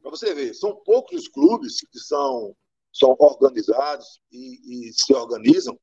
para 0.00 0.10
você 0.10 0.32
ver, 0.34 0.54
são 0.54 0.76
poucos 0.84 1.22
os 1.22 1.28
clubes 1.28 1.80
que 1.80 1.98
são, 1.98 2.54
são 2.92 3.16
organizados 3.18 4.20
e, 4.30 4.88
e 4.88 4.92
se 4.92 5.12
organizam. 5.12 5.76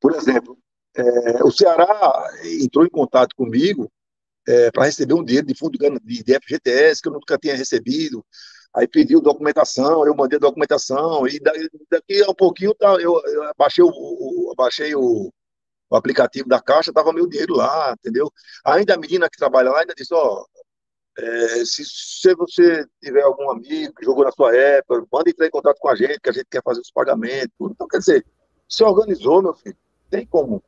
Por 0.00 0.14
exemplo, 0.14 0.58
é, 0.96 1.44
o 1.44 1.50
Ceará 1.50 2.28
entrou 2.62 2.84
em 2.84 2.90
contato 2.90 3.34
comigo 3.36 3.90
é, 4.46 4.70
para 4.70 4.84
receber 4.84 5.14
um 5.14 5.24
dinheiro 5.24 5.46
de 5.46 5.54
fundo 5.54 5.78
de, 5.78 6.22
de 6.22 6.34
FGTS 6.34 7.02
que 7.02 7.08
eu 7.08 7.12
nunca 7.12 7.38
tinha 7.38 7.54
recebido. 7.54 8.24
Aí 8.74 8.86
pediu 8.86 9.20
documentação, 9.20 10.06
eu 10.06 10.14
mandei 10.14 10.38
documentação, 10.38 11.26
e 11.26 11.40
daqui 11.90 12.22
a 12.22 12.30
um 12.30 12.34
pouquinho 12.34 12.74
tá, 12.74 12.94
eu, 13.00 13.20
eu 13.24 13.52
baixei, 13.58 13.82
o, 13.82 13.88
o, 13.88 14.54
baixei 14.56 14.94
o, 14.94 15.32
o 15.90 15.96
aplicativo 15.96 16.48
da 16.48 16.62
Caixa, 16.62 16.92
tava 16.92 17.12
meu 17.12 17.26
dinheiro 17.26 17.54
lá, 17.54 17.92
entendeu? 17.98 18.30
Ainda 18.64 18.94
a 18.94 18.98
menina 18.98 19.28
que 19.28 19.36
trabalha 19.36 19.70
lá 19.70 19.80
ainda 19.80 19.94
disse, 19.96 20.14
ó, 20.14 20.44
é, 21.18 21.64
se, 21.64 21.84
se, 21.84 22.34
você 22.36 22.86
tiver 23.02 23.22
algum 23.22 23.50
amigo 23.50 23.92
que 23.94 24.04
jogou 24.04 24.24
na 24.24 24.30
sua 24.30 24.54
época, 24.54 25.04
manda 25.12 25.30
entrar 25.30 25.46
em 25.46 25.50
contato 25.50 25.78
com 25.78 25.88
a 25.88 25.96
gente, 25.96 26.20
que 26.20 26.30
a 26.30 26.32
gente 26.32 26.46
quer 26.48 26.62
fazer 26.62 26.80
os 26.80 26.90
pagamentos. 26.92 27.50
Então, 27.60 27.88
quer 27.88 27.98
dizer, 27.98 28.24
se 28.68 28.84
organizou, 28.84 29.42
meu 29.42 29.54
filho, 29.54 29.76
tem 30.08 30.24
como. 30.26 30.62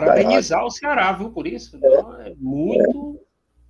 Parabenizar 0.00 0.64
o 0.64 0.70
Ceará, 0.70 1.12
viu, 1.12 1.30
por 1.30 1.46
isso. 1.46 1.78
É, 1.82 2.28
é 2.28 2.34
muito, 2.36 3.20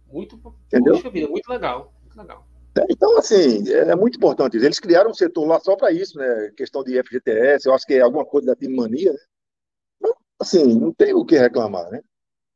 é. 0.08 0.12
muito, 0.12 0.56
Entendeu? 0.66 0.94
Poxa 0.94 1.10
vida, 1.10 1.28
muito 1.28 1.48
legal, 1.48 1.92
muito 2.00 2.16
legal. 2.16 2.46
É, 2.78 2.84
então, 2.90 3.18
assim, 3.18 3.68
é 3.70 3.94
muito 3.94 4.16
importante. 4.16 4.56
Eles 4.56 4.80
criaram 4.80 5.10
um 5.10 5.14
setor 5.14 5.46
lá 5.46 5.60
só 5.60 5.76
para 5.76 5.92
isso, 5.92 6.18
né? 6.18 6.50
Questão 6.56 6.82
de 6.82 7.00
FGTS, 7.02 7.68
eu 7.68 7.74
acho 7.74 7.86
que 7.86 7.94
é 7.94 8.00
alguma 8.00 8.24
coisa 8.24 8.48
da 8.48 8.56
Time 8.56 8.74
Mania, 8.74 9.12
né? 9.12 10.10
assim, 10.40 10.74
não 10.78 10.92
tem 10.92 11.12
o 11.12 11.24
que 11.24 11.36
reclamar, 11.36 11.90
né? 11.90 12.00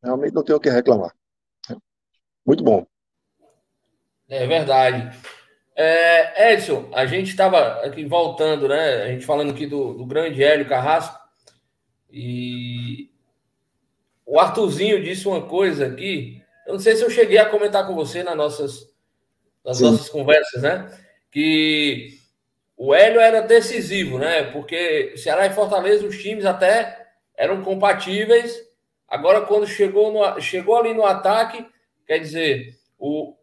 Realmente 0.02 0.34
não 0.34 0.42
tem 0.42 0.56
o 0.56 0.60
que 0.60 0.70
reclamar. 0.70 1.14
Muito 2.46 2.64
bom. 2.64 2.86
É 4.28 4.46
verdade. 4.46 5.14
É, 5.76 6.52
Edson, 6.54 6.90
a 6.92 7.06
gente 7.06 7.28
estava 7.28 7.84
aqui 7.84 8.04
voltando, 8.04 8.66
né? 8.66 9.02
A 9.02 9.08
gente 9.08 9.26
falando 9.26 9.50
aqui 9.50 9.66
do, 9.66 9.92
do 9.94 10.06
grande 10.06 10.42
Hélio 10.42 10.66
Carrasco. 10.66 11.18
E 12.10 13.10
o 14.28 14.38
Arthurzinho 14.38 15.02
disse 15.02 15.26
uma 15.26 15.40
coisa 15.40 15.86
aqui. 15.86 16.42
Eu 16.66 16.74
não 16.74 16.80
sei 16.80 16.94
se 16.94 17.02
eu 17.02 17.08
cheguei 17.08 17.38
a 17.38 17.48
comentar 17.48 17.86
com 17.86 17.94
você 17.94 18.22
nas 18.22 18.36
nossas, 18.36 18.86
nas 19.64 19.80
nossas 19.80 20.10
conversas, 20.10 20.62
né? 20.62 20.92
Que 21.30 22.18
o 22.76 22.94
Hélio 22.94 23.20
era 23.22 23.40
decisivo, 23.40 24.18
né? 24.18 24.42
Porque 24.52 25.16
Ceará 25.16 25.46
e 25.46 25.54
Fortaleza, 25.54 26.06
os 26.06 26.20
times 26.20 26.44
até 26.44 27.06
eram 27.34 27.62
compatíveis. 27.62 28.54
Agora, 29.08 29.40
quando 29.40 29.66
chegou, 29.66 30.12
no, 30.12 30.38
chegou 30.42 30.76
ali 30.76 30.92
no 30.92 31.06
ataque, 31.06 31.66
quer 32.06 32.18
dizer, 32.18 32.76
o, 32.98 33.34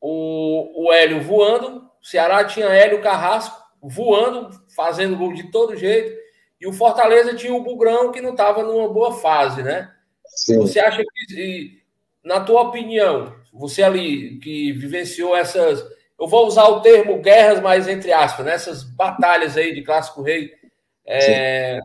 o, 0.00 0.86
o 0.88 0.92
Hélio 0.92 1.22
voando, 1.22 1.88
o 2.02 2.04
Ceará 2.04 2.44
tinha 2.44 2.66
Hélio 2.66 3.00
Carrasco 3.00 3.56
voando, 3.80 4.50
fazendo 4.74 5.16
gol 5.16 5.32
de 5.32 5.48
todo 5.52 5.76
jeito, 5.76 6.21
e 6.62 6.66
o 6.68 6.72
Fortaleza 6.72 7.34
tinha 7.34 7.52
o 7.52 7.60
Bugrão, 7.60 8.12
que 8.12 8.20
não 8.20 8.30
estava 8.30 8.62
numa 8.62 8.88
boa 8.88 9.14
fase, 9.14 9.64
né? 9.64 9.92
Sim. 10.24 10.58
Você 10.58 10.78
acha 10.78 11.02
que, 11.26 11.82
na 12.22 12.38
tua 12.38 12.62
opinião, 12.62 13.34
você 13.52 13.82
ali 13.82 14.38
que 14.38 14.70
vivenciou 14.70 15.36
essas. 15.36 15.84
Eu 16.16 16.28
vou 16.28 16.46
usar 16.46 16.68
o 16.68 16.80
termo 16.80 17.20
guerras, 17.20 17.60
mas 17.60 17.88
entre 17.88 18.12
aspas, 18.12 18.46
né? 18.46 18.52
essas 18.52 18.84
batalhas 18.84 19.56
aí 19.56 19.74
de 19.74 19.82
Clássico 19.82 20.22
Rei. 20.22 20.52
É, 21.04 21.80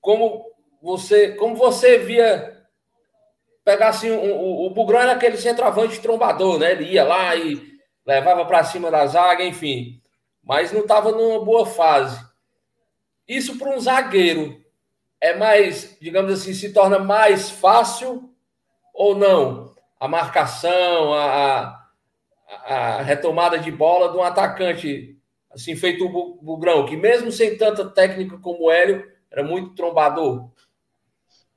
como 0.00 0.46
você, 0.80 1.32
como 1.32 1.56
você 1.56 1.98
via 1.98 2.64
pegar 3.64 3.88
assim, 3.88 4.08
o, 4.08 4.66
o, 4.66 4.70
Bugrão 4.70 5.00
era 5.00 5.12
aquele 5.12 5.36
centroavante 5.36 6.00
trombador, 6.00 6.60
né? 6.60 6.70
Ele 6.70 6.92
ia 6.92 7.02
lá 7.02 7.34
e 7.34 7.60
levava 8.06 8.44
para 8.44 8.62
cima 8.62 8.88
da 8.88 9.04
zaga, 9.04 9.44
enfim, 9.44 10.00
mas 10.44 10.70
não 10.70 10.82
estava 10.82 11.10
numa 11.10 11.44
boa 11.44 11.66
fase. 11.66 12.31
Isso 13.26 13.58
para 13.58 13.74
um 13.74 13.80
zagueiro 13.80 14.62
é 15.20 15.36
mais, 15.36 15.96
digamos 16.00 16.32
assim, 16.32 16.52
se 16.52 16.72
torna 16.72 16.98
mais 16.98 17.50
fácil 17.50 18.30
ou 18.92 19.14
não? 19.14 19.74
A 19.98 20.08
marcação, 20.08 21.14
a, 21.14 21.88
a 22.48 23.02
retomada 23.02 23.58
de 23.58 23.70
bola 23.70 24.10
de 24.10 24.18
um 24.18 24.22
atacante 24.22 25.16
assim 25.50 25.76
feito 25.76 26.06
o 26.06 26.42
Bugrão, 26.42 26.86
que 26.86 26.96
mesmo 26.96 27.30
sem 27.30 27.56
tanta 27.56 27.88
técnica 27.88 28.38
como 28.38 28.64
o 28.64 28.70
Hélio, 28.70 29.10
era 29.30 29.42
muito 29.42 29.74
trombador. 29.74 30.50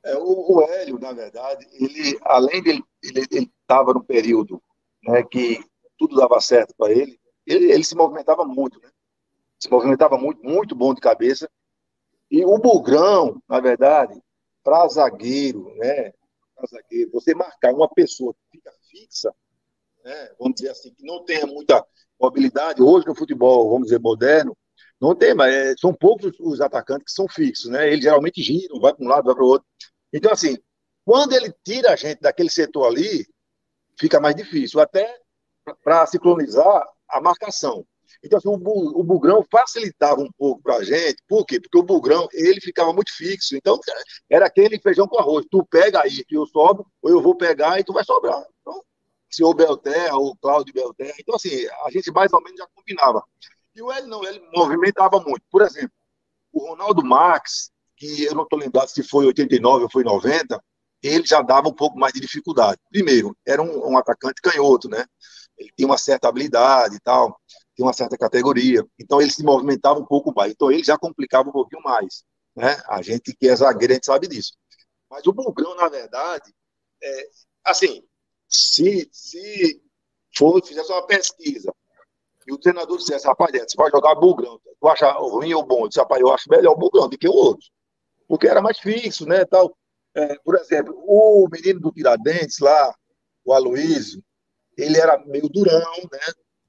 É, 0.03 0.15
o, 0.17 0.57
o 0.57 0.61
Hélio, 0.61 0.99
na 0.99 1.13
verdade, 1.13 1.65
ele, 1.73 2.19
além 2.23 2.61
de 2.61 2.83
ele 3.03 3.51
estava 3.61 3.93
no 3.93 4.03
período 4.03 4.61
né, 5.03 5.23
que 5.23 5.63
tudo 5.97 6.15
dava 6.15 6.39
certo 6.39 6.75
para 6.77 6.91
ele, 6.91 7.19
ele, 7.45 7.71
ele 7.71 7.83
se 7.83 7.95
movimentava 7.95 8.45
muito, 8.45 8.79
né? 8.81 8.89
Se 9.59 9.69
movimentava 9.69 10.17
muito, 10.17 10.43
muito 10.43 10.75
bom 10.75 10.93
de 10.93 11.01
cabeça. 11.01 11.49
E 12.29 12.43
o 12.45 12.57
Bugrão, 12.57 13.41
na 13.47 13.59
verdade, 13.59 14.19
para 14.63 14.87
zagueiro, 14.87 15.73
né? 15.77 16.11
Para 16.55 16.67
zagueiro, 16.67 17.11
você 17.11 17.33
marcar 17.35 17.73
uma 17.73 17.87
pessoa 17.87 18.33
que 18.33 18.57
fica 18.57 18.71
fixa, 18.89 19.33
né? 20.03 20.29
Vamos 20.39 20.55
dizer 20.55 20.69
assim, 20.69 20.93
que 20.93 21.05
não 21.05 21.23
tenha 21.23 21.45
muita 21.45 21.85
mobilidade, 22.19 22.81
hoje 22.81 23.05
no 23.05 23.15
futebol, 23.15 23.69
vamos 23.69 23.87
dizer, 23.87 23.99
moderno, 23.99 24.55
não 24.99 25.13
tem, 25.13 25.33
mas 25.33 25.53
é, 25.53 25.75
são 25.77 25.93
poucos 25.93 26.39
os 26.39 26.61
atacantes 26.61 27.05
que 27.05 27.11
são 27.11 27.27
fixos, 27.27 27.69
né? 27.69 27.87
Eles 27.87 28.03
geralmente 28.03 28.41
giram, 28.41 28.79
vai 28.79 28.93
para 28.93 29.05
um 29.05 29.09
lado, 29.09 29.25
vai 29.25 29.35
para 29.35 29.43
o 29.43 29.47
outro. 29.47 29.67
Então, 30.13 30.31
assim, 30.31 30.57
quando 31.03 31.33
ele 31.33 31.53
tira 31.63 31.91
a 31.91 31.95
gente 31.95 32.21
daquele 32.21 32.49
setor 32.49 32.87
ali, 32.87 33.25
fica 33.99 34.19
mais 34.19 34.35
difícil, 34.35 34.79
até 34.79 35.19
para 35.83 36.05
sincronizar 36.05 36.83
a 37.09 37.21
marcação. 37.21 37.85
Então, 38.25 38.39
assim, 38.39 38.49
o, 38.49 38.99
o 38.99 39.03
Bugrão 39.03 39.45
facilitava 39.51 40.19
um 40.19 40.31
pouco 40.35 40.63
para 40.63 40.77
a 40.77 40.83
gente, 40.83 41.17
por 41.27 41.45
quê? 41.45 41.61
Porque 41.61 41.77
o 41.77 41.83
Bugrão, 41.83 42.27
ele 42.33 42.59
ficava 42.59 42.91
muito 42.91 43.15
fixo, 43.15 43.55
então 43.55 43.79
era 44.27 44.47
aquele 44.47 44.79
feijão 44.79 45.07
com 45.07 45.19
arroz, 45.19 45.45
tu 45.49 45.63
pega 45.65 46.01
aí 46.01 46.25
que 46.25 46.35
eu 46.35 46.45
sobe, 46.47 46.83
ou 47.03 47.11
eu 47.11 47.21
vou 47.21 47.35
pegar 47.35 47.79
e 47.79 47.83
tu 47.83 47.93
vai 47.93 48.03
sobrar. 48.03 48.43
Então, 48.61 48.83
se 49.29 49.43
o 49.43 49.53
Belterra, 49.53 50.17
o 50.17 50.35
Cláudio 50.37 50.73
Belterra, 50.73 51.13
então 51.19 51.35
assim, 51.35 51.67
a 51.85 51.91
gente 51.91 52.11
mais 52.11 52.33
ou 52.33 52.41
menos 52.41 52.57
já 52.57 52.67
combinava. 52.73 53.23
E 53.75 53.81
o 53.81 53.91
Hélio 53.91 54.07
não, 54.07 54.23
ele 54.23 54.41
movimentava 54.55 55.19
muito. 55.19 55.43
Por 55.51 55.61
exemplo, 55.61 55.91
o 56.51 56.69
Ronaldo 56.69 57.03
Max, 57.03 57.69
que 57.95 58.23
eu 58.23 58.33
não 58.33 58.43
estou 58.43 58.57
lembrado 58.57 58.87
se 58.87 59.03
foi 59.03 59.27
89 59.27 59.83
ou 59.83 59.91
foi 59.91 60.03
90, 60.03 60.59
ele 61.03 61.25
já 61.27 61.43
dava 61.43 61.67
um 61.67 61.73
pouco 61.73 61.99
mais 61.99 62.13
de 62.13 62.21
dificuldade. 62.21 62.79
Primeiro, 62.89 63.37
era 63.45 63.61
um, 63.61 63.91
um 63.91 63.97
atacante 63.97 64.41
canhoto, 64.41 64.89
né? 64.89 65.05
Ele 65.57 65.69
tinha 65.77 65.87
uma 65.87 65.97
certa 65.97 66.27
habilidade 66.27 66.95
e 66.95 66.99
tal, 66.99 67.39
tinha 67.75 67.85
uma 67.85 67.93
certa 67.93 68.17
categoria. 68.17 68.85
Então 68.99 69.21
ele 69.21 69.31
se 69.31 69.43
movimentava 69.43 69.99
um 69.99 70.05
pouco 70.05 70.33
mais. 70.33 70.53
Então 70.53 70.71
ele 70.71 70.83
já 70.83 70.97
complicava 70.97 71.49
um 71.49 71.51
pouquinho 71.51 71.81
mais. 71.83 72.23
Né? 72.55 72.81
A 72.87 73.01
gente 73.01 73.35
que 73.35 73.47
é 73.47 73.55
zagueiro, 73.55 73.93
a 73.93 73.95
gente 73.95 74.05
sabe 74.05 74.27
disso. 74.27 74.53
Mas 75.09 75.25
o 75.27 75.33
Bugrão, 75.33 75.75
na 75.75 75.89
verdade, 75.89 76.53
é, 77.03 77.29
assim, 77.63 78.03
se, 78.47 79.09
se 79.11 79.81
for, 80.35 80.65
fizesse 80.65 80.91
uma 80.91 81.05
pesquisa 81.05 81.73
e 82.47 82.53
o 82.53 82.57
treinador 82.57 82.97
dissesse, 82.97 83.25
rapaz, 83.25 83.51
você 83.51 83.75
vai 83.75 83.89
jogar 83.89 84.13
bugrão, 84.15 84.59
tu 84.79 84.87
acha 84.87 85.11
ruim 85.13 85.53
ou 85.53 85.65
bom? 85.65 85.83
Eu 85.83 85.87
disse, 85.87 85.99
rapaz, 85.99 86.21
eu 86.21 86.31
acho 86.31 86.49
melhor 86.49 86.73
o 86.73 86.77
bugrão 86.77 87.09
do 87.09 87.17
que 87.17 87.27
o 87.27 87.33
outro. 87.33 87.67
Porque 88.27 88.47
era 88.47 88.61
mais 88.61 88.79
fixo, 88.79 89.25
né, 89.25 89.45
tal. 89.45 89.75
É, 90.13 90.37
por 90.39 90.55
exemplo, 90.55 90.93
o 91.07 91.47
menino 91.51 91.79
do 91.79 91.91
Tiradentes 91.91 92.59
lá, 92.59 92.95
o 93.43 93.51
Aloysio, 93.51 94.23
ele 94.77 94.97
era 94.99 95.17
meio 95.25 95.49
durão, 95.49 95.93
né? 96.11 96.19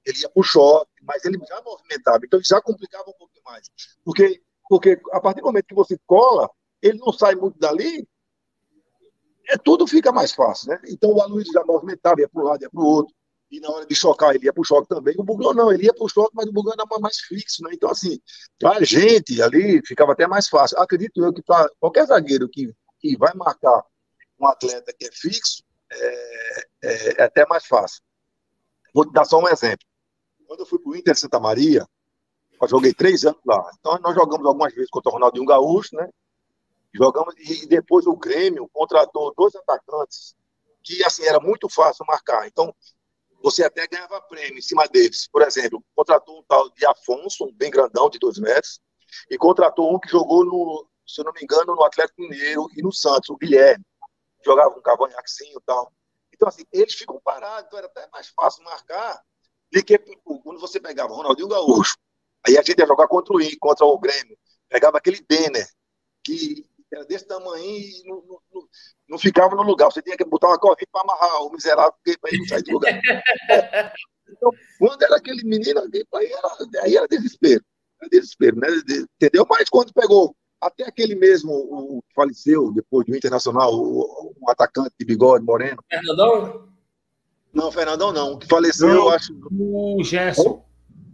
Ele 0.04 0.18
ia 0.20 0.28
pro 0.28 0.42
choque, 0.42 0.95
mas 1.06 1.24
ele 1.24 1.38
já 1.46 1.62
movimentava, 1.62 2.20
então 2.24 2.40
já 2.42 2.60
complicava 2.60 3.08
um 3.08 3.14
pouquinho 3.14 3.44
mais. 3.44 3.70
Porque, 4.04 4.42
porque 4.68 5.00
a 5.12 5.20
partir 5.20 5.40
do 5.40 5.46
momento 5.46 5.66
que 5.66 5.74
você 5.74 5.98
cola, 6.06 6.50
ele 6.82 6.98
não 6.98 7.12
sai 7.12 7.34
muito 7.34 7.58
dali, 7.58 8.06
é, 9.48 9.56
tudo 9.56 9.86
fica 9.86 10.10
mais 10.10 10.32
fácil, 10.32 10.70
né? 10.70 10.80
Então 10.88 11.12
o 11.12 11.20
Aloysio 11.20 11.52
já 11.52 11.64
movimentava, 11.64 12.20
ia 12.20 12.28
para 12.28 12.42
um 12.42 12.44
lado, 12.44 12.62
ia 12.62 12.70
para 12.70 12.80
o 12.80 12.84
outro. 12.84 13.14
E 13.48 13.60
na 13.60 13.70
hora 13.70 13.86
de 13.86 13.94
chocar, 13.94 14.34
ele 14.34 14.44
ia 14.44 14.52
para 14.52 14.60
o 14.60 14.64
choque 14.64 14.88
também. 14.88 15.14
O 15.16 15.22
Bugão 15.22 15.54
não, 15.54 15.70
ele 15.72 15.84
ia 15.84 15.94
para 15.94 16.04
o 16.04 16.08
choque, 16.08 16.32
mas 16.34 16.48
o 16.48 16.52
Bugão 16.52 16.72
era 16.72 17.00
mais 17.00 17.18
fixo, 17.20 17.62
né? 17.62 17.70
Então, 17.72 17.88
assim, 17.88 18.18
para 18.58 18.78
a 18.78 18.84
gente 18.84 19.40
ali 19.40 19.80
ficava 19.86 20.12
até 20.12 20.26
mais 20.26 20.48
fácil. 20.48 20.78
Acredito 20.80 21.24
eu 21.24 21.32
que 21.32 21.42
para 21.42 21.70
qualquer 21.78 22.06
zagueiro 22.06 22.48
que, 22.48 22.74
que 22.98 23.16
vai 23.16 23.32
marcar 23.34 23.84
um 24.40 24.46
atleta 24.46 24.92
que 24.98 25.06
é 25.06 25.10
fixo, 25.12 25.62
é, 25.92 26.66
é, 26.82 27.20
é 27.20 27.22
até 27.22 27.46
mais 27.46 27.64
fácil. 27.66 28.02
Vou 28.92 29.06
te 29.06 29.12
dar 29.12 29.24
só 29.24 29.38
um 29.38 29.48
exemplo. 29.48 29.86
Quando 30.46 30.60
eu 30.60 30.66
fui 30.66 30.78
para 30.78 30.90
o 30.90 30.96
Inter 30.96 31.16
Santa 31.16 31.40
Maria, 31.40 31.86
eu 32.60 32.68
joguei 32.68 32.94
três 32.94 33.24
anos 33.24 33.40
lá. 33.44 33.70
Então, 33.78 33.98
nós 33.98 34.14
jogamos 34.14 34.46
algumas 34.46 34.74
vezes 34.74 34.90
contra 34.90 35.10
o 35.10 35.14
Ronaldinho 35.14 35.44
Gaúcho, 35.44 35.94
né? 35.94 36.08
Jogamos, 36.94 37.34
e 37.38 37.66
depois 37.66 38.06
o 38.06 38.16
Grêmio 38.16 38.68
contratou 38.72 39.34
dois 39.36 39.54
atacantes 39.54 40.34
que, 40.82 41.04
assim, 41.04 41.24
era 41.24 41.40
muito 41.40 41.68
fácil 41.68 42.06
marcar. 42.06 42.46
Então, 42.46 42.74
você 43.42 43.64
até 43.64 43.86
ganhava 43.86 44.20
prêmio 44.22 44.58
em 44.58 44.62
cima 44.62 44.86
deles. 44.86 45.28
Por 45.28 45.42
exemplo, 45.42 45.84
contratou 45.94 46.38
um 46.38 46.42
tal 46.44 46.70
de 46.70 46.86
Afonso, 46.86 47.44
um 47.44 47.52
bem 47.52 47.70
grandão, 47.70 48.08
de 48.08 48.18
dois 48.18 48.38
metros, 48.38 48.80
e 49.30 49.36
contratou 49.36 49.94
um 49.94 49.98
que 49.98 50.08
jogou, 50.08 50.44
no, 50.44 50.88
se 51.06 51.20
eu 51.20 51.24
não 51.24 51.32
me 51.32 51.42
engano, 51.42 51.74
no 51.74 51.84
Atlético 51.84 52.22
Mineiro 52.22 52.66
e 52.76 52.82
no 52.82 52.92
Santos, 52.92 53.28
o 53.28 53.36
Guilherme. 53.36 53.84
Jogava 54.44 54.76
um 54.76 54.80
cavanhaquezinho 54.80 55.58
e 55.58 55.62
tal. 55.66 55.92
Então, 56.32 56.48
assim, 56.48 56.64
eles 56.72 56.94
ficam 56.94 57.20
parados, 57.22 57.66
então 57.66 57.78
era 57.78 57.88
até 57.88 58.08
mais 58.12 58.28
fácil 58.28 58.62
marcar 58.64 59.22
do 59.72 59.84
que 59.84 59.98
quando 59.98 60.60
você 60.60 60.80
pegava 60.80 61.14
Ronaldinho 61.14 61.48
Gaúcho. 61.48 61.96
Aí 62.46 62.56
a 62.56 62.62
gente 62.62 62.78
ia 62.78 62.86
jogar 62.86 63.08
contra 63.08 63.34
o 63.34 63.40
I, 63.40 63.56
contra 63.58 63.84
o 63.84 63.98
Grêmio. 63.98 64.36
Pegava 64.68 64.98
aquele 64.98 65.24
Denner, 65.28 65.66
que 66.24 66.64
era 66.92 67.04
desse 67.04 67.26
tamanho 67.26 67.64
e 67.64 68.02
não, 68.04 68.22
não, 68.52 68.68
não, 69.08 69.18
ficava 69.18 69.54
no 69.56 69.62
lugar. 69.62 69.86
Você 69.86 70.02
tinha 70.02 70.16
que 70.16 70.24
botar 70.24 70.48
uma 70.48 70.58
corrente 70.58 70.88
para 70.90 71.02
amarrar 71.02 71.42
o 71.42 71.52
miserável 71.52 71.92
para 72.20 72.30
ele 72.30 72.38
não 72.38 72.48
sair 72.48 72.62
do 72.62 72.72
lugar. 72.72 73.00
então, 74.28 74.50
quando 74.78 75.02
era 75.02 75.16
aquele 75.16 75.42
menino, 75.44 75.80
aí 76.14 76.32
era, 76.32 76.84
aí 76.84 76.96
era 76.96 77.08
desespero. 77.08 77.64
Era 78.00 78.10
desespero, 78.10 78.56
né? 78.56 78.68
Entendeu? 79.20 79.46
Mas 79.48 79.68
quando 79.68 79.92
pegou 79.92 80.36
até 80.60 80.84
aquele 80.84 81.14
mesmo, 81.14 81.52
o 81.52 82.02
faleceu 82.14 82.72
depois 82.72 83.06
do 83.06 83.16
Internacional, 83.16 83.72
o, 83.74 84.34
o 84.40 84.50
atacante 84.50 84.94
de 84.98 85.04
bigode 85.04 85.44
moreno. 85.44 85.82
Fernandão? 85.88 86.75
Não, 87.56 87.72
Fernandão 87.72 88.12
não. 88.12 88.34
O 88.34 88.38
que 88.38 88.46
faleceu, 88.46 88.88
não, 88.88 88.94
eu 88.96 89.08
acho. 89.08 89.32
O 89.50 90.04
Gerson. 90.04 90.62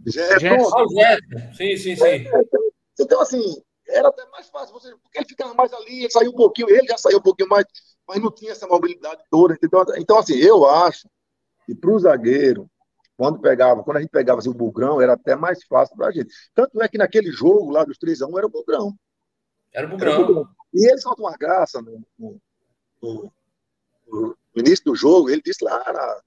Gerson. 0.05 0.39
Gerson. 0.39 0.77
Ah, 0.77 0.85
Gerson. 0.89 1.53
Sim, 1.53 1.77
sim, 1.77 1.95
sim. 1.95 2.25
Então, 2.99 3.21
assim, 3.21 3.63
era 3.87 4.09
até 4.09 4.25
mais 4.29 4.49
fácil, 4.49 4.73
você, 4.73 4.93
porque 4.97 5.19
ele 5.19 5.25
ficava 5.25 5.53
mais 5.53 5.71
ali, 5.71 6.01
ele 6.01 6.11
saiu 6.11 6.31
um 6.31 6.35
pouquinho, 6.35 6.69
ele 6.69 6.85
já 6.85 6.97
saiu 6.97 7.19
um 7.19 7.21
pouquinho 7.21 7.47
mais, 7.47 7.65
mas 8.05 8.19
não 8.19 8.29
tinha 8.29 8.51
essa 8.51 8.67
mobilidade 8.67 9.23
toda. 9.31 9.57
Então, 9.63 9.85
então 9.97 10.17
assim, 10.17 10.35
eu 10.35 10.69
acho 10.69 11.07
que 11.65 11.73
para 11.73 11.91
o 11.91 11.99
zagueiro, 11.99 12.69
quando 13.15 13.39
pegava, 13.39 13.81
quando 13.81 13.97
a 13.97 14.01
gente 14.01 14.11
pegava 14.11 14.39
assim, 14.39 14.49
o 14.49 14.53
Bugrão, 14.53 14.99
era 14.99 15.13
até 15.13 15.37
mais 15.37 15.63
fácil 15.63 15.95
para 15.95 16.07
a 16.07 16.11
gente. 16.11 16.33
Tanto 16.53 16.81
é 16.81 16.89
que 16.89 16.97
naquele 16.97 17.31
jogo 17.31 17.71
lá 17.71 17.85
dos 17.85 17.97
3x1 17.97 18.37
era 18.37 18.47
o 18.47 18.49
Bugrão. 18.49 18.93
Era 19.71 19.87
o 19.87 19.89
Bugrão. 19.91 20.45
E 20.73 20.89
ele 20.89 20.99
soltou 20.99 21.25
uma 21.25 21.37
graça 21.37 21.81
no, 21.81 22.03
no, 22.19 22.41
no, 23.01 23.31
no, 24.07 24.37
início 24.57 24.83
do 24.83 24.93
jogo, 24.93 25.29
ele 25.29 25.41
disse 25.43 25.63
lá, 25.63 25.81
na, 25.87 26.21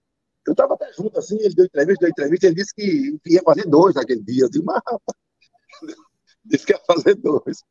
eu 0.46 0.52
estava 0.52 0.74
até 0.74 0.92
junto 0.92 1.18
assim, 1.18 1.36
ele 1.40 1.54
deu 1.54 1.64
entrevista, 1.64 2.00
deu 2.00 2.10
entrevista, 2.10 2.46
ele 2.46 2.54
disse 2.54 2.74
que 2.74 3.18
ia 3.26 3.42
fazer 3.42 3.66
dois 3.66 3.94
naquele 3.94 4.22
dia. 4.22 4.44
Eu 4.44 4.64
mas 4.64 4.82
disse 6.44 6.66
que 6.66 6.72
ia 6.72 6.80
fazer 6.86 7.14
dois. 7.16 7.62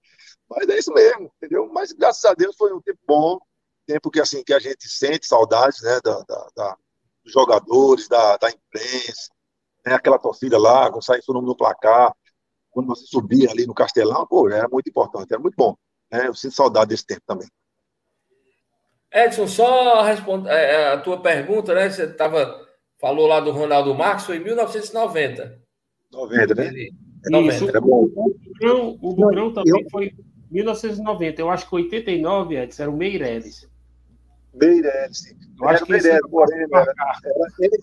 Mas 0.49 0.69
é 0.69 0.77
isso 0.77 0.93
mesmo, 0.93 1.31
entendeu? 1.37 1.69
Mas 1.71 1.91
graças 1.91 2.23
a 2.25 2.33
Deus 2.33 2.55
foi 2.55 2.73
um 2.73 2.81
tempo 2.81 2.99
bom, 3.07 3.39
tempo 3.85 4.11
que 4.11 4.19
assim 4.19 4.43
que 4.43 4.53
a 4.53 4.59
gente 4.59 4.87
sente 4.87 5.25
saudades, 5.25 5.81
né, 5.81 5.99
da, 6.03 6.21
da, 6.21 6.49
da 6.55 6.77
dos 7.23 7.33
jogadores, 7.33 8.07
da, 8.07 8.37
da 8.37 8.49
imprensa, 8.51 9.31
né, 9.85 9.93
aquela 9.93 10.19
torcida 10.19 10.59
lá, 10.59 10.91
quando 10.91 11.03
saía 11.03 11.21
seu 11.21 11.33
nome 11.33 11.47
no 11.47 11.57
placar, 11.57 12.13
quando 12.69 12.87
você 12.87 13.05
subia 13.07 13.49
ali 13.49 13.65
no 13.65 13.73
Castelão, 13.73 14.27
pô, 14.27 14.49
era 14.49 14.67
muito 14.67 14.89
importante, 14.89 15.31
era 15.31 15.41
muito 15.41 15.55
bom. 15.55 15.75
Né? 16.11 16.27
Eu 16.27 16.35
sinto 16.35 16.55
saudade 16.55 16.89
desse 16.89 17.05
tempo 17.05 17.21
também. 17.25 17.47
Edson, 19.11 19.47
só 19.47 20.01
responder 20.03 20.49
é, 20.49 20.73
é, 20.73 20.87
a 20.93 20.97
tua 20.99 21.21
pergunta, 21.21 21.73
né? 21.73 21.89
Você 21.89 22.05
tava, 22.05 22.64
falou 22.99 23.27
lá 23.27 23.39
do 23.39 23.51
Ronaldo 23.51 23.93
Marcos, 23.93 24.25
foi 24.25 24.37
em 24.37 24.43
1990. 24.43 25.61
90, 26.11 26.55
né? 26.55 26.71
90. 27.29 27.55
Isso, 27.55 27.81
bom. 27.81 28.03
O 28.03 28.35
Bugrão, 28.35 28.99
o 29.01 29.13
Bugrão 29.13 29.53
também 29.53 29.81
eu... 29.81 29.89
foi 29.89 30.13
1990. 30.51 31.41
Eu 31.41 31.49
acho 31.49 31.67
que 31.67 31.75
89, 31.75 32.55
Edson, 32.55 32.83
era 32.83 32.91
o 32.91 32.97
Meirelles. 32.97 33.67
Meirelles. 34.53 35.35
Eu 35.59 35.67
acho 35.67 35.85
que 35.85 35.91
Meirelles, 35.91 36.29
porém, 36.29 36.65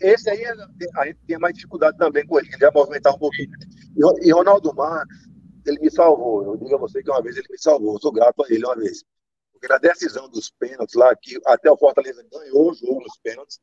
esse 0.01 0.31
aí 0.31 0.45
a 0.45 1.05
gente 1.07 1.19
tinha 1.27 1.39
mais 1.39 1.55
dificuldade 1.55 1.99
também 1.99 2.27
com 2.27 2.39
ele, 2.39 2.49
ele 2.49 2.59
já 2.59 2.71
movimentava 2.71 3.17
um 3.17 3.19
pouquinho. 3.19 3.51
E, 3.97 4.29
e 4.29 4.33
Ronaldo 4.33 4.75
Marcos, 4.75 5.29
ele 5.67 5.81
me 5.81 5.91
salvou. 5.91 6.45
Eu 6.45 6.57
digo 6.57 6.75
a 6.75 6.79
você 6.79 7.03
que 7.03 7.11
uma 7.11 7.23
vez 7.23 7.37
ele 7.37 7.47
me 7.51 7.59
salvou. 7.59 7.95
Eu 7.95 8.01
sou 8.01 8.13
grato 8.13 8.43
a 8.43 8.47
ele 8.49 8.65
uma 8.65 8.77
vez. 8.77 9.05
Porque 9.53 9.69
na 9.69 9.79
decisão 9.79 10.29
dos 10.29 10.51
pênaltis 10.51 10.95
lá, 10.95 11.15
que 11.15 11.39
até 11.47 11.71
o 11.71 11.77
Fortaleza 11.77 12.25
ganhou 12.33 12.71
o 12.71 12.75
jogo 12.75 13.01
nos 13.01 13.17
pênaltis, 13.23 13.61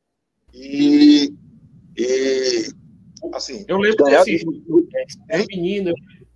e, 0.52 1.34
e 1.96 2.72
Assim, 3.34 3.64
eu 3.68 3.76
lembro 3.76 4.04
desse 4.04 4.38
jogo, 4.38 4.88
é, 5.28 5.44
menino, 5.46 5.92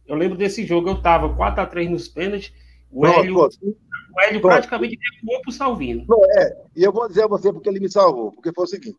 eu 0.06 0.14
lembro 0.14 0.36
desse 0.36 0.66
jogo, 0.66 0.90
eu 0.90 1.00
tava 1.00 1.34
4x3 1.34 1.88
nos 1.88 2.08
pênaltis, 2.08 2.52
o 2.90 3.06
Hélio, 3.06 3.38
o 3.38 4.20
Hélio 4.20 4.40
praticamente 4.40 4.98
recuou 5.14 5.40
pro 5.40 5.52
Salvino. 5.52 6.04
Não, 6.06 6.22
é, 6.24 6.64
e 6.76 6.84
eu 6.84 6.92
vou 6.92 7.08
dizer 7.08 7.24
a 7.24 7.26
você 7.26 7.52
porque 7.52 7.68
ele 7.68 7.80
me 7.80 7.90
salvou, 7.90 8.32
porque 8.32 8.52
foi 8.52 8.64
o 8.64 8.68
seguinte, 8.68 8.98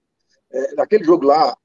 é, 0.52 0.76
naquele 0.76 1.04
jogo 1.04 1.26
lá, 1.26 1.56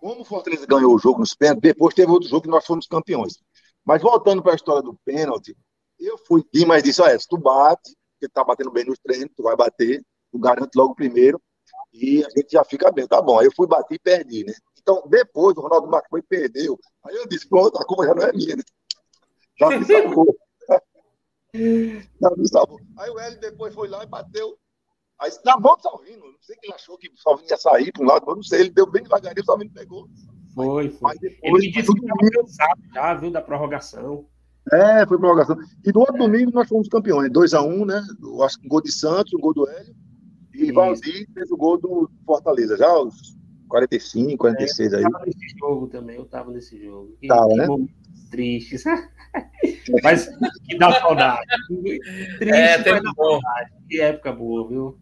como 0.00 0.22
o 0.22 0.24
Fortaleza 0.24 0.66
ganhou 0.66 0.94
o 0.94 0.98
jogo 0.98 1.20
nos 1.20 1.34
pênaltis, 1.34 1.62
depois 1.62 1.94
teve 1.94 2.10
outro 2.10 2.28
jogo 2.28 2.42
que 2.42 2.50
nós 2.50 2.66
fomos 2.66 2.86
campeões. 2.86 3.38
Mas 3.84 4.02
voltando 4.02 4.42
para 4.42 4.52
a 4.52 4.56
história 4.56 4.82
do 4.82 4.98
pênalti, 5.04 5.56
eu 5.98 6.18
fui 6.18 6.42
e 6.52 6.66
mas 6.66 6.82
disse, 6.82 7.00
olha, 7.00 7.16
tu 7.28 7.38
bate, 7.38 7.94
porque 8.12 8.30
tá 8.30 8.42
batendo 8.44 8.72
bem 8.72 8.84
nos 8.84 8.98
treinos, 8.98 9.30
tu 9.36 9.42
vai 9.42 9.56
bater, 9.56 10.02
tu 10.32 10.38
garante 10.38 10.76
logo 10.76 10.94
primeiro, 10.94 11.40
e 11.94 12.24
a 12.24 12.28
gente 12.30 12.50
já 12.50 12.64
fica 12.64 12.90
bem, 12.90 13.06
tá 13.06 13.22
bom. 13.22 13.38
Aí 13.38 13.46
eu 13.46 13.52
fui 13.54 13.68
bater 13.68 13.94
e 13.94 13.98
perdi, 13.98 14.44
né? 14.44 14.52
Então, 14.82 15.02
depois, 15.08 15.56
o 15.56 15.60
Ronaldo 15.60 15.88
Marcos 15.88 16.10
foi 16.10 16.20
perdeu. 16.20 16.78
Aí 17.06 17.14
eu 17.14 17.26
disse, 17.28 17.48
pronto, 17.48 17.78
a 17.78 17.84
culpa 17.86 18.04
já 18.04 18.14
não 18.14 18.22
é 18.24 18.32
minha, 18.32 18.56
né? 18.56 18.62
Já 19.58 19.70
me 19.70 19.84
salvou. 19.84 20.36
já 21.54 22.30
me 22.36 22.48
salvou. 22.48 22.80
Aí 22.98 23.10
o 23.10 23.18
Hélio 23.18 23.40
depois 23.40 23.72
foi 23.72 23.88
lá 23.88 24.02
e 24.02 24.06
bateu. 24.06 24.58
Aí, 25.20 25.30
na 25.44 25.56
mão 25.58 25.76
do 25.76 25.82
Salvino, 25.82 26.26
não 26.26 26.38
sei 26.40 26.56
que 26.56 26.66
ele 26.66 26.74
achou 26.74 26.98
que 26.98 27.08
o 27.08 27.16
Salvino 27.16 27.48
ia 27.48 27.56
sair 27.56 27.92
para 27.92 28.02
um 28.02 28.06
lado, 28.06 28.24
mas 28.26 28.36
não 28.36 28.42
sei, 28.42 28.60
ele 28.62 28.70
deu 28.70 28.90
bem 28.90 29.02
devagarinho, 29.02 29.42
o 29.42 29.46
Salvino 29.46 29.70
pegou. 29.72 30.08
Foi, 30.52 30.90
foi. 30.90 30.98
Mas 31.00 31.20
depois, 31.20 31.62
ele 31.62 31.66
me 31.66 31.72
disse 31.72 31.94
que 31.94 32.00
estava 32.00 32.30
cansado 32.30 32.80
já, 32.92 33.14
viu, 33.14 33.30
da 33.30 33.40
prorrogação. 33.40 34.26
É, 34.72 35.06
foi 35.06 35.16
prorrogação. 35.16 35.56
E 35.84 35.92
no 35.92 36.00
outro 36.00 36.18
domingo 36.18 36.50
nós 36.52 36.68
fomos 36.68 36.88
campeões, 36.88 37.30
2x1, 37.30 37.64
um, 37.64 37.84
né? 37.84 38.02
Eu 38.20 38.42
acho 38.42 38.58
que 38.58 38.66
um 38.66 38.68
gol 38.68 38.82
de 38.82 38.92
Santos, 38.92 39.32
um 39.32 39.40
gol 39.40 39.54
do 39.54 39.68
Hélio. 39.68 39.94
E 40.54 40.72
Valdir 40.72 41.26
fez 41.34 41.50
o 41.50 41.56
gol 41.56 41.78
do 41.78 42.10
Fortaleza. 42.24 42.76
Já 42.76 42.92
os 42.96 43.36
45, 43.68 44.36
46 44.36 44.92
é, 44.92 44.96
eu 44.96 44.98
aí. 44.98 45.04
Eu 45.04 45.10
tava 45.10 45.26
nesse 45.26 45.58
jogo 45.58 45.86
também, 45.88 46.16
eu 46.16 46.24
tava 46.24 46.52
nesse 46.52 46.82
jogo. 46.82 47.16
Que, 47.20 47.26
tava, 47.26 47.54
né? 47.54 47.66
Tristes. 48.30 48.84
mas 50.02 50.28
que 50.64 50.78
dá 50.78 50.92
saudade. 50.92 51.42
Triste, 52.38 52.50
é, 52.50 52.82
tem 52.82 53.02
bom. 53.16 53.40
Saudade. 53.40 53.72
Que 53.88 54.00
época 54.00 54.32
boa, 54.32 54.68
viu? 54.68 54.98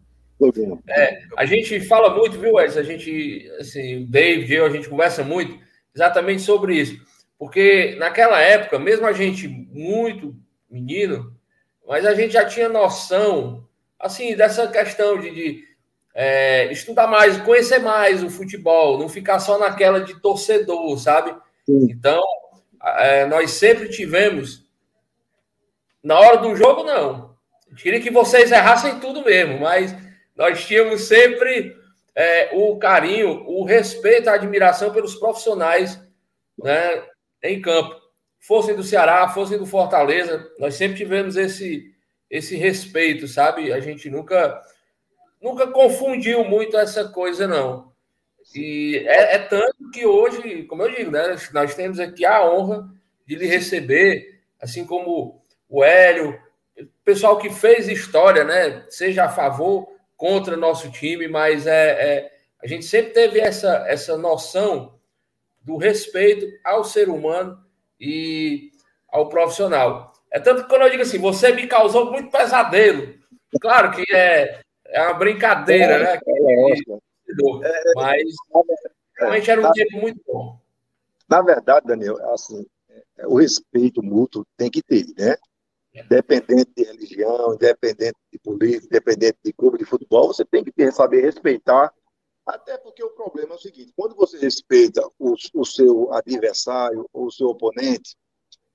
É, 0.89 1.21
a 1.37 1.45
gente 1.45 1.79
fala 1.81 2.15
muito, 2.15 2.37
viu, 2.37 2.59
Edson? 2.59 2.79
A 2.79 2.83
gente, 2.83 3.49
assim, 3.59 4.03
o 4.03 4.07
David 4.07 4.51
e 4.51 4.55
eu, 4.55 4.65
a 4.65 4.69
gente 4.69 4.89
conversa 4.89 5.23
muito 5.23 5.57
exatamente 5.95 6.41
sobre 6.41 6.75
isso. 6.75 6.97
Porque 7.37 7.95
naquela 7.97 8.41
época, 8.41 8.79
mesmo 8.79 9.05
a 9.05 9.13
gente 9.13 9.47
muito 9.47 10.35
menino, 10.69 11.35
mas 11.87 12.05
a 12.05 12.13
gente 12.13 12.33
já 12.33 12.45
tinha 12.45 12.67
noção, 12.67 13.67
assim, 13.99 14.35
dessa 14.35 14.67
questão 14.67 15.19
de, 15.19 15.29
de 15.31 15.63
é, 16.13 16.71
estudar 16.71 17.07
mais, 17.07 17.37
conhecer 17.37 17.79
mais 17.79 18.23
o 18.23 18.29
futebol, 18.29 18.99
não 18.99 19.09
ficar 19.09 19.39
só 19.39 19.57
naquela 19.57 20.01
de 20.01 20.19
torcedor, 20.19 20.97
sabe? 20.99 21.35
Sim. 21.65 21.87
Então, 21.89 22.21
é, 22.81 23.25
nós 23.25 23.51
sempre 23.51 23.89
tivemos. 23.89 24.63
Na 26.03 26.19
hora 26.19 26.37
do 26.37 26.55
jogo, 26.55 26.83
não. 26.83 27.33
Eu 27.69 27.77
queria 27.77 28.01
que 28.01 28.11
vocês 28.11 28.51
errassem 28.51 28.99
tudo 28.99 29.23
mesmo, 29.23 29.59
mas 29.59 29.95
nós 30.35 30.65
tínhamos 30.65 31.03
sempre 31.07 31.75
é, 32.13 32.49
o 32.53 32.77
carinho, 32.77 33.43
o 33.47 33.63
respeito, 33.63 34.29
a 34.29 34.33
admiração 34.33 34.91
pelos 34.91 35.15
profissionais 35.15 35.99
né, 36.57 37.03
em 37.41 37.61
campo. 37.61 37.95
Fossem 38.39 38.75
do 38.75 38.83
Ceará, 38.83 39.27
fossem 39.29 39.57
do 39.57 39.65
Fortaleza, 39.65 40.45
nós 40.59 40.75
sempre 40.75 40.97
tivemos 40.97 41.37
esse, 41.37 41.92
esse 42.33 42.55
respeito, 42.55 43.27
sabe? 43.27 43.71
A 43.71 43.79
gente 43.79 44.09
nunca, 44.09 44.59
nunca 45.39 45.67
confundiu 45.67 46.43
muito 46.43 46.75
essa 46.75 47.07
coisa, 47.09 47.47
não. 47.47 47.93
E 48.55 49.03
é, 49.05 49.35
é 49.35 49.39
tanto 49.39 49.91
que 49.91 50.03
hoje, 50.03 50.63
como 50.63 50.81
eu 50.81 50.95
digo, 50.95 51.11
né, 51.11 51.37
nós 51.53 51.75
temos 51.75 51.99
aqui 51.99 52.25
a 52.25 52.43
honra 52.43 52.89
de 53.23 53.35
lhe 53.35 53.45
receber, 53.45 54.41
assim 54.59 54.83
como 54.83 55.43
o 55.69 55.83
Hélio, 55.83 56.39
o 56.75 56.87
pessoal 57.05 57.37
que 57.37 57.51
fez 57.51 57.87
história, 57.87 58.43
né? 58.43 58.83
Seja 58.89 59.25
a 59.25 59.29
favor, 59.29 59.87
contra 60.17 60.57
nosso 60.57 60.89
time, 60.89 61.27
mas 61.27 61.67
é, 61.67 61.91
é, 61.91 62.31
a 62.63 62.65
gente 62.65 62.85
sempre 62.85 63.11
teve 63.11 63.39
essa, 63.39 63.85
essa 63.87 64.17
noção 64.17 64.97
do 65.61 65.77
respeito 65.77 66.47
ao 66.63 66.83
ser 66.83 67.09
humano 67.09 67.63
e 67.99 68.71
ao 69.07 69.29
profissional. 69.29 70.12
É 70.33 70.39
tanto 70.39 70.63
que 70.63 70.69
quando 70.69 70.81
eu 70.81 70.89
digo 70.89 71.03
assim, 71.03 71.19
você 71.19 71.53
me 71.53 71.67
causou 71.67 72.11
muito 72.11 72.31
pesadelo. 72.31 73.13
Claro 73.61 73.91
que 73.91 74.03
é, 74.11 74.61
é 74.87 75.01
uma 75.03 75.13
brincadeira, 75.13 75.99
né? 75.99 76.19
É, 76.19 77.67
é, 77.67 77.93
mas 77.95 78.23
realmente 79.15 79.51
era 79.51 79.61
um 79.61 79.71
tempo 79.71 79.97
muito 79.97 80.19
bom. 80.25 80.59
Na 81.29 81.43
verdade, 81.43 81.85
Daniel, 81.85 82.17
assim, 82.33 82.65
o 83.25 83.37
respeito 83.37 84.01
mútuo 84.01 84.43
tem 84.57 84.71
que 84.71 84.81
ter, 84.81 85.05
né? 85.15 85.35
Independente 85.93 86.71
de 86.75 86.83
religião, 86.83 87.53
independente 87.53 88.17
de 88.31 88.39
política, 88.39 88.87
independente 88.87 89.37
de 89.45 89.53
clube 89.53 89.77
de 89.77 89.85
futebol, 89.85 90.27
você 90.27 90.43
tem 90.43 90.63
que 90.63 90.71
ter, 90.71 90.91
saber 90.91 91.21
respeitar. 91.21 91.93
Até 92.43 92.75
porque 92.79 93.03
o 93.03 93.11
problema 93.11 93.53
é 93.53 93.55
o 93.55 93.61
seguinte: 93.61 93.93
quando 93.95 94.15
você 94.15 94.39
respeita 94.39 95.07
o, 95.19 95.35
o 95.53 95.63
seu 95.63 96.11
adversário 96.11 97.07
ou 97.13 97.27
o 97.27 97.31
seu 97.31 97.49
oponente, 97.49 98.15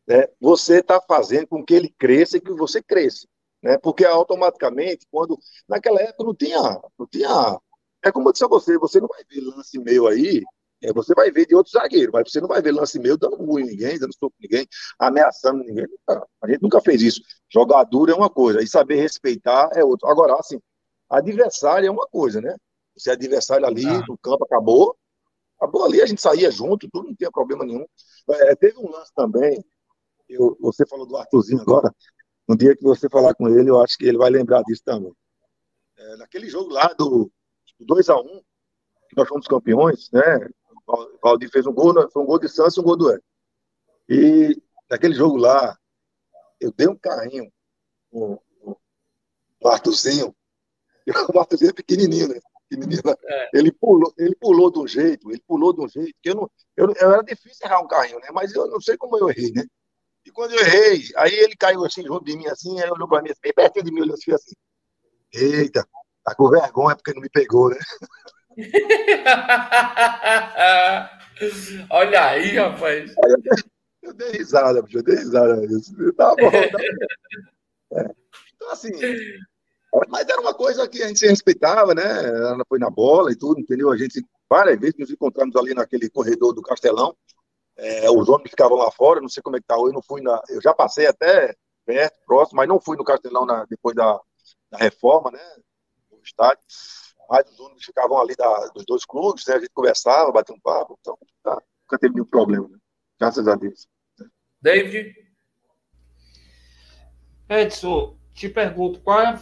né, 0.09 0.27
você 0.41 0.81
está 0.81 1.01
fazendo 1.01 1.47
com 1.47 1.65
que 1.65 1.75
ele 1.75 1.95
cresça 1.99 2.39
e 2.39 2.41
que 2.41 2.53
você 2.53 2.83
cresça. 2.83 3.29
Né? 3.63 3.79
Porque 3.79 4.05
automaticamente, 4.05 5.07
quando. 5.11 5.39
Naquela 5.69 6.01
época 6.01 6.25
não 6.25 6.35
tinha. 6.35 6.81
Não 6.99 7.07
tinha 7.07 7.61
é 8.05 8.13
como 8.13 8.29
eu 8.29 8.33
disse 8.33 8.45
a 8.45 8.49
você: 8.49 8.79
você 8.79 9.01
não 9.01 9.09
vai 9.09 9.23
ver 9.29 9.41
lance 9.41 9.79
meu 9.79 10.07
aí 10.07 10.43
é, 10.83 10.93
você 10.93 11.13
vai 11.15 11.31
ver 11.31 11.47
de 11.47 11.55
outro 11.55 11.73
zagueiro, 11.73 12.13
mas 12.13 12.31
você 12.31 12.41
não 12.41 12.49
vai 12.49 12.63
ver 12.63 12.73
lance 12.73 12.99
meu 12.99 13.17
dando 13.17 13.37
ruim 13.37 13.65
em 13.65 13.67
ninguém, 13.67 13.99
dando 13.99 14.15
soco 14.15 14.35
em 14.39 14.45
ninguém, 14.45 14.69
ameaçando 14.99 15.65
ninguém. 15.65 15.87
A 16.41 16.49
gente 16.49 16.63
nunca 16.63 16.81
fez 16.81 17.03
isso. 17.03 17.21
Jogar 17.53 17.85
duro 17.85 18.13
é 18.13 18.15
uma 18.15 18.31
coisa, 18.31 18.63
e 18.63 18.69
saber 18.69 18.97
respeitar 18.97 19.71
é 19.75 19.83
outra. 19.85 20.09
Agora, 20.11 20.35
assim, 20.39 20.61
adversário 21.11 21.89
é 21.89 21.91
uma 21.91 22.07
coisa, 22.07 22.41
né? 22.41 22.55
Se 22.97 23.11
é 23.11 23.13
adversário 23.13 23.67
ali, 23.67 23.87
ah. 23.87 24.05
no 24.09 24.17
campo 24.19 24.45
acabou, 24.45 24.97
acabou 25.57 25.85
ali, 25.85 26.01
a 26.01 26.07
gente 26.07 26.21
saía 26.21 26.51
junto, 26.51 26.89
tudo 26.91 27.09
não 27.09 27.15
tinha 27.15 27.31
problema 27.31 27.65
nenhum. 27.65 27.85
É, 28.31 28.55
teve 28.55 28.79
um 28.79 28.89
lance 28.91 29.13
também, 29.15 29.65
eu, 30.29 30.57
você 30.61 30.87
falou 30.87 31.07
do 31.07 31.17
Arthurzinho 31.17 31.61
agora, 31.63 31.95
no 32.49 32.57
dia 32.57 32.77
que 32.77 32.83
você 32.83 33.09
falar 33.09 33.35
com 33.35 33.49
ele, 33.49 33.71
eu 33.71 33.81
acho 33.81 33.97
que 33.97 34.07
ele 34.07 34.19
vai 34.19 34.31
lembrar 34.31 34.63
disso 34.63 34.83
também. 34.85 35.13
É, 35.97 36.17
naquele 36.17 36.49
jogo 36.49 36.71
lá 36.71 36.87
do 36.99 37.31
2x1, 37.81 38.25
um, 38.25 38.43
que 39.09 39.17
nós 39.17 39.29
fomos 39.29 39.47
campeões, 39.47 40.11
né? 40.13 40.49
O 40.87 41.19
Valdir 41.23 41.51
fez 41.51 41.67
um 41.67 41.73
gol, 41.73 41.93
foi 42.11 42.23
um 42.23 42.27
gol 42.27 42.39
de 42.39 42.49
Santos 42.49 42.77
e 42.77 42.81
um 42.81 42.85
gol 42.85 42.97
do 42.97 43.11
Hélio. 43.11 43.23
E 44.09 44.63
naquele 44.91 45.15
jogo 45.15 45.37
lá, 45.37 45.77
eu 46.61 46.73
dei 46.73 46.89
um 46.89 46.97
carrinho 46.97 47.53
com 48.11 48.41
o 49.61 49.69
Arthurzinho. 49.69 50.35
O 51.35 51.39
Arthurzinho 51.39 51.71
é 51.71 51.73
pequenininho, 51.75 52.29
né? 52.29 52.39
Pequenininho, 52.69 53.03
né? 53.05 53.15
É. 53.25 53.51
Ele, 53.55 53.73
pulou, 53.73 54.13
ele 54.19 54.35
pulou 54.37 54.71
de 54.71 54.79
um 54.79 54.87
jeito, 54.87 55.31
ele 55.31 55.43
pulou 55.47 55.73
de 55.73 55.81
um 55.81 55.89
jeito, 55.89 56.15
que 56.23 56.31
eu 56.31 56.35
não. 56.35 56.51
Eu, 56.77 56.93
eu, 57.01 57.13
era 57.13 57.23
difícil 57.23 57.67
errar 57.67 57.81
um 57.81 57.89
carrinho, 57.89 58.21
né? 58.21 58.29
Mas 58.33 58.55
eu 58.55 58.67
não 58.69 58.81
sei 58.81 58.97
como 58.97 59.17
eu 59.17 59.31
errei, 59.31 59.51
né? 59.53 59.65
E 60.29 60.31
quando 60.31 60.53
eu 60.53 60.61
errei, 60.61 61.03
aí 61.17 61.33
ele 61.33 61.57
caiu 61.57 61.83
assim 61.87 62.05
junto 62.05 62.23
de 62.23 62.37
mim, 62.37 62.47
assim, 62.49 62.79
aí 62.79 62.91
olhou 62.91 63.09
para 63.09 63.23
mim, 63.23 63.31
assim, 63.31 63.41
bem 63.43 63.55
pertinho 63.55 63.87
de 63.87 63.91
mim, 63.91 64.03
olhou 64.03 64.15
assim, 64.15 64.31
assim. 64.31 64.55
Eita, 65.33 65.89
tá 66.23 66.35
com 66.35 66.51
vergonha 66.51 66.95
porque 66.95 67.15
não 67.15 67.23
me 67.23 67.31
pegou, 67.31 67.71
né? 67.71 67.79
Olha 71.89 72.27
aí, 72.27 72.57
rapaz. 72.57 73.11
Eu 74.03 74.13
dei 74.13 74.33
risada, 74.33 74.85
eu 74.93 75.03
dei 75.03 75.17
risada. 75.17 75.63
Tá 76.15 76.37
bom, 76.37 76.51
tá 76.51 76.61
bom. 76.73 76.79
É. 77.95 78.05
Então, 78.55 78.71
assim, 78.71 78.91
mas 80.11 80.29
era 80.29 80.43
uma 80.43 80.53
coisa 80.53 80.87
que 80.87 81.03
a 81.03 81.09
gente 81.09 81.21
se 81.21 81.27
respeitava, 81.27 81.95
né? 81.95 82.03
Ela 82.03 82.67
foi 82.69 82.79
na 82.79 82.91
bola 82.91 83.33
e 83.33 83.37
tudo, 83.37 83.61
entendeu? 83.61 83.91
A 83.91 83.97
gente 83.97 84.23
várias 84.51 84.79
vezes 84.79 84.99
nos 84.99 85.11
encontramos 85.11 85.57
ali 85.57 85.73
naquele 85.73 86.11
corredor 86.11 86.53
do 86.53 86.61
Castelão. 86.61 87.17
É, 87.79 88.11
os 88.11 88.29
homens 88.29 88.51
ficavam 88.51 88.77
lá 88.77 88.91
fora, 88.91 89.21
não 89.21 89.29
sei 89.29 89.43
como 89.43 89.57
é 89.57 89.61
que 89.61 89.67
tá 89.67 89.77
hoje, 89.77 89.95
não 89.95 90.03
fui 90.03 90.21
na. 90.21 90.43
Eu 90.49 90.61
já 90.61 90.75
passei 90.75 91.07
até 91.07 91.55
perto, 91.87 92.19
próximo, 92.27 92.57
mas 92.57 92.69
não 92.69 92.81
fui 92.81 92.97
no 92.97 93.05
Castelão 93.05 93.47
na, 93.47 93.65
depois 93.67 93.95
da, 93.95 94.21
da 94.71 94.79
reforma, 94.79 95.31
né? 95.31 95.41
No 96.11 96.21
estádio 96.23 96.63
mais 97.29 97.49
os 97.51 97.61
ônibus 97.61 97.85
ficavam 97.85 98.19
ali 98.19 98.35
da, 98.35 98.69
dos 98.69 98.85
dois 98.87 99.05
clubes, 99.05 99.47
né? 99.47 99.55
A 99.55 99.59
gente 99.61 99.71
conversava, 99.71 100.33
batia 100.33 100.55
um 100.55 100.61
papo, 100.61 100.97
então 101.01 101.19
tá, 101.43 101.61
nunca 101.83 101.99
teve 101.99 102.15
nenhum 102.15 102.27
problema, 102.27 102.67
né? 102.69 102.79
graças 103.21 103.47
a 103.47 103.55
Deus. 103.55 103.87
David? 104.61 105.15
Edson, 107.49 108.17
te 108.33 108.49
pergunto, 108.49 109.01
qual 109.01 109.21
é 109.21 109.39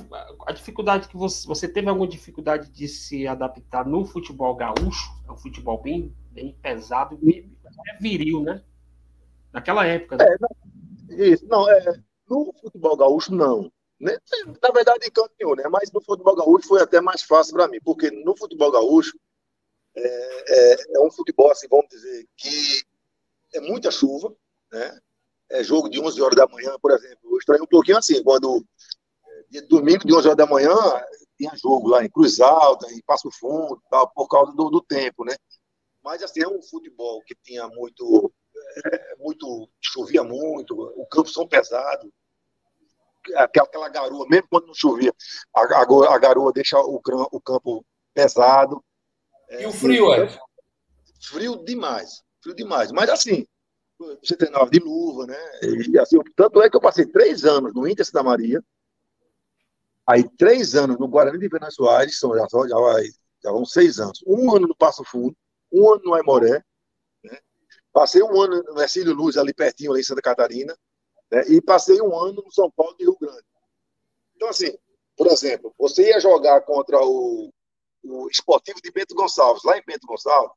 a 0.46 0.52
dificuldade 0.52 1.08
que 1.08 1.16
você, 1.16 1.46
você 1.46 1.68
teve 1.68 1.88
alguma 1.88 2.08
dificuldade 2.08 2.70
de 2.70 2.88
se 2.88 3.26
adaptar 3.26 3.86
no 3.86 4.04
futebol 4.04 4.54
gaúcho? 4.54 5.10
É 5.28 5.32
um 5.32 5.36
futebol 5.36 5.80
bem, 5.80 6.14
bem 6.30 6.56
pesado, 6.60 7.16
bem, 7.16 7.55
é 7.88 7.98
viril, 8.00 8.42
né? 8.42 8.62
Naquela 9.52 9.86
época. 9.86 10.16
Né? 10.16 10.26
É, 11.10 11.28
isso, 11.28 11.46
não, 11.46 11.68
é, 11.70 12.00
no 12.28 12.52
futebol 12.60 12.96
gaúcho, 12.96 13.34
não. 13.34 13.70
Né? 13.98 14.16
Na 14.62 14.70
verdade, 14.70 15.06
em 15.06 15.10
canto 15.10 15.32
nenhum, 15.40 15.54
né? 15.54 15.64
Mas 15.70 15.90
no 15.90 16.02
futebol 16.02 16.36
gaúcho 16.36 16.68
foi 16.68 16.82
até 16.82 17.00
mais 17.00 17.22
fácil 17.22 17.54
para 17.54 17.68
mim, 17.68 17.78
porque 17.84 18.10
no 18.10 18.36
futebol 18.36 18.70
gaúcho 18.70 19.18
é, 19.96 20.72
é, 20.72 20.76
é, 20.96 21.00
um 21.00 21.10
futebol, 21.10 21.50
assim, 21.50 21.66
vamos 21.68 21.88
dizer, 21.88 22.26
que 22.36 22.82
é 23.54 23.60
muita 23.60 23.90
chuva, 23.90 24.34
né? 24.70 24.98
É 25.48 25.62
jogo 25.62 25.88
de 25.88 26.00
11 26.00 26.20
horas 26.20 26.36
da 26.36 26.46
manhã, 26.48 26.76
por 26.82 26.90
exemplo. 26.90 27.18
Eu 27.24 27.38
estranhei 27.38 27.62
um 27.62 27.68
pouquinho 27.68 27.96
assim, 27.96 28.22
quando 28.22 28.64
de 29.48 29.60
domingo 29.62 30.06
de 30.06 30.12
11 30.12 30.26
horas 30.26 30.36
da 30.36 30.46
manhã 30.46 30.74
tinha 31.38 31.52
jogo 31.56 31.88
lá 31.88 32.04
em 32.04 32.10
Cruz 32.10 32.40
Alta, 32.40 32.90
em 32.92 33.00
Passo 33.02 33.30
Fundo, 33.30 33.80
tal, 33.90 34.10
por 34.10 34.26
causa 34.28 34.52
do, 34.52 34.70
do 34.70 34.80
tempo, 34.80 35.24
né? 35.24 35.36
Mas 36.06 36.22
assim, 36.22 36.40
é 36.40 36.46
um 36.46 36.62
futebol 36.62 37.20
que 37.24 37.34
tinha 37.42 37.66
muito, 37.66 38.32
é, 38.86 39.16
muito 39.16 39.68
chovia 39.80 40.22
muito, 40.22 40.72
o 40.72 41.04
campo 41.06 41.28
são 41.28 41.48
pesado, 41.48 42.12
aquela, 43.34 43.66
aquela 43.66 43.88
garoa, 43.88 44.24
mesmo 44.28 44.46
quando 44.48 44.68
não 44.68 44.74
chovia, 44.74 45.12
a, 45.52 45.62
a, 45.62 46.14
a 46.14 46.18
garoa 46.18 46.52
deixa 46.52 46.78
o, 46.78 47.00
o 47.32 47.40
campo 47.40 47.84
pesado. 48.14 48.80
E 49.50 49.64
é, 49.64 49.66
o 49.66 49.72
frio, 49.72 50.14
é? 50.14 50.28
Frio 51.20 51.64
demais, 51.64 52.22
frio 52.40 52.54
demais. 52.54 52.92
Mas 52.92 53.10
assim, 53.10 53.44
você 54.22 54.36
treinava 54.36 54.70
de 54.70 54.78
luva, 54.78 55.26
né? 55.26 55.38
E, 55.60 55.98
assim, 55.98 56.18
tanto 56.36 56.62
é 56.62 56.70
que 56.70 56.76
eu 56.76 56.80
passei 56.80 57.04
três 57.04 57.44
anos 57.44 57.74
no 57.74 57.88
Inter 57.88 58.06
da 58.12 58.22
Maria, 58.22 58.62
aí 60.06 60.22
três 60.38 60.76
anos 60.76 61.00
no 61.00 61.08
Guarani 61.08 61.48
de 61.48 61.48
Soares, 61.72 62.16
são, 62.16 62.32
já, 62.36 62.46
já, 62.48 62.76
já 63.42 63.50
vão 63.50 63.64
seis 63.64 63.98
anos. 63.98 64.22
Um 64.24 64.54
ano 64.54 64.68
no 64.68 64.76
Passo 64.76 65.02
Fundo, 65.02 65.36
um 65.76 65.92
ano 65.92 66.02
no 66.04 66.14
Aimoré, 66.14 66.64
né? 67.22 67.38
Passei 67.92 68.22
um 68.22 68.40
ano 68.40 68.62
no 68.62 68.80
Ercílio 68.80 69.14
Luz, 69.14 69.36
ali 69.36 69.52
pertinho, 69.52 69.92
ali 69.92 70.00
em 70.00 70.04
Santa 70.04 70.22
Catarina, 70.22 70.76
né? 71.30 71.42
E 71.48 71.60
passei 71.60 72.00
um 72.00 72.16
ano 72.18 72.42
no 72.44 72.52
São 72.52 72.70
Paulo 72.70 72.96
de 72.96 73.04
Rio 73.04 73.16
Grande. 73.18 73.44
Então, 74.34 74.48
assim, 74.48 74.76
por 75.16 75.26
exemplo, 75.28 75.74
você 75.78 76.08
ia 76.10 76.20
jogar 76.20 76.60
contra 76.62 76.98
o, 77.02 77.50
o 78.04 78.28
Esportivo 78.28 78.80
de 78.82 78.90
Bento 78.90 79.14
Gonçalves, 79.14 79.64
lá 79.64 79.78
em 79.78 79.82
Bento 79.86 80.06
Gonçalves, 80.06 80.56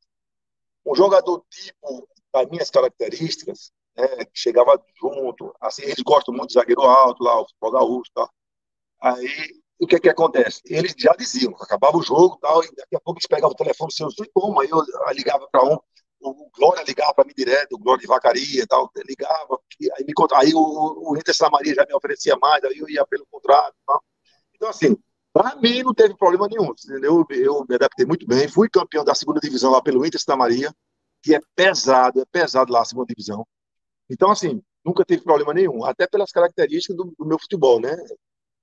um 0.84 0.94
jogador 0.94 1.44
tipo 1.50 2.08
das 2.32 2.48
minhas 2.48 2.70
características, 2.70 3.72
né, 3.96 4.24
que 4.26 4.38
chegava 4.38 4.82
junto, 5.00 5.54
assim, 5.60 5.82
eles 5.82 6.02
gostam 6.02 6.32
muito 6.32 6.48
de 6.48 6.54
zagueiro 6.54 6.82
alto 6.82 7.22
lá, 7.22 7.40
o 7.40 7.46
futebol 7.46 7.72
gaúcho 7.72 8.10
tal. 8.14 8.30
Aí, 9.00 9.59
o 9.80 9.86
que 9.86 9.96
é 9.96 10.00
que 10.00 10.08
acontece? 10.08 10.60
Eles 10.66 10.94
já 10.96 11.12
diziam, 11.18 11.54
acabava 11.60 11.96
o 11.96 12.02
jogo 12.02 12.38
tal, 12.40 12.62
e 12.62 12.68
daqui 12.76 12.94
a 12.96 13.00
pouco 13.00 13.18
eles 13.18 13.26
pegavam 13.26 13.52
o 13.52 13.56
telefone 13.56 13.92
seu, 13.92 14.08
como, 14.32 14.60
aí 14.60 14.68
eu 14.68 14.84
ligava 15.14 15.48
para 15.50 15.64
um, 15.64 15.78
o 16.20 16.50
Glória 16.54 16.84
ligava 16.86 17.14
para 17.14 17.24
mim 17.24 17.32
direto, 17.34 17.72
o 17.72 17.78
Glória 17.78 18.02
de 18.02 18.06
Vacaria 18.06 18.62
e 18.62 18.66
tal, 18.66 18.90
ligava, 19.08 19.58
aí, 19.96 20.04
me, 20.04 20.14
aí 20.34 20.54
o, 20.54 21.10
o 21.10 21.16
Inter 21.16 21.34
Samaria 21.34 21.74
já 21.74 21.86
me 21.86 21.94
oferecia 21.94 22.36
mais, 22.36 22.62
aí 22.62 22.78
eu 22.78 22.88
ia 22.88 23.06
pelo 23.06 23.26
contrato 23.30 23.74
tal. 23.86 24.02
Então, 24.54 24.68
assim, 24.68 24.96
para 25.32 25.56
mim 25.56 25.82
não 25.82 25.94
teve 25.94 26.14
problema 26.14 26.46
nenhum, 26.46 26.72
entendeu? 26.72 27.24
Eu 27.30 27.64
me 27.66 27.74
adaptei 27.74 28.04
muito 28.04 28.26
bem, 28.26 28.48
fui 28.48 28.68
campeão 28.68 29.02
da 29.02 29.14
segunda 29.14 29.40
divisão 29.40 29.70
lá 29.70 29.80
pelo 29.80 30.04
Inter 30.04 30.20
Maria, 30.36 30.74
que 31.22 31.34
é 31.34 31.40
pesado, 31.54 32.20
é 32.20 32.24
pesado 32.30 32.70
lá 32.70 32.82
a 32.82 32.84
segunda 32.84 33.06
divisão. 33.06 33.46
Então, 34.10 34.30
assim, 34.30 34.62
nunca 34.84 35.04
teve 35.04 35.22
problema 35.22 35.54
nenhum, 35.54 35.84
até 35.84 36.06
pelas 36.06 36.30
características 36.30 36.96
do, 36.96 37.14
do 37.18 37.24
meu 37.24 37.38
futebol, 37.38 37.80
né? 37.80 37.96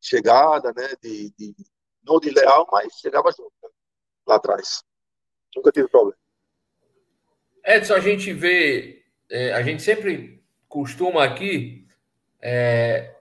Chegada, 0.07 0.71
né? 0.75 0.89
De, 1.01 1.31
de, 1.37 1.55
não 2.03 2.19
de 2.19 2.29
leal, 2.29 2.67
mas 2.71 2.93
chegava 2.93 3.31
junto. 3.31 3.51
Né? 3.63 3.69
lá 4.27 4.35
atrás. 4.35 4.83
Nunca 5.55 5.71
tive 5.71 5.87
problema. 5.87 6.17
Edson, 7.65 7.95
a 7.95 7.99
gente 7.99 8.31
vê, 8.33 9.03
é, 9.29 9.53
a 9.53 9.61
gente 9.61 9.81
sempre 9.81 10.43
costuma 10.67 11.23
aqui, 11.23 11.87
é, 12.41 13.13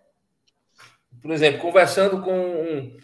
por 1.23 1.31
exemplo, 1.31 1.61
conversando 1.61 2.21
com 2.23 2.33
um, 2.33 2.99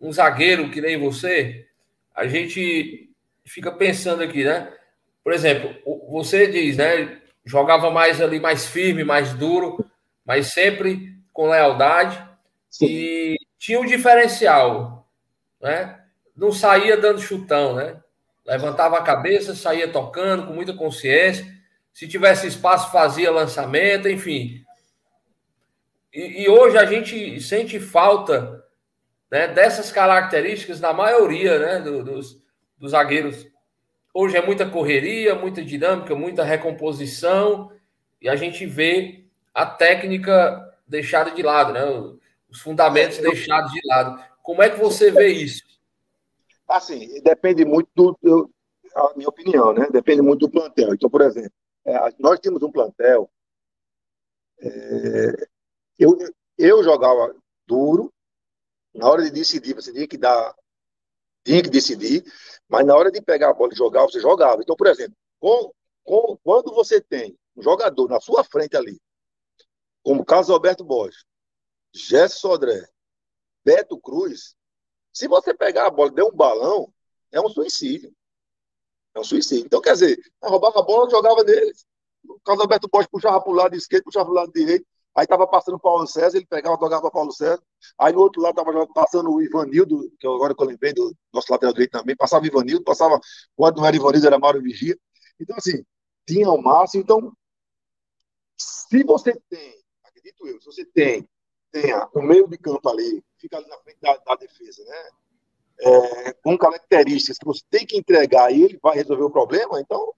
um 0.00 0.12
zagueiro 0.12 0.70
que 0.70 0.80
nem 0.80 0.98
você, 0.98 1.66
a 2.14 2.26
gente 2.26 3.10
fica 3.44 3.72
pensando 3.72 4.22
aqui, 4.22 4.44
né? 4.44 4.72
Por 5.24 5.32
exemplo, 5.32 5.74
você 6.08 6.46
diz, 6.46 6.76
né? 6.76 7.20
Jogava 7.44 7.90
mais 7.90 8.20
ali, 8.20 8.38
mais 8.38 8.66
firme, 8.66 9.04
mais 9.04 9.34
duro, 9.34 9.84
mas 10.24 10.52
sempre 10.52 11.18
com 11.32 11.48
lealdade. 11.48 12.27
E 12.82 13.36
tinha 13.58 13.80
um 13.80 13.86
diferencial, 13.86 15.08
né? 15.60 16.00
Não 16.36 16.52
saía 16.52 16.96
dando 16.96 17.20
chutão, 17.20 17.74
né? 17.74 18.00
Levantava 18.46 18.96
a 18.96 19.02
cabeça, 19.02 19.54
saía 19.54 19.90
tocando 19.90 20.46
com 20.46 20.52
muita 20.52 20.72
consciência. 20.72 21.46
Se 21.92 22.06
tivesse 22.06 22.46
espaço, 22.46 22.92
fazia 22.92 23.30
lançamento, 23.30 24.08
enfim. 24.08 24.64
E, 26.12 26.44
e 26.44 26.48
hoje 26.48 26.78
a 26.78 26.86
gente 26.86 27.40
sente 27.40 27.78
falta 27.78 28.64
né, 29.30 29.48
dessas 29.48 29.92
características 29.92 30.80
da 30.80 30.92
maioria 30.92 31.58
né, 31.58 31.80
do, 31.80 32.02
dos, 32.02 32.40
dos 32.78 32.92
zagueiros. 32.92 33.46
Hoje 34.14 34.36
é 34.36 34.44
muita 34.44 34.68
correria, 34.68 35.34
muita 35.34 35.62
dinâmica, 35.62 36.14
muita 36.14 36.42
recomposição, 36.42 37.70
e 38.20 38.28
a 38.28 38.34
gente 38.34 38.66
vê 38.66 39.24
a 39.54 39.66
técnica 39.66 40.74
deixada 40.86 41.30
de 41.30 41.42
lado, 41.42 41.72
né? 41.72 41.82
Os 42.48 42.60
fundamentos 42.60 43.18
deixados 43.18 43.72
de 43.72 43.80
lado. 43.84 44.22
Como 44.42 44.62
é 44.62 44.70
que 44.70 44.78
você 44.78 45.10
vê 45.10 45.28
isso? 45.28 45.62
Assim, 46.66 47.20
depende 47.22 47.64
muito 47.64 47.88
do, 48.22 48.50
a 48.94 49.14
minha 49.16 49.28
opinião, 49.28 49.72
né? 49.72 49.88
Depende 49.90 50.22
muito 50.22 50.40
do 50.40 50.50
plantel. 50.50 50.94
Então, 50.94 51.08
por 51.08 51.20
exemplo, 51.22 51.52
é, 51.84 51.94
nós 52.18 52.38
tínhamos 52.40 52.62
um 52.62 52.70
plantel. 52.70 53.30
É, 54.60 55.48
eu, 55.98 56.16
eu 56.56 56.82
jogava 56.82 57.34
duro. 57.66 58.12
Na 58.94 59.08
hora 59.08 59.22
de 59.22 59.30
decidir, 59.30 59.74
você 59.74 59.92
tinha 59.92 60.08
que 60.08 60.16
dar, 60.16 60.54
tinha 61.44 61.62
que 61.62 61.70
decidir. 61.70 62.24
Mas 62.68 62.86
na 62.86 62.94
hora 62.94 63.10
de 63.10 63.20
pegar 63.22 63.50
a 63.50 63.54
bola 63.54 63.72
e 63.72 63.76
jogar, 63.76 64.02
você 64.02 64.20
jogava. 64.20 64.60
Então, 64.60 64.76
por 64.76 64.86
exemplo, 64.86 65.16
com, 65.38 65.72
com, 66.04 66.38
quando 66.42 66.74
você 66.74 67.00
tem 67.00 67.36
um 67.56 67.62
jogador 67.62 68.08
na 68.08 68.20
sua 68.20 68.42
frente 68.44 68.76
ali, 68.76 69.00
como 70.02 70.24
Carlos 70.24 70.50
Alberto 70.50 70.84
Borges, 70.84 71.24
Jesse 71.98 72.38
Sodré, 72.38 72.88
Beto 73.64 73.98
Cruz, 73.98 74.56
se 75.12 75.26
você 75.26 75.52
pegar 75.52 75.86
a 75.86 75.90
bola 75.90 76.10
e 76.10 76.14
der 76.14 76.24
um 76.24 76.32
balão, 76.32 76.92
é 77.32 77.40
um 77.40 77.48
suicídio. 77.48 78.14
É 79.14 79.20
um 79.20 79.24
suicídio. 79.24 79.66
Então, 79.66 79.80
quer 79.80 79.94
dizer, 79.94 80.18
roubava 80.42 80.80
a 80.80 80.82
bola, 80.82 81.10
jogava 81.10 81.42
neles. 81.42 81.86
O 82.26 82.38
Carlos 82.40 82.62
Alberto 82.62 82.88
Borges 82.88 83.10
puxava 83.10 83.40
para 83.40 83.50
o 83.50 83.54
lado 83.54 83.74
esquerdo, 83.74 84.04
puxava 84.04 84.26
para 84.26 84.32
o 84.32 84.36
lado 84.36 84.52
direito. 84.52 84.86
Aí 85.14 85.24
estava 85.24 85.46
passando 85.48 85.74
o 85.74 85.80
Paulo 85.80 86.06
César, 86.06 86.36
ele 86.36 86.46
pegava, 86.46 86.76
jogava 86.76 87.02
para 87.02 87.10
Paulo 87.10 87.32
César. 87.32 87.60
Aí 87.98 88.12
no 88.12 88.20
outro 88.20 88.40
lado 88.40 88.60
estava 88.60 88.86
passando 88.94 89.32
o 89.32 89.42
Ivanildo, 89.42 90.08
que 90.20 90.26
agora 90.26 90.54
que 90.54 90.62
eu 90.62 90.66
lembrei 90.66 90.92
do 90.92 91.12
nosso 91.32 91.50
lateral 91.50 91.72
direito 91.72 91.90
também. 91.90 92.14
Passava 92.14 92.44
o 92.44 92.46
Ivanildo, 92.46 92.84
passava, 92.84 93.18
quando 93.56 93.78
não 93.78 93.86
era 93.86 93.96
Ivanildo, 93.96 94.26
era 94.26 94.38
Mauro 94.38 94.62
Vigia. 94.62 94.96
Então, 95.40 95.56
assim, 95.56 95.84
tinha 96.26 96.48
o 96.50 96.62
máximo. 96.62 97.02
Então, 97.02 97.32
se 98.56 99.02
você 99.02 99.34
tem, 99.48 99.82
acredito 100.04 100.46
eu, 100.46 100.60
se 100.60 100.66
você 100.66 100.84
tem 100.84 101.28
tenha 101.80 102.08
o 102.14 102.22
meio 102.22 102.48
de 102.48 102.58
campo 102.58 102.88
ali, 102.88 103.22
fica 103.38 103.56
ali 103.56 103.68
na 103.68 103.78
frente 103.78 103.98
da, 104.00 104.16
da 104.16 104.34
defesa, 104.36 104.84
né? 104.84 105.08
É, 105.80 106.32
com 106.42 106.58
características 106.58 107.38
que 107.38 107.46
você 107.46 107.62
tem 107.70 107.86
que 107.86 107.96
entregar 107.96 108.52
e 108.52 108.64
ele 108.64 108.78
vai 108.82 108.96
resolver 108.96 109.22
o 109.22 109.30
problema, 109.30 109.80
então 109.80 110.12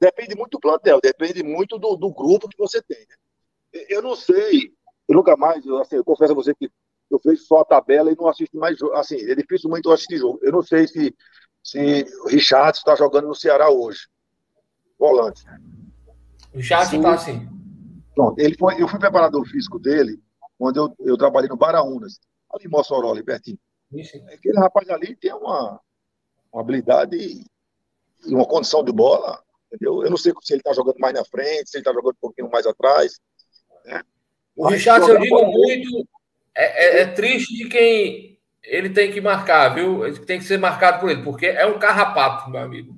depende 0.00 0.34
muito 0.34 0.52
do 0.52 0.60
plantel, 0.60 1.00
depende 1.00 1.42
muito 1.42 1.78
do, 1.78 1.96
do 1.96 2.12
grupo 2.12 2.48
que 2.48 2.58
você 2.58 2.82
tem. 2.82 2.98
Né? 2.98 3.84
Eu 3.88 4.02
não 4.02 4.16
sei, 4.16 4.72
eu 5.08 5.14
nunca 5.14 5.36
mais, 5.36 5.64
eu, 5.64 5.78
assim, 5.78 5.96
eu 5.96 6.04
confesso 6.04 6.32
a 6.32 6.34
você 6.34 6.52
que 6.54 6.68
eu 7.10 7.20
vejo 7.24 7.42
só 7.42 7.60
a 7.60 7.64
tabela 7.64 8.10
e 8.10 8.16
não 8.16 8.28
assisto 8.28 8.56
mais 8.58 8.76
jogo. 8.78 8.94
Assim, 8.94 9.16
é 9.16 9.34
difícil 9.34 9.70
muito 9.70 9.88
eu 9.88 9.94
assistir 9.94 10.18
jogo. 10.18 10.38
Eu 10.42 10.52
não 10.52 10.62
sei 10.62 10.86
se, 10.86 11.16
se 11.62 12.04
o 12.24 12.28
Richard 12.28 12.76
está 12.76 12.94
jogando 12.94 13.28
no 13.28 13.34
Ceará 13.34 13.70
hoje. 13.70 14.08
Volante. 14.98 15.42
O 16.52 16.58
Richard 16.58 16.94
está 16.94 17.14
assim. 17.14 17.48
Pronto, 18.14 18.38
ele 18.38 18.56
foi, 18.58 18.82
eu 18.82 18.88
fui 18.88 18.98
preparador 18.98 19.46
físico 19.46 19.78
dele 19.78 20.20
quando 20.58 20.76
eu, 20.76 21.06
eu 21.06 21.16
trabalhei 21.16 21.48
no 21.48 21.56
Baraunas, 21.56 22.20
ali 22.52 22.66
em 22.66 22.68
Mossoró, 22.68 23.12
ali 23.12 23.22
pertinho. 23.22 23.58
Aquele 24.32 24.58
rapaz 24.58 24.88
ali 24.90 25.16
tem 25.16 25.32
uma, 25.32 25.80
uma 26.52 26.62
habilidade 26.62 27.16
e 27.16 28.34
uma 28.34 28.44
condição 28.44 28.84
de 28.84 28.92
bola, 28.92 29.42
entendeu? 29.66 30.02
Eu 30.02 30.10
não 30.10 30.16
sei 30.16 30.32
se 30.42 30.52
ele 30.52 30.60
está 30.60 30.72
jogando 30.72 30.98
mais 30.98 31.14
na 31.14 31.24
frente, 31.24 31.70
se 31.70 31.76
ele 31.76 31.82
está 31.82 31.92
jogando 31.92 32.14
um 32.14 32.20
pouquinho 32.20 32.50
mais 32.50 32.66
atrás. 32.66 33.18
Né? 33.84 34.02
O 34.56 34.68
Richard, 34.68 35.08
eu 35.08 35.18
digo 35.18 35.46
muito, 35.46 36.08
é, 36.54 36.98
é, 36.98 37.00
é, 37.02 37.06
triste 37.06 37.56
de 37.56 37.68
quem 37.68 38.38
ele 38.64 38.90
tem 38.90 39.10
que 39.10 39.20
marcar, 39.20 39.70
viu? 39.70 40.04
Ele 40.04 40.18
tem 40.18 40.38
que 40.38 40.44
ser 40.44 40.58
marcado 40.58 41.00
por 41.00 41.10
ele, 41.10 41.22
porque 41.22 41.46
é 41.46 41.64
um 41.64 41.78
carrapato, 41.78 42.50
meu 42.50 42.60
amigo. 42.60 42.94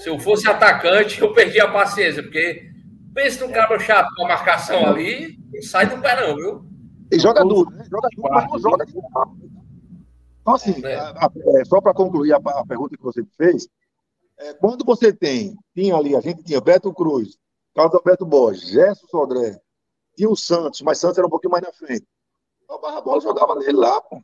Se 0.00 0.08
eu 0.08 0.18
fosse 0.18 0.48
atacante, 0.48 1.20
eu 1.20 1.32
perdi 1.34 1.60
a 1.60 1.70
paciência, 1.70 2.22
porque 2.22 2.70
pensa 3.14 3.46
num 3.46 3.52
cara 3.52 3.78
chato 3.78 4.08
com 4.16 4.24
a 4.24 4.28
marcação 4.28 4.86
ali, 4.86 5.38
não 5.52 5.62
sai 5.62 5.86
do 5.86 6.00
pé 6.00 6.26
não, 6.26 6.34
viu? 6.34 6.73
Ele 7.14 7.22
joga 7.22 7.44
duro, 7.44 7.70
né? 7.70 7.84
Joga 7.88 8.08
duro, 8.14 8.28
mas 8.30 8.50
não 8.50 8.58
joga 8.58 8.84
de 8.84 8.92
Então, 8.92 10.54
assim, 10.54 10.84
é. 10.84 10.96
a, 10.96 11.10
a, 11.10 11.30
é, 11.60 11.64
só 11.64 11.80
para 11.80 11.94
concluir 11.94 12.32
a, 12.32 12.36
a, 12.36 12.66
pergunta 12.66 12.96
que 12.96 13.02
você 13.02 13.24
fez, 13.36 13.68
é, 14.38 14.52
quando 14.54 14.84
você 14.84 15.12
tem, 15.12 15.56
tinha 15.74 15.94
ali, 15.94 16.16
a 16.16 16.20
gente 16.20 16.42
tinha 16.42 16.60
Beto 16.60 16.92
Cruz, 16.92 17.38
Carlos 17.74 17.94
Alberto 17.94 18.26
Borges, 18.26 18.68
Gerson 18.68 19.06
Sodré, 19.06 19.60
tinha 20.16 20.28
o 20.28 20.36
Santos, 20.36 20.82
mas 20.82 20.98
Santos 20.98 21.18
era 21.18 21.26
um 21.26 21.30
pouquinho 21.30 21.52
mais 21.52 21.62
na 21.62 21.72
frente. 21.72 22.06
Então, 22.62 22.84
a 22.84 23.00
bola 23.00 23.20
jogava 23.20 23.54
nele 23.54 23.76
lá, 23.76 24.00
pô. 24.00 24.20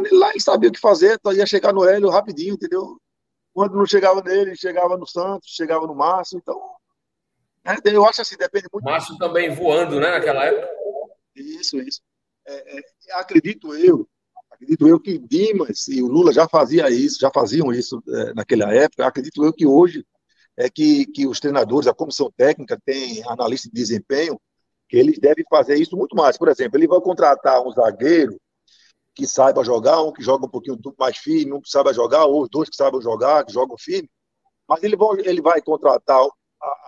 Nele 0.00 0.16
lá, 0.16 0.30
ele 0.30 0.40
sabia 0.40 0.68
o 0.68 0.72
que 0.72 0.78
fazer, 0.78 1.14
então 1.14 1.32
ia 1.32 1.46
chegar 1.46 1.72
no 1.72 1.84
Hélio 1.84 2.10
rapidinho, 2.10 2.54
entendeu? 2.54 3.00
Quando 3.52 3.76
não 3.76 3.86
chegava 3.86 4.22
nele, 4.22 4.54
chegava 4.56 4.96
no 4.96 5.06
Santos, 5.06 5.50
chegava 5.50 5.86
no 5.86 5.94
Márcio, 5.94 6.38
então. 6.38 6.60
É, 7.64 7.76
eu 7.84 8.06
acho 8.06 8.22
assim, 8.22 8.36
depende 8.36 8.66
muito. 8.72 8.84
Márcio 8.84 9.18
também 9.18 9.52
voando, 9.54 9.98
né, 9.98 10.10
naquela 10.10 10.44
época. 10.44 10.68
Isso, 11.34 11.78
isso. 11.78 12.00
É, 12.50 12.78
é, 12.78 12.82
acredito 13.12 13.72
eu, 13.74 14.08
acredito 14.50 14.88
eu 14.88 14.98
que 14.98 15.18
Dimas 15.18 15.86
e 15.86 16.02
o 16.02 16.08
Lula 16.08 16.32
já 16.32 16.48
faziam 16.48 16.88
isso, 16.88 17.20
já 17.20 17.30
faziam 17.32 17.72
isso 17.72 18.02
é, 18.08 18.34
naquela 18.34 18.74
época. 18.74 19.06
Acredito 19.06 19.44
eu 19.44 19.52
que 19.52 19.66
hoje 19.66 20.04
é 20.56 20.68
que, 20.68 21.06
que 21.06 21.26
os 21.26 21.38
treinadores, 21.38 21.86
a 21.86 21.94
comissão 21.94 22.30
técnica 22.36 22.78
tem 22.84 23.22
analista 23.28 23.68
de 23.68 23.74
desempenho, 23.74 24.40
que 24.88 24.96
eles 24.96 25.18
devem 25.20 25.44
fazer 25.48 25.76
isso 25.76 25.96
muito 25.96 26.16
mais. 26.16 26.36
Por 26.36 26.48
exemplo, 26.48 26.76
ele 26.76 26.88
vai 26.88 27.00
contratar 27.00 27.64
um 27.64 27.70
zagueiro 27.70 28.36
que 29.14 29.26
saiba 29.26 29.64
jogar, 29.64 30.02
um 30.02 30.12
que 30.12 30.22
joga 30.22 30.46
um 30.46 30.50
pouquinho 30.50 30.78
mais 30.98 31.16
firme, 31.16 31.52
um 31.52 31.60
que 31.60 31.70
saiba 31.70 31.94
jogar, 31.94 32.24
ou 32.24 32.42
os 32.42 32.48
dois 32.50 32.68
que 32.68 32.76
saibam 32.76 33.00
jogar, 33.00 33.44
que 33.44 33.52
jogam 33.52 33.76
firme, 33.78 34.10
mas 34.68 34.82
ele 34.82 34.96
vai, 34.96 35.20
ele 35.24 35.40
vai 35.40 35.62
contratar 35.62 36.20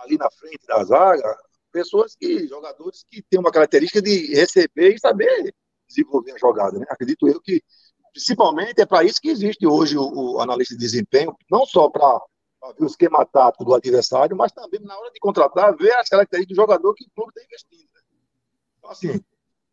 ali 0.03 0.17
na 0.17 0.29
frente 0.31 0.65
da 0.67 0.83
zaga 0.83 1.37
pessoas 1.73 2.15
que, 2.15 2.47
jogadores 2.47 3.03
que 3.09 3.21
têm 3.23 3.39
uma 3.39 3.51
característica 3.51 4.01
de 4.01 4.33
receber 4.35 4.93
e 4.93 4.99
saber 4.99 5.53
desenvolver 5.87 6.31
a 6.33 6.37
jogada. 6.37 6.77
Né? 6.79 6.85
Acredito 6.89 7.27
eu 7.27 7.41
que, 7.41 7.61
principalmente, 8.13 8.79
é 8.79 8.85
para 8.85 9.03
isso 9.03 9.19
que 9.19 9.29
existe 9.29 9.65
hoje 9.65 9.97
o, 9.97 10.35
o, 10.35 10.39
analista 10.39 10.75
de 10.75 10.79
desempenho, 10.79 11.35
não 11.51 11.65
só 11.65 11.89
para 11.89 12.21
ver 12.77 12.85
o 12.85 12.87
esquema 12.87 13.25
tático 13.25 13.65
do 13.65 13.73
adversário, 13.73 14.37
mas 14.37 14.51
também 14.51 14.79
na 14.81 14.97
hora 14.97 15.11
de 15.11 15.19
contratar, 15.19 15.75
ver 15.75 15.93
as 15.95 16.07
características 16.07 16.55
do 16.55 16.61
jogador 16.61 16.93
que 16.93 17.05
o 17.05 17.11
clube 17.15 17.31
está 17.35 17.43
investindo. 17.43 17.89
Né? 17.93 18.01
Então, 18.77 18.91
assim, 18.91 19.21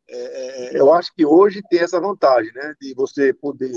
é, 0.09 0.77
é, 0.77 0.81
eu 0.81 0.93
acho 0.93 1.13
que 1.15 1.25
hoje 1.25 1.63
tem 1.71 1.81
essa 1.81 2.01
vantagem, 2.01 2.53
né, 2.53 2.75
de 2.81 2.95
você 2.95 3.33
poder 3.33 3.73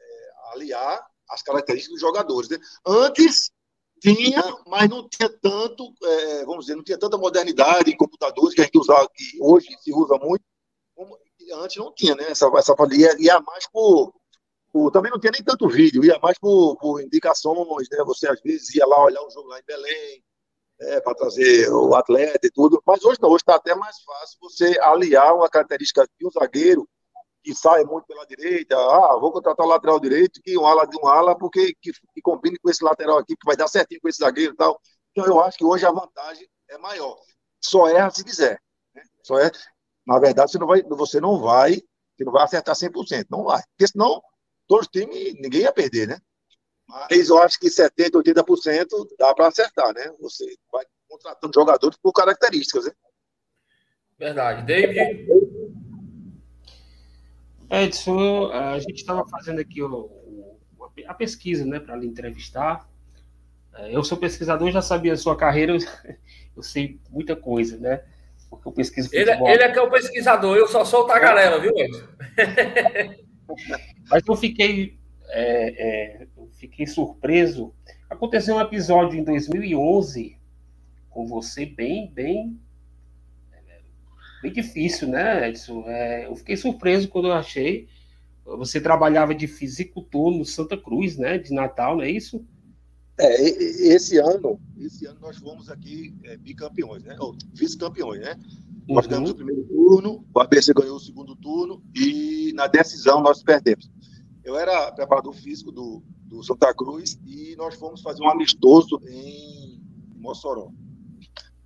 é, 0.00 0.30
aliar 0.52 1.06
as 1.30 1.42
características 1.42 1.94
dos 1.94 2.00
jogadores. 2.00 2.48
Né? 2.48 2.58
Antes, 2.86 3.52
tinha, 4.00 4.42
mas 4.66 4.88
não 4.88 5.08
tinha 5.08 5.28
tanto, 5.28 5.92
é, 6.02 6.44
vamos 6.44 6.66
dizer, 6.66 6.76
não 6.76 6.84
tinha 6.84 6.98
tanta 6.98 7.18
modernidade 7.18 7.90
em 7.90 7.96
computadores 7.96 8.54
que 8.54 8.60
a 8.60 8.64
gente 8.64 8.78
usava, 8.78 9.08
que 9.14 9.38
hoje 9.40 9.68
se 9.80 9.92
usa 9.92 10.16
muito, 10.18 10.44
como 10.94 11.18
antes 11.54 11.76
não 11.76 11.92
tinha, 11.94 12.14
né? 12.14 12.30
Essa, 12.30 12.50
essa 12.56 12.74
ia, 12.92 13.16
ia 13.18 13.40
mais 13.40 13.66
por, 13.70 14.12
por, 14.72 14.90
Também 14.90 15.10
não 15.10 15.20
tinha 15.20 15.32
nem 15.32 15.42
tanto 15.42 15.68
vídeo, 15.68 16.04
ia 16.04 16.18
mais 16.20 16.38
por, 16.38 16.76
por 16.76 17.00
indicações, 17.00 17.88
né? 17.90 17.98
Você 18.04 18.28
às 18.28 18.40
vezes 18.40 18.74
ia 18.74 18.86
lá 18.86 19.04
olhar 19.04 19.22
um 19.24 19.30
jogo 19.30 19.48
lá 19.48 19.58
em 19.58 19.64
Belém, 19.66 20.22
é, 20.80 21.00
para 21.00 21.14
trazer 21.14 21.68
o 21.70 21.94
atleta 21.94 22.46
e 22.46 22.50
tudo. 22.50 22.82
Mas 22.86 23.04
hoje 23.04 23.18
não, 23.20 23.30
hoje 23.30 23.42
está 23.42 23.56
até 23.56 23.74
mais 23.74 24.00
fácil 24.02 24.38
você 24.40 24.78
aliar 24.80 25.34
uma 25.34 25.48
característica 25.48 26.06
de 26.18 26.26
um 26.26 26.30
zagueiro 26.30 26.88
que 27.42 27.54
sai 27.54 27.84
muito 27.84 28.06
pela 28.06 28.26
direita, 28.26 28.76
ah, 28.76 29.18
vou 29.20 29.32
contratar 29.32 29.64
o 29.64 29.68
lateral 29.68 29.98
direito, 30.00 30.40
que 30.42 30.58
um 30.58 30.66
ala 30.66 30.86
de 30.86 30.96
um 30.98 31.06
ala, 31.06 31.36
porque 31.36 31.74
que, 31.80 31.92
que 31.92 32.20
combine 32.22 32.58
com 32.58 32.70
esse 32.70 32.84
lateral 32.84 33.18
aqui, 33.18 33.36
que 33.36 33.46
vai 33.46 33.56
dar 33.56 33.68
certinho 33.68 34.00
com 34.00 34.08
esse 34.08 34.18
zagueiro 34.18 34.54
e 34.54 34.56
tal. 34.56 34.80
Então 35.12 35.24
eu 35.26 35.40
acho 35.40 35.56
que 35.56 35.64
hoje 35.64 35.86
a 35.86 35.90
vantagem 35.90 36.48
é 36.68 36.78
maior. 36.78 37.16
Só 37.60 37.88
erra 37.88 38.10
se 38.10 38.24
quiser. 38.24 38.60
Né? 38.94 39.02
Só 39.22 39.38
é, 39.38 39.50
na 40.06 40.18
verdade, 40.18 40.52
você 40.52 40.58
não 40.58 40.66
vai, 40.66 40.82
você 40.82 41.20
não 41.20 41.40
vai, 41.40 41.82
você 42.16 42.24
não 42.24 42.32
vai 42.32 42.44
acertar 42.44 42.74
100%, 42.74 43.26
não 43.30 43.44
vai. 43.44 43.62
Porque 43.70 43.90
senão, 43.90 44.22
todos 44.66 44.86
os 44.86 44.90
times, 44.90 45.34
ninguém 45.34 45.62
ia 45.62 45.72
perder, 45.72 46.08
né? 46.08 46.18
Mas 46.88 47.28
eu 47.28 47.38
acho 47.42 47.58
que 47.58 47.68
70%, 47.68 48.12
80% 48.12 48.86
dá 49.18 49.34
para 49.34 49.48
acertar, 49.48 49.92
né? 49.92 50.10
Você 50.20 50.46
vai 50.72 50.84
contratando 51.06 51.52
jogadores 51.54 51.98
por 52.02 52.12
características, 52.12 52.86
né? 52.86 52.92
Verdade. 54.18 54.66
David? 54.66 55.28
Edson, 57.70 58.50
a 58.52 58.78
gente 58.78 58.96
estava 58.96 59.26
fazendo 59.28 59.60
aqui 59.60 59.82
o, 59.82 60.10
a 61.06 61.14
pesquisa, 61.14 61.64
né, 61.64 61.78
para 61.78 61.96
lhe 61.96 62.06
entrevistar. 62.06 62.88
É, 63.74 63.94
eu 63.94 64.02
sou 64.02 64.18
pesquisador, 64.18 64.70
já 64.70 64.82
sabia 64.82 65.12
a 65.12 65.16
sua 65.16 65.36
carreira, 65.36 65.76
eu 66.56 66.62
sei 66.62 66.98
muita 67.10 67.36
coisa, 67.36 67.76
né? 67.78 68.02
Porque 68.50 68.66
eu 68.66 68.72
pesquiso 68.72 69.10
ele, 69.12 69.30
é, 69.30 69.52
ele 69.52 69.62
é 69.62 69.70
que 69.70 69.78
é 69.78 69.82
o 69.82 69.90
pesquisador, 69.90 70.56
eu 70.56 70.66
só 70.66 70.84
sou 70.84 71.02
o 71.02 71.06
tagarela, 71.06 71.60
viu, 71.60 71.72
Edson? 71.76 72.06
Mas 74.10 74.22
eu 74.26 74.36
fiquei, 74.36 74.98
é, 75.28 76.22
é, 76.22 76.26
eu 76.36 76.48
fiquei 76.54 76.86
surpreso. 76.86 77.74
Aconteceu 78.08 78.56
um 78.56 78.60
episódio 78.60 79.18
em 79.18 79.24
2011 79.24 80.36
com 81.10 81.26
você 81.26 81.66
bem, 81.66 82.10
bem, 82.12 82.58
bem 84.42 84.52
difícil, 84.52 85.08
né, 85.08 85.48
Edson? 85.48 85.84
É, 85.86 86.26
eu 86.26 86.36
fiquei 86.36 86.56
surpreso 86.56 87.08
quando 87.08 87.28
eu 87.28 87.32
achei. 87.32 87.88
Você 88.44 88.80
trabalhava 88.80 89.34
de 89.34 89.46
fisicultor 89.46 90.30
no 90.30 90.44
Santa 90.44 90.76
Cruz, 90.76 91.16
né, 91.16 91.38
de 91.38 91.52
Natal, 91.52 91.96
não 91.96 92.02
é 92.02 92.10
isso? 92.10 92.44
É, 93.20 93.42
esse 93.42 94.16
ano, 94.18 94.60
esse 94.78 95.04
ano 95.06 95.18
nós 95.20 95.36
fomos 95.38 95.68
aqui 95.68 96.14
é, 96.22 96.36
bicampeões, 96.36 97.02
né? 97.02 97.16
Ou 97.18 97.36
vice-campeões, 97.52 98.20
né? 98.20 98.36
Uhum. 98.88 98.94
Nós 98.94 99.08
ganhamos 99.08 99.30
o 99.30 99.34
primeiro 99.34 99.64
turno, 99.64 100.24
o 100.32 100.40
ABC 100.40 100.72
ganhou 100.72 100.96
o 100.96 101.00
segundo 101.00 101.34
turno 101.34 101.82
e 101.96 102.52
na 102.54 102.68
decisão 102.68 103.20
nós 103.20 103.42
perdemos. 103.42 103.90
Eu 104.44 104.56
era 104.56 104.92
preparador 104.92 105.34
físico 105.34 105.72
do, 105.72 106.00
do 106.26 106.44
Santa 106.44 106.72
Cruz 106.72 107.18
e 107.26 107.56
nós 107.56 107.74
fomos 107.74 108.00
fazer 108.02 108.22
um 108.22 108.30
amistoso 108.30 109.00
em 109.08 109.82
Mossoró. 110.16 110.70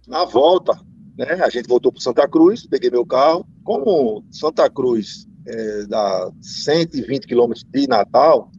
Na 0.09 0.25
volta, 0.25 0.73
né, 1.17 1.33
a 1.43 1.49
gente 1.49 1.69
voltou 1.69 1.93
para 1.93 2.01
Santa 2.01 2.27
Cruz, 2.29 2.67
peguei 2.67 2.91
meu 2.91 3.05
carro. 3.05 3.47
Como 3.65 4.25
Santa 4.31 4.69
Cruz 4.71 5.27
é, 5.47 5.87
dá 5.87 6.31
120 6.41 7.27
quilômetros 7.27 7.65
de 7.65 7.87
Natal, 7.87 8.51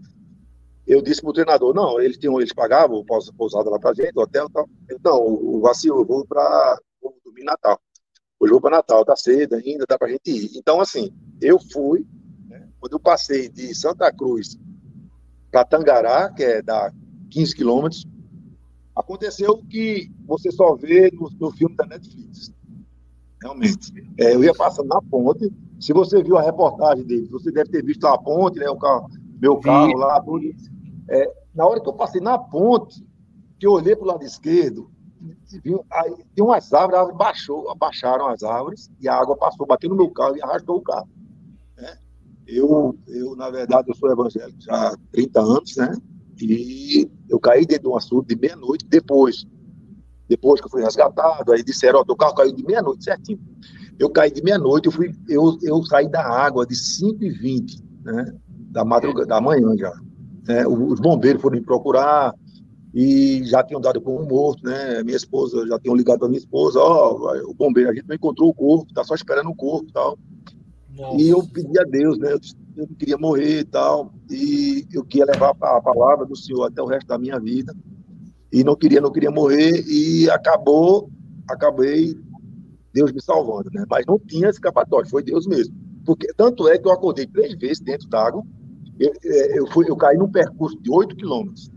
eu 0.85 1.01
disse 1.01 1.21
para 1.21 1.29
o 1.29 1.33
treinador, 1.33 1.73
não, 1.73 1.99
eles, 1.99 2.17
tinham, 2.17 2.39
eles 2.39 2.53
pagavam 2.53 3.05
pousada 3.37 3.69
lá 3.69 3.79
para 3.79 3.93
gente, 3.93 4.11
hotel 4.15 4.47
e 4.49 4.51
tal. 4.51 4.69
Eu, 4.89 4.99
não, 5.03 5.21
o 5.25 5.61
vacilo, 5.61 6.01
eu 6.01 6.05
vou 6.05 6.25
para 6.25 6.77
dormir 7.23 7.43
Natal. 7.43 7.79
Hoje 8.39 8.51
eu 8.51 8.55
vou 8.55 8.61
para 8.61 8.77
Natal, 8.77 9.05
tá 9.05 9.15
cedo 9.15 9.55
ainda, 9.55 9.85
dá 9.87 9.97
para 9.97 10.09
gente 10.09 10.29
ir. 10.29 10.51
Então, 10.57 10.81
assim, 10.81 11.11
eu 11.41 11.57
fui, 11.71 12.05
né, 12.47 12.67
quando 12.79 12.93
eu 12.93 12.99
passei 12.99 13.47
de 13.47 13.73
Santa 13.73 14.11
Cruz 14.11 14.57
para 15.49 15.63
Tangará, 15.63 16.29
que 16.29 16.43
é 16.43 16.61
da 16.61 16.91
15 17.31 17.55
quilômetros, 17.55 18.05
aconteceu 18.95 19.57
que 19.69 20.11
você 20.25 20.51
só 20.51 20.75
vê 20.75 21.11
no, 21.11 21.29
no 21.39 21.51
filme 21.51 21.75
da 21.75 21.85
Netflix. 21.85 22.51
Realmente. 23.41 23.91
É, 24.17 24.33
eu 24.33 24.43
ia 24.43 24.53
passando 24.53 24.87
na 24.87 25.01
ponte, 25.01 25.51
se 25.79 25.91
você 25.91 26.23
viu 26.23 26.37
a 26.37 26.41
reportagem 26.41 27.03
dele, 27.03 27.27
você 27.27 27.51
deve 27.51 27.69
ter 27.69 27.83
visto 27.83 28.05
a 28.05 28.17
ponte, 28.17 28.59
né, 28.59 28.69
o 28.69 28.77
carro, 28.77 29.09
meu 29.41 29.59
carro 29.59 29.97
lá, 29.97 30.21
tudo. 30.21 30.45
É, 31.09 31.33
na 31.53 31.65
hora 31.65 31.81
que 31.81 31.89
eu 31.89 31.93
passei 31.93 32.21
na 32.21 32.37
ponte, 32.37 33.05
que 33.59 33.67
eu 33.67 33.73
olhei 33.73 33.95
para 33.95 34.05
o 34.05 34.07
lado 34.07 34.23
esquerdo, 34.23 34.89
viu, 35.63 35.85
aí, 35.91 36.15
tem 36.33 36.43
umas 36.43 36.71
árvores, 36.73 36.99
árvore 36.99 37.17
baixou, 37.17 37.69
abaixaram 37.69 38.27
as 38.27 38.43
árvores 38.43 38.89
e 38.99 39.09
a 39.09 39.15
água 39.15 39.35
passou, 39.35 39.67
bateu 39.67 39.89
no 39.89 39.95
meu 39.95 40.09
carro 40.09 40.37
e 40.37 40.41
arrastou 40.41 40.77
o 40.77 40.81
carro. 40.81 41.09
Né? 41.77 41.97
Eu, 42.47 42.97
eu, 43.07 43.35
na 43.35 43.49
verdade, 43.49 43.89
eu 43.89 43.95
sou 43.95 44.11
evangélico 44.11 44.61
já 44.61 44.89
há 44.89 44.97
30 45.11 45.41
anos, 45.41 45.75
né? 45.75 45.91
E 46.41 47.09
eu 47.29 47.39
caí 47.39 47.65
dentro 47.65 47.83
de 47.83 47.89
um 47.89 47.97
açude 47.97 48.35
de 48.35 48.39
meia-noite 48.39 48.85
depois. 48.87 49.45
Depois 50.27 50.59
que 50.59 50.67
eu 50.67 50.71
fui 50.71 50.83
resgatado, 50.83 51.51
aí 51.51 51.63
disseram, 51.63 51.99
ó, 51.99 52.01
oh, 52.01 52.05
teu 52.05 52.15
carro 52.15 52.35
caiu 52.35 52.53
de 52.53 52.63
meia-noite, 52.63 53.03
certinho. 53.03 53.39
Eu 53.99 54.09
caí 54.09 54.31
de 54.31 54.41
meia-noite, 54.41 54.87
eu, 54.87 54.91
fui, 54.91 55.13
eu, 55.29 55.57
eu 55.61 55.83
saí 55.83 56.09
da 56.09 56.25
água 56.25 56.65
de 56.65 56.75
5h20, 56.75 57.83
né? 58.03 58.33
Da 58.71 58.83
madrugada, 58.83 59.27
da 59.27 59.41
manhã 59.41 59.75
já. 59.77 59.93
Né? 60.47 60.65
Os 60.65 60.99
bombeiros 60.99 61.41
foram 61.41 61.57
me 61.57 61.63
procurar 61.63 62.33
e 62.93 63.43
já 63.45 63.63
tinham 63.63 63.81
dado 63.81 64.01
como 64.01 64.25
morto, 64.25 64.63
né? 64.63 65.03
Minha 65.03 65.17
esposa, 65.17 65.67
já 65.67 65.79
tinham 65.79 65.95
ligado 65.95 66.19
para 66.19 66.27
minha 66.27 66.39
esposa, 66.39 66.79
ó, 66.79 67.13
oh, 67.13 67.51
o 67.51 67.53
bombeiro, 67.53 67.89
a 67.89 67.93
gente 67.93 68.07
não 68.07 68.15
encontrou 68.15 68.49
o 68.49 68.53
corpo, 68.53 68.93
tá 68.93 69.03
só 69.03 69.15
esperando 69.15 69.49
o 69.49 69.55
corpo 69.55 69.89
e 69.89 69.93
tal. 69.93 70.17
Nossa. 70.95 71.21
E 71.21 71.29
eu 71.29 71.43
pedi 71.47 71.79
a 71.79 71.83
Deus, 71.83 72.17
né? 72.17 72.33
Eu 72.33 72.39
não 72.87 72.95
queria 72.95 73.17
morrer 73.17 73.59
e 73.59 73.65
tal, 73.65 74.13
e 74.29 74.87
eu 74.93 75.03
queria 75.03 75.25
levar 75.25 75.49
a 75.49 75.81
palavra 75.81 76.25
do 76.25 76.35
Senhor 76.35 76.65
até 76.65 76.81
o 76.81 76.87
resto 76.87 77.07
da 77.07 77.17
minha 77.17 77.39
vida, 77.39 77.75
e 78.51 78.63
não 78.63 78.75
queria, 78.75 79.01
não 79.01 79.11
queria 79.11 79.31
morrer, 79.31 79.83
e 79.87 80.29
acabou, 80.29 81.09
acabei 81.49 82.15
Deus 82.93 83.11
me 83.11 83.21
salvando, 83.21 83.69
né? 83.73 83.83
Mas 83.89 84.05
não 84.05 84.19
tinha 84.19 84.49
escapatório, 84.49 85.09
foi 85.09 85.23
Deus 85.23 85.47
mesmo. 85.47 85.75
Porque 86.05 86.27
tanto 86.35 86.67
é 86.67 86.77
que 86.77 86.87
eu 86.87 86.91
acordei 86.91 87.25
três 87.25 87.55
vezes 87.55 87.79
dentro 87.79 88.07
d'água, 88.07 88.43
eu, 88.99 89.11
é, 89.23 89.59
eu, 89.59 89.67
fui, 89.71 89.89
eu 89.89 89.95
caí 89.95 90.17
num 90.17 90.31
percurso 90.31 90.79
de 90.81 90.91
8 90.91 91.15
quilômetros. 91.15 91.71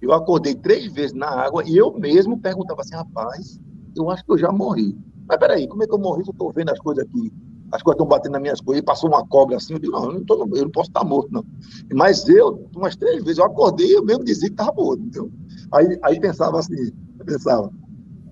Eu 0.00 0.12
acordei 0.12 0.54
três 0.54 0.92
vezes 0.92 1.12
na 1.12 1.28
água 1.28 1.62
e 1.64 1.76
eu 1.76 1.92
mesmo 1.92 2.38
perguntava 2.38 2.80
assim, 2.80 2.94
rapaz, 2.94 3.60
eu 3.96 4.10
acho 4.10 4.24
que 4.24 4.32
eu 4.32 4.38
já 4.38 4.50
morri. 4.50 4.96
Mas 5.28 5.38
peraí, 5.38 5.66
como 5.66 5.82
é 5.82 5.86
que 5.86 5.94
eu 5.94 5.98
morri 5.98 6.24
se 6.24 6.30
eu 6.30 6.32
estou 6.32 6.52
vendo 6.52 6.70
as 6.70 6.78
coisas 6.78 7.04
aqui? 7.04 7.32
As 7.72 7.82
coisas 7.82 7.96
estão 7.96 8.06
batendo 8.06 8.32
nas 8.32 8.42
minhas 8.42 8.60
coisas, 8.60 8.82
e 8.82 8.84
passou 8.84 9.10
uma 9.10 9.26
cobra 9.26 9.56
assim, 9.56 9.74
eu 9.74 9.78
digo, 9.78 9.92
não, 9.92 10.04
eu 10.06 10.12
não, 10.14 10.24
tô, 10.24 10.48
eu 10.54 10.64
não 10.64 10.70
posso 10.70 10.90
estar 10.90 11.04
morto, 11.04 11.28
não. 11.32 11.44
Mas 11.92 12.28
eu, 12.28 12.68
umas 12.74 12.96
três 12.96 13.22
vezes, 13.22 13.38
eu 13.38 13.44
acordei 13.44 13.88
e 13.88 13.92
eu 13.94 14.04
mesmo 14.04 14.24
dizia 14.24 14.48
que 14.48 14.54
estava 14.54 14.72
morto, 14.72 15.02
entendeu? 15.02 15.30
Aí, 15.72 15.98
aí 16.02 16.20
pensava 16.20 16.58
assim, 16.58 16.92
pensava, 17.24 17.70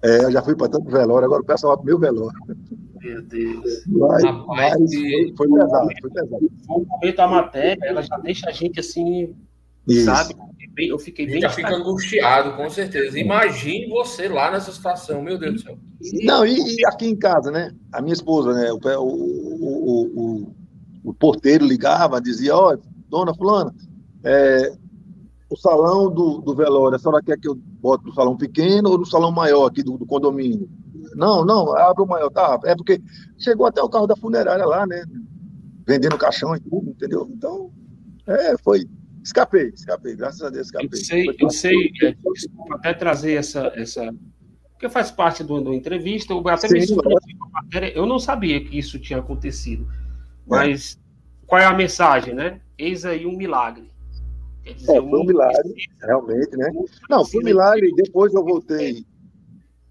é, 0.02 0.24
eu 0.24 0.30
já 0.30 0.42
fui 0.42 0.54
para 0.54 0.68
tanto 0.68 0.90
velório, 0.90 1.24
agora 1.24 1.42
o 1.42 1.46
pessoal 1.46 1.76
vai 1.76 1.84
para 1.84 1.84
o 1.84 1.86
meu 1.86 1.98
velório. 1.98 2.38
Meu 3.02 3.22
Deus. 3.22 3.84
Mas, 3.86 4.24
Rapaz, 4.24 4.80
mas 4.80 4.94
foi, 4.94 5.34
foi 5.36 5.48
pesado, 5.48 5.88
foi 6.00 6.10
pesado. 6.10 6.50
O 6.68 6.84
momento 6.86 7.16
da 7.16 7.28
matéria, 7.28 7.86
ela 7.86 8.02
já 8.02 8.16
deixa 8.18 8.48
a 8.48 8.52
gente 8.52 8.80
assim, 8.80 9.34
Isso. 9.86 10.06
sabe? 10.06 10.34
Eu 10.76 10.98
fiquei 10.98 11.26
bem. 11.26 11.40
Já 11.40 11.50
fica 11.50 11.74
angustiado, 11.74 12.56
com 12.56 12.68
certeza. 12.68 13.18
Imagine 13.18 13.88
você 13.88 14.28
lá 14.28 14.50
nessa 14.50 14.72
situação, 14.72 15.22
meu 15.22 15.38
Deus 15.38 15.54
do 15.54 15.60
céu. 15.60 15.78
Não, 16.24 16.44
e, 16.44 16.80
e 16.80 16.86
aqui 16.86 17.06
em 17.06 17.16
casa, 17.16 17.50
né? 17.50 17.72
A 17.92 18.02
minha 18.02 18.14
esposa, 18.14 18.52
né? 18.52 18.72
O, 18.72 18.78
o, 18.98 20.10
o, 20.16 20.54
o 21.04 21.14
porteiro 21.14 21.64
ligava, 21.64 22.20
dizia: 22.20 22.56
Ó, 22.56 22.74
oh, 22.74 22.78
dona 23.08 23.32
Fulana, 23.34 23.72
é, 24.24 24.72
o 25.48 25.56
salão 25.56 26.10
do, 26.10 26.40
do 26.40 26.54
velório, 26.54 26.96
a 26.96 26.98
senhora 26.98 27.22
quer 27.22 27.38
que 27.38 27.48
eu 27.48 27.54
bote 27.54 28.04
no 28.04 28.14
salão 28.14 28.36
pequeno 28.36 28.90
ou 28.90 28.98
no 28.98 29.06
salão 29.06 29.30
maior 29.30 29.66
aqui 29.66 29.82
do, 29.82 29.96
do 29.96 30.06
condomínio? 30.06 30.68
Não, 31.14 31.44
não, 31.44 31.76
abre 31.76 32.02
o 32.02 32.06
maior, 32.06 32.30
tá? 32.30 32.58
É 32.64 32.74
porque 32.74 33.00
chegou 33.38 33.66
até 33.66 33.80
o 33.80 33.88
carro 33.88 34.06
da 34.06 34.16
funerária 34.16 34.64
lá, 34.64 34.84
né? 34.86 35.04
Vendendo 35.86 36.18
caixão 36.18 36.56
e 36.56 36.60
tudo, 36.60 36.90
entendeu? 36.90 37.28
Então, 37.30 37.70
é, 38.26 38.56
foi. 38.58 38.88
Escapei, 39.24 39.68
escapei, 39.70 40.14
graças 40.14 40.42
a 40.42 40.50
Deus 40.50 40.66
escapei. 40.66 40.90
Eu 40.92 40.96
sei, 40.98 41.36
eu 41.40 41.50
sei, 41.50 41.92
é, 42.02 42.14
até 42.72 42.92
trazer 42.92 43.32
essa, 43.32 43.72
essa. 43.74 44.14
Porque 44.72 44.86
faz 44.90 45.10
parte 45.10 45.42
do, 45.42 45.62
do 45.62 45.72
entrevista, 45.72 46.34
eu 46.34 46.46
até 46.46 46.68
Sim, 46.68 46.94
me 46.94 47.02
matéria, 47.50 47.90
eu 47.96 48.04
não 48.04 48.18
sabia 48.18 48.62
que 48.62 48.78
isso 48.78 48.98
tinha 48.98 49.20
acontecido. 49.20 49.88
Mas 50.46 50.98
é. 51.00 51.46
qual 51.46 51.62
é 51.62 51.64
a 51.64 51.72
mensagem, 51.72 52.34
né? 52.34 52.60
Eis 52.76 53.06
aí 53.06 53.24
um 53.24 53.34
milagre. 53.34 53.90
Dizer, 54.62 54.92
é, 54.92 55.00
foi 55.00 55.18
um 55.18 55.24
milagre, 55.24 55.74
realmente, 56.02 56.56
né? 56.58 56.70
Não, 57.08 57.24
foi 57.24 57.40
um 57.40 57.44
milagre, 57.44 57.94
depois 57.96 58.34
eu 58.34 58.44
voltei. 58.44 59.06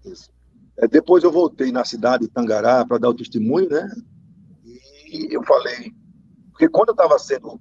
Isso. 0.04 0.30
É, 0.78 0.86
depois 0.86 1.24
eu 1.24 1.32
voltei 1.32 1.72
na 1.72 1.84
cidade 1.84 2.24
de 2.24 2.30
Tangará 2.30 2.84
para 2.86 2.98
dar 2.98 3.08
o 3.08 3.14
testemunho, 3.14 3.68
né? 3.68 3.90
E 4.64 5.34
eu 5.34 5.42
falei, 5.42 5.92
porque 6.52 6.68
quando 6.68 6.90
eu 6.90 6.94
estava 6.94 7.18
sendo, 7.18 7.60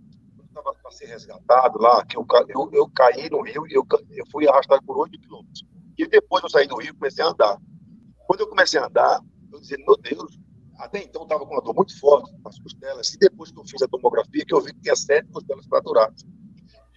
estava 0.59 0.73
para 0.73 0.91
ser 0.91 1.05
resgatado 1.05 1.79
lá, 1.79 2.05
que 2.05 2.15
eu, 2.15 2.25
eu, 2.49 2.69
eu 2.71 2.89
caí 2.89 3.29
no 3.29 3.41
rio 3.41 3.65
e 3.67 3.73
eu, 3.73 3.85
eu 4.11 4.25
fui 4.31 4.47
arrastado 4.47 4.83
por 4.85 4.97
8 4.97 5.19
quilômetros. 5.19 5.65
E 5.97 6.07
depois 6.07 6.43
eu 6.43 6.49
saí 6.49 6.67
do 6.67 6.77
rio 6.77 6.91
e 6.91 6.93
comecei 6.93 7.23
a 7.23 7.29
andar. 7.29 7.57
Quando 8.27 8.41
eu 8.41 8.47
comecei 8.47 8.79
a 8.79 8.85
andar, 8.85 9.19
eu 9.51 9.59
dizia, 9.59 9.77
meu 9.79 9.97
Deus, 9.97 10.39
até 10.77 11.03
então 11.03 11.23
estava 11.23 11.45
com 11.45 11.53
uma 11.53 11.61
dor 11.61 11.75
muito 11.75 11.97
forte 11.99 12.31
nas 12.43 12.59
costelas, 12.59 13.13
e 13.13 13.17
depois 13.19 13.51
que 13.51 13.59
eu 13.59 13.65
fiz 13.65 13.81
a 13.81 13.87
tomografia, 13.87 14.45
que 14.45 14.53
eu 14.53 14.61
vi 14.61 14.73
que 14.73 14.81
tinha 14.81 14.95
sete 14.95 15.27
costelas 15.29 15.65
fraturadas. 15.65 16.23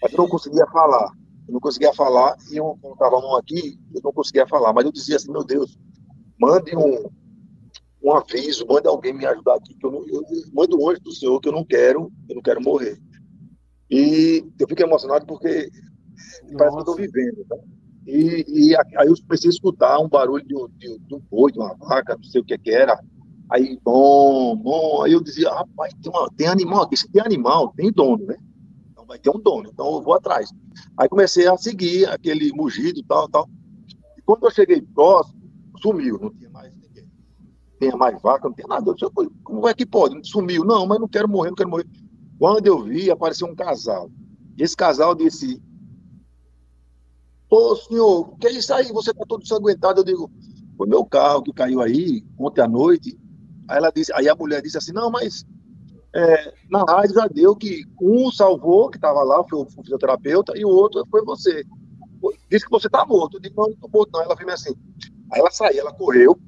Mas 0.02 0.12
eu 0.12 0.18
não 0.18 0.28
conseguia 0.28 0.66
falar. 0.66 1.10
Eu 1.46 1.52
não 1.54 1.60
conseguia 1.60 1.92
falar, 1.92 2.36
e 2.50 2.56
eu, 2.56 2.78
estava 2.92 3.18
a 3.18 3.20
mão 3.20 3.36
aqui, 3.36 3.78
eu 3.94 4.00
não 4.02 4.12
conseguia 4.12 4.46
falar. 4.46 4.72
Mas 4.72 4.84
eu 4.84 4.92
dizia 4.92 5.16
assim, 5.16 5.30
meu 5.30 5.44
Deus, 5.44 5.78
mande 6.40 6.76
um, 6.76 7.08
um 8.02 8.12
aviso, 8.12 8.66
mande 8.66 8.88
alguém 8.88 9.12
me 9.12 9.26
ajudar 9.26 9.54
aqui, 9.54 9.74
que 9.74 9.86
eu, 9.86 9.92
não, 9.92 10.04
eu 10.08 10.22
mando 10.52 10.80
um 10.80 10.90
anjo 10.90 11.00
do 11.00 11.12
Senhor 11.12 11.40
que 11.40 11.48
eu 11.48 11.52
não 11.52 11.64
quero, 11.64 12.10
eu 12.28 12.34
não 12.34 12.42
quero 12.42 12.60
morrer. 12.60 12.98
E 13.90 14.44
eu 14.58 14.68
fico 14.68 14.82
emocionado 14.82 15.26
porque 15.26 15.70
Nossa. 16.42 16.56
parece 16.56 16.70
que 16.70 16.76
eu 16.76 16.80
estou 16.80 16.96
vivendo, 16.96 17.44
tá? 17.48 17.56
E, 18.06 18.44
e, 18.48 18.76
aí 18.76 19.08
eu 19.08 19.14
comecei 19.26 19.48
a 19.48 19.52
escutar 19.52 19.98
um 19.98 20.08
barulho 20.08 20.44
de 20.46 20.54
um, 20.54 20.68
de, 20.78 20.98
de 20.98 21.14
um 21.14 21.20
boi, 21.28 21.50
de 21.50 21.58
uma 21.58 21.74
vaca, 21.74 22.14
não 22.14 22.22
sei 22.22 22.40
o 22.40 22.44
que 22.44 22.56
que 22.56 22.70
era. 22.70 22.98
Aí, 23.50 23.78
bom, 23.82 24.56
bom, 24.56 25.02
aí 25.02 25.12
eu 25.12 25.22
dizia, 25.22 25.50
rapaz, 25.50 25.92
tem, 26.00 26.12
uma, 26.12 26.28
tem 26.36 26.46
animal 26.46 26.82
aqui, 26.82 26.96
se 26.96 27.08
tem 27.10 27.22
animal, 27.22 27.72
tem 27.76 27.90
dono, 27.90 28.24
né? 28.26 28.36
Então, 28.90 29.04
vai 29.06 29.18
ter 29.18 29.30
um 29.30 29.40
dono, 29.40 29.68
então 29.72 29.94
eu 29.94 30.02
vou 30.02 30.14
atrás. 30.14 30.50
Aí 30.98 31.08
comecei 31.08 31.48
a 31.48 31.56
seguir 31.56 32.08
aquele 32.08 32.52
mugido, 32.52 33.02
tal, 33.08 33.28
tal. 33.28 33.48
E 34.16 34.22
quando 34.22 34.44
eu 34.44 34.50
cheguei 34.52 34.80
próximo, 34.82 35.40
sumiu, 35.80 36.18
não 36.20 36.30
tinha 36.30 36.50
mais 36.50 36.72
ninguém. 36.76 37.04
Não 37.04 37.78
tinha 37.80 37.96
mais 37.96 38.22
vaca, 38.22 38.48
não 38.48 38.54
tinha 38.54 38.68
nada. 38.68 38.88
Eu 38.88 38.94
disse, 38.94 39.10
como 39.42 39.68
é 39.68 39.74
que 39.74 39.86
pode? 39.86 40.28
Sumiu. 40.28 40.64
Não, 40.64 40.86
mas 40.86 40.98
não 41.00 41.08
quero 41.08 41.28
morrer, 41.28 41.50
não 41.50 41.56
quero 41.56 41.70
morrer. 41.70 41.86
Quando 42.38 42.66
eu 42.66 42.82
vi, 42.82 43.10
apareceu 43.10 43.46
um 43.46 43.54
casal. 43.54 44.10
Esse 44.58 44.76
casal 44.76 45.14
disse: 45.14 45.60
Ô 47.50 47.76
senhor, 47.76 48.36
que 48.38 48.46
é 48.46 48.52
isso 48.52 48.72
aí? 48.74 48.90
Você 48.92 49.10
está 49.10 49.24
todo 49.26 49.42
ensanguentado. 49.42 50.00
Eu 50.00 50.04
digo: 50.04 50.30
Foi 50.76 50.86
meu 50.86 51.04
carro 51.04 51.42
que 51.42 51.52
caiu 51.52 51.80
aí 51.80 52.24
ontem 52.38 52.60
à 52.60 52.68
noite. 52.68 53.18
Aí, 53.68 53.78
ela 53.78 53.90
disse, 53.90 54.12
aí 54.14 54.28
a 54.28 54.34
mulher 54.34 54.62
disse 54.62 54.78
assim: 54.78 54.92
Não, 54.92 55.10
mas 55.10 55.44
é, 56.14 56.54
na 56.70 56.84
rádio 56.84 57.14
já 57.14 57.26
deu 57.26 57.56
que 57.56 57.84
um 58.00 58.30
salvou, 58.30 58.90
que 58.90 58.96
estava 58.96 59.22
lá, 59.22 59.42
foi 59.48 59.60
o 59.60 59.66
fisioterapeuta, 59.66 60.52
e 60.56 60.64
o 60.64 60.68
outro 60.68 61.04
foi 61.10 61.24
você. 61.24 61.64
Disse 62.50 62.64
que 62.64 62.70
você 62.70 62.86
está 62.86 63.04
morto. 63.04 63.36
Eu 63.36 63.40
digo: 63.40 63.54
Não, 63.56 63.66
não 63.68 63.74
estou 63.74 63.90
morto, 63.90 64.10
não. 64.12 64.22
Ela 64.22 64.34
veio 64.34 64.50
assim. 64.50 64.74
Aí 65.32 65.40
ela 65.40 65.50
saiu, 65.50 65.80
ela 65.80 65.92
correu. 65.92 66.38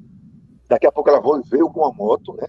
Daqui 0.68 0.86
a 0.86 0.92
pouco 0.92 1.08
ela 1.08 1.20
veio 1.50 1.70
com 1.70 1.84
a 1.84 1.92
moto, 1.92 2.34
né? 2.34 2.46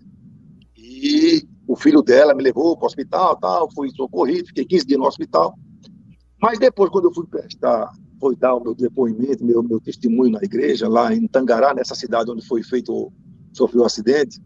E 0.76 1.48
o 1.70 1.76
filho 1.76 2.02
dela 2.02 2.34
me 2.34 2.42
levou 2.42 2.76
para 2.76 2.86
o 2.86 2.88
hospital, 2.88 3.36
tal, 3.36 3.72
fui 3.72 3.92
socorrido, 3.92 4.48
fiquei 4.48 4.66
15 4.66 4.88
dias 4.88 5.00
no 5.00 5.06
hospital. 5.06 5.54
Mas 6.42 6.58
depois, 6.58 6.90
quando 6.90 7.06
eu 7.06 7.14
fui 7.14 7.28
prestar, 7.28 7.92
foi 8.20 8.36
dar 8.36 8.56
o 8.56 8.64
meu 8.64 8.74
depoimento, 8.74 9.46
meu, 9.46 9.62
meu 9.62 9.80
testemunho 9.80 10.32
na 10.32 10.40
igreja, 10.42 10.90
lá 10.90 11.14
em 11.14 11.28
Tangará, 11.28 11.72
nessa 11.76 11.94
cidade 11.94 12.32
onde 12.32 12.44
foi 12.48 12.64
feito, 12.64 13.14
sofreu 13.54 13.84
o 13.84 13.86
acidente, 13.86 14.42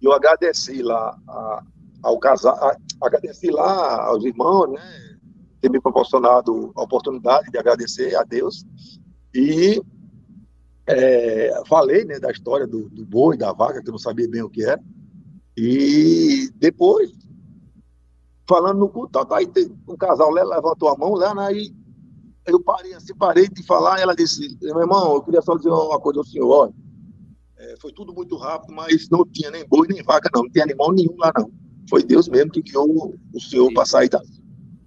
eu 0.00 0.10
agradeci 0.10 0.80
lá 0.82 1.14
a, 1.28 1.62
ao 2.02 2.18
casal, 2.18 2.56
agradeci 3.02 3.50
lá 3.50 4.06
aos 4.06 4.24
irmãos, 4.24 4.72
né, 4.72 5.18
ter 5.60 5.70
me 5.70 5.78
proporcionado 5.78 6.72
a 6.76 6.82
oportunidade 6.82 7.50
de 7.50 7.58
agradecer 7.58 8.16
a 8.16 8.24
Deus 8.24 8.64
e 9.34 9.82
é, 10.86 11.62
falei, 11.68 12.06
né, 12.06 12.18
da 12.18 12.30
história 12.30 12.66
do, 12.66 12.88
do 12.88 13.04
boi, 13.04 13.36
da 13.36 13.52
vaca, 13.52 13.82
que 13.82 13.88
eu 13.90 13.92
não 13.92 13.98
sabia 13.98 14.26
bem 14.26 14.40
o 14.40 14.48
que 14.48 14.64
era, 14.64 14.80
e 15.56 16.50
depois, 16.56 17.12
falando 18.48 18.78
no 18.78 18.88
culto, 18.88 19.24
tá, 19.24 19.36
aí 19.36 19.46
um 19.88 19.96
casal 19.96 20.30
levantou 20.30 20.88
a 20.88 20.96
mão 20.96 21.14
lá, 21.14 21.34
né, 21.34 21.46
aí 21.46 21.74
eu 22.46 22.62
parei 22.62 22.92
assim, 22.94 23.14
parei 23.14 23.48
de 23.48 23.62
falar, 23.62 23.98
e 23.98 24.02
ela 24.02 24.14
disse, 24.14 24.58
meu 24.60 24.80
irmão, 24.80 25.14
eu 25.14 25.22
queria 25.22 25.40
só 25.40 25.56
dizer 25.56 25.70
uma 25.70 26.00
coisa 26.00 26.20
ao 26.20 26.26
senhor, 26.26 26.48
olha, 26.48 26.74
é, 27.56 27.74
foi 27.80 27.92
tudo 27.92 28.12
muito 28.12 28.36
rápido, 28.36 28.74
mas 28.74 29.08
não 29.08 29.24
tinha 29.24 29.50
nem 29.50 29.66
boi, 29.66 29.86
nem 29.88 30.02
vaca, 30.02 30.28
não, 30.34 30.42
não 30.42 30.50
tinha 30.50 30.64
animal 30.64 30.92
nenhum 30.92 31.16
lá, 31.16 31.32
não. 31.38 31.50
Foi 31.88 32.02
Deus 32.02 32.28
mesmo 32.28 32.50
que 32.50 32.62
guiou 32.62 33.14
o 33.32 33.40
senhor 33.40 33.72
para 33.72 33.86
sair 33.86 34.08
da... 34.08 34.22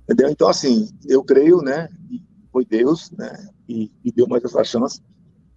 Entendeu? 0.04 0.30
Então, 0.30 0.48
assim, 0.48 0.90
eu 1.08 1.24
creio, 1.24 1.62
né, 1.62 1.90
foi 2.52 2.66
Deus, 2.66 3.12
né, 3.12 3.50
e, 3.68 3.92
e 4.04 4.12
deu 4.12 4.28
mais 4.28 4.44
essa 4.44 4.64
chance, 4.64 5.02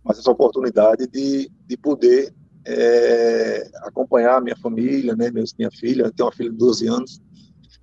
mais 0.05 0.19
essa 0.19 0.31
oportunidade 0.31 1.07
de, 1.07 1.51
de 1.67 1.77
poder 1.77 2.35
é, 2.67 3.71
acompanhar 3.83 4.41
minha 4.43 4.57
família, 4.57 5.15
né, 5.17 5.31
minha 5.31 5.71
filha, 5.71 6.05
eu 6.05 6.13
tenho 6.13 6.27
uma 6.27 6.35
filha 6.35 6.51
de 6.51 6.57
12 6.57 6.87
anos, 6.89 7.21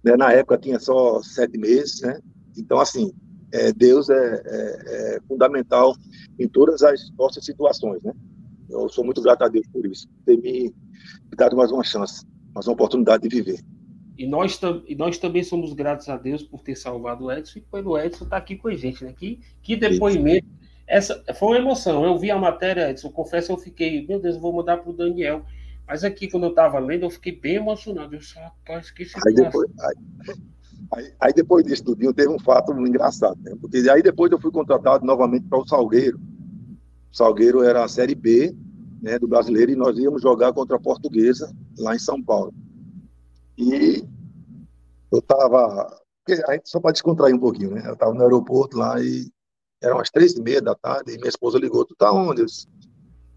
né, 0.04 0.16
na 0.16 0.32
época 0.32 0.58
tinha 0.58 0.80
só 0.80 1.22
sete 1.22 1.58
meses, 1.58 2.02
né, 2.02 2.20
então 2.58 2.80
assim, 2.80 3.12
é, 3.52 3.72
Deus 3.72 4.10
é, 4.10 4.16
é, 4.16 5.16
é, 5.16 5.20
fundamental 5.28 5.96
em 6.40 6.48
todas 6.48 6.84
as 6.84 7.12
nossas 7.18 7.44
situações, 7.46 8.02
né, 8.04 8.14
eu 8.70 8.88
sou 8.90 9.04
muito 9.04 9.22
grato 9.22 9.44
a 9.44 9.48
Deus 9.48 9.68
por 9.68 9.86
isso, 9.86 10.08
ter 10.26 10.38
me 10.38 10.74
dado 11.36 11.56
mais 11.56 11.72
uma 11.72 11.84
chance, 11.84 12.26
mais 12.54 12.68
uma 12.68 12.74
oportunidade 12.74 13.28
de 13.28 13.36
viver. 13.36 13.60
E 14.18 14.26
nós, 14.26 14.60
e 14.88 14.96
nós 14.96 15.20
também 15.20 15.44
somos 15.44 15.74
gratos 15.74 16.10
a 16.10 16.18
Deus 16.18 16.42
por 16.42 16.64
ter 16.64 16.76
salvado 16.76 17.26
o 17.26 17.32
Edson 17.32 17.60
e 17.60 17.62
pelo 17.62 17.96
Edson 17.96 18.24
estar 18.24 18.38
tá 18.38 18.38
aqui 18.38 18.56
com 18.56 18.68
a 18.68 18.74
gente, 18.74 19.04
né? 19.04 19.14
Que, 19.14 19.40
que 19.62 19.76
depoimento 19.76 20.48
essa 20.88 21.22
foi 21.36 21.50
uma 21.50 21.58
emoção. 21.58 22.06
Eu 22.06 22.18
vi 22.18 22.32
a 22.32 22.38
matéria, 22.38 22.96
eu 23.04 23.12
confesso, 23.12 23.52
eu 23.52 23.58
fiquei, 23.58 24.08
meu 24.08 24.20
Deus, 24.20 24.36
eu 24.36 24.42
vou 24.42 24.54
mudar 24.54 24.78
para 24.78 24.90
o 24.90 24.94
Daniel. 24.94 25.44
Mas 25.86 26.04
aqui, 26.04 26.30
quando 26.30 26.44
eu 26.44 26.50
estava 26.50 26.80
lendo, 26.80 27.04
eu 27.04 27.10
fiquei 27.10 27.38
bem 27.38 27.56
emocionado. 27.56 28.16
Eu 28.16 28.22
só, 28.22 28.40
rapaz, 28.40 28.92
que 28.92 29.04
aí 29.26 29.34
depois, 29.34 29.70
aí, 29.80 30.36
aí, 30.94 31.14
aí, 31.20 31.34
depois 31.34 31.66
disso 31.66 31.84
tudo, 31.84 32.14
teve 32.14 32.30
um 32.30 32.40
fato 32.40 32.72
engraçado, 32.74 33.38
né? 33.42 33.56
Porque 33.60 33.78
aí 33.90 34.02
depois 34.02 34.32
eu 34.32 34.40
fui 34.40 34.52
contratado 34.52 35.06
novamente 35.06 35.46
para 35.48 35.60
o 35.60 35.68
Salgueiro. 35.68 36.20
O 37.12 37.16
Salgueiro 37.16 37.64
era 37.64 37.84
a 37.84 37.88
Série 37.88 38.16
B 38.16 38.56
né, 39.02 39.18
do 39.20 39.28
brasileiro 39.28 39.72
e 39.72 39.76
nós 39.76 39.98
íamos 39.98 40.22
jogar 40.22 40.54
contra 40.54 40.76
a 40.76 40.80
Portuguesa 40.80 41.54
lá 41.78 41.96
em 41.96 42.00
São 42.00 42.22
Paulo. 42.22 42.54
E 43.58 44.04
eu 45.12 45.20
estava. 45.20 46.02
Só 46.66 46.82
para 46.82 46.92
descontrair 46.92 47.34
um 47.34 47.40
pouquinho, 47.40 47.72
né? 47.72 47.84
Eu 47.86 47.94
estava 47.94 48.14
no 48.14 48.22
aeroporto 48.22 48.78
lá 48.78 49.02
e 49.02 49.32
eram 49.82 50.00
as 50.00 50.10
três 50.10 50.34
e 50.34 50.42
meia 50.42 50.62
da 50.62 50.76
tarde, 50.76 51.14
e 51.14 51.18
minha 51.18 51.30
esposa 51.30 51.58
ligou, 51.60 51.86
tu 51.86 51.96
tá 51.96 52.12
onde? 52.12 52.42
Eu 52.42 52.46
disse, 52.46 52.68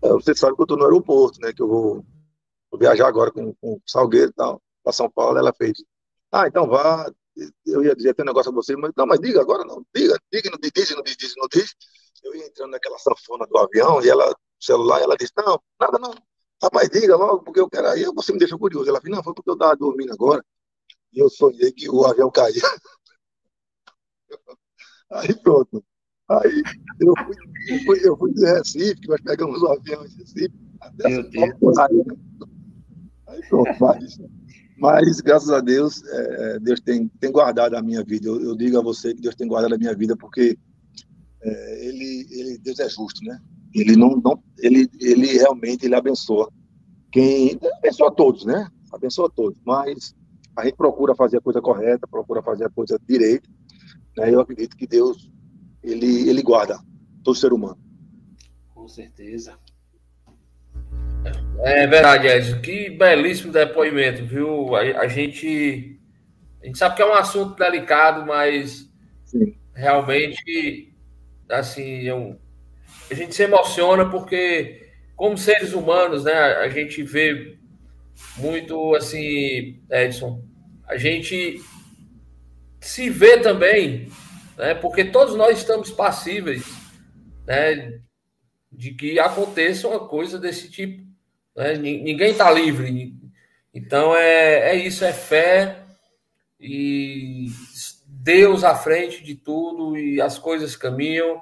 é, 0.02 0.08
você 0.08 0.34
sabe 0.34 0.56
que 0.56 0.62
eu 0.62 0.66
tô 0.66 0.76
no 0.76 0.84
aeroporto, 0.84 1.40
né, 1.40 1.52
que 1.52 1.62
eu 1.62 1.68
vou, 1.68 2.04
vou 2.70 2.80
viajar 2.80 3.06
agora 3.06 3.30
com, 3.30 3.54
com 3.54 3.74
o 3.74 3.82
Salgueiro 3.86 4.30
e 4.30 4.34
tal, 4.34 4.62
para 4.82 4.92
São 4.92 5.10
Paulo, 5.10 5.38
ela 5.38 5.52
fez, 5.52 5.72
ah, 6.32 6.46
então 6.46 6.66
vá, 6.66 7.10
eu 7.66 7.82
ia 7.84 7.94
dizer 7.94 8.10
até 8.10 8.22
um 8.22 8.26
negócio 8.26 8.50
a 8.50 8.54
você, 8.54 8.76
mas 8.76 8.92
não, 8.96 9.06
mas 9.06 9.20
diga 9.20 9.40
agora 9.40 9.64
não, 9.64 9.84
diga, 9.94 10.18
diga, 10.32 10.50
não 10.50 10.58
diz, 10.58 10.90
não 10.90 11.02
diz, 11.02 11.34
não 11.36 11.48
diz, 11.52 11.74
eu 12.24 12.34
ia 12.34 12.46
entrando 12.46 12.70
naquela 12.70 12.98
sanfona 12.98 13.46
do 13.46 13.58
avião, 13.58 14.02
e 14.02 14.08
ela, 14.08 14.34
celular, 14.58 15.00
ela 15.00 15.16
disse, 15.16 15.32
não, 15.36 15.60
nada 15.78 15.98
não, 15.98 16.14
rapaz, 16.62 16.88
diga 16.88 17.16
logo, 17.16 17.42
porque 17.42 17.60
eu 17.60 17.68
quero, 17.68 17.88
aí 17.88 18.04
você 18.14 18.32
me 18.32 18.38
deixou 18.38 18.58
curioso, 18.58 18.88
ela 18.88 18.98
disse, 18.98 19.10
não, 19.10 19.22
foi 19.22 19.34
porque 19.34 19.50
eu 19.50 19.54
estava 19.54 19.76
dormindo 19.76 20.12
agora, 20.12 20.42
e 21.12 21.18
eu 21.18 21.28
sonhei 21.28 21.72
que 21.72 21.88
o 21.90 22.04
avião 22.06 22.30
caía. 22.30 22.62
Aí 25.10 25.34
pronto. 25.42 25.84
Aí 26.30 26.62
eu 27.00 27.14
fui, 27.24 27.36
eu 27.68 27.78
fui, 27.84 28.08
eu 28.08 28.16
fui 28.16 28.32
de 28.32 28.44
Recife, 28.44 29.00
que 29.00 29.08
nós 29.08 29.20
pegamos 29.20 29.60
o 29.62 29.66
avião 29.66 30.04
em 30.04 30.18
Recife, 30.18 30.52
até 30.80 31.08
Meu 31.08 31.30
Deus. 31.30 31.78
Aí, 31.78 32.04
aí 33.28 33.40
pronto, 33.48 33.70
mas, 33.80 34.20
mas 34.78 35.20
graças 35.20 35.50
a 35.50 35.60
Deus, 35.60 36.02
é, 36.04 36.58
Deus 36.60 36.80
tem, 36.80 37.08
tem 37.20 37.32
guardado 37.32 37.74
a 37.74 37.82
minha 37.82 38.04
vida. 38.04 38.28
Eu, 38.28 38.40
eu, 38.40 38.56
digo 38.56 38.78
a 38.78 38.82
você 38.82 39.14
que 39.14 39.20
Deus 39.20 39.34
tem 39.34 39.48
guardado 39.48 39.74
a 39.74 39.78
minha 39.78 39.94
vida 39.94 40.16
porque 40.16 40.56
é, 41.42 41.88
ele, 41.88 42.26
ele, 42.30 42.58
Deus 42.58 42.78
é 42.78 42.88
justo, 42.88 43.24
né? 43.24 43.38
Ele 43.74 43.96
não, 43.96 44.20
não 44.24 44.42
ele, 44.58 44.88
ele 45.00 45.38
realmente 45.38 45.86
ele 45.86 45.94
abençoa 45.94 46.50
quem 47.10 47.58
abençoa 47.78 48.14
todos, 48.14 48.44
né? 48.44 48.68
Abençoa 48.92 49.30
todos, 49.30 49.58
mas 49.64 50.14
a 50.56 50.64
gente 50.64 50.76
procura 50.76 51.14
fazer 51.14 51.38
a 51.38 51.40
coisa 51.40 51.60
correta, 51.60 52.06
procura 52.06 52.42
fazer 52.42 52.64
a 52.64 52.70
coisa 52.70 53.00
direita. 53.08 53.48
Né? 54.16 54.32
Eu 54.32 54.40
acredito 54.40 54.76
que 54.76 54.86
Deus 54.86 55.30
ele, 55.82 56.28
ele 56.28 56.42
guarda 56.42 56.78
todo 57.24 57.34
ser 57.34 57.52
humano. 57.52 57.78
Com 58.74 58.88
certeza. 58.88 59.58
É 61.62 61.86
verdade, 61.86 62.26
Edson. 62.26 62.60
Que 62.60 62.90
belíssimo 62.90 63.52
depoimento, 63.52 64.24
viu? 64.24 64.74
A, 64.74 64.80
a, 64.80 65.08
gente, 65.08 66.00
a 66.62 66.66
gente 66.66 66.78
sabe 66.78 66.96
que 66.96 67.02
é 67.02 67.06
um 67.06 67.12
assunto 67.12 67.56
delicado, 67.56 68.24
mas 68.26 68.90
Sim. 69.24 69.54
realmente, 69.74 70.94
assim, 71.50 72.06
é 72.06 72.14
um, 72.14 72.38
a 73.10 73.14
gente 73.14 73.34
se 73.34 73.42
emociona 73.42 74.08
porque, 74.08 74.88
como 75.16 75.36
seres 75.36 75.72
humanos, 75.72 76.24
né, 76.24 76.32
a 76.32 76.68
gente 76.68 77.02
vê 77.02 77.58
muito, 78.36 78.94
assim, 78.94 79.82
Edson, 79.90 80.42
a 80.86 80.96
gente 80.96 81.60
se 82.80 83.10
vê 83.10 83.38
também 83.38 84.08
né? 84.56 84.74
porque 84.74 85.04
todos 85.04 85.34
nós 85.34 85.58
estamos 85.58 85.90
passíveis 85.90 86.64
né, 87.46 88.00
de 88.70 88.92
que 88.92 89.18
aconteça 89.18 89.88
uma 89.88 90.06
coisa 90.06 90.38
desse 90.38 90.70
tipo. 90.70 91.02
Né? 91.56 91.74
Ninguém 91.74 92.32
está 92.32 92.50
livre. 92.50 93.14
Então 93.72 94.14
é, 94.14 94.70
é 94.70 94.74
isso, 94.74 95.04
é 95.04 95.12
fé 95.12 95.84
e 96.58 97.46
Deus 98.06 98.64
à 98.64 98.74
frente 98.74 99.22
de 99.22 99.34
tudo 99.34 99.96
e 99.96 100.20
as 100.20 100.38
coisas 100.38 100.76
caminham, 100.76 101.40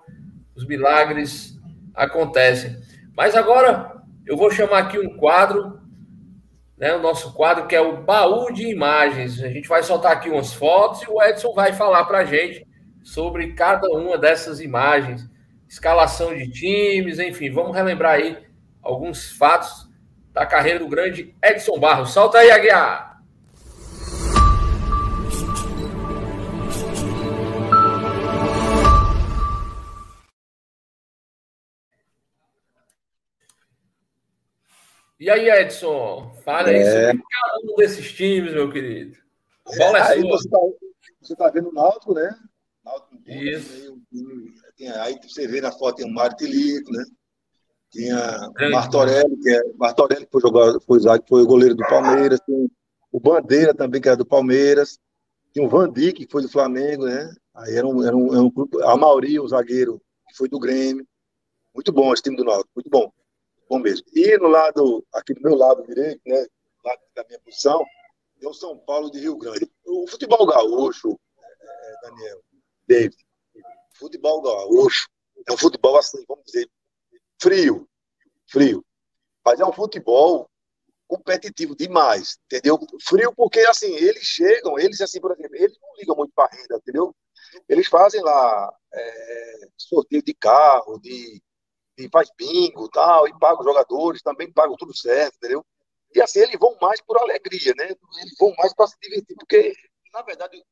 os 0.54 0.66
milagres 0.66 1.58
acontecem. 1.94 2.76
Mas 3.16 3.34
agora 3.34 4.00
eu 4.26 4.36
vou 4.36 4.50
chamar 4.50 4.78
aqui 4.78 4.98
um 4.98 5.16
quadro, 5.16 5.80
né, 6.76 6.94
o 6.94 7.00
nosso 7.00 7.32
quadro 7.32 7.66
que 7.66 7.74
é 7.74 7.80
o 7.80 8.02
baú 8.02 8.52
de 8.52 8.68
imagens. 8.68 9.42
A 9.42 9.48
gente 9.48 9.68
vai 9.68 9.82
soltar 9.82 10.12
aqui 10.12 10.28
umas 10.28 10.52
fotos 10.52 11.02
e 11.02 11.10
o 11.10 11.20
Edson 11.22 11.52
vai 11.54 11.72
falar 11.72 12.04
para 12.04 12.18
a 12.18 12.24
gente 12.24 12.67
sobre 13.08 13.54
cada 13.54 13.88
uma 13.88 14.18
dessas 14.18 14.60
imagens, 14.60 15.26
escalação 15.66 16.36
de 16.36 16.46
times, 16.50 17.18
enfim, 17.18 17.50
vamos 17.50 17.74
relembrar 17.74 18.16
aí 18.16 18.36
alguns 18.82 19.32
fatos 19.32 19.88
da 20.30 20.44
carreira 20.44 20.80
do 20.80 20.88
grande 20.88 21.34
Edson 21.42 21.78
Barros. 21.80 22.10
Solta 22.10 22.36
aí, 22.36 22.50
Aguiar! 22.50 23.22
E 35.18 35.30
aí, 35.30 35.48
Edson, 35.48 36.30
fala 36.44 36.68
aí 36.68 36.76
é... 36.76 37.06
sobre 37.06 37.22
cada 37.22 37.72
um 37.72 37.76
desses 37.76 38.12
times, 38.12 38.52
meu 38.52 38.70
querido. 38.70 39.16
A 39.66 39.76
bola 39.76 39.98
é, 39.98 40.02
é 40.02 40.20
sua. 40.20 40.38
Você 40.38 40.48
tá, 40.50 41.46
está 41.46 41.50
vendo 41.50 41.70
o 41.70 41.72
Náutico, 41.72 42.12
né? 42.12 42.38
Náutico 43.28 43.44
Isso. 43.44 43.98
Tem, 44.76 44.90
aí 44.90 45.18
você 45.22 45.46
vê 45.46 45.60
na 45.60 45.72
foto 45.72 45.96
tem 45.96 46.06
o 46.06 46.14
Mário 46.14 46.36
Tilico, 46.36 46.90
né? 46.92 47.04
Tinha 47.90 48.50
o 48.60 48.70
Martorelli, 48.70 49.36
que 49.40 49.50
é 49.50 49.62
Martorelli, 49.74 50.26
que 50.26 50.32
foi 50.32 50.40
jogador, 50.40 50.80
foi, 50.82 51.00
foi 51.26 51.42
o 51.42 51.46
goleiro 51.46 51.74
do 51.74 51.84
Palmeiras, 51.86 52.38
tem 52.40 52.70
o 53.10 53.20
Bandeira 53.20 53.74
também, 53.74 54.00
que 54.00 54.08
era 54.08 54.16
do 54.16 54.26
Palmeiras, 54.26 54.98
tinha 55.52 55.64
o 55.64 55.68
Vandi, 55.68 56.12
que 56.12 56.28
foi 56.30 56.42
do 56.42 56.48
Flamengo, 56.48 57.06
né? 57.06 57.32
Aí 57.54 57.74
era 57.74 57.86
um, 57.86 58.04
era 58.04 58.16
um, 58.16 58.32
era 58.32 58.42
um 58.42 58.50
grupo, 58.50 58.82
a 58.82 58.96
Mauri, 58.96 59.40
o 59.40 59.48
zagueiro, 59.48 60.00
que 60.28 60.36
foi 60.36 60.48
do 60.48 60.58
Grêmio. 60.58 61.06
Muito 61.74 61.90
bom 61.92 62.12
esse 62.12 62.22
time 62.22 62.36
do 62.36 62.44
Náutico, 62.44 62.70
muito 62.76 62.90
bom. 62.90 63.10
Bom 63.68 63.78
mesmo. 63.78 64.06
E 64.14 64.36
no 64.38 64.48
lado, 64.48 65.04
aqui 65.14 65.34
do 65.34 65.42
meu 65.42 65.54
lado 65.54 65.82
direito, 65.82 66.20
né? 66.26 66.46
Lado 66.84 67.00
da 67.14 67.24
minha 67.24 67.40
posição, 67.40 67.84
tem 68.38 68.48
o 68.48 68.54
São 68.54 68.78
Paulo 68.78 69.10
de 69.10 69.18
Rio 69.18 69.36
Grande. 69.36 69.68
O 69.84 70.06
futebol 70.06 70.46
gaúcho, 70.46 71.18
é, 71.38 71.94
Daniel, 72.02 72.40
David, 72.88 73.16
futebol 73.92 74.40
gaúcho 74.40 75.08
é 75.46 75.52
um 75.52 75.58
futebol 75.58 75.96
assim, 75.98 76.24
vamos 76.26 76.44
dizer, 76.46 76.68
frio, 77.40 77.88
frio. 78.50 78.84
Mas 79.44 79.60
é 79.60 79.64
um 79.64 79.72
futebol 79.72 80.50
competitivo 81.06 81.76
demais, 81.76 82.38
entendeu? 82.46 82.78
Frio 83.02 83.32
porque, 83.34 83.60
assim, 83.60 83.94
eles 83.94 84.24
chegam, 84.24 84.78
eles, 84.78 85.00
assim, 85.00 85.20
por 85.20 85.32
exemplo, 85.32 85.56
eles 85.56 85.76
não 85.80 85.94
ligam 85.96 86.16
muito 86.16 86.32
para 86.34 86.54
renda, 86.54 86.76
entendeu? 86.76 87.14
Eles 87.68 87.86
fazem 87.86 88.22
lá 88.22 88.72
é, 88.92 89.68
sorteio 89.76 90.22
de 90.22 90.34
carro, 90.34 90.98
de, 91.00 91.42
de 91.96 92.08
faz 92.10 92.28
bingo 92.36 92.88
tal, 92.90 93.26
e 93.26 93.38
pagam 93.38 93.60
os 93.60 93.64
jogadores, 93.64 94.22
também 94.22 94.52
pagam 94.52 94.76
tudo 94.76 94.94
certo, 94.96 95.36
entendeu? 95.36 95.64
E 96.14 96.20
assim, 96.20 96.40
eles 96.40 96.58
vão 96.58 96.76
mais 96.80 97.00
por 97.02 97.18
alegria, 97.18 97.72
né? 97.76 97.88
Eles 98.20 98.34
vão 98.38 98.54
mais 98.58 98.74
para 98.74 98.86
se 98.86 98.96
divertir, 99.00 99.34
porque, 99.36 99.74
na 100.12 100.22
verdade, 100.22 100.62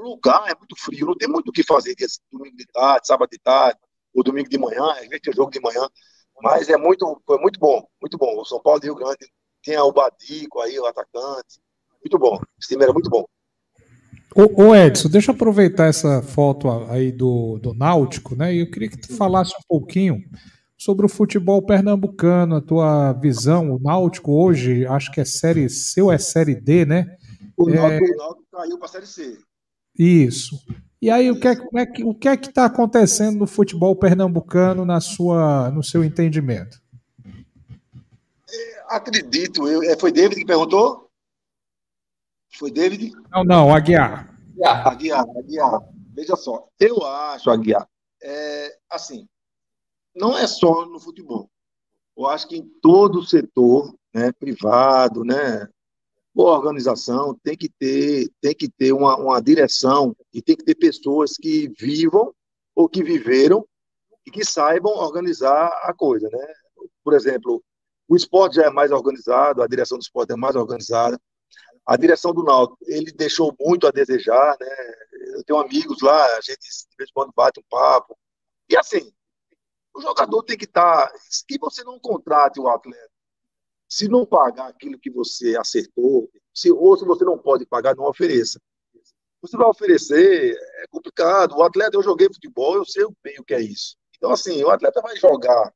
o 0.00 0.10
lugar 0.10 0.50
é 0.50 0.54
muito 0.56 0.74
frio, 0.78 1.06
não 1.06 1.16
tem 1.16 1.28
muito 1.28 1.48
o 1.48 1.52
que 1.52 1.62
fazer 1.62 1.94
dia, 1.94 2.06
domingo 2.32 2.56
de 2.56 2.66
tarde, 2.66 3.06
sábado 3.06 3.28
de 3.30 3.38
tarde, 3.38 3.78
ou 4.14 4.24
domingo 4.24 4.48
de 4.48 4.58
manhã, 4.58 4.90
às 4.92 5.06
vezes 5.08 5.20
tem 5.22 5.34
jogo 5.34 5.50
de 5.50 5.60
manhã. 5.60 5.86
Mas 6.42 6.68
é 6.68 6.76
muito, 6.76 7.20
foi 7.26 7.38
muito 7.38 7.60
bom, 7.60 7.86
muito 8.00 8.16
bom. 8.16 8.40
O 8.40 8.44
São 8.44 8.60
Paulo 8.60 8.80
de 8.80 8.86
Rio 8.86 8.94
Grande 8.94 9.30
tinha 9.62 9.84
o 9.84 9.92
Badico 9.92 10.60
aí, 10.60 10.78
o 10.78 10.86
atacante. 10.86 11.60
Muito 12.02 12.18
bom. 12.18 12.40
Esse 12.58 12.70
time 12.70 12.82
era 12.82 12.92
muito 12.92 13.10
bom. 13.10 13.26
Ô, 14.34 14.62
ô, 14.62 14.74
Edson, 14.74 15.08
deixa 15.08 15.30
eu 15.30 15.34
aproveitar 15.34 15.86
essa 15.86 16.22
foto 16.22 16.70
aí 16.88 17.12
do, 17.12 17.58
do 17.58 17.74
Náutico, 17.74 18.34
né? 18.34 18.54
E 18.54 18.60
eu 18.60 18.70
queria 18.70 18.88
que 18.88 18.96
tu 18.96 19.14
falasse 19.16 19.52
um 19.52 19.64
pouquinho 19.68 20.22
sobre 20.78 21.04
o 21.04 21.10
futebol 21.10 21.60
pernambucano, 21.60 22.56
a 22.56 22.60
tua 22.62 23.12
visão. 23.12 23.74
O 23.74 23.78
Náutico 23.78 24.32
hoje, 24.32 24.86
acho 24.86 25.12
que 25.12 25.20
é 25.20 25.24
série 25.26 25.68
C 25.68 26.00
ou 26.00 26.10
é 26.10 26.16
série 26.16 26.54
D, 26.54 26.86
né? 26.86 27.16
O 27.54 27.68
Náutico, 27.68 28.04
é... 28.06 28.14
o 28.14 28.16
Náutico 28.16 28.46
caiu 28.50 28.78
para 28.78 28.88
série 28.88 29.06
C. 29.06 29.38
Isso. 29.98 30.56
E 31.02 31.10
aí, 31.10 31.30
o 31.30 31.40
que 31.40 31.48
é, 31.48 31.56
é 31.76 31.86
que 31.86 32.04
o 32.04 32.14
que 32.14 32.28
é 32.28 32.36
que 32.36 32.48
está 32.48 32.66
acontecendo 32.66 33.38
no 33.38 33.46
futebol 33.46 33.96
pernambucano 33.96 34.84
na 34.84 35.00
sua, 35.00 35.70
no 35.70 35.82
seu 35.82 36.04
entendimento? 36.04 36.78
É, 38.52 38.84
acredito, 38.88 39.66
eu, 39.66 39.82
é, 39.82 39.96
foi 39.98 40.12
David 40.12 40.40
que 40.40 40.46
perguntou? 40.46 41.10
Foi 42.52 42.70
David? 42.70 43.12
Não, 43.30 43.44
não, 43.44 43.74
Aguiar. 43.74 44.36
Aguiar, 44.52 44.88
Aguiar, 44.88 45.24
Aguiar. 45.38 45.80
Veja 46.12 46.36
só, 46.36 46.68
eu 46.78 47.02
acho, 47.02 47.50
Aguiar, 47.50 47.88
é, 48.22 48.76
assim, 48.90 49.26
não 50.14 50.36
é 50.36 50.46
só 50.46 50.84
no 50.86 51.00
futebol. 51.00 51.48
Eu 52.16 52.26
acho 52.26 52.46
que 52.46 52.56
em 52.56 52.68
todo 52.82 53.20
o 53.20 53.26
setor, 53.26 53.94
né, 54.12 54.32
privado, 54.32 55.24
né, 55.24 55.66
boa 56.34 56.56
organização, 56.56 57.34
tem 57.42 57.56
que 57.56 57.68
ter, 57.68 58.30
tem 58.40 58.54
que 58.54 58.68
ter 58.68 58.92
uma, 58.92 59.16
uma 59.16 59.40
direção 59.40 60.16
e 60.32 60.40
tem 60.40 60.56
que 60.56 60.64
ter 60.64 60.74
pessoas 60.74 61.32
que 61.36 61.68
vivam 61.78 62.32
ou 62.74 62.88
que 62.88 63.02
viveram 63.02 63.66
e 64.26 64.30
que 64.30 64.44
saibam 64.44 64.92
organizar 64.92 65.66
a 65.82 65.92
coisa, 65.92 66.28
né? 66.30 66.54
Por 67.02 67.14
exemplo, 67.14 67.62
o 68.08 68.16
esporte 68.16 68.56
já 68.56 68.66
é 68.66 68.70
mais 68.70 68.90
organizado, 68.90 69.62
a 69.62 69.66
direção 69.66 69.98
do 69.98 70.02
esporte 70.02 70.32
é 70.32 70.36
mais 70.36 70.56
organizada. 70.56 71.20
A 71.86 71.96
direção 71.96 72.32
do 72.32 72.42
Náutico, 72.42 72.78
ele 72.86 73.10
deixou 73.12 73.54
muito 73.58 73.86
a 73.86 73.90
desejar, 73.90 74.56
né? 74.60 74.94
Eu 75.34 75.44
tenho 75.44 75.58
amigos 75.58 76.00
lá, 76.02 76.24
a 76.36 76.40
gente 76.40 76.58
de 76.58 76.96
vez 76.96 77.10
em 77.10 77.12
quando 77.12 77.32
bate 77.34 77.60
um 77.60 77.64
papo. 77.68 78.16
E 78.68 78.76
assim, 78.76 79.12
o 79.94 80.00
jogador 80.00 80.42
tem 80.42 80.56
que 80.56 80.64
estar. 80.64 81.08
Tá, 81.08 81.18
que 81.48 81.58
você 81.58 81.82
não 81.82 81.98
contrate 81.98 82.60
o 82.60 82.68
atleta. 82.68 83.09
Se 83.90 84.08
não 84.08 84.24
pagar 84.24 84.68
aquilo 84.68 84.98
que 84.98 85.10
você 85.10 85.56
acertou, 85.56 86.30
se, 86.54 86.70
ou 86.70 86.96
se 86.96 87.04
você 87.04 87.24
não 87.24 87.36
pode 87.36 87.66
pagar, 87.66 87.96
não 87.96 88.04
ofereça. 88.04 88.60
Você 89.42 89.56
vai 89.56 89.66
oferecer, 89.66 90.54
é 90.54 90.86
complicado. 90.88 91.56
O 91.56 91.62
atleta, 91.62 91.96
eu 91.96 92.02
joguei 92.02 92.28
futebol, 92.28 92.76
eu 92.76 92.84
sei 92.84 93.04
bem 93.22 93.36
o 93.40 93.44
que 93.44 93.54
é 93.54 93.60
isso. 93.60 93.96
Então, 94.16 94.30
assim, 94.30 94.62
o 94.62 94.70
atleta 94.70 95.00
vai 95.00 95.16
jogar. 95.16 95.74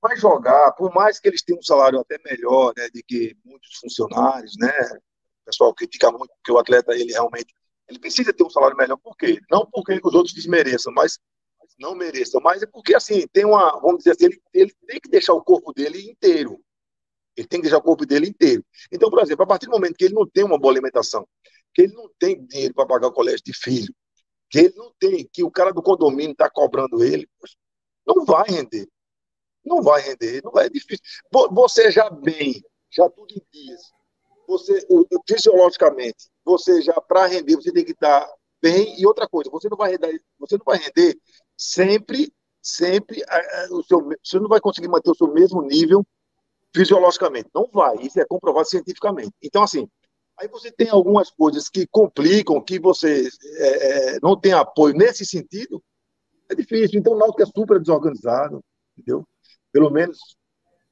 Vai 0.00 0.16
jogar, 0.16 0.72
por 0.72 0.92
mais 0.94 1.20
que 1.20 1.28
eles 1.28 1.42
tenham 1.42 1.58
um 1.58 1.62
salário 1.62 2.00
até 2.00 2.18
melhor 2.24 2.72
né, 2.76 2.88
do 2.88 3.00
que 3.06 3.36
muitos 3.44 3.76
funcionários, 3.76 4.56
né? 4.58 4.72
O 5.42 5.44
pessoal 5.44 5.74
critica 5.74 6.10
muito 6.10 6.32
porque 6.36 6.50
o 6.50 6.58
atleta, 6.58 6.92
ele 6.94 7.12
realmente 7.12 7.54
ele 7.88 7.98
precisa 7.98 8.32
ter 8.32 8.42
um 8.42 8.50
salário 8.50 8.76
melhor. 8.76 8.96
Por 8.96 9.16
quê? 9.16 9.38
Não 9.50 9.66
porque 9.70 10.00
os 10.02 10.14
outros 10.14 10.34
desmereçam, 10.34 10.92
mas 10.92 11.18
não 11.78 11.94
mereçam, 11.94 12.40
mas 12.40 12.62
é 12.62 12.66
porque, 12.66 12.94
assim, 12.94 13.26
tem 13.28 13.44
uma, 13.44 13.78
vamos 13.80 13.98
dizer 13.98 14.12
assim, 14.12 14.26
ele, 14.26 14.42
ele 14.52 14.74
tem 14.86 15.00
que 15.00 15.08
deixar 15.08 15.34
o 15.34 15.42
corpo 15.42 15.72
dele 15.72 16.10
inteiro. 16.10 16.61
Ele 17.42 17.48
tem 17.48 17.60
que 17.60 17.64
deixar 17.64 17.78
o 17.78 17.82
corpo 17.82 18.06
dele 18.06 18.28
inteiro. 18.28 18.64
Então, 18.90 19.10
por 19.10 19.20
exemplo, 19.20 19.42
a 19.42 19.46
partir 19.46 19.66
do 19.66 19.72
momento 19.72 19.96
que 19.96 20.04
ele 20.04 20.14
não 20.14 20.26
tem 20.26 20.44
uma 20.44 20.58
boa 20.58 20.72
alimentação, 20.72 21.26
que 21.74 21.82
ele 21.82 21.92
não 21.92 22.08
tem 22.18 22.44
dinheiro 22.46 22.72
para 22.72 22.86
pagar 22.86 23.08
o 23.08 23.12
colégio 23.12 23.42
de 23.44 23.52
filho, 23.52 23.92
que 24.48 24.60
ele 24.60 24.74
não 24.76 24.92
tem, 24.98 25.28
que 25.32 25.42
o 25.42 25.50
cara 25.50 25.72
do 25.72 25.82
condomínio 25.82 26.32
está 26.32 26.48
cobrando 26.48 27.02
ele, 27.02 27.28
não 28.06 28.24
vai 28.24 28.48
render. 28.48 28.88
Não 29.64 29.82
vai 29.82 30.00
render, 30.02 30.42
não 30.44 30.52
é 30.60 30.68
difícil. 30.68 31.04
Você 31.52 31.90
já 31.90 32.08
bem, 32.10 32.62
já 32.90 33.08
tudo 33.10 33.32
em 33.32 33.42
dias, 33.52 33.80
você, 34.46 34.86
fisiologicamente, 35.28 36.28
você 36.44 36.82
já, 36.82 37.00
para 37.00 37.26
render, 37.26 37.56
você 37.56 37.72
tem 37.72 37.84
que 37.84 37.92
estar 37.92 38.28
bem. 38.60 39.00
E 39.00 39.06
outra 39.06 39.28
coisa, 39.28 39.50
você 39.50 39.68
não 39.68 39.76
vai 39.76 39.92
render, 39.92 40.22
você 40.38 40.56
não 40.56 40.64
vai 40.64 40.78
render 40.78 41.18
sempre, 41.56 42.32
sempre, 42.60 43.22
o 43.70 43.82
seu, 43.82 44.08
você 44.22 44.38
não 44.38 44.48
vai 44.48 44.60
conseguir 44.60 44.88
manter 44.88 45.10
o 45.10 45.14
seu 45.14 45.32
mesmo 45.32 45.62
nível 45.62 46.06
fisiologicamente. 46.74 47.48
Não 47.54 47.68
vai, 47.72 47.96
isso 47.98 48.20
é 48.20 48.24
comprovado 48.24 48.68
cientificamente. 48.68 49.32
Então, 49.42 49.62
assim, 49.62 49.88
aí 50.38 50.48
você 50.48 50.70
tem 50.70 50.88
algumas 50.88 51.30
coisas 51.30 51.68
que 51.68 51.86
complicam, 51.86 52.62
que 52.62 52.78
você 52.78 53.28
é, 53.58 54.16
é, 54.16 54.20
não 54.22 54.38
tem 54.38 54.52
apoio 54.52 54.94
nesse 54.94 55.24
sentido, 55.24 55.82
é 56.48 56.54
difícil. 56.54 56.98
Então, 56.98 57.14
o 57.14 57.18
Náutico 57.18 57.42
é 57.42 57.46
super 57.46 57.80
desorganizado, 57.80 58.62
entendeu? 58.96 59.26
Pelo 59.70 59.90
menos 59.90 60.18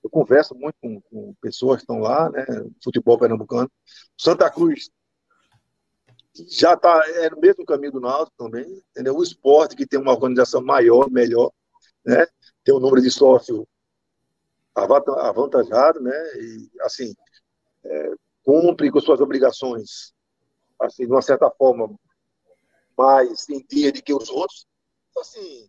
eu 0.02 0.08
converso 0.08 0.54
muito 0.54 0.76
com, 0.80 1.00
com 1.02 1.34
pessoas 1.40 1.76
que 1.76 1.82
estão 1.82 1.98
lá, 1.98 2.30
né, 2.30 2.44
futebol 2.82 3.18
pernambucano. 3.18 3.70
Santa 4.16 4.50
Cruz 4.50 4.90
já 6.48 6.74
está 6.74 7.02
é 7.16 7.28
no 7.28 7.40
mesmo 7.40 7.64
caminho 7.64 7.92
do 7.92 8.00
Náutico 8.00 8.36
também, 8.38 8.82
entendeu? 8.90 9.16
O 9.16 9.22
esporte 9.22 9.76
que 9.76 9.86
tem 9.86 10.00
uma 10.00 10.12
organização 10.12 10.62
maior, 10.62 11.10
melhor, 11.10 11.50
né? 12.04 12.26
Tem 12.64 12.74
um 12.74 12.80
número 12.80 13.02
de 13.02 13.10
sócios 13.10 13.64
avantajado, 14.74 16.00
né? 16.00 16.16
E, 16.36 16.70
assim, 16.82 17.14
é, 17.84 18.12
cumpre 18.42 18.90
com 18.90 19.00
suas 19.00 19.20
obrigações, 19.20 20.12
assim, 20.80 21.06
de 21.06 21.12
uma 21.12 21.22
certa 21.22 21.50
forma, 21.50 21.94
mais 22.96 23.48
em 23.48 23.64
dia 23.68 23.92
do 23.92 24.02
que 24.02 24.14
os 24.14 24.28
outros. 24.28 24.66
Então, 25.10 25.22
assim, 25.22 25.68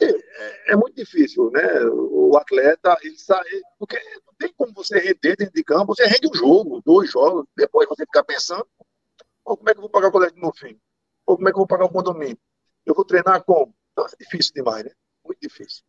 é, 0.00 0.72
é, 0.72 0.76
muito 0.76 0.94
difícil, 0.94 1.50
né? 1.50 1.84
O 1.90 2.36
atleta, 2.36 2.96
ele 3.02 3.18
sai, 3.18 3.44
porque 3.78 3.98
não 4.26 4.34
tem 4.38 4.52
como 4.56 4.72
você 4.72 4.98
render 4.98 5.36
dentro 5.36 5.52
de 5.52 5.64
campo, 5.64 5.94
você 5.94 6.06
rende 6.06 6.28
um 6.28 6.34
jogo, 6.34 6.80
dois 6.84 7.10
jogos, 7.10 7.46
depois 7.56 7.88
você 7.88 8.04
fica 8.04 8.22
pensando, 8.22 8.66
oh, 9.44 9.56
como 9.56 9.68
é 9.68 9.72
que 9.72 9.78
eu 9.78 9.82
vou 9.82 9.90
pagar 9.90 10.08
o 10.08 10.12
colégio 10.12 10.38
meu 10.38 10.52
filho? 10.54 10.80
Ou 11.26 11.36
como 11.36 11.48
é 11.48 11.52
que 11.52 11.56
eu 11.56 11.60
vou 11.60 11.66
pagar 11.66 11.86
o 11.86 11.92
condomínio? 11.92 12.38
Eu 12.86 12.94
vou 12.94 13.04
treinar 13.04 13.42
como? 13.44 13.74
Então 13.92 14.06
é 14.06 14.16
difícil 14.18 14.52
demais, 14.54 14.84
né? 14.84 14.92
Muito 15.24 15.40
difícil. 15.40 15.82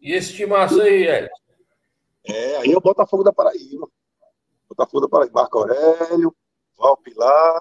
E 0.00 0.12
esse 0.12 0.34
timaço 0.34 0.80
aí, 0.80 1.06
Ed? 1.06 1.28
É, 2.24 2.56
aí 2.58 2.72
é 2.72 2.76
o 2.76 2.80
Botafogo 2.80 3.22
da 3.22 3.32
Paraíba. 3.32 3.88
Botafogo 4.68 5.02
da 5.02 5.08
Paraíba. 5.08 5.40
Marco 5.40 5.58
Aurélio, 5.58 6.34
Val 6.76 6.96
Pilar, 6.96 7.60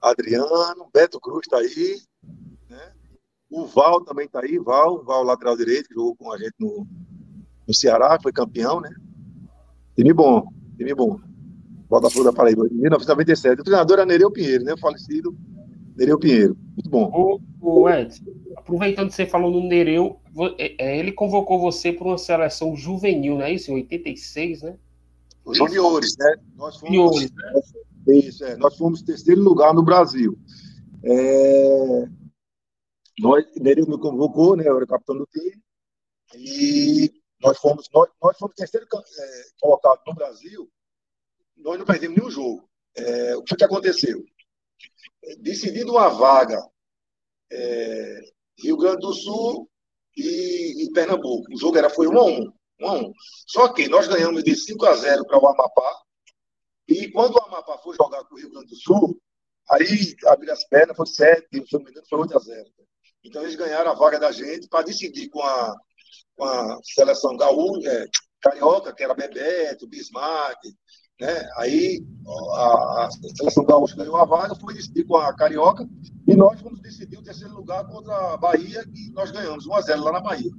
Adriano, 0.00 0.88
Beto 0.92 1.20
Cruz 1.20 1.46
tá 1.46 1.58
aí. 1.58 2.00
Né? 2.68 2.92
O 3.50 3.66
Val 3.66 4.02
também 4.04 4.26
tá 4.26 4.40
aí, 4.40 4.58
Val, 4.58 5.04
Val 5.04 5.22
lateral 5.22 5.56
direito, 5.56 5.88
que 5.88 5.94
jogou 5.94 6.16
com 6.16 6.32
a 6.32 6.38
gente 6.38 6.54
no, 6.58 6.86
no 7.66 7.74
Ceará, 7.74 8.18
foi 8.20 8.32
campeão, 8.32 8.80
né? 8.80 8.90
Time 9.94 10.12
bom, 10.12 10.46
time 10.76 10.94
bom. 10.94 11.20
Botafogo 11.88 12.24
da 12.24 12.32
Paraíba, 12.32 12.64
1997. 12.70 13.60
O 13.60 13.64
treinador 13.64 13.98
era 13.98 14.06
Nereu 14.06 14.30
Pinheiro, 14.30 14.64
né? 14.64 14.72
O 14.72 14.78
falecido 14.78 15.36
Nereu 15.94 16.18
Pinheiro. 16.18 16.56
Muito 16.74 16.88
bom. 16.88 17.10
O, 17.60 17.82
o 17.82 17.88
Ed, 17.90 18.18
aproveitando 18.56 19.08
que 19.08 19.14
você 19.14 19.26
falou 19.26 19.50
no 19.50 19.68
Nereu, 19.68 20.21
ele 20.78 21.12
convocou 21.12 21.60
você 21.60 21.92
para 21.92 22.06
uma 22.06 22.18
seleção 22.18 22.74
juvenil, 22.76 23.36
não 23.36 23.44
é 23.44 23.52
isso? 23.52 23.70
Em 23.70 23.74
86, 23.74 24.62
né? 24.62 24.78
Juniores, 25.46 26.16
né? 26.18 26.36
Nós 26.54 26.78
fomos, 26.78 26.94
Juniores, 26.94 27.30
né? 27.32 27.52
Isso, 28.08 28.44
é. 28.44 28.56
Nós 28.56 28.76
fomos 28.76 29.02
terceiro 29.02 29.42
lugar 29.42 29.74
no 29.74 29.82
Brasil. 29.82 30.38
É, 31.04 32.08
nós, 33.18 33.44
Nerio 33.56 33.88
me 33.88 33.98
convocou, 33.98 34.56
né? 34.56 34.66
Eu 34.66 34.76
era 34.76 34.86
capitão 34.86 35.18
do 35.18 35.26
time. 35.26 35.60
E 36.34 37.12
nós 37.40 37.58
fomos, 37.58 37.88
nós, 37.92 38.08
nós 38.22 38.38
fomos 38.38 38.54
terceiro 38.54 38.86
é, 38.86 39.42
colocado 39.60 40.00
no 40.06 40.14
Brasil. 40.14 40.70
Nós 41.56 41.78
não 41.78 41.84
perdemos 41.84 42.16
nenhum 42.16 42.30
jogo. 42.30 42.68
É, 42.96 43.36
o 43.36 43.42
que, 43.42 43.56
que 43.56 43.64
aconteceu? 43.64 44.24
Decidindo 45.40 45.92
uma 45.92 46.08
vaga 46.08 46.58
é, 47.50 48.20
Rio 48.58 48.76
Grande 48.76 49.00
do 49.00 49.12
Sul 49.12 49.68
e, 50.16 50.84
e, 50.84 50.92
Pernambuco. 50.92 51.52
O 51.52 51.58
jogo 51.58 51.78
era, 51.78 51.90
foi 51.90 52.06
1 52.06 52.18
a 52.18 52.24
1, 52.24 52.52
1 52.80 52.88
a 52.88 52.92
1. 52.94 53.12
Só 53.46 53.68
que 53.72 53.88
nós 53.88 54.06
ganhamos 54.08 54.42
de 54.44 54.54
5 54.54 54.86
a 54.86 54.94
0 54.94 55.26
para 55.26 55.38
o 55.38 55.46
Amapá. 55.48 56.02
E 56.88 57.10
quando 57.10 57.34
o 57.34 57.42
Amapá 57.42 57.78
foi 57.78 57.96
jogar 57.96 58.24
com 58.24 58.34
o 58.34 58.38
Rio 58.38 58.50
Grande 58.50 58.68
do 58.68 58.76
Sul, 58.76 59.20
aí 59.70 60.14
abriu 60.26 60.52
as 60.52 60.64
pernas, 60.68 60.96
foi 60.96 61.06
7, 61.06 61.46
se 61.50 61.72
não 61.72 61.84
me 61.84 61.90
engano, 61.90 62.06
foi 62.08 62.18
8 62.20 62.36
a 62.36 62.40
0. 62.40 62.70
Então 63.24 63.42
eles 63.42 63.54
ganharam 63.54 63.90
a 63.90 63.94
vaga 63.94 64.18
da 64.18 64.32
gente 64.32 64.68
para 64.68 64.84
decidir 64.84 65.28
com 65.28 65.42
a, 65.42 65.74
com 66.36 66.44
a 66.44 66.78
seleção 66.82 67.36
gaúcha, 67.36 67.88
é, 67.88 68.06
carioca, 68.40 68.92
que 68.92 69.02
era 69.02 69.14
Bebeto, 69.14 69.86
Bismarck, 69.86 70.58
né? 71.22 71.48
Aí 71.56 72.04
a, 72.26 73.06
a 73.06 73.10
seleção 73.36 73.64
gaúcha 73.64 73.96
ganhou 73.96 74.16
a 74.16 74.24
vaga, 74.24 74.56
foi 74.56 74.74
decidir 74.74 75.04
com 75.04 75.16
a 75.16 75.32
carioca, 75.32 75.88
e 76.26 76.34
nós 76.34 76.60
vamos 76.60 76.80
decidir 76.80 77.16
o 77.16 77.22
terceiro 77.22 77.54
lugar 77.54 77.86
contra 77.86 78.34
a 78.34 78.36
Bahia, 78.36 78.84
e 78.92 79.10
nós 79.12 79.30
ganhamos 79.30 79.64
1 79.64 79.74
a 79.74 79.80
0 79.82 80.02
lá 80.02 80.12
na 80.12 80.20
Bahia. 80.20 80.50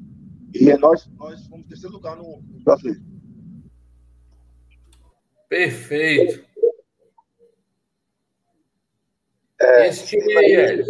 E 0.54 0.78
nós, 0.78 1.06
nós 1.18 1.46
fomos 1.48 1.68
terceiro 1.68 1.96
lugar 1.96 2.16
no, 2.16 2.42
no 2.42 2.64
brasileiro. 2.64 3.02
Perfeito. 5.50 6.46
É, 9.62 9.88
esse 9.90 10.08
time 10.08 10.38
aí, 10.38 10.82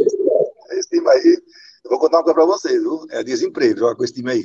Esse 0.71 0.89
time 0.89 1.09
aí, 1.09 1.41
eu 1.85 1.89
vou 1.89 1.99
contar 1.99 2.17
uma 2.17 2.23
coisa 2.23 2.35
para 2.35 2.45
vocês, 2.45 2.79
viu? 2.79 3.07
É 3.09 3.23
desemprego, 3.23 3.79
joga 3.79 3.95
com 3.95 4.03
esse 4.03 4.13
time 4.13 4.31
aí. 4.31 4.43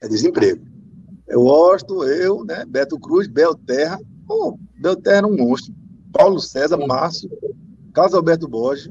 É 0.00 0.06
desemprego. 0.06 0.64
Eu 1.26 1.42
gosto, 1.42 2.04
eu, 2.04 2.44
né? 2.44 2.64
Beto 2.64 2.98
Cruz, 3.00 3.26
Belterra. 3.26 3.98
Pô, 4.26 4.58
Belterra 4.80 5.18
era 5.18 5.26
um 5.26 5.36
monstro. 5.36 5.74
Paulo 6.12 6.40
César, 6.40 6.78
Márcio, 6.78 7.30
Carlos 7.92 8.14
Alberto 8.14 8.48
Borges, 8.48 8.90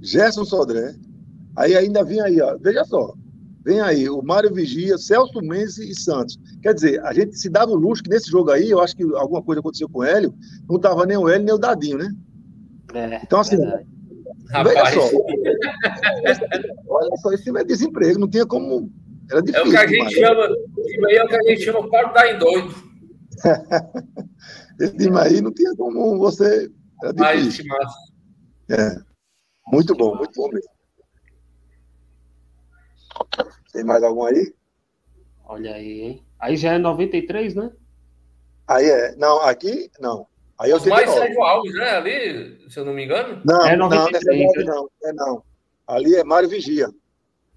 Gerson 0.00 0.44
Sodré. 0.44 0.94
Aí 1.56 1.76
ainda 1.76 2.04
vinha 2.04 2.24
aí, 2.24 2.40
ó. 2.40 2.56
Veja 2.58 2.84
só. 2.84 3.14
Vem 3.64 3.80
aí 3.80 4.08
o 4.08 4.22
Mário 4.22 4.52
Vigia, 4.52 4.98
Celso 4.98 5.40
Mendes 5.40 5.78
e 5.78 5.94
Santos. 5.94 6.38
Quer 6.62 6.74
dizer, 6.74 7.00
a 7.04 7.12
gente 7.12 7.38
se 7.38 7.48
dava 7.48 7.70
o 7.70 7.76
luxo 7.76 8.02
que 8.02 8.10
nesse 8.10 8.28
jogo 8.28 8.50
aí, 8.50 8.70
eu 8.70 8.80
acho 8.80 8.96
que 8.96 9.04
alguma 9.14 9.42
coisa 9.42 9.60
aconteceu 9.60 9.88
com 9.88 10.00
o 10.00 10.04
Hélio, 10.04 10.34
não 10.68 10.80
tava 10.80 11.06
nem 11.06 11.16
o 11.16 11.28
Hélio 11.28 11.44
nem 11.44 11.54
o 11.54 11.58
Dadinho, 11.58 11.98
né? 11.98 12.10
É, 12.94 13.20
então, 13.22 13.40
assim, 13.40 13.56
verdade. 13.56 13.86
veja 14.64 14.86
só. 14.90 15.10
olha 16.88 17.16
só, 17.18 17.32
esse 17.32 17.44
time 17.44 17.60
é 17.60 17.64
desemprego, 17.64 18.18
não 18.18 18.28
tinha 18.28 18.44
como 18.44 18.90
era 19.30 19.40
difícil. 19.40 19.64
É 19.64 19.68
o 19.68 19.70
que 19.70 19.76
a 19.76 19.86
gente 19.86 20.14
chama, 20.14 20.48
é 21.10 21.24
o 21.24 21.28
que 21.28 21.36
a 21.36 21.42
gente 21.42 21.62
chama 21.62 21.88
para 21.88 22.12
dar 22.12 22.34
em 22.34 22.38
doido. 22.38 22.91
Esse 24.80 24.96
time 24.96 25.18
aí 25.18 25.40
não 25.40 25.52
tinha 25.52 25.74
como 25.76 26.18
você. 26.18 26.70
Era 27.02 27.12
difícil. 27.12 27.64
é. 28.70 28.96
Muito 29.66 29.94
bom, 29.94 30.16
muito 30.16 30.32
bom 30.34 30.48
mesmo. 30.48 30.70
Tem 33.72 33.84
mais 33.84 34.02
algum 34.02 34.24
aí? 34.24 34.54
Olha 35.44 35.74
aí, 35.74 36.00
hein? 36.00 36.26
Aí 36.38 36.56
já 36.56 36.72
é 36.72 36.78
93, 36.78 37.54
né? 37.54 37.70
Aí 38.66 38.88
é. 38.88 39.14
Não, 39.16 39.40
aqui, 39.42 39.90
não. 40.00 40.26
Aí 40.58 40.70
eu 40.70 40.80
mais 40.86 41.10
Sérgio 41.10 41.42
Alves, 41.42 41.74
né? 41.74 41.90
Ali, 41.90 42.70
se 42.70 42.78
eu 42.78 42.84
não 42.84 42.92
me 42.92 43.04
engano. 43.04 43.40
Não, 43.44 43.66
é 43.66 43.76
93, 43.76 44.50
não, 44.64 44.64
não, 44.64 44.64
é 44.64 44.64
não, 44.64 44.88
é 45.04 45.12
não. 45.12 45.44
Ali 45.86 46.14
é 46.14 46.24
Mário 46.24 46.48
Vigia. 46.48 46.88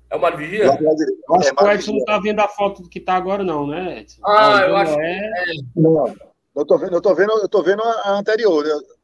É 0.10 0.15
o 0.15 0.22
Mário 0.22 0.38
Vigia? 0.38 0.72
Acho 0.72 1.56
que 1.56 1.64
o 1.64 1.72
Edson 1.72 1.91
não 1.91 1.99
está 1.99 2.19
vendo 2.19 2.40
a 2.40 2.48
foto 2.48 2.84
do 2.84 2.90
que 2.90 2.99
está 2.99 3.15
agora, 3.15 3.44
não, 3.44 3.68
né, 3.68 3.99
Edson? 3.99 4.22
Ah, 4.26 4.65
eu 4.68 4.76
acho 4.76 4.99
é... 4.99 5.32
Não, 5.76 6.15
eu 6.56 6.61
estou 6.61 6.77
vendo, 6.77 6.94
eu 6.94 7.02
tô 7.02 7.15
vendo, 7.15 7.32
eu 7.32 7.49
tô 7.49 7.64
vendo 7.64 7.82
a 7.82 8.11
anterior, 8.11 8.64
né? 8.64 8.95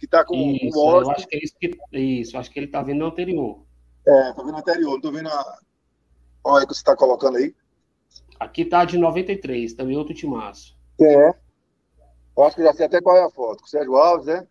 que 0.00 0.06
está 0.06 0.24
com 0.24 0.34
isso, 0.34 0.78
o 0.78 1.02
Eu 1.02 1.10
acho 1.10 1.28
que 1.28 1.36
é 1.36 1.44
isso 1.44 1.54
que. 1.60 1.78
Isso, 1.92 2.38
acho 2.38 2.50
que 2.50 2.58
ele 2.58 2.66
está 2.66 2.80
vendo 2.82 3.04
a 3.04 3.08
anterior. 3.08 3.62
É, 4.08 4.30
estou 4.30 4.46
vendo 4.46 4.56
a 4.56 4.60
anterior, 4.60 4.96
estou 4.96 5.12
vendo 5.12 5.28
a. 5.28 5.58
Olha 6.42 6.64
o 6.64 6.66
que 6.66 6.74
você 6.74 6.80
está 6.80 6.96
colocando 6.96 7.36
aí. 7.36 7.54
Aqui 8.40 8.62
está 8.62 8.86
de 8.86 8.96
93, 8.96 9.74
também 9.74 9.98
outro 9.98 10.14
timaço. 10.14 10.74
É. 10.98 11.34
Eu 12.34 12.44
acho 12.44 12.56
que 12.56 12.62
já 12.62 12.72
sei 12.72 12.86
até 12.86 13.02
qual 13.02 13.18
é 13.18 13.24
a 13.24 13.30
foto. 13.30 13.58
Com 13.58 13.66
o 13.66 13.68
Sérgio 13.68 13.94
Alves, 13.96 14.26
né? 14.26 14.46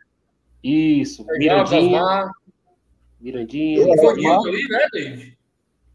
Isso, 0.63 1.25
Mirandinha. 1.25 2.29
Mirandinha. 3.19 3.91
Ivanildo 3.95 4.49
ali, 4.49 4.67
né, 4.69 4.87
David? 4.93 5.38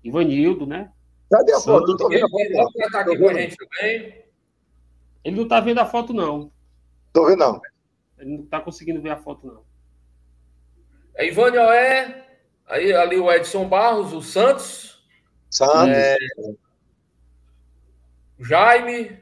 Ivanildo, 0.04 0.66
né? 0.66 0.92
Cadê 1.30 1.52
a 1.52 1.60
foto? 1.60 1.88
Não 1.88 1.96
tô 1.96 2.08
vendo 2.08 2.26
a 2.26 2.28
foto. 2.28 2.92
Tá 2.92 3.00
aqui 3.00 3.18
com 3.18 3.28
a 3.28 3.34
gente 3.34 3.56
também. 3.56 4.24
Ele 5.24 5.36
não 5.36 5.48
tá 5.48 5.60
vendo 5.60 5.78
a 5.78 5.86
foto, 5.86 6.12
não. 6.12 6.52
Tô 7.12 7.26
vendo, 7.26 7.38
não. 7.38 7.60
Ele 8.18 8.36
não 8.36 8.46
tá 8.46 8.60
conseguindo 8.60 9.00
ver 9.00 9.10
a 9.10 9.16
foto, 9.16 9.46
não. 9.46 9.62
É 11.16 11.26
Ivânio 11.26 11.60
é. 11.60 12.26
Aí 12.66 12.92
ali 12.92 13.16
o 13.16 13.32
Edson 13.32 13.66
Barros, 13.66 14.12
o 14.12 14.20
Santos. 14.20 15.02
Santos. 15.50 15.96
É... 15.96 16.16
Jaime, 18.38 19.18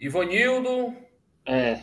Ivanildo. 0.00 0.94
É. 1.46 1.82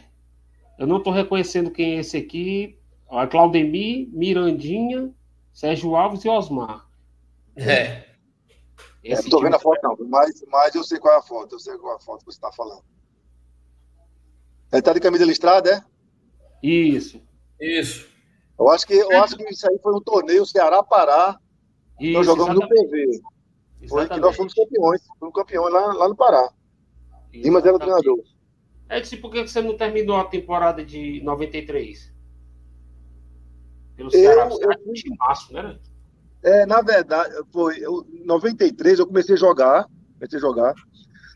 Eu 0.78 0.88
não 0.88 0.98
estou 0.98 1.14
reconhecendo 1.14 1.72
quem 1.72 1.96
é 1.96 2.00
esse 2.00 2.18
aqui. 2.18 2.78
A 3.10 3.28
Claudemir, 3.28 4.10
Mirandinha, 4.12 5.14
Sérgio 5.54 5.96
Alves 5.96 6.24
e 6.26 6.30
Osmar. 6.30 6.88
É. 7.56 8.11
é 9.04 9.16
não 9.16 9.20
estou 9.20 9.42
vendo 9.42 9.56
a 9.56 9.60
foto, 9.60 9.80
não, 9.84 9.98
mas, 10.08 10.44
mas 10.48 10.76
eu 10.76 10.84
sei 10.84 11.00
qual 11.00 11.16
é 11.16 11.18
a 11.18 11.22
foto. 11.22 11.56
Eu 11.56 11.60
sei 11.60 11.78
qual 11.78 11.94
é 11.94 11.96
a 11.96 12.00
foto 12.00 12.20
que 12.20 12.26
você 12.26 12.38
está 12.38 12.52
falando. 12.52 12.84
Ele 14.72 14.80
está 14.80 14.94
de 14.94 15.00
camisa 15.00 15.26
listrada, 15.26 15.70
é? 15.70 15.84
Isso. 16.66 17.22
Isso. 17.60 18.08
Eu 18.58 18.70
acho 18.70 18.86
que, 18.86 18.94
eu 18.94 19.24
acho 19.24 19.36
que 19.36 19.44
isso 19.50 19.68
aí 19.68 19.78
foi 19.80 19.94
um 19.94 20.02
torneio 20.02 20.46
Ceará-Pará. 20.46 21.40
Nós 22.00 22.26
jogamos 22.26 22.56
exatamente. 22.56 22.84
no 22.84 22.90
PV. 22.90 23.22
Foi 23.90 24.08
que 24.08 24.20
nós 24.20 24.36
fomos 24.36 24.54
campeões. 24.54 25.02
Fomos 25.20 25.34
campeões 25.34 25.74
lá, 25.74 25.94
lá 25.94 26.08
no 26.08 26.16
Pará. 26.16 26.54
Dimas 27.32 27.66
era 27.66 27.76
o 27.76 27.80
treinador. 27.80 28.20
É, 28.88 29.00
disse, 29.00 29.18
por 29.18 29.32
que 29.32 29.42
você 29.48 29.62
não 29.62 29.76
terminou 29.76 30.18
a 30.18 30.26
temporada 30.26 30.86
de 30.86 31.22
93? 31.24 32.14
Pelo 33.96 34.12
Ceará. 34.12 34.50
Eu, 34.50 34.60
eu, 34.60 34.84
fui... 34.84 34.94
Timaço, 34.94 35.54
né? 35.54 35.80
É, 36.44 36.66
na 36.66 36.82
verdade, 36.82 37.34
foi 37.52 37.78
em 37.78 38.26
93 38.26 39.00
eu 39.00 39.08
comecei 39.08 39.36
a 39.36 39.38
jogar, 39.38 39.88
comecei 40.16 40.38
a 40.38 40.42
jogar. 40.42 40.74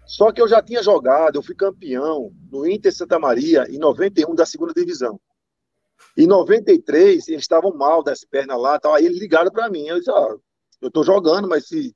Só 0.06 0.32
que 0.32 0.41
eu 0.41 0.48
já 0.48 0.61
tinha 0.61 0.84
jogado, 0.84 1.36
eu 1.36 1.44
fui 1.44 1.56
campeão 1.56 2.32
no 2.52 2.68
Inter 2.68 2.94
Santa 2.94 3.19
Maria 3.19 3.65
em 3.69 3.77
91 3.77 4.36
da 4.36 4.45
segunda 4.45 4.73
divisão. 4.73 5.19
Em 6.18 6.27
93, 6.27 7.27
eles 7.27 7.41
estavam 7.41 7.76
mal 7.76 8.03
das 8.03 8.23
pernas 8.23 8.60
lá, 8.60 8.80
tal, 8.80 8.94
aí 8.94 9.06
eles 9.06 9.19
ligaram 9.19 9.52
para 9.52 9.69
mim. 9.69 9.86
Eu 9.88 9.98
disse: 9.98 10.11
Ó, 10.11 10.38
eu 10.82 10.91
tô 10.91 11.03
jogando, 11.03 11.48
mas 11.48 11.68
se. 11.68 11.95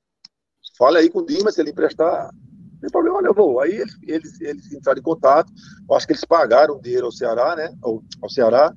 Fala 0.77 0.99
aí 0.99 1.09
com 1.09 1.19
o 1.19 1.25
Dimas, 1.25 1.55
se 1.55 1.61
ele 1.61 1.71
emprestar, 1.71 2.29
não 2.33 2.79
tem 2.79 2.89
problema, 2.89 3.21
eu 3.21 3.33
vou. 3.33 3.59
Aí 3.59 3.75
eles, 3.75 3.97
eles, 4.03 4.41
eles 4.41 4.71
entraram 4.71 4.99
em 4.99 5.03
contato, 5.03 5.51
eu 5.89 5.95
acho 5.95 6.07
que 6.07 6.13
eles 6.13 6.23
pagaram 6.23 6.79
dinheiro 6.79 7.05
ao 7.05 7.11
Ceará, 7.11 7.55
né? 7.55 7.73
Ao, 7.81 8.01
ao 8.21 8.29
Ceará, 8.29 8.73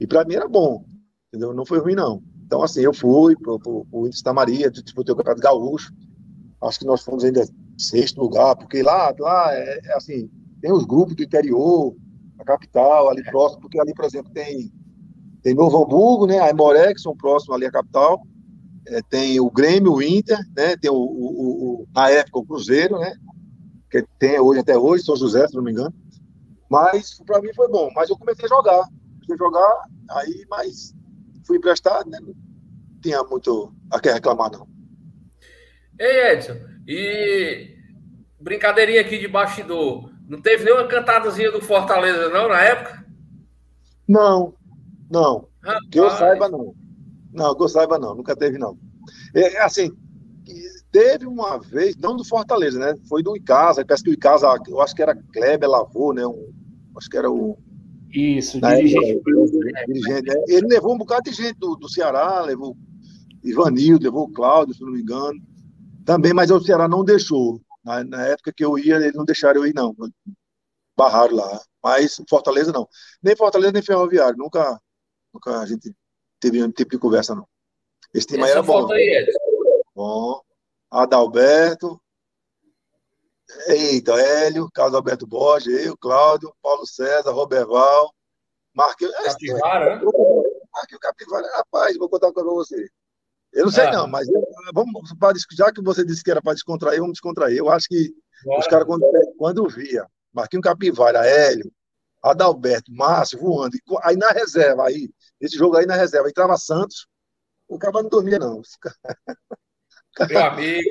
e 0.00 0.06
para 0.06 0.24
mim 0.24 0.34
era 0.34 0.48
bom, 0.48 0.84
entendeu? 1.28 1.54
Não 1.54 1.64
foi 1.64 1.78
ruim, 1.78 1.94
não. 1.94 2.22
Então, 2.52 2.62
assim, 2.62 2.82
eu 2.82 2.92
fui 2.92 3.34
para 3.34 3.50
o 3.54 4.06
Índice 4.06 4.22
da 4.22 4.34
Maria, 4.34 4.70
disputei 4.70 5.14
o 5.14 5.16
Campeonato 5.16 5.40
Gaúcho, 5.40 5.90
acho 6.62 6.80
que 6.80 6.84
nós 6.84 7.02
fomos 7.02 7.24
ainda 7.24 7.48
sexto 7.78 8.20
lugar, 8.20 8.54
porque 8.56 8.82
lá, 8.82 9.10
lá 9.18 9.54
é, 9.54 9.80
é, 9.82 9.94
assim, 9.94 10.30
tem 10.60 10.70
os 10.70 10.84
grupos 10.84 11.16
do 11.16 11.22
interior, 11.22 11.96
a 12.38 12.44
capital, 12.44 13.08
ali 13.08 13.24
próximo, 13.24 13.62
porque 13.62 13.80
ali, 13.80 13.94
por 13.94 14.04
exemplo, 14.04 14.30
tem, 14.34 14.70
tem 15.42 15.54
Novo 15.54 15.82
Hamburgo, 15.82 16.26
né, 16.26 16.40
a 16.40 16.50
Emoré, 16.50 16.92
que 16.92 17.00
são 17.00 17.16
próximos 17.16 17.56
ali 17.56 17.64
à 17.64 17.70
capital, 17.70 18.20
é, 18.86 19.00
tem 19.08 19.40
o 19.40 19.50
Grêmio, 19.50 19.94
o 19.94 20.02
Inter, 20.02 20.38
né, 20.54 20.76
tem 20.76 20.90
o, 20.90 20.94
o, 20.94 21.00
o, 21.00 21.88
na 21.94 22.10
época 22.10 22.38
o 22.38 22.44
Cruzeiro, 22.44 22.98
né, 22.98 23.14
que 23.90 24.04
tem 24.18 24.38
hoje 24.38 24.60
até 24.60 24.76
hoje, 24.76 25.04
São 25.04 25.16
José, 25.16 25.48
se 25.48 25.56
não 25.56 25.62
me 25.62 25.72
engano, 25.72 25.94
mas 26.68 27.18
para 27.24 27.40
mim 27.40 27.48
foi 27.54 27.68
bom, 27.70 27.88
mas 27.96 28.10
eu 28.10 28.18
comecei 28.18 28.44
a 28.44 28.48
jogar, 28.48 28.86
comecei 29.14 29.36
a 29.36 29.38
jogar, 29.38 29.84
aí, 30.10 30.44
mas 30.50 30.92
fui 31.46 31.58
emprestado, 31.58 32.08
né? 32.08 32.18
Não 32.20 32.34
tinha 33.02 33.22
muito 33.24 33.74
a 33.90 34.00
que 34.00 34.10
reclamar, 34.10 34.50
não. 34.50 34.68
Ei, 35.98 36.32
Edson, 36.32 36.56
e 36.86 37.76
brincadeirinha 38.40 39.00
aqui 39.00 39.18
de 39.18 39.28
bastidor, 39.28 40.10
não 40.28 40.40
teve 40.40 40.64
nenhuma 40.64 40.86
cantadazinha 40.86 41.52
do 41.52 41.60
Fortaleza, 41.60 42.28
não, 42.28 42.48
na 42.48 42.60
época? 42.60 43.04
Não, 44.08 44.54
não. 45.10 45.48
Rapaz. 45.62 45.88
Que 45.90 46.00
eu 46.00 46.10
saiba, 46.10 46.48
não. 46.48 46.74
Não, 47.32 47.54
que 47.54 47.62
eu 47.62 47.68
saiba, 47.68 47.98
não. 47.98 48.14
Nunca 48.14 48.34
teve, 48.34 48.58
não. 48.58 48.78
É, 49.34 49.62
assim, 49.62 49.90
teve 50.90 51.26
uma 51.26 51.58
vez, 51.58 51.96
não 51.96 52.16
do 52.16 52.24
Fortaleza, 52.24 52.78
né? 52.78 52.94
Foi 53.08 53.22
do 53.22 53.36
Icasa, 53.36 53.84
parece 53.84 54.04
que 54.04 54.10
o 54.10 54.12
Icasa, 54.12 54.46
eu 54.68 54.80
acho 54.80 54.94
que 54.94 55.02
era 55.02 55.16
Kleber 55.32 55.68
Lavô, 55.68 56.12
né? 56.12 56.26
Um, 56.26 56.52
acho 56.96 57.08
que 57.08 57.16
era 57.16 57.30
o 57.30 57.58
Isso, 58.12 58.60
dirigente. 58.60 59.10
Época, 59.12 59.84
dirigente. 59.86 60.30
É. 60.30 60.44
Ele 60.48 60.66
levou 60.66 60.94
um 60.94 60.98
bocado 60.98 61.30
de 61.30 61.32
gente 61.32 61.58
do, 61.58 61.74
do 61.76 61.88
Ceará, 61.88 62.40
levou 62.42 62.76
Ivanildo, 63.42 64.04
levou 64.04 64.24
o 64.24 64.32
Cláudio, 64.32 64.74
se 64.74 64.82
não 64.82 64.92
me 64.92 65.00
engano. 65.00 65.40
Também, 66.04 66.32
mas 66.32 66.50
o 66.50 66.60
Ceará 66.60 66.86
não 66.86 67.04
deixou. 67.04 67.60
Na, 67.84 68.04
na 68.04 68.26
época 68.26 68.52
que 68.54 68.64
eu 68.64 68.78
ia, 68.78 68.96
eles 68.96 69.14
não 69.14 69.24
deixaram 69.24 69.60
eu 69.60 69.66
ir, 69.66 69.74
não. 69.74 69.94
Barraram 70.96 71.36
lá. 71.36 71.60
Mas 71.82 72.20
Fortaleza 72.28 72.70
não. 72.72 72.86
Nem 73.22 73.34
Fortaleza, 73.34 73.72
nem 73.72 73.82
Ferroviário. 73.82 74.36
Nunca, 74.36 74.80
nunca 75.32 75.60
a 75.60 75.66
gente 75.66 75.94
teve 76.38 76.62
um 76.62 76.70
tipo 76.70 76.90
de 76.90 76.98
conversa, 76.98 77.34
não. 77.34 77.46
Esse 78.12 78.26
time 78.26 78.44
aí 78.44 78.50
era 78.50 78.62
bom. 78.62 78.92
Aí, 78.92 79.26
bom. 79.94 80.40
Adalberto. 80.90 82.00
Eita, 83.66 84.12
Hélio, 84.14 84.68
Carlos 84.72 84.94
Alberto 84.94 85.26
Borges, 85.26 85.86
eu, 85.86 85.96
Cláudio, 85.96 86.54
Paulo 86.62 86.86
César, 86.86 87.30
Roberval, 87.30 88.12
Marquinhos. 88.74 89.14
Capivara, 89.14 89.96
né? 89.96 90.02
Marquinhos 90.72 91.00
Capivara, 91.00 91.50
rapaz, 91.56 91.96
vou 91.96 92.08
contar 92.08 92.28
uma 92.28 92.32
coisa 92.32 92.48
pra 92.48 92.56
você. 92.56 92.88
Eu 93.52 93.66
não 93.66 93.72
sei, 93.72 93.84
ah. 93.84 93.92
não, 93.92 94.08
mas 94.08 94.26
eu, 94.28 94.42
vamos, 94.72 95.10
já 95.52 95.70
que 95.70 95.82
você 95.82 96.04
disse 96.04 96.24
que 96.24 96.30
era 96.30 96.40
para 96.40 96.54
descontrair, 96.54 97.00
vamos 97.00 97.14
descontrair. 97.14 97.58
Eu 97.58 97.68
acho 97.68 97.86
que 97.86 98.10
Bora. 98.44 98.60
os 98.60 98.66
caras, 98.66 98.86
quando, 98.86 99.04
quando 99.36 99.68
via 99.68 100.06
Marquinhos 100.32 100.64
Capivara, 100.64 101.26
Hélio, 101.26 101.70
Adalberto, 102.22 102.90
Márcio 102.92 103.38
voando, 103.38 103.76
aí 104.02 104.16
na 104.16 104.30
reserva, 104.30 104.86
aí, 104.86 105.10
esse 105.40 105.56
jogo 105.56 105.76
aí 105.76 105.84
na 105.84 105.96
reserva, 105.96 106.28
entrava 106.28 106.56
Santos, 106.56 107.06
o 107.68 107.78
cara 107.78 108.02
não 108.02 108.08
dormia, 108.08 108.38
não. 108.38 108.62
Meu 110.28 110.42
amigo. 110.42 110.88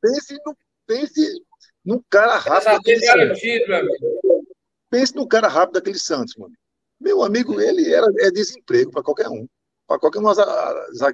Pense 0.00 0.34
no, 0.44 0.56
pense 0.86 1.42
no 1.84 2.02
cara 2.08 2.36
rápido. 2.38 3.00
Garantido, 3.00 3.68
meu 3.68 3.78
amigo. 3.78 4.44
Pense 4.90 5.14
no 5.14 5.26
cara 5.26 5.48
rápido 5.48 5.74
daquele 5.74 5.98
Santos, 5.98 6.34
mano. 6.36 6.54
Meu 7.00 7.22
amigo, 7.22 7.60
ele 7.60 7.92
era, 7.92 8.06
é 8.18 8.30
desemprego 8.30 8.90
para 8.90 9.02
qualquer 9.02 9.28
um. 9.28 9.46
Para 9.86 9.98
qualquer 9.98 10.18
um 10.18 10.24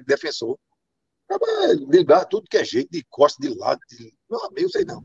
defensor. 0.05 0.57
Driblar 1.87 2.25
tudo 2.27 2.47
que 2.49 2.57
é 2.57 2.65
jeito, 2.65 2.89
de 2.91 3.05
costa, 3.09 3.41
de 3.41 3.55
lado. 3.57 3.79
De... 3.89 4.13
Meu 4.29 4.43
amigo, 4.45 4.69
sei 4.69 4.83
não. 4.83 5.03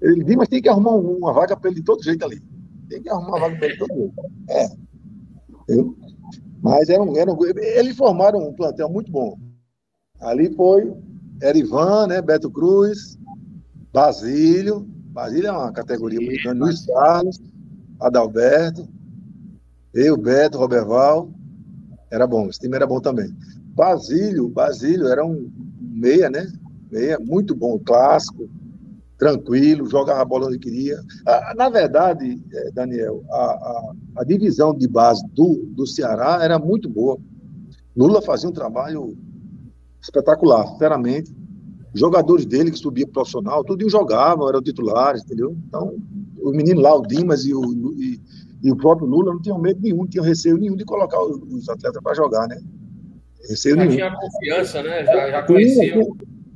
Ele 0.00 0.24
diz, 0.24 0.36
mas 0.36 0.48
tem 0.48 0.60
que 0.60 0.68
arrumar 0.68 0.92
uma 0.92 1.32
vaga 1.32 1.56
para 1.56 1.70
ele 1.70 1.80
de 1.80 1.84
todo 1.84 2.02
jeito 2.02 2.24
ali. 2.24 2.40
Tem 2.88 3.02
que 3.02 3.08
arrumar 3.08 3.28
uma 3.28 3.40
vaga 3.40 3.56
para 3.56 3.66
ele 3.66 3.74
de 3.74 3.80
todo 3.80 3.94
jeito. 3.94 4.14
É. 4.50 4.68
Mas 6.62 6.88
era 6.88 7.02
um, 7.02 7.16
era 7.16 7.32
um, 7.32 7.38
eles 7.44 7.96
formaram 7.96 8.38
um 8.40 8.54
plantel 8.54 8.88
muito 8.88 9.10
bom. 9.10 9.38
Ali 10.20 10.52
foi 10.54 10.92
Erivan, 11.42 12.06
né, 12.06 12.20
Beto 12.20 12.50
Cruz, 12.50 13.18
Basílio. 13.92 14.86
Basílio 15.12 15.48
é 15.48 15.52
uma 15.52 15.72
categoria 15.72 16.20
muito 16.20 16.42
grande. 16.42 16.60
Luiz 16.60 16.86
Carlos, 16.86 17.40
Adalberto, 18.00 18.88
eu, 19.92 20.16
Beto, 20.16 20.58
Roberval. 20.58 21.30
Era 22.10 22.26
bom, 22.26 22.48
esse 22.48 22.60
time 22.60 22.76
era 22.76 22.86
bom 22.86 23.00
também. 23.00 23.34
Basílio, 23.74 24.48
Basílio 24.48 25.08
era 25.08 25.24
um 25.24 25.50
meia, 25.80 26.30
né? 26.30 26.50
Meia, 26.90 27.18
muito 27.20 27.54
bom, 27.54 27.78
clássico, 27.78 28.48
tranquilo, 29.18 29.88
jogava 29.88 30.22
a 30.22 30.24
bola 30.24 30.46
onde 30.46 30.58
queria. 30.58 30.98
Ah, 31.26 31.54
na 31.56 31.68
verdade, 31.68 32.42
eh, 32.52 32.70
Daniel, 32.72 33.22
a, 33.30 33.36
a, 33.36 33.92
a, 34.16 34.24
divisão 34.24 34.74
de 34.74 34.88
base 34.88 35.24
do, 35.34 35.66
do 35.76 35.86
Ceará 35.86 36.38
era 36.42 36.58
muito 36.58 36.88
boa. 36.88 37.18
Lula 37.96 38.22
fazia 38.22 38.48
um 38.48 38.52
trabalho 38.52 39.16
espetacular, 40.00 40.66
sinceramente. 40.68 41.32
Jogadores 41.94 42.46
dele 42.46 42.70
que 42.70 42.78
subiam 42.78 43.08
profissional, 43.08 43.64
tudo 43.64 43.88
jogavam, 43.88 44.48
eram 44.48 44.62
titulares, 44.62 45.24
entendeu? 45.24 45.56
Então, 45.66 45.96
o 46.40 46.50
menino 46.50 46.80
lá, 46.80 46.94
o 46.94 47.02
Dimas 47.02 47.44
e 47.44 47.54
o, 47.54 47.62
e, 47.98 48.20
e 48.62 48.70
o 48.70 48.76
próprio 48.76 49.08
Lula 49.08 49.32
não 49.32 49.42
tinham 49.42 49.58
medo 49.58 49.80
nenhum, 49.80 49.98
não 49.98 50.06
tinham 50.06 50.24
receio 50.24 50.56
nenhum 50.56 50.76
de 50.76 50.84
colocar 50.84 51.20
os, 51.20 51.40
os 51.52 51.68
atletas 51.68 52.00
para 52.02 52.14
jogar, 52.14 52.46
né? 52.46 52.60
Receio 53.48 53.74
já 53.74 53.82
nenhum. 53.82 53.96
tinha 53.96 54.16
confiança, 54.16 54.82
né? 54.82 55.04
Já, 55.04 55.30
já 55.30 55.42
conhecia. 55.42 56.06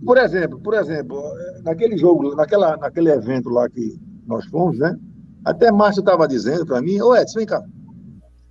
Por 0.05 0.19
exemplo, 0.19 0.61
por 0.61 0.74
exemplo, 0.74 1.23
naquele 1.62 1.97
jogo, 1.97 2.35
naquela, 2.36 2.77
naquele 2.77 3.11
evento 3.11 3.48
lá 3.48 3.69
que 3.69 3.98
nós 4.27 4.44
fomos, 4.47 4.78
né? 4.78 4.97
Até 5.44 5.73
Márcio 5.73 6.01
estava 6.01 6.28
dizendo 6.28 6.65
para 6.65 6.81
mim, 6.81 7.01
ô 7.01 7.16
Edson, 7.16 7.39
vem 7.39 7.47
cá. 7.47 7.62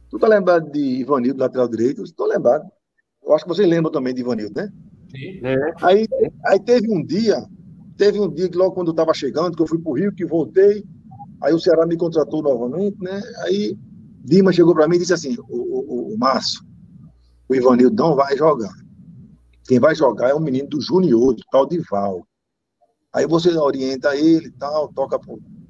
Tu 0.09 0.19
tá 0.19 0.27
lembrado 0.27 0.69
de 0.71 0.79
Ivanildo, 0.79 1.39
lateral 1.39 1.67
direito? 1.67 2.03
Estou 2.03 2.27
lembrado. 2.27 2.65
Eu 3.23 3.33
acho 3.33 3.45
que 3.45 3.49
você 3.49 3.65
lembra 3.65 3.91
também 3.91 4.13
de 4.13 4.21
Ivanildo, 4.21 4.53
né? 4.55 4.69
É. 5.15 5.73
Aí, 5.81 6.07
aí 6.45 6.59
teve 6.59 6.91
um 6.91 7.03
dia, 7.05 7.45
teve 7.97 8.19
um 8.19 8.31
dia 8.31 8.49
que 8.49 8.57
logo 8.57 8.73
quando 8.73 8.87
eu 8.87 8.93
estava 8.93 9.13
chegando, 9.13 9.55
que 9.55 9.61
eu 9.61 9.67
fui 9.67 9.79
para 9.79 9.91
o 9.91 9.95
Rio, 9.95 10.13
que 10.13 10.25
voltei, 10.25 10.83
aí 11.41 11.53
o 11.53 11.59
Ceará 11.59 11.85
me 11.85 11.95
contratou 11.95 12.41
novamente, 12.41 12.97
né? 12.99 13.21
Aí 13.43 13.77
Dima 14.23 14.53
chegou 14.53 14.73
para 14.73 14.87
mim 14.87 14.95
e 14.95 14.99
disse 14.99 15.13
assim, 15.13 15.35
o, 15.49 15.55
o, 15.55 16.13
o 16.13 16.17
Márcio, 16.17 16.61
o 17.47 17.53
Ivanildo 17.53 17.95
não 17.95 18.15
vai 18.15 18.37
jogar. 18.37 18.73
Quem 19.65 19.79
vai 19.79 19.93
jogar 19.93 20.29
é 20.29 20.35
um 20.35 20.39
menino 20.39 20.67
do 20.69 20.81
Junior, 20.81 21.33
do 21.33 21.43
tal 21.51 21.65
de 21.65 21.79
Val. 21.89 22.25
Aí 23.13 23.27
você 23.27 23.55
orienta 23.55 24.15
ele 24.15 24.49
tal, 24.51 24.91
toca, 24.93 25.19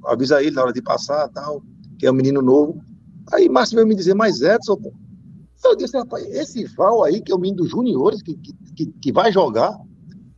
avisa 0.06 0.42
ele 0.42 0.56
na 0.56 0.64
hora 0.64 0.74
de 0.74 0.82
passar 0.82 1.28
tal, 1.30 1.62
que 2.00 2.06
é 2.06 2.12
um 2.12 2.16
menino 2.16 2.42
novo. 2.42 2.82
Aí 3.32 3.50
Márcio 3.50 3.76
veio 3.76 3.88
me 3.88 3.96
dizer, 3.96 4.14
mas 4.14 4.42
Edson, 4.42 4.78
eu 5.68 5.76
disse, 5.76 5.98
rapaz, 5.98 6.26
esse 6.26 6.66
Val 6.66 7.04
aí, 7.04 7.22
que 7.22 7.32
é 7.32 7.36
o 7.36 7.40
menino 7.40 7.64
dos 7.64 7.72
juniores, 7.72 8.22
que, 8.22 8.36
que, 8.36 8.86
que 8.86 9.12
vai 9.12 9.32
jogar, 9.32 9.78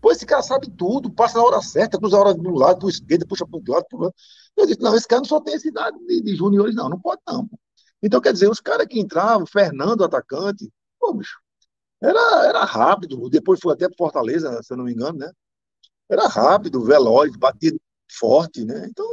pô, 0.02 0.12
esse 0.12 0.26
cara 0.26 0.42
sabe 0.42 0.70
tudo, 0.70 1.12
passa 1.12 1.38
na 1.38 1.44
hora 1.44 1.62
certa, 1.62 1.98
cruza 1.98 2.18
a 2.18 2.20
hora 2.20 2.34
do 2.34 2.50
lado, 2.52 2.80
pro 2.80 2.90
esquerdo, 2.90 3.28
puxa 3.28 3.46
pro 3.46 3.62
lado, 3.68 3.86
pro 3.90 4.00
lado. 4.00 4.14
Eu 4.56 4.66
disse, 4.66 4.82
não, 4.82 4.96
esse 4.96 5.08
cara 5.08 5.22
não 5.22 5.28
só 5.28 5.42
tem 5.42 5.56
essa 5.56 5.68
idade 5.68 5.98
de, 6.06 6.22
de 6.22 6.36
juniores, 6.36 6.76
não, 6.76 6.90
não 6.90 7.00
pode 7.00 7.22
não. 7.28 7.50
Então, 8.02 8.22
quer 8.22 8.34
dizer, 8.34 8.50
os 8.50 8.60
caras 8.60 8.88
que 8.88 9.00
entravam, 9.00 9.46
Fernando, 9.48 10.04
atacante, 10.04 10.72
pô, 11.00 11.14
bicho, 11.14 11.40
era, 12.02 12.46
era 12.48 12.64
rápido, 12.66 13.30
depois 13.30 13.60
foi 13.60 13.74
até 13.74 13.88
para 13.88 13.98
Fortaleza, 13.98 14.62
se 14.62 14.74
eu 14.74 14.78
não 14.78 14.86
me 14.86 14.94
engano, 14.94 15.18
né? 15.18 15.32
Era 16.10 16.28
rápido, 16.28 16.84
veloz, 16.84 17.36
batido 17.36 17.80
forte, 18.12 18.64
né? 18.64 18.88
Então, 18.90 19.06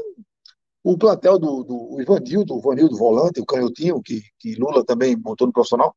o 0.85 0.99
plantel 0.99 1.39
do, 1.39 1.63
do 1.63 2.01
Ivanildo, 2.01 2.55
o 2.55 2.59
Ivanildo 2.59 2.97
Volante, 2.97 3.41
o 3.41 3.47
Canhotinho, 3.47 4.03
que, 4.03 4.21
que 4.39 4.55
Lula 4.57 4.85
também 4.85 5.17
montou 5.17 5.47
no 5.47 5.53
profissional, 5.53 5.95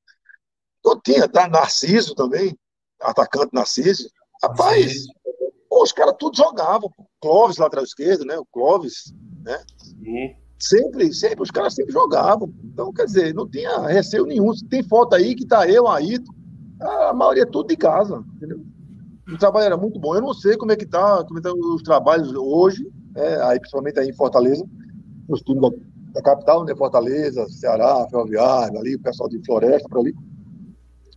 então 0.86 1.02
tinha, 1.03 1.28
tá? 1.28 1.48
Narciso 1.48 2.14
também, 2.14 2.56
atacante 3.02 3.49
Narciso. 3.52 4.07
Rapaz, 4.44 4.94
pô, 5.68 5.82
os 5.82 5.91
caras 5.91 6.16
tudo 6.20 6.38
jogavam. 6.38 6.91
Clóvis, 7.20 7.57
lateral 7.57 7.84
esquerdo, 7.84 8.24
né? 8.24 8.38
O 8.38 8.45
Clóvis, 8.45 9.12
né? 9.44 9.60
Sim. 9.78 10.36
Sempre, 10.60 11.12
sempre, 11.12 11.41
os 11.41 11.49
caras 11.49 11.74
sempre 11.74 11.91
jogavam. 11.91 12.53
Então, 12.64 12.94
quer 12.94 13.06
dizer, 13.06 13.34
não 13.34 13.49
tinha 13.49 13.88
receio 13.88 14.26
nenhum. 14.26 14.52
Tem 14.70 14.84
foto 14.84 15.16
aí 15.16 15.34
que 15.34 15.45
tá 15.45 15.68
eu, 15.68 15.88
Aito, 15.88 16.32
a 16.80 17.14
maioria 17.14 17.44
é 17.44 17.48
tudo 17.48 17.68
de 17.68 17.76
casa, 17.76 18.24
entendeu? 18.36 18.64
O 19.28 19.38
trabalho 19.38 19.66
era 19.66 19.78
muito 19.78 19.99
bom. 19.99 20.16
Eu 20.16 20.22
não 20.22 20.34
sei 20.34 20.56
como 20.56 20.72
é 20.72 20.76
que 20.76 20.86
tá, 20.86 21.24
como 21.24 21.40
estão 21.40 21.60
tá 21.60 21.68
os 21.68 21.82
trabalhos 21.82 22.32
hoje, 22.36 22.88
é, 23.16 23.41
aí 23.41 23.60
principalmente 23.60 23.99
aí 23.99 24.10
em 24.10 24.14
Fortaleza, 24.14 24.64
nos 25.28 25.41
times 25.41 25.62
da, 25.62 25.70
da, 26.14 26.22
capital, 26.22 26.64
né? 26.64 26.76
Fortaleza, 26.76 27.48
Ceará, 27.49 28.07
Ferroviário, 28.10 28.80
ali, 28.80 28.95
o 28.95 29.02
pessoal 29.02 29.28
de 29.28 29.44
Floresta, 29.44 29.90
para 29.90 29.99
ali. 29.99 30.14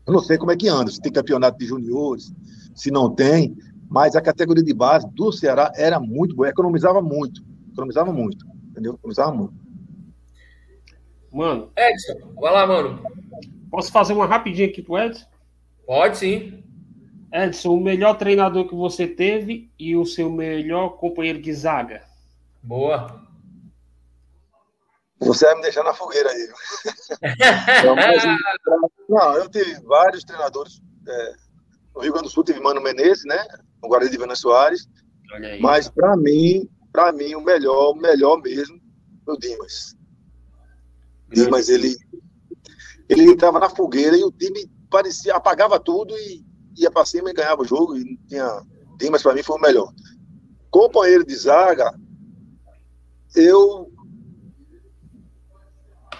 Eu 0.08 0.14
não 0.14 0.20
sei 0.20 0.38
como 0.38 0.50
é 0.50 0.56
que 0.56 0.66
anda, 0.66 0.90
se 0.90 1.02
tem 1.02 1.12
campeonato 1.12 1.58
de 1.58 1.66
juniores, 1.66 2.32
se 2.74 2.90
não 2.90 3.14
tem, 3.14 3.54
mas 3.90 4.16
a 4.16 4.22
categoria 4.22 4.64
de 4.64 4.72
base 4.72 5.06
do 5.12 5.30
Ceará 5.30 5.70
era 5.76 6.00
muito 6.00 6.34
boa, 6.34 6.48
economizava 6.48 7.02
muito, 7.02 7.44
economizava 7.70 8.10
muito, 8.10 8.46
entendeu? 8.70 8.94
Economizava 8.94 9.36
muito. 9.36 9.52
Mano. 11.30 11.70
Edson, 11.76 12.32
vai 12.40 12.54
lá, 12.54 12.66
mano. 12.66 13.02
Posso 13.70 13.92
fazer 13.92 14.14
uma 14.14 14.24
rapidinha 14.24 14.66
aqui 14.66 14.80
pro 14.80 14.96
Edson? 14.98 15.26
Pode 15.86 16.16
sim. 16.16 16.64
Edson, 17.30 17.74
o 17.74 17.80
melhor 17.80 18.16
treinador 18.16 18.66
que 18.66 18.74
você 18.74 19.06
teve 19.06 19.70
e 19.78 19.94
o 19.94 20.06
seu 20.06 20.30
melhor 20.30 20.96
companheiro 20.96 21.38
de 21.38 21.52
zaga. 21.52 22.00
Boa. 22.62 23.27
Você 25.20 25.44
vai 25.46 25.56
me 25.56 25.62
deixar 25.62 25.82
na 25.82 25.92
fogueira 25.92 26.30
aí. 26.30 26.48
não, 29.08 29.34
eu 29.34 29.48
tive 29.48 29.80
vários 29.82 30.24
treinadores. 30.24 30.80
É, 31.06 31.32
no 31.94 32.02
Rio 32.02 32.12
Grande 32.12 32.28
do 32.28 32.32
Sul 32.32 32.44
tive 32.44 32.60
Mano 32.60 32.80
Menezes, 32.80 33.24
né? 33.24 33.44
No 33.82 33.88
Guarani 33.88 34.10
de 34.10 34.18
Vena 34.18 34.36
Soares. 34.36 34.88
Mas 35.60 35.88
para 35.88 36.16
mim, 36.16 36.68
para 36.92 37.12
mim 37.12 37.34
o 37.34 37.40
melhor, 37.40 37.92
o 37.92 37.96
melhor 37.96 38.40
mesmo, 38.40 38.80
o 39.26 39.36
Dimas. 39.36 39.96
Dimas 41.30 41.68
ele 41.68 41.96
ele 43.08 43.24
entrava 43.24 43.58
na 43.58 43.70
fogueira 43.70 44.16
e 44.16 44.22
o 44.22 44.30
time 44.30 44.70
parecia, 44.90 45.34
apagava 45.34 45.80
tudo 45.80 46.16
e 46.16 46.44
ia 46.76 46.90
para 46.90 47.06
cima 47.06 47.30
e 47.30 47.34
ganhava 47.34 47.62
o 47.62 47.66
jogo. 47.66 47.96
E 47.96 48.16
tinha. 48.28 48.62
Dimas, 48.98 49.22
para 49.22 49.34
mim, 49.34 49.42
foi 49.42 49.56
o 49.56 49.60
melhor. 49.60 49.92
Companheiro 50.70 51.24
de 51.24 51.34
zaga, 51.34 51.90
eu. 53.34 53.90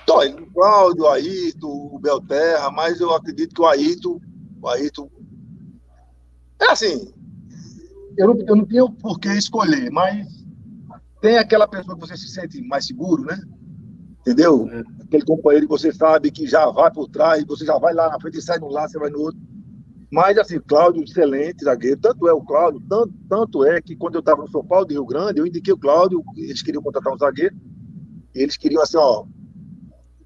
Dói, 0.09 0.33
o 0.33 0.53
Cláudio, 0.53 1.05
o 1.05 1.09
Ayrton, 1.09 1.91
o 1.93 1.99
Belterra, 1.99 2.71
mas 2.71 2.99
eu 2.99 3.15
acredito 3.15 3.55
que 3.55 3.61
o 3.61 3.67
Ayrton. 3.67 4.19
O 4.63 4.69
Ayrton. 4.69 5.11
É 6.61 6.73
assim. 6.73 7.13
Eu 8.17 8.29
não, 8.29 8.47
eu 8.47 8.57
não 8.57 8.65
tinha 8.65 8.85
por 8.91 9.21
que 9.21 9.29
escolher, 9.29 9.91
mas 9.93 10.27
tem 11.21 11.37
aquela 11.37 11.69
pessoa 11.69 11.95
que 11.95 12.01
você 12.01 12.17
se 12.17 12.29
sente 12.29 12.61
mais 12.63 12.87
seguro, 12.87 13.23
né? 13.25 13.39
entendeu? 14.29 14.69
É. 14.71 14.83
Aquele 15.03 15.25
companheiro 15.25 15.67
que 15.67 15.71
você 15.71 15.93
sabe 15.93 16.31
que 16.31 16.47
já 16.47 16.67
vai 16.71 16.91
por 16.91 17.09
trás, 17.09 17.45
você 17.45 17.65
já 17.65 17.79
vai 17.79 17.95
lá 17.95 18.11
na 18.11 18.21
frente 18.21 18.39
e 18.39 18.43
sai 18.43 18.59
no 18.59 18.69
lado, 18.69 18.91
você 18.91 18.99
vai 18.99 19.11
no 19.11 19.21
outro. 19.21 19.41
Mas, 20.11 20.39
assim, 20.39 20.59
Cláudio, 20.61 21.05
excelente 21.05 21.65
zagueiro. 21.65 21.99
Tanto 22.01 22.27
é 22.27 22.33
o 22.33 22.41
Cláudio, 22.41 22.83
tanto, 22.89 23.13
tanto 23.29 23.65
é 23.65 23.81
que 23.81 23.95
quando 23.95 24.15
eu 24.15 24.21
estava 24.21 24.43
no 24.43 24.51
São 24.51 24.65
Paulo 24.65 24.87
de 24.87 24.95
Rio 24.95 25.05
Grande, 25.05 25.39
eu 25.39 25.47
indiquei 25.47 25.73
o 25.73 25.79
Cláudio, 25.79 26.23
eles 26.37 26.63
queriam 26.63 26.83
contratar 26.83 27.13
um 27.13 27.19
zagueiro. 27.19 27.55
Eles 28.35 28.57
queriam 28.57 28.83
assim, 28.83 28.97
ó, 28.97 29.25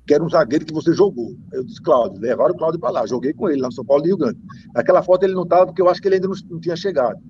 quero 0.06 0.24
um 0.24 0.28
zagueiro 0.28 0.64
que 0.64 0.72
você 0.72 0.92
jogou. 0.92 1.36
Eu 1.52 1.64
disse, 1.64 1.80
Cláudio, 1.82 2.20
levaram 2.20 2.54
o 2.54 2.56
Cláudio 2.56 2.80
para 2.80 2.90
lá. 2.90 3.06
Joguei 3.06 3.32
com 3.32 3.48
ele 3.48 3.60
lá 3.60 3.68
no 3.68 3.72
São 3.72 3.84
Paulo 3.84 4.02
de 4.02 4.08
Rio 4.08 4.18
Grande. 4.18 4.38
Naquela 4.74 5.02
foto 5.02 5.24
ele 5.24 5.34
não 5.34 5.44
estava, 5.44 5.66
porque 5.66 5.82
eu 5.82 5.88
acho 5.88 6.00
que 6.00 6.08
ele 6.08 6.16
ainda 6.16 6.28
não, 6.28 6.34
não, 6.50 6.60
tinha 6.60 6.76
chegado. 6.76 7.20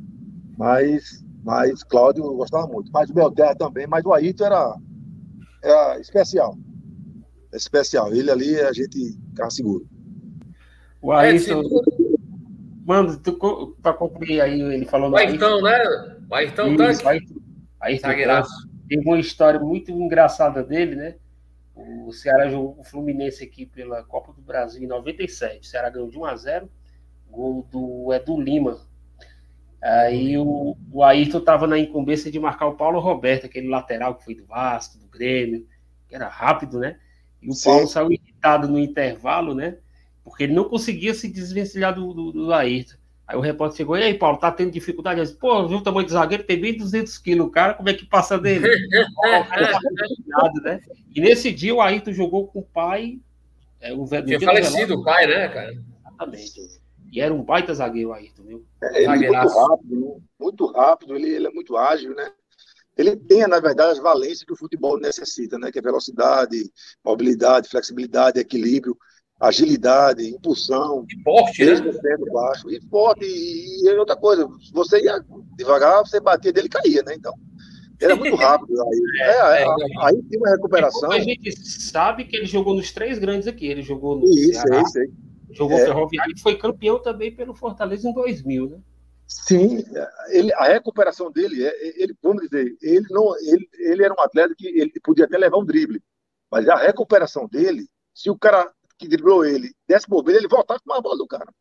Mas, 0.57 1.25
mas 1.45 1.83
Cláudio 1.83 2.25
eu 2.25 2.35
gostava 2.35 2.67
muito. 2.67 2.91
Mas 2.93 3.11
o 3.11 3.15
Belterra 3.15 3.55
também, 3.55 3.87
mas 3.87 4.05
o 4.05 4.13
Aito 4.13 4.45
era, 4.45 4.75
era 5.63 6.01
especial. 6.01 6.57
Especial. 7.53 8.15
Ele 8.15 8.31
ali 8.31 8.61
a 8.61 8.73
gente 8.73 9.19
ficava 9.31 9.51
seguro. 9.51 9.87
O 11.03 11.13
Ayrton, 11.13 11.63
Mano, 12.87 13.21
para 13.83 13.93
concluir 13.93 14.41
aí, 14.41 14.61
ele 14.61 14.85
falou 14.85 15.11
no 15.11 15.17
Ayrton, 15.17 15.61
né? 15.63 15.79
O 16.31 16.35
Ayrton 16.35 16.77
Tanque. 16.77 17.07
Ayrton, 17.07 17.35
Ayrton 17.81 18.49
Tem 18.89 19.01
uma 19.01 19.19
história 19.19 19.59
muito 19.59 19.91
engraçada 19.91 20.63
dele, 20.63 20.95
né? 20.95 21.15
O 21.75 22.13
Ceará 22.13 22.49
jogou 22.49 22.75
com 22.75 22.83
o 22.83 22.85
Fluminense 22.85 23.43
aqui 23.43 23.65
pela 23.65 24.05
Copa 24.05 24.33
do 24.33 24.43
Brasil 24.43 24.83
em 24.83 24.87
97. 24.87 25.61
O 25.61 25.65
Ceará 25.65 25.89
ganhou 25.91 26.11
de 26.11 26.19
1 26.19 26.25
a 26.25 26.37
0 26.37 26.71
gol 27.31 27.67
do 27.71 28.13
Edu 28.13 28.39
Lima. 28.41 28.87
Aí 29.81 30.37
o, 30.37 30.77
o 30.93 31.03
Ayrton 31.03 31.39
estava 31.39 31.67
na 31.67 31.79
incumbência 31.79 32.31
de 32.31 32.39
marcar 32.39 32.67
o 32.67 32.77
Paulo 32.77 33.01
Roberto, 33.01 33.47
aquele 33.47 33.69
lateral 33.69 34.15
que 34.15 34.25
foi 34.25 34.35
do 34.35 34.45
Vasco, 34.45 34.99
do 34.99 35.09
Grêmio, 35.09 35.67
que 36.07 36.15
era 36.15 36.29
rápido, 36.29 36.79
né? 36.79 36.99
E 37.41 37.49
o 37.49 37.53
Sim. 37.53 37.71
Paulo 37.71 37.87
saiu 37.89 38.13
irritado 38.13 38.69
no 38.69 38.79
intervalo, 38.79 39.55
né? 39.55 39.79
porque 40.25 40.45
ele 40.45 40.55
não 40.55 40.69
conseguia 40.69 41.15
se 41.15 41.29
desvencilhar 41.29 41.95
do, 41.95 42.13
do, 42.13 42.33
do 42.33 42.53
Ayrton. 42.53 42.97
Aí 43.33 43.39
o 43.39 43.41
repórter 43.41 43.79
chegou, 43.79 43.97
e 43.97 44.03
aí, 44.03 44.13
Paulo, 44.13 44.37
tá 44.37 44.53
tendo 44.53 44.71
dificuldade? 44.71 45.19
Eu 45.19 45.25
disse, 45.25 45.39
Pô, 45.39 45.67
viu 45.67 45.79
o 45.79 45.83
tamanho 45.83 46.07
do 46.07 46.13
zagueiro? 46.13 46.45
Tem 46.45 46.61
bem 46.61 46.77
200 46.77 47.17
quilos, 47.17 47.47
o 47.47 47.51
cara, 47.51 47.73
como 47.73 47.89
é 47.89 47.95
que 47.95 48.05
passa 48.05 48.39
dele? 48.39 48.69
Tá 50.31 50.53
né? 50.63 50.81
E 51.15 51.21
nesse 51.21 51.51
dia 51.51 51.75
o 51.75 51.81
Ayrton 51.81 52.13
jogou 52.13 52.47
com 52.49 52.59
o 52.59 52.63
pai. 52.63 53.19
É, 53.81 53.93
o 53.95 54.05
velho, 54.05 54.27
Tinha 54.27 54.41
falecido 54.41 54.97
o 54.97 55.05
pai, 55.05 55.27
né, 55.27 55.49
cara? 55.49 55.73
Exatamente. 55.73 56.81
E 57.11 57.21
era 57.23 57.33
um 57.33 57.43
baita 57.43 57.73
zagueiro, 57.73 58.11
o 58.11 58.13
Ayrton, 58.13 58.43
viu? 58.43 58.67
É, 58.83 59.05
ele 59.05 59.27
é 59.27 59.31
muito 59.31 59.49
rápido, 59.49 60.01
né? 60.01 60.21
muito 60.39 60.67
rápido, 60.67 61.17
ele, 61.17 61.29
ele 61.31 61.47
é 61.47 61.51
muito 61.51 61.77
ágil, 61.77 62.15
né? 62.15 62.31
Ele 62.99 63.17
tem, 63.17 63.47
na 63.47 63.61
verdade, 63.61 63.93
as 63.93 63.99
valências 63.99 64.45
que 64.45 64.53
o 64.53 64.59
futebol 64.59 65.01
necessita, 65.01 65.59
né? 65.59 65.73
Que 65.73 65.79
é 65.79 65.83
velocidade, 65.83 66.71
mobilidade, 67.03 67.71
flexibilidade, 67.71 68.39
equilíbrio 68.39 68.95
agilidade, 69.43 70.29
impulsão. 70.29 71.05
E 71.11 71.23
forte, 71.23 71.65
né? 71.65 72.17
baixo. 72.33 72.71
E 72.71 72.81
forte. 72.89 73.25
E, 73.25 73.89
e 73.89 73.99
outra 73.99 74.15
coisa, 74.15 74.49
você 74.73 75.03
ia 75.03 75.23
devagar, 75.57 75.99
você 76.07 76.21
batia 76.21 76.53
dele 76.53 76.69
e 76.69 76.71
caía, 76.71 77.03
né? 77.03 77.15
Então, 77.15 77.35
era 78.01 78.15
muito 78.15 78.37
rápido. 78.37 78.81
Aí, 78.81 79.01
é, 79.21 79.25
é, 79.25 79.63
é, 79.65 79.67
aí 80.05 80.23
tem 80.23 80.39
uma 80.39 80.51
recuperação. 80.51 81.11
A 81.11 81.19
gente 81.19 81.53
sabe 81.69 82.25
que 82.25 82.37
ele 82.37 82.47
jogou 82.47 82.75
nos 82.75 82.93
três 82.93 83.19
grandes 83.19 83.49
aqui. 83.49 83.67
Ele 83.67 83.83
jogou 83.83 84.17
no 84.17 84.25
isso, 84.27 84.61
Ceará, 84.61 84.81
isso, 84.81 85.03
isso. 85.03 85.13
jogou 85.51 85.77
é. 85.77 85.85
Ferroviário 85.87 86.35
e 86.37 86.41
foi 86.41 86.57
campeão 86.57 87.03
também 87.03 87.35
pelo 87.35 87.53
Fortaleza 87.53 88.09
em 88.09 88.15
2000, 88.15 88.71
né? 88.71 88.79
Sim, 89.27 89.83
ele, 90.29 90.53
a 90.55 90.65
recuperação 90.65 91.33
dele, 91.33 91.65
é, 91.65 92.03
ele, 92.03 92.15
vamos 92.23 92.43
dizer, 92.43 92.77
ele 92.83 93.07
não, 93.09 93.35
ele, 93.39 93.67
ele 93.79 94.05
era 94.05 94.13
um 94.13 94.21
atleta 94.21 94.55
que 94.55 94.67
ele 94.67 94.93
podia 95.03 95.25
até 95.25 95.39
levar 95.39 95.57
um 95.57 95.65
drible, 95.65 96.03
mas 96.51 96.69
a 96.69 96.77
recuperação 96.77 97.49
dele, 97.49 97.89
se 98.13 98.29
o 98.29 98.37
cara 98.37 98.71
que 98.99 99.09
driblou 99.09 99.45
ele, 99.45 99.75
desse 99.87 100.09
bobeira, 100.09 100.41
ele 100.41 100.49
voltava 100.49 100.81
com 100.81 100.93
a 100.93 101.01
bola 101.01 101.17
do 101.17 101.27
cara. 101.27 101.53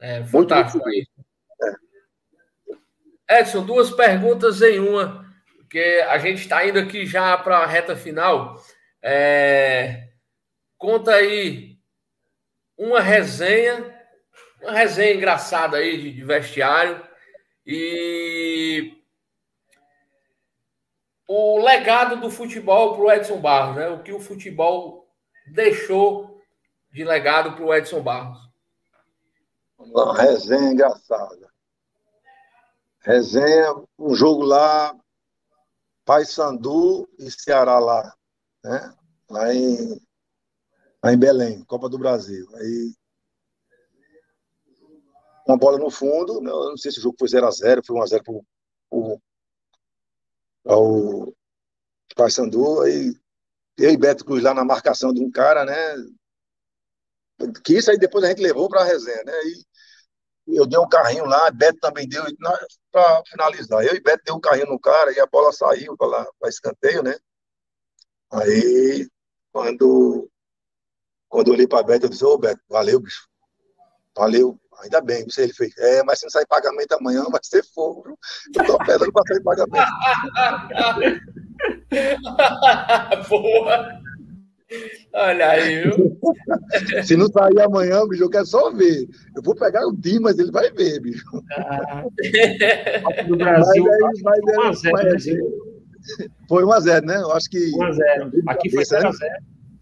É, 0.00 0.24
fantástico 0.24 0.86
aí. 0.88 1.06
É. 3.28 3.40
Edson, 3.40 3.64
duas 3.64 3.90
perguntas 3.90 4.60
em 4.60 4.78
uma, 4.78 5.24
porque 5.56 6.04
a 6.08 6.18
gente 6.18 6.40
está 6.40 6.66
indo 6.66 6.78
aqui 6.78 7.06
já 7.06 7.36
para 7.38 7.58
a 7.58 7.66
reta 7.66 7.96
final. 7.96 8.62
É... 9.02 10.08
Conta 10.76 11.14
aí 11.14 11.78
uma 12.76 13.00
resenha, 13.00 13.94
uma 14.60 14.72
resenha 14.72 15.14
engraçada 15.14 15.78
aí 15.78 16.00
de, 16.00 16.12
de 16.12 16.24
vestiário 16.24 17.02
e 17.66 18.92
o 21.26 21.58
legado 21.64 22.20
do 22.20 22.30
futebol 22.30 22.94
para 22.94 23.02
o 23.02 23.12
Edson 23.12 23.40
Barros, 23.40 23.76
né? 23.76 23.88
O 23.88 24.02
que 24.02 24.12
o 24.12 24.20
futebol 24.20 25.03
deixou 25.46 26.40
de 26.92 27.04
legado 27.04 27.54
para 27.54 27.64
o 27.64 27.74
Edson 27.74 28.02
Barros? 28.02 28.38
Uma 29.78 30.16
resenha 30.16 30.72
engraçada. 30.72 31.52
Resenha, 33.00 33.74
um 33.98 34.14
jogo 34.14 34.42
lá, 34.42 34.96
Paysandu 36.04 37.08
e 37.18 37.30
Ceará 37.30 37.78
lá, 37.78 38.14
né? 38.62 38.94
Lá 39.28 39.54
em, 39.54 40.00
lá 41.02 41.12
em 41.12 41.18
Belém, 41.18 41.64
Copa 41.64 41.88
do 41.88 41.98
Brasil. 41.98 42.46
Aí 42.56 42.94
uma 45.46 45.58
bola 45.58 45.78
no 45.78 45.90
fundo, 45.90 46.40
né? 46.40 46.50
eu 46.50 46.70
não 46.70 46.76
sei 46.76 46.90
se 46.90 46.98
o 46.98 47.02
jogo 47.02 47.16
foi 47.18 47.28
0x0, 47.28 47.84
foi 47.84 47.96
1x0 47.96 48.22
para 50.62 50.76
o 50.76 51.34
Paysandu, 52.16 52.80
aí 52.80 53.14
eu 53.78 53.90
e 53.90 53.96
Beto 53.96 54.24
Cruz 54.24 54.42
lá 54.42 54.54
na 54.54 54.64
marcação 54.64 55.12
de 55.12 55.22
um 55.22 55.30
cara, 55.30 55.64
né? 55.64 55.74
Que 57.64 57.78
isso 57.78 57.90
aí 57.90 57.98
depois 57.98 58.24
a 58.24 58.28
gente 58.28 58.42
levou 58.42 58.68
para 58.68 58.82
a 58.82 58.84
resenha, 58.84 59.22
né? 59.24 59.32
E 60.46 60.56
eu 60.56 60.66
dei 60.66 60.78
um 60.78 60.88
carrinho 60.88 61.24
lá, 61.24 61.50
Beto 61.50 61.78
também 61.80 62.08
deu, 62.08 62.22
para 62.92 63.22
finalizar. 63.26 63.84
Eu 63.84 63.94
e 63.94 64.00
Beto 64.00 64.22
deu 64.24 64.36
um 64.36 64.40
carrinho 64.40 64.66
no 64.66 64.78
cara 64.78 65.12
e 65.12 65.18
a 65.18 65.26
bola 65.26 65.52
saiu 65.52 65.96
para 65.96 66.28
escanteio, 66.46 67.02
né? 67.02 67.16
Aí, 68.30 69.08
quando, 69.52 70.30
quando 71.28 71.48
eu 71.48 71.54
olhei 71.54 71.66
para 71.66 71.82
Beto, 71.82 72.06
eu 72.06 72.10
disse: 72.10 72.24
Ô 72.24 72.38
Beto, 72.38 72.60
valeu, 72.68 73.00
bicho. 73.00 73.26
Valeu, 74.16 74.60
ainda 74.80 75.00
bem. 75.00 75.24
Você 75.24 75.42
ele 75.42 75.54
fez: 75.54 75.76
É, 75.78 76.02
mas 76.04 76.20
se 76.20 76.26
não 76.26 76.30
sair 76.30 76.46
pagamento 76.46 76.92
amanhã, 76.92 77.24
vai 77.24 77.40
ser 77.42 77.64
fogo. 77.74 78.16
Eu 78.54 78.66
tô 78.66 78.78
pedando 78.78 79.12
para 79.12 79.22
sair 79.26 79.42
pagamento. 79.42 79.90
Boa! 83.28 84.00
Olha 85.12 85.50
aí, 85.50 85.82
viu? 85.82 86.18
Se 87.04 87.16
não 87.16 87.28
sair 87.28 87.60
amanhã, 87.60 88.06
bicho, 88.08 88.24
eu 88.24 88.30
quero 88.30 88.46
só 88.46 88.72
ver. 88.72 89.08
Eu 89.36 89.42
vou 89.42 89.54
pegar 89.54 89.86
o 89.86 89.96
Dimas, 89.96 90.38
ele 90.38 90.50
vai 90.50 90.70
ver, 90.72 91.00
bicho. 91.00 91.24
Ah, 91.56 92.04
do 93.28 93.36
Brasil, 93.36 93.84
vai, 93.84 94.22
vai, 94.22 94.40
né, 94.40 94.54
foi 96.48 96.64
1x0, 96.64 97.02
né? 97.04 97.16
Eu 97.16 97.32
acho 97.32 97.48
que. 97.48 97.58
1x0. 97.58 98.42
Aqui 98.48 98.70
foi 98.70 98.82
0x0. 98.82 99.14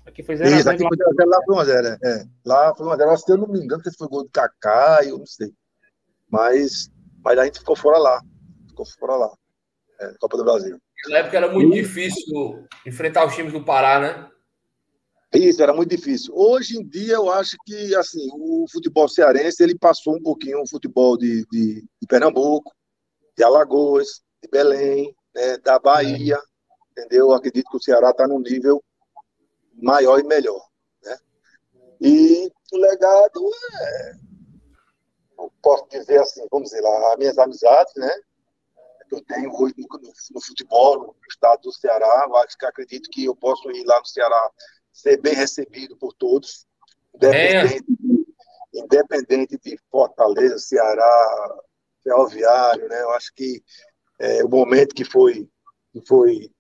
Aqui 0.07 0.23
foi 0.23 0.37
0x0. 0.37 0.59
Isso, 0.59 0.71
aqui 0.71 0.85
foi 0.87 0.97
0x0, 0.97 1.27
lá 1.27 1.41
foi 1.45 1.57
1x0. 1.57 1.99
É. 2.05 2.25
Lá 2.45 2.75
foi 2.77 2.87
1x0. 2.87 3.09
Acho 3.09 3.25
que 3.25 3.33
eu 3.33 3.39
não 3.39 3.49
me 3.49 3.59
engano 3.59 3.83
se 3.83 3.97
foi 3.97 4.09
gol 4.09 4.25
do 4.25 4.31
Kaká, 4.31 5.01
eu 5.05 5.19
não 5.19 5.27
sei. 5.27 5.53
Mas, 6.31 6.91
mas 7.25 7.39
a 7.39 7.45
gente 7.45 7.59
ficou 7.59 7.77
fora 7.77 7.99
lá. 7.99 8.21
Ficou 8.69 8.87
fora 8.99 9.17
lá. 9.17 9.31
É, 10.01 10.15
Copa 10.19 10.37
do 10.37 10.45
Brasil. 10.45 10.79
Na 11.09 11.19
época 11.19 11.37
era 11.37 11.51
muito 11.51 11.73
difícil 11.73 12.67
enfrentar 12.87 13.27
os 13.27 13.35
times 13.35 13.53
do 13.53 13.65
Pará, 13.65 14.01
né? 14.01 14.29
Isso, 15.35 15.63
era 15.63 15.73
muito 15.73 15.97
difícil. 15.97 16.33
Hoje 16.37 16.77
em 16.77 16.87
dia, 16.87 17.15
eu 17.15 17.31
acho 17.31 17.57
que 17.65 17.95
assim, 17.95 18.29
o 18.33 18.67
futebol 18.71 19.09
cearense 19.09 19.63
ele 19.63 19.79
passou 19.79 20.15
um 20.15 20.23
pouquinho 20.23 20.61
o 20.61 20.69
futebol 20.69 21.17
de, 21.17 21.47
de, 21.51 21.83
de 21.83 22.07
Pernambuco, 22.07 22.71
de 23.37 23.43
Alagoas, 23.43 24.23
de 24.43 24.49
Belém, 24.51 25.15
né, 25.35 25.57
da 25.59 25.79
Bahia, 25.79 26.37
é. 26.37 26.91
entendeu? 26.91 27.29
Eu 27.29 27.33
acredito 27.33 27.71
que 27.71 27.77
o 27.77 27.83
Ceará 27.83 28.11
está 28.11 28.29
num 28.29 28.41
nível 28.41 28.83
maior 29.81 30.21
e 30.21 30.25
melhor. 30.25 30.63
Né? 31.03 31.17
E 32.01 32.53
o 32.73 32.77
legado 32.77 33.51
é, 33.81 34.13
eu 35.39 35.53
posso 35.63 35.89
dizer 35.89 36.21
assim, 36.21 36.47
vamos 36.51 36.71
dizer 36.71 36.83
lá, 36.83 37.13
as 37.13 37.19
minhas 37.19 37.39
amizades, 37.39 37.95
né? 37.97 38.11
Que 39.13 39.15
eu 39.17 39.25
tenho 39.25 39.53
hoje 39.55 39.75
no, 39.77 39.87
no, 39.99 40.13
no, 40.33 40.41
futebol, 40.41 40.99
no 40.99 41.17
estado 41.29 41.63
do 41.63 41.73
Ceará. 41.73 42.25
Eu 42.27 42.37
acho 42.37 42.57
que 42.57 42.65
acredito 42.65 43.11
que 43.11 43.25
eu 43.25 43.37
posso 43.37 43.71
ir 43.71 43.85
lá 43.85 43.99
no 43.99 44.07
Ceará 44.07 44.51
ser 44.93 45.21
bem 45.21 45.35
recebido 45.35 45.97
por 45.97 46.15
todos, 46.15 46.67
independente, 47.15 47.77
é. 47.77 47.79
de, 47.79 48.81
independente 48.81 49.59
de 49.59 49.79
Fortaleza, 49.91 50.59
Ceará, 50.59 51.59
Ferroviário, 52.03 52.89
né? 52.89 53.03
Eu 53.03 53.11
acho 53.11 53.33
que 53.35 53.63
é, 54.19 54.45
o 54.45 54.49
momento 54.49 54.95
que 54.95 55.05
foi, 55.05 55.49
que 55.93 56.01
foi 56.07 56.51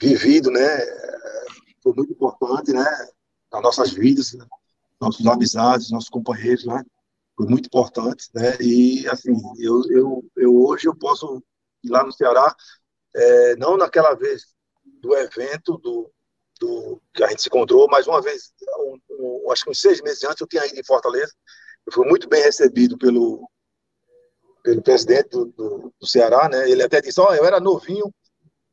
vivido, 0.00 0.50
né, 0.50 0.78
foi 1.82 1.92
muito 1.94 2.12
importante, 2.12 2.72
né, 2.72 2.84
nas 3.52 3.62
nossas 3.62 3.92
vidas, 3.92 4.32
né? 4.32 4.46
nossos 4.98 5.26
amizades, 5.26 5.90
nossos 5.90 6.08
companheiros, 6.08 6.64
né? 6.64 6.82
Foi 7.36 7.46
muito 7.46 7.66
importante, 7.66 8.28
né? 8.34 8.56
E 8.60 9.06
assim, 9.08 9.32
eu, 9.58 9.82
eu, 9.90 10.24
eu 10.36 10.62
hoje 10.62 10.86
eu 10.86 10.94
posso 10.94 11.42
lá 11.88 12.04
no 12.04 12.12
Ceará, 12.12 12.54
é, 13.14 13.56
não 13.56 13.76
naquela 13.76 14.14
vez 14.14 14.46
do 15.00 15.16
evento 15.16 15.78
do, 15.78 16.10
do, 16.60 17.00
que 17.14 17.24
a 17.24 17.28
gente 17.28 17.42
se 17.42 17.48
encontrou, 17.48 17.88
mais 17.88 18.06
uma 18.06 18.20
vez, 18.20 18.52
um, 18.78 18.98
um, 19.10 19.52
acho 19.52 19.64
que 19.64 19.70
uns 19.70 19.80
seis 19.80 20.00
meses 20.02 20.22
antes, 20.24 20.40
eu 20.40 20.46
tinha 20.46 20.66
ido 20.66 20.78
em 20.78 20.84
Fortaleza. 20.84 21.32
Eu 21.86 21.92
fui 21.92 22.06
muito 22.06 22.28
bem 22.28 22.42
recebido 22.42 22.98
pelo, 22.98 23.48
pelo 24.62 24.82
presidente 24.82 25.30
do, 25.30 25.46
do, 25.46 25.92
do 25.98 26.06
Ceará, 26.06 26.48
né? 26.48 26.70
Ele 26.70 26.82
até 26.82 27.00
disse: 27.00 27.20
Ó, 27.20 27.30
oh, 27.30 27.34
eu 27.34 27.44
era 27.44 27.58
novinho, 27.58 28.12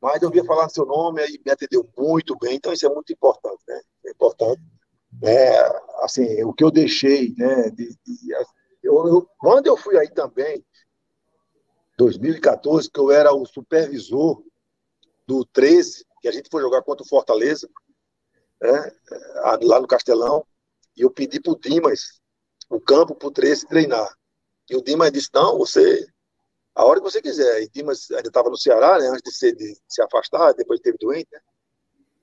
mas 0.02 0.22
eu 0.22 0.30
via 0.30 0.44
falar 0.44 0.70
seu 0.70 0.86
nome 0.86 1.26
e 1.26 1.42
me 1.44 1.52
atendeu 1.52 1.88
muito 1.98 2.38
bem. 2.38 2.56
Então, 2.56 2.74
isso 2.74 2.86
é 2.86 2.94
muito 2.94 3.12
importante, 3.14 3.64
né? 3.68 3.82
É 4.06 4.12
importante. 4.12 4.62
É, 5.24 5.58
assim, 6.04 6.44
o 6.44 6.54
que 6.54 6.64
eu 6.64 6.70
deixei, 6.70 7.34
né? 7.38 7.70
De, 7.72 7.88
de, 8.06 8.34
eu, 8.84 9.08
eu, 9.08 9.30
quando 9.38 9.68
eu 9.68 9.78
fui 9.78 9.98
aí 9.98 10.10
também, 10.10 10.64
2014, 11.98 12.90
que 12.92 13.00
eu 13.00 13.12
era 13.12 13.34
o 13.34 13.46
supervisor 13.46 14.44
do 15.26 15.44
13, 15.46 16.06
que 16.22 16.28
a 16.28 16.32
gente 16.32 16.50
foi 16.50 16.62
jogar 16.62 16.84
contra 16.84 17.04
o 17.04 17.08
Fortaleza, 17.08 17.68
né, 18.62 18.92
lá 19.62 19.80
no 19.80 19.88
Castelão, 19.88 20.46
e 20.96 21.02
eu 21.02 21.12
pedi 21.12 21.40
para 21.40 21.52
o 21.52 21.60
Dimas 21.60 22.22
o 22.70 22.80
campo 22.80 23.16
para 23.16 23.28
o 23.28 23.32
13 23.32 23.68
treinar. 23.68 24.16
E 24.70 24.76
o 24.76 24.82
Dimas 24.82 25.12
disse: 25.12 25.30
não, 25.34 25.58
você, 25.58 26.06
a 26.76 26.86
hora 26.86 27.00
que 27.00 27.10
você 27.10 27.22
quiser. 27.22 27.62
E 27.62 27.70
Dimas 27.70 28.10
ainda 28.12 28.28
estava 28.28 28.50
no 28.50 28.58
Ceará, 28.58 29.00
né, 29.00 29.08
antes 29.08 29.24
de, 29.24 29.36
ser, 29.36 29.56
de 29.56 29.78
se 29.88 30.02
afastar, 30.02 30.54
depois 30.54 30.80
teve 30.80 30.98
doente, 30.98 31.30
né? 31.32 31.40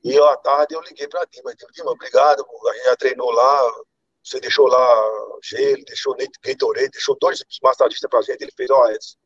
E 0.05 0.13
eu, 0.13 0.25
à 0.27 0.37
tarde 0.37 0.75
eu 0.75 0.83
liguei 0.83 1.09
para 1.09 1.25
Dimas, 1.25 1.55
Dimas, 1.73 1.93
obrigado, 1.93 2.45
a 2.69 2.75
gente 2.75 2.85
já 2.85 2.97
treinou 2.97 3.31
lá, 3.31 3.85
você 4.23 4.39
deixou 4.39 4.67
lá 4.67 5.11
gelo, 5.43 5.83
deixou 5.87 6.15
Gatorade, 6.43 6.91
deixou 6.91 7.17
dois 7.19 7.43
massagistas 7.63 8.11
para 8.11 8.19
a 8.19 8.23
gente, 8.23 8.43
ele 8.43 8.53
fez, 8.55 8.71
ó, 8.71 8.83
oh, 8.83 9.24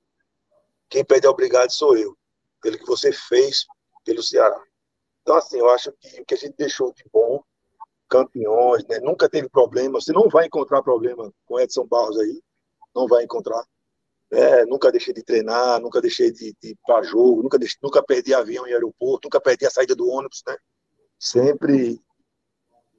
quem 0.89 1.05
pede 1.05 1.27
obrigado 1.27 1.71
sou 1.71 1.97
eu, 1.97 2.17
pelo 2.61 2.79
que 2.79 2.87
você 2.87 3.13
fez 3.13 3.67
pelo 4.05 4.23
Ceará. 4.23 4.61
Então, 5.23 5.37
assim, 5.37 5.59
eu 5.59 5.69
acho 5.69 5.93
que 5.93 6.21
o 6.21 6.25
que 6.25 6.35
a 6.35 6.37
gente 6.37 6.57
deixou 6.57 6.93
de 6.93 7.05
bom, 7.13 7.43
campeões, 8.09 8.87
né? 8.87 8.99
nunca 9.01 9.29
teve 9.29 9.49
problema, 9.49 10.01
você 10.01 10.13
não 10.13 10.29
vai 10.29 10.47
encontrar 10.47 10.83
problema 10.83 11.31
com 11.45 11.61
Edson 11.61 11.87
Barros 11.87 12.19
aí, 12.19 12.43
não 12.95 13.07
vai 13.07 13.25
encontrar. 13.25 13.63
É, 14.31 14.65
nunca 14.67 14.91
deixei 14.91 15.13
de 15.13 15.23
treinar, 15.23 15.81
nunca 15.81 16.01
deixei 16.01 16.31
de, 16.31 16.55
de 16.61 16.71
ir 16.71 16.79
para 16.87 17.03
jogo, 17.03 17.43
nunca, 17.43 17.59
deixei, 17.59 17.79
nunca 17.83 18.03
perdi 18.03 18.35
avião 18.35 18.67
em 18.67 18.73
aeroporto, 18.73 19.27
nunca 19.27 19.41
perdi 19.41 19.67
a 19.67 19.71
saída 19.71 19.95
do 19.95 20.09
ônibus, 20.09 20.43
né? 20.47 20.57
Sempre 21.19 22.01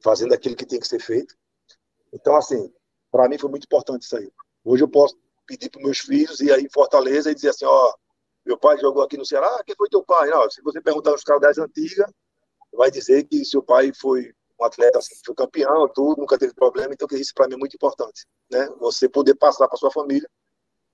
fazendo 0.03 0.34
aquilo 0.34 0.56
que 0.56 0.66
tem 0.66 0.80
que 0.80 0.88
ser 0.88 0.99
feito. 0.99 1.36
Então, 2.14 2.36
assim, 2.36 2.72
para 3.11 3.28
mim 3.28 3.38
foi 3.38 3.49
muito 3.49 3.66
importante 3.66 4.03
isso 4.03 4.18
aí. 4.18 4.32
Hoje 4.64 4.84
eu 4.84 4.90
posso 4.90 5.16
pedir 5.49 5.69
para 5.71 5.81
meus 5.81 5.97
filhos 5.97 6.39
ir 6.39 6.53
aí 6.53 6.63
em 6.63 6.69
Fortaleza 6.69 7.31
e 7.31 7.35
dizer 7.35 7.49
assim, 7.49 7.65
ó, 7.65 7.93
meu 8.45 8.57
pai 8.57 8.77
jogou 8.77 9.01
aqui 9.01 9.17
no 9.17 9.26
Ceará, 9.26 9.61
quem 9.65 9.76
foi 9.76 9.89
teu 9.89 10.03
pai? 10.03 10.30
Não, 10.30 10.49
se 10.49 10.61
você 10.61 10.80
perguntar 10.80 11.09
aos 11.09 11.23
caras 11.23 11.41
das 11.41 11.57
antigas, 11.57 12.09
vai 12.71 12.91
dizer 12.91 13.23
que 13.23 13.43
seu 13.43 13.63
pai 13.63 13.91
foi 13.99 14.31
um 14.59 14.65
atleta, 14.65 14.99
assim, 14.99 15.15
foi 15.26 15.34
campeão, 15.34 15.89
tudo, 15.89 16.19
nunca 16.21 16.38
teve 16.38 16.53
problema, 16.53 16.93
então 16.93 17.07
isso 17.17 17.34
para 17.34 17.47
mim 17.47 17.55
é 17.55 17.57
muito 17.57 17.76
importante, 17.76 18.26
né? 18.51 18.67
Você 18.80 19.09
poder 19.09 19.34
passar 19.35 19.67
para 19.67 19.77
sua 19.77 19.91
família 19.91 20.30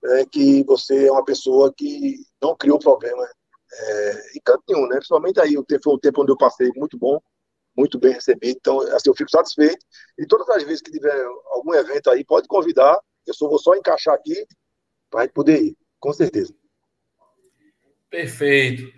é, 0.06 0.26
que 0.26 0.64
você 0.64 1.07
é 1.07 1.11
uma 1.11 1.26
pessoa 1.26 1.73
que 1.76 2.18
não 2.41 2.56
criou 2.56 2.80
problema 2.80 3.27
é, 3.73 4.38
em 4.38 4.41
canto 4.44 4.64
nenhum, 4.69 4.88
né? 4.88 4.98
Principalmente 4.98 5.40
aí, 5.40 5.56
foi 5.84 5.94
um 5.94 5.99
tempo 5.99 6.22
onde 6.22 6.32
eu 6.32 6.38
passei 6.38 6.72
muito 6.76 6.98
bom, 6.98 7.19
muito 7.76 7.99
bem 7.99 8.14
recebido, 8.14 8.57
então 8.57 8.80
assim, 8.80 9.10
eu 9.10 9.15
fico 9.15 9.30
satisfeito, 9.30 9.86
e 10.18 10.26
todas 10.26 10.48
as 10.49 10.64
vezes 10.64 10.82
que 10.82 10.91
tiver 10.91 11.26
algum 11.52 11.73
evento 11.73 12.10
aí, 12.10 12.23
pode 12.23 12.48
convidar, 12.48 12.98
eu 13.27 13.34
só 13.34 13.47
vou 13.47 13.60
só 13.60 13.76
encaixar 13.76 14.14
aqui 14.14 14.45
para 15.10 15.22
a 15.22 15.23
gente 15.23 15.34
poder 15.34 15.61
ir, 15.61 15.77
com 15.99 16.14
certeza. 16.14 16.53
Perfeito. 18.10 18.91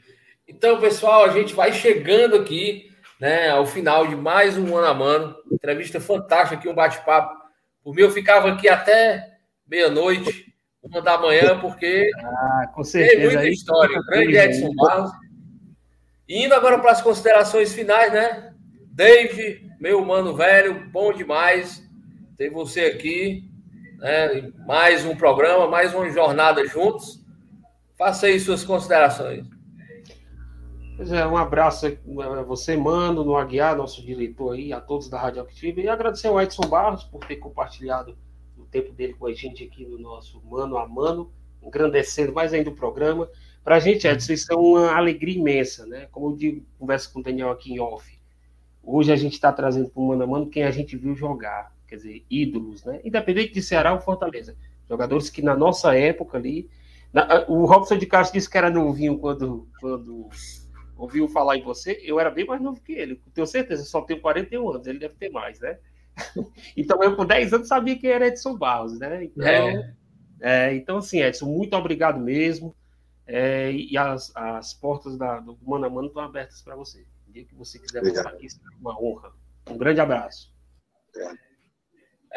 Então, 0.47 0.79
pessoal, 0.79 1.25
a 1.25 1.29
gente 1.29 1.53
vai 1.53 1.73
chegando 1.73 2.35
aqui, 2.35 2.91
né, 3.19 3.49
ao 3.49 3.65
final 3.65 4.07
de 4.07 4.15
mais 4.15 4.57
um 4.57 4.67
Mano 4.67 4.87
a 4.87 4.93
Mano. 4.93 5.35
Entrevista 5.51 5.99
fantástica 5.99 6.55
aqui, 6.55 6.69
um 6.69 6.75
bate-papo. 6.75 7.35
Por 7.83 7.95
mim, 7.95 8.01
eu 8.01 8.11
ficava 8.11 8.51
aqui 8.51 8.69
até 8.69 9.37
meia-noite, 9.65 10.53
uma 10.81 11.01
da 11.01 11.17
manhã, 11.17 11.59
porque 11.59 12.09
ah, 12.17 12.71
com 12.73 12.83
certeza. 12.83 13.17
tem 13.17 13.27
muita 13.27 13.49
história. 13.49 14.01
Grande 14.07 14.37
Edson 14.37 14.73
Barros. 14.75 15.11
Indo 16.29 16.53
agora 16.53 16.79
para 16.79 16.91
as 16.91 17.01
considerações 17.01 17.73
finais, 17.73 18.11
né? 18.11 18.53
Dave, 18.91 19.69
meu 19.79 20.03
mano 20.03 20.35
velho, 20.35 20.89
bom 20.89 21.13
demais 21.13 21.83
ter 22.37 22.49
você 22.49 22.81
aqui 22.81 23.47
né? 23.98 24.52
mais 24.65 25.06
um 25.06 25.15
programa, 25.15 25.68
mais 25.68 25.94
uma 25.94 26.10
jornada 26.10 26.65
juntos. 26.65 27.24
Faça 27.98 28.28
aí 28.28 28.40
suas 28.40 28.64
considerações. 28.64 29.45
Pois 30.95 31.11
é, 31.11 31.26
um 31.28 31.38
abraço 31.38 31.86
a 31.88 32.44
você, 32.44 32.76
Mano, 32.76 33.24
no 33.24 33.38
Aguiar, 33.38 33.76
nosso 33.76 34.03
diretor 34.03 34.53
aí, 34.53 34.74
a 34.74 34.82
todos 34.82 35.10
da 35.10 35.19
Rádio 35.19 35.41
Activa, 35.41 35.80
e 35.80 35.88
agradecer 35.88 36.28
ao 36.28 36.41
Edson 36.41 36.68
Barros 36.68 37.03
por 37.03 37.24
ter 37.26 37.36
compartilhado 37.36 38.18
o 38.57 38.65
tempo 38.65 38.91
dele 38.94 39.14
com 39.14 39.28
a 39.28 39.34
gente 39.34 39.64
aqui 39.64 39.86
no 39.86 39.99
nosso 39.99 40.41
Mano 40.44 40.78
a 40.78 40.88
Mano, 40.88 41.32
engrandecendo 41.61 42.34
mais 42.34 42.52
ainda 42.53 42.72
o 42.72 42.76
programa. 42.76 43.30
Para 43.64 43.76
a 43.76 43.80
gente, 43.80 44.07
Edson, 44.07 44.34
isso 44.34 44.52
é 44.52 44.56
uma 44.56 44.95
alegria 44.95 45.38
imensa, 45.38 45.86
né? 45.86 46.07
Como 46.11 46.32
eu 46.32 46.36
digo, 46.36 46.65
converso 46.80 47.14
com 47.14 47.19
o 47.19 47.24
Daniel 47.24 47.52
aqui 47.52 47.74
em 47.74 47.80
off. 47.80 48.18
Hoje 48.82 49.11
a 49.11 49.15
gente 49.15 49.34
está 49.34 49.52
trazendo 49.52 49.90
para 49.90 50.02
o 50.02 50.07
Mano 50.07 50.24
a 50.24 50.28
Mano 50.28 50.49
quem 50.49 50.64
a 50.64 50.72
gente 50.72 50.98
viu 50.98 51.15
jogar 51.15 51.76
quer 51.88 51.95
dizer, 51.97 52.26
ídolos, 52.30 52.84
né? 52.84 52.99
Independente 53.03 53.53
de 53.53 53.61
Ceará 53.61 53.93
ou 53.93 54.01
Fortaleza. 54.01 54.55
Jogadores 54.88 55.30
que 55.30 55.41
na 55.41 55.55
nossa 55.55 55.95
época 55.95 56.38
ali. 56.38 56.69
Na, 57.11 57.45
o 57.47 57.65
Robson 57.65 57.97
de 57.97 58.05
Castro 58.05 58.38
disse 58.38 58.49
que 58.49 58.57
era 58.57 58.69
novinho 58.69 59.18
quando, 59.18 59.68
quando 59.80 60.30
ouviu 60.97 61.27
falar 61.27 61.57
em 61.57 61.64
você. 61.64 61.99
Eu 62.03 62.19
era 62.19 62.30
bem 62.30 62.45
mais 62.45 62.61
novo 62.61 62.81
que 62.81 62.93
ele. 62.93 63.22
Tenho 63.34 63.47
certeza, 63.47 63.84
só 63.84 64.01
tenho 64.01 64.22
41 64.22 64.69
anos, 64.69 64.88
ele 64.88 64.99
deve 64.99 65.15
ter 65.15 65.30
mais, 65.30 65.59
né? 65.59 65.77
então 66.76 67.01
eu 67.03 67.15
com 67.15 67.26
10 67.26 67.53
anos 67.53 67.68
sabia 67.68 67.97
que 67.97 68.07
era 68.07 68.27
Edson 68.27 68.57
Barros, 68.57 68.97
né? 68.99 69.26
Então, 69.26 69.45
é. 69.45 69.93
É, 70.39 70.76
então 70.76 70.97
assim, 70.97 71.22
Edson, 71.22 71.45
muito 71.45 71.76
obrigado 71.76 72.19
mesmo. 72.19 72.76
É, 73.26 73.72
e 73.72 73.97
as, 73.97 74.31
as 74.35 74.73
portas 74.73 75.18
da, 75.18 75.39
do 75.39 75.57
Mano 75.61 75.85
a 75.85 75.89
Mano 75.89 76.07
estão 76.07 76.23
abertas 76.23 76.61
para 76.61 76.76
você. 76.76 77.05
O 77.27 77.31
dia 77.31 77.43
que 77.43 77.55
você 77.55 77.77
quiser 77.77 78.01
voltar 78.01 78.30
aqui, 78.30 78.49
será 78.49 78.69
uma 78.80 78.97
honra. 79.01 79.34
Um 79.69 79.77
grande 79.77 79.99
abraço. 79.99 80.53
É. 81.15 81.47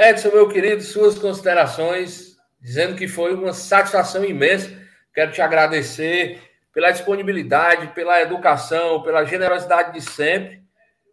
Edson, 0.01 0.31
meu 0.31 0.49
querido, 0.49 0.83
suas 0.83 1.19
considerações, 1.19 2.39
dizendo 2.59 2.97
que 2.97 3.07
foi 3.07 3.35
uma 3.35 3.53
satisfação 3.53 4.25
imensa. 4.25 4.75
Quero 5.13 5.31
te 5.31 5.43
agradecer 5.43 6.41
pela 6.73 6.91
disponibilidade, 6.91 7.89
pela 7.89 8.23
educação, 8.23 9.03
pela 9.03 9.27
generosidade 9.27 9.93
de 9.93 10.01
sempre 10.01 10.63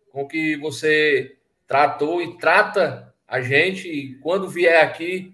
com 0.09 0.25
que 0.25 0.55
você 0.55 1.35
tratou 1.67 2.21
e 2.21 2.37
trata 2.37 3.13
a 3.27 3.41
gente. 3.41 3.89
E 3.89 4.15
quando 4.19 4.47
vier 4.47 4.81
aqui, 4.81 5.33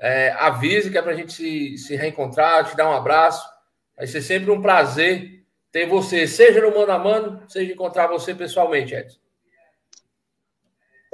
é, 0.00 0.32
avise 0.32 0.90
que 0.90 0.98
é 0.98 1.02
para 1.02 1.12
a 1.12 1.16
gente 1.16 1.32
se, 1.32 1.78
se 1.78 1.94
reencontrar, 1.94 2.68
te 2.68 2.76
dar 2.76 2.90
um 2.90 2.96
abraço. 2.96 3.48
Vai 3.96 4.08
ser 4.08 4.22
sempre 4.22 4.50
um 4.50 4.60
prazer 4.60 5.44
ter 5.70 5.86
você, 5.86 6.26
seja 6.26 6.60
no 6.60 6.76
mano 6.76 6.90
a 6.90 6.98
mano, 6.98 7.42
seja 7.48 7.72
encontrar 7.72 8.08
você 8.08 8.34
pessoalmente, 8.34 8.92
Edson. 8.92 9.20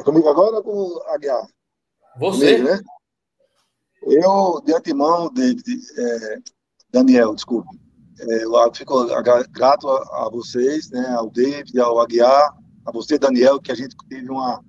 É 0.00 0.02
comigo 0.02 0.30
agora 0.30 0.56
ou 0.56 0.62
com 0.62 1.12
Aguiar? 1.12 1.46
Você? 2.18 2.58
Comigo, 2.58 2.70
né? 2.70 2.80
Eu, 4.06 4.60
de 4.64 4.74
antemão, 4.74 5.32
de, 5.32 5.56
é, 5.98 6.38
Daniel, 6.90 7.34
desculpe, 7.34 7.68
é, 8.20 8.44
eu 8.44 8.74
fico 8.74 9.06
grato 9.50 9.88
a, 9.88 10.26
a, 10.26 10.30
vocês, 10.30 10.90
né, 10.90 11.06
ao 11.08 11.30
David, 11.30 11.78
ao 11.80 11.98
Aguiar, 12.00 12.54
a 12.84 12.92
você, 12.92 13.18
Daniel, 13.18 13.60
que 13.60 13.72
a 13.72 13.74
gente 13.74 13.96
teve 14.08 14.30
uma, 14.30 14.62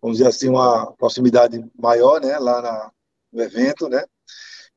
vamos 0.00 0.18
dizer 0.18 0.28
assim, 0.28 0.48
uma 0.48 0.92
proximidade 0.92 1.62
maior, 1.78 2.20
né, 2.20 2.38
lá 2.38 2.62
na, 2.62 2.92
no 3.32 3.42
evento, 3.42 3.88
né, 3.88 4.04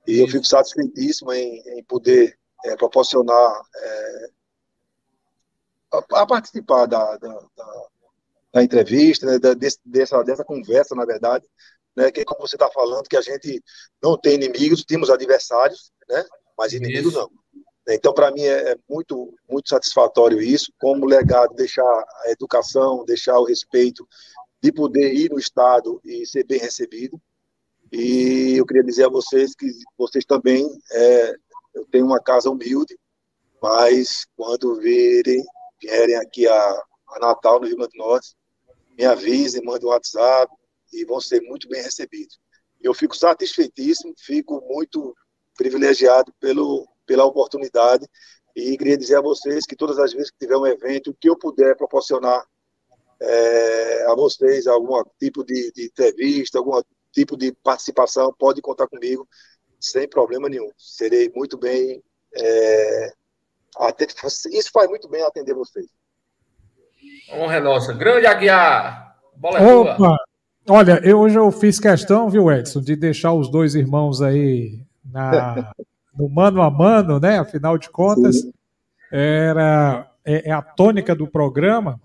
e 0.07 0.17
eu 0.17 0.27
fico 0.27 0.45
satisfeitíssimo 0.45 1.31
em, 1.31 1.61
em 1.77 1.83
poder 1.83 2.37
é, 2.65 2.75
proporcionar 2.75 3.61
é, 3.75 4.29
a, 5.93 6.21
a, 6.21 6.25
participar 6.25 6.87
da, 6.87 7.17
da, 7.17 7.39
da, 7.55 7.87
da 8.53 8.63
entrevista, 8.63 9.27
né, 9.27 9.39
da, 9.39 9.53
desse, 9.53 9.79
dessa, 9.85 10.23
dessa 10.23 10.43
conversa, 10.43 10.95
na 10.95 11.05
verdade, 11.05 11.45
né? 11.95 12.11
Que 12.11 12.25
como 12.25 12.47
você 12.47 12.55
está 12.55 12.69
falando, 12.69 13.07
que 13.07 13.17
a 13.17 13.21
gente 13.21 13.61
não 14.01 14.17
tem 14.17 14.35
inimigos, 14.35 14.83
temos 14.83 15.09
adversários, 15.09 15.91
né? 16.09 16.23
Mas 16.57 16.73
inimigos 16.73 17.13
isso. 17.13 17.19
não. 17.19 17.29
Então, 17.89 18.13
para 18.13 18.31
mim, 18.31 18.43
é, 18.43 18.71
é 18.71 18.75
muito, 18.87 19.33
muito 19.49 19.69
satisfatório 19.69 20.41
isso, 20.41 20.71
como 20.79 21.05
legado, 21.05 21.55
deixar 21.55 21.83
a 21.83 22.31
educação, 22.31 23.03
deixar 23.05 23.39
o 23.39 23.45
respeito 23.45 24.07
de 24.61 24.71
poder 24.71 25.13
ir 25.13 25.29
no 25.31 25.39
Estado 25.39 25.99
e 26.05 26.25
ser 26.25 26.45
bem 26.45 26.59
recebido. 26.59 27.19
E 27.91 28.55
eu 28.57 28.65
queria 28.65 28.83
dizer 28.83 29.05
a 29.05 29.09
vocês 29.09 29.53
que 29.55 29.67
vocês 29.97 30.23
também, 30.23 30.69
é, 30.91 31.35
eu 31.73 31.85
tenho 31.91 32.05
uma 32.05 32.21
casa 32.21 32.49
humilde, 32.49 32.97
mas 33.61 34.25
quando 34.35 34.75
virem, 34.75 35.43
vierem 35.81 36.15
aqui 36.15 36.47
a, 36.47 36.83
a 37.09 37.19
Natal, 37.19 37.59
no 37.59 37.67
Rio 37.67 37.77
Grande 37.77 37.97
do 37.97 38.03
Norte, 38.03 38.35
me 38.97 39.05
avisem, 39.05 39.63
mandem 39.63 39.87
um 39.87 39.91
WhatsApp, 39.91 40.53
e 40.91 41.05
vão 41.05 41.19
ser 41.19 41.41
muito 41.41 41.67
bem 41.67 41.81
recebidos. 41.81 42.39
Eu 42.81 42.93
fico 42.93 43.15
satisfeitíssimo, 43.15 44.13
fico 44.17 44.61
muito 44.67 45.15
privilegiado 45.55 46.33
pelo, 46.39 46.87
pela 47.05 47.25
oportunidade 47.25 48.07
e 48.55 48.77
queria 48.77 48.97
dizer 48.97 49.17
a 49.17 49.21
vocês 49.21 49.65
que 49.65 49.75
todas 49.75 49.99
as 49.99 50.13
vezes 50.13 50.31
que 50.31 50.37
tiver 50.39 50.57
um 50.57 50.65
evento, 50.65 51.11
o 51.11 51.13
que 51.13 51.29
eu 51.29 51.37
puder 51.37 51.75
proporcionar 51.75 52.43
é, 53.21 54.05
a 54.07 54.15
vocês 54.15 54.67
algum 54.67 55.01
tipo 55.19 55.43
de, 55.43 55.71
de 55.73 55.85
entrevista, 55.85 56.57
algum 56.57 56.81
tipo 57.11 57.37
de 57.37 57.51
participação, 57.63 58.33
pode 58.37 58.61
contar 58.61 58.87
comigo 58.87 59.27
sem 59.79 60.07
problema 60.07 60.49
nenhum. 60.49 60.69
Serei 60.77 61.31
muito 61.35 61.57
bem. 61.57 62.03
É, 62.35 63.13
isso 64.51 64.71
faz 64.71 64.89
muito 64.89 65.07
bem 65.07 65.23
atender 65.23 65.53
vocês. 65.53 65.87
Honra 67.31 67.55
é 67.55 67.59
nossa. 67.59 67.93
Grande 67.93 68.27
Aguiar. 68.27 69.17
Bola 69.35 69.59
é 69.59 69.73
Opa! 69.73 69.95
Tua. 69.95 70.17
Olha, 70.67 71.01
eu, 71.03 71.19
hoje 71.19 71.37
eu 71.37 71.51
fiz 71.51 71.79
questão, 71.79 72.29
viu, 72.29 72.51
Edson, 72.51 72.81
de 72.81 72.95
deixar 72.95 73.33
os 73.33 73.49
dois 73.49 73.73
irmãos 73.75 74.21
aí 74.21 74.79
na, 75.03 75.73
no 76.17 76.29
mano 76.29 76.61
a 76.61 76.69
mano, 76.69 77.19
né? 77.19 77.39
Afinal 77.39 77.77
de 77.77 77.89
contas, 77.89 78.41
Sim. 78.41 78.53
era 79.11 80.07
é, 80.23 80.49
é, 80.49 80.51
a 80.51 80.61
tônica 80.61 81.15
do 81.15 81.27
programa. 81.27 81.99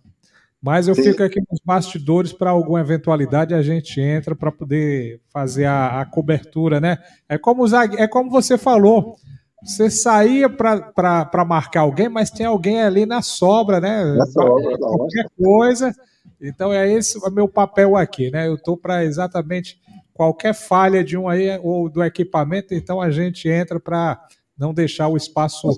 Mas 0.60 0.88
eu 0.88 0.94
Sim. 0.94 1.02
fico 1.02 1.22
aqui 1.22 1.40
nos 1.50 1.60
bastidores 1.64 2.32
para 2.32 2.50
alguma 2.50 2.80
eventualidade 2.80 3.54
a 3.54 3.62
gente 3.62 4.00
entra 4.00 4.34
para 4.34 4.50
poder 4.50 5.20
fazer 5.28 5.66
a, 5.66 6.00
a, 6.00 6.06
cobertura, 6.06 6.80
né? 6.80 6.98
É 7.28 7.36
como, 7.36 7.64
é 7.76 8.08
como 8.08 8.30
você 8.30 8.56
falou. 8.56 9.16
Você 9.62 9.90
saía 9.90 10.48
para 10.48 11.44
marcar 11.46 11.80
alguém, 11.80 12.08
mas 12.08 12.30
tem 12.30 12.46
alguém 12.46 12.82
ali 12.82 13.04
na 13.04 13.20
sobra, 13.20 13.80
né? 13.80 14.04
Na 14.16 14.26
sobra, 14.26 14.78
qualquer 14.78 15.26
coisa. 15.36 15.94
Então 16.40 16.72
é 16.72 16.90
esse 16.90 17.18
o 17.18 17.30
meu 17.30 17.48
papel 17.48 17.96
aqui, 17.96 18.30
né? 18.30 18.46
Eu 18.46 18.54
estou 18.54 18.76
para 18.76 19.04
exatamente 19.04 19.80
qualquer 20.12 20.54
falha 20.54 21.04
de 21.04 21.16
um 21.16 21.28
aí 21.28 21.58
ou 21.62 21.88
do 21.88 22.02
equipamento, 22.02 22.74
então 22.74 23.00
a 23.00 23.10
gente 23.10 23.48
entra 23.48 23.78
para 23.78 24.20
não 24.56 24.72
deixar 24.72 25.08
o 25.08 25.16
espaço 25.16 25.68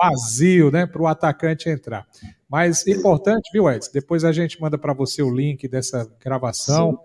vazio, 0.00 0.70
né, 0.70 0.86
para 0.86 1.02
o 1.02 1.06
atacante 1.08 1.68
entrar. 1.68 2.06
Mas 2.48 2.86
importante, 2.86 3.50
viu, 3.52 3.68
Edson? 3.68 3.90
Depois 3.92 4.24
a 4.24 4.32
gente 4.32 4.60
manda 4.60 4.78
para 4.78 4.92
você 4.92 5.22
o 5.22 5.34
link 5.34 5.66
dessa 5.66 6.08
gravação 6.22 7.00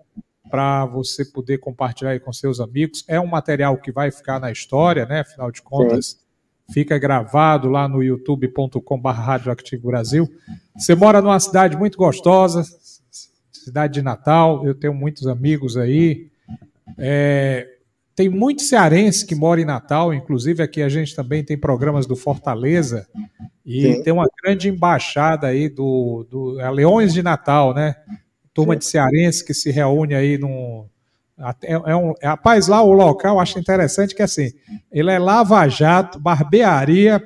para 0.48 0.86
você 0.86 1.24
poder 1.24 1.58
compartilhar 1.58 2.10
aí 2.10 2.20
com 2.20 2.32
seus 2.32 2.60
amigos. 2.60 3.04
É 3.08 3.20
um 3.20 3.26
material 3.26 3.76
que 3.76 3.92
vai 3.92 4.10
ficar 4.10 4.38
na 4.38 4.50
história, 4.50 5.04
né? 5.04 5.20
Afinal 5.20 5.50
de 5.50 5.62
contas, 5.62 6.06
Sim. 6.06 6.16
Fica 6.70 6.98
gravado 6.98 7.68
lá 7.68 7.88
no 7.88 8.02
youtube.com.br 8.02 9.08
Radioactivo 9.08 9.88
Brasil. 9.88 10.28
Você 10.76 10.94
mora 10.94 11.20
numa 11.20 11.40
cidade 11.40 11.76
muito 11.76 11.98
gostosa, 11.98 12.62
cidade 13.52 13.94
de 13.94 14.02
Natal, 14.02 14.66
eu 14.66 14.74
tenho 14.74 14.94
muitos 14.94 15.26
amigos 15.26 15.76
aí. 15.76 16.28
É, 16.96 17.66
tem 18.18 18.28
muito 18.28 18.62
cearense 18.62 19.24
que 19.24 19.34
mora 19.34 19.60
em 19.60 19.64
Natal, 19.64 20.12
inclusive 20.12 20.62
aqui 20.62 20.82
a 20.82 20.88
gente 20.88 21.14
também 21.14 21.44
tem 21.44 21.56
programas 21.56 22.04
do 22.04 22.16
Fortaleza 22.16 23.06
e 23.64 23.82
Sim. 23.82 24.02
tem 24.02 24.12
uma 24.12 24.26
grande 24.42 24.68
embaixada 24.68 25.46
aí 25.46 25.68
do, 25.68 26.26
do 26.28 26.60
é 26.60 26.70
Leões 26.70 27.12
de 27.14 27.22
Natal, 27.22 27.72
né? 27.72 27.94
Turma 28.52 28.74
Sim. 28.74 28.78
de 28.78 28.84
cearense 28.86 29.44
que 29.44 29.54
se 29.54 29.70
reúne 29.70 30.14
aí 30.14 30.36
num. 30.36 30.88
É, 31.62 31.72
é 31.72 31.96
um, 31.96 32.12
é, 32.20 32.26
rapaz, 32.26 32.66
lá 32.66 32.82
o 32.82 32.92
local 32.92 33.38
acho 33.38 33.58
interessante 33.58 34.14
que 34.14 34.22
assim, 34.22 34.50
ele 34.90 35.10
é 35.10 35.18
lava-jato, 35.18 36.18
barbearia, 36.18 37.22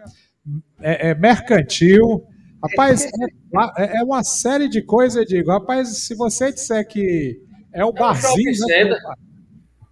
é, 0.80 1.10
é 1.10 1.14
mercantil, 1.14 2.22
Rapaz, 2.62 3.05
é, 3.05 3.82
é, 3.82 3.98
é, 3.98 4.05
uma 4.05 4.22
série 4.22 4.68
de 4.68 4.82
coisas, 4.82 5.16
eu 5.16 5.24
digo. 5.24 5.51
Rapaz, 5.51 5.89
se 5.89 6.14
você 6.14 6.52
disser 6.52 6.86
que 6.86 7.40
é 7.72 7.84
o 7.84 7.89
é 7.89 7.93
barzinho. 7.93 8.52
Né, 8.68 8.98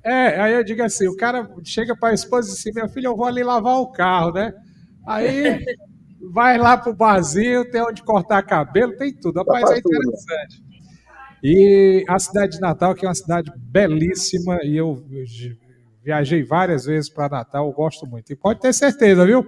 é, 0.05 0.41
aí 0.41 0.53
eu 0.55 0.63
digo 0.63 0.83
assim: 0.83 1.09
o 1.09 1.17
cara 1.17 1.51
chega 1.65 1.97
para 1.97 2.11
a 2.11 2.15
esposa 2.15 2.49
e 2.49 2.53
diz 2.53 2.61
assim: 2.61 2.73
meu 2.73 2.89
filho, 2.89 3.09
eu 3.09 3.17
vou 3.17 3.27
ali 3.27 3.43
lavar 3.43 3.81
o 3.81 3.91
carro, 3.91 4.33
né? 4.33 4.55
Aí 5.05 5.65
vai 6.33 6.59
lá 6.59 6.77
pro 6.77 6.95
barzinho, 6.95 7.69
tem 7.69 7.83
onde 7.83 8.05
cortar 8.05 8.43
cabelo, 8.43 8.97
tem 8.97 9.13
tudo. 9.13 9.39
Rapaz, 9.39 9.69
é 9.71 9.79
interessante. 9.79 10.70
E 11.43 12.05
a 12.09 12.19
cidade 12.19 12.53
de 12.53 12.61
Natal, 12.61 12.95
que 12.95 13.05
é 13.05 13.09
uma 13.09 13.15
cidade 13.15 13.51
belíssima, 13.57 14.59
e 14.63 14.77
eu 14.77 15.03
viajei 16.03 16.43
várias 16.43 16.85
vezes 16.85 17.09
para 17.09 17.29
Natal, 17.29 17.67
eu 17.67 17.73
gosto 17.73 18.07
muito. 18.07 18.33
E 18.33 18.37
pode 18.37 18.61
ter 18.61 18.73
certeza, 18.73 19.25
viu? 19.25 19.47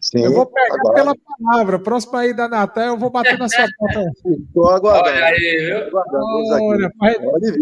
Sim, 0.00 0.22
eu 0.22 0.32
vou 0.32 0.46
pegar 0.46 0.74
agora. 0.74 0.94
pela 0.94 1.14
palavra. 1.16 1.78
Próximo 1.78 2.16
aí 2.16 2.34
da 2.34 2.48
Natal, 2.48 2.84
eu 2.84 2.98
vou 2.98 3.10
bater 3.10 3.38
na 3.38 3.48
sua 3.48 3.66
porta. 3.78 4.12
Estou 4.24 4.68
aguardando. 4.70 5.16
Olha 5.16 5.24
aí, 5.26 5.66
viu? 5.66 5.78
Aguardando 5.88 6.92
Olha, 7.00 7.48
gente 7.48 7.60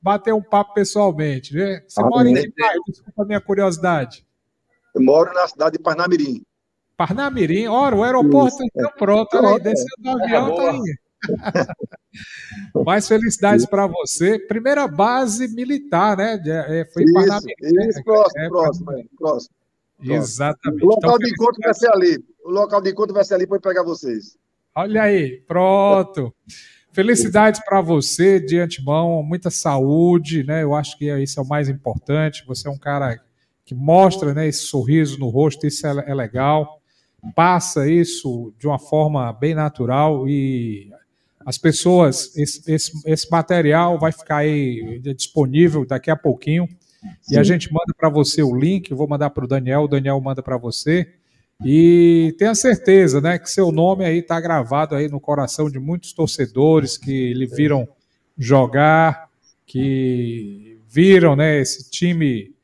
bater 0.00 0.32
um 0.32 0.42
papo 0.42 0.74
pessoalmente. 0.74 1.52
Viu? 1.52 1.66
Você 1.86 2.00
ah, 2.00 2.06
mora 2.06 2.28
em 2.28 2.34
que 2.34 2.52
bairro? 2.58 2.82
Desculpa 2.88 3.22
a 3.22 3.26
minha 3.26 3.40
curiosidade. 3.40 4.24
Eu 4.94 5.02
moro 5.02 5.32
na 5.34 5.46
cidade 5.46 5.76
de 5.76 5.82
Parnamirim. 5.82 6.42
Parnamirim? 6.96 7.66
Ora, 7.66 7.96
o 7.96 8.02
aeroporto 8.02 8.62
está 8.62 8.88
é. 8.88 8.98
pronto. 8.98 9.36
Olha 9.36 9.48
aí, 9.48 9.60
desceu 9.60 9.86
do 9.98 10.10
avião, 10.10 10.54
tá 10.54 10.70
aí. 10.70 10.96
Mais 12.84 13.06
felicidades 13.06 13.66
para 13.66 13.86
você. 13.86 14.38
Primeira 14.38 14.86
base 14.88 15.48
militar, 15.48 16.16
né? 16.16 16.40
É, 16.44 16.88
foi 16.92 17.04
isso. 17.04 17.18
Isso, 17.18 17.98
né? 17.98 18.02
próximo, 18.04 18.42
é, 18.42 18.48
próximo, 18.48 18.92
é, 18.92 19.04
próximo. 19.18 19.54
Exatamente. 20.02 20.84
O 20.84 20.88
local 20.88 21.16
então, 21.16 21.18
de 21.18 21.30
encontro 21.30 21.60
vai 21.62 21.74
ser 21.74 21.90
ali. 21.90 22.24
O 22.44 22.50
local 22.50 22.80
de 22.80 22.90
encontro 22.90 23.14
vai 23.14 23.24
ser 23.24 23.34
ali 23.34 23.46
para 23.46 23.60
pegar 23.60 23.82
vocês. 23.82 24.36
Olha 24.74 25.02
aí, 25.02 25.42
pronto. 25.46 26.34
Felicidades 26.92 27.60
para 27.64 27.80
você 27.80 28.40
de 28.40 28.58
antemão, 28.58 29.22
muita 29.22 29.50
saúde, 29.50 30.42
né? 30.42 30.62
Eu 30.62 30.74
acho 30.74 30.98
que 30.98 31.12
isso 31.22 31.38
é 31.38 31.42
o 31.42 31.46
mais 31.46 31.68
importante. 31.68 32.44
Você 32.46 32.66
é 32.66 32.70
um 32.70 32.78
cara 32.78 33.20
que 33.64 33.74
mostra 33.74 34.34
né, 34.34 34.48
esse 34.48 34.62
sorriso 34.62 35.18
no 35.18 35.28
rosto, 35.28 35.66
isso 35.66 35.86
é, 35.86 36.04
é 36.10 36.14
legal. 36.14 36.80
Passa 37.34 37.88
isso 37.88 38.52
de 38.58 38.66
uma 38.66 38.78
forma 38.78 39.32
bem 39.32 39.54
natural 39.54 40.26
e 40.26 40.90
as 41.44 41.56
pessoas, 41.56 42.36
esse, 42.36 42.62
esse, 42.70 42.92
esse 43.06 43.30
material 43.30 43.98
vai 43.98 44.12
ficar 44.12 44.38
aí 44.38 45.00
disponível 45.16 45.86
daqui 45.86 46.10
a 46.10 46.16
pouquinho. 46.16 46.68
Sim. 47.22 47.34
E 47.34 47.38
a 47.38 47.42
gente 47.42 47.72
manda 47.72 47.94
para 47.96 48.08
você 48.08 48.42
o 48.42 48.54
link, 48.54 48.92
vou 48.92 49.08
mandar 49.08 49.30
para 49.30 49.44
o 49.44 49.48
Daniel, 49.48 49.82
o 49.82 49.88
Daniel 49.88 50.20
manda 50.20 50.42
para 50.42 50.58
você. 50.58 51.14
E 51.64 52.34
tenha 52.38 52.54
certeza, 52.54 53.20
né, 53.20 53.38
que 53.38 53.50
seu 53.50 53.70
nome 53.70 54.04
aí 54.04 54.18
está 54.18 54.40
gravado 54.40 54.94
aí 54.94 55.08
no 55.08 55.20
coração 55.20 55.70
de 55.70 55.78
muitos 55.78 56.12
torcedores 56.12 56.96
que 56.96 57.34
lhe 57.34 57.46
viram 57.46 57.86
jogar, 58.36 59.28
que 59.66 60.78
viram, 60.88 61.36
né, 61.36 61.60
esse 61.60 61.90
time 61.90 62.54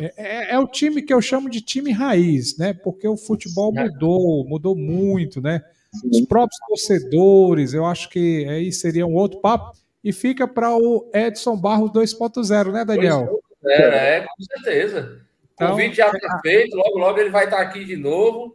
é, 0.00 0.12
é, 0.16 0.54
é, 0.54 0.58
o 0.58 0.66
time 0.66 1.02
que 1.02 1.12
eu 1.12 1.20
chamo 1.20 1.50
de 1.50 1.60
time 1.60 1.90
raiz, 1.90 2.56
né? 2.56 2.72
Porque 2.72 3.08
o 3.08 3.16
futebol 3.16 3.72
mudou, 3.72 4.46
mudou 4.46 4.76
muito, 4.76 5.40
né? 5.40 5.60
Os 6.04 6.20
próprios 6.26 6.58
torcedores, 6.66 7.74
eu 7.74 7.84
acho 7.84 8.08
que 8.08 8.46
aí 8.48 8.72
seria 8.72 9.06
um 9.06 9.14
outro 9.14 9.40
papo. 9.40 9.72
E 10.02 10.12
fica 10.12 10.46
para 10.46 10.74
o 10.76 11.10
Edson 11.12 11.56
Barros 11.56 11.90
2.0, 11.90 12.72
né, 12.72 12.84
Daniel? 12.84 13.40
É, 13.66 14.16
é, 14.16 14.20
com 14.20 14.42
certeza. 14.42 15.20
Então, 15.54 15.68
o 15.68 15.70
convite 15.72 15.96
já 15.96 16.08
está 16.08 16.38
feito, 16.40 16.76
logo, 16.76 16.98
logo 16.98 17.18
ele 17.18 17.30
vai 17.30 17.44
estar 17.44 17.60
aqui 17.60 17.84
de 17.84 17.96
novo. 17.96 18.54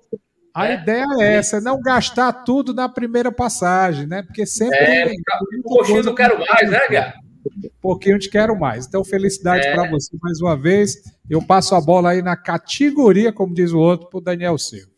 A 0.54 0.68
né? 0.68 0.74
ideia 0.76 1.06
é 1.20 1.34
essa, 1.34 1.60
não 1.60 1.82
gastar 1.82 2.32
tudo 2.32 2.74
na 2.74 2.88
primeira 2.88 3.32
passagem, 3.32 4.08
né? 4.08 4.22
Porque 4.24 4.46
sempre. 4.46 4.78
É, 4.78 5.12
um 5.58 5.62
pouquinho 5.64 6.04
não 6.04 6.16
quero 6.16 6.40
mais, 6.40 6.70
né, 6.70 6.88
Gá? 6.90 7.14
Um 7.46 7.70
pouquinho 7.82 8.18
de 8.18 8.30
quero 8.30 8.58
mais. 8.58 8.86
Então, 8.86 9.04
felicidade 9.04 9.68
é. 9.68 9.74
para 9.74 9.90
você 9.90 10.16
mais 10.22 10.40
uma 10.40 10.56
vez. 10.56 11.04
Eu 11.30 11.42
passo 11.42 11.76
a 11.76 11.82
bola 11.82 12.12
aí 12.12 12.22
na 12.22 12.38
categoria, 12.38 13.34
como 13.34 13.54
diz 13.54 13.72
o 13.74 13.80
outro, 13.80 14.08
para 14.08 14.18
o 14.18 14.22
Daniel 14.22 14.58
Silva. 14.58 14.92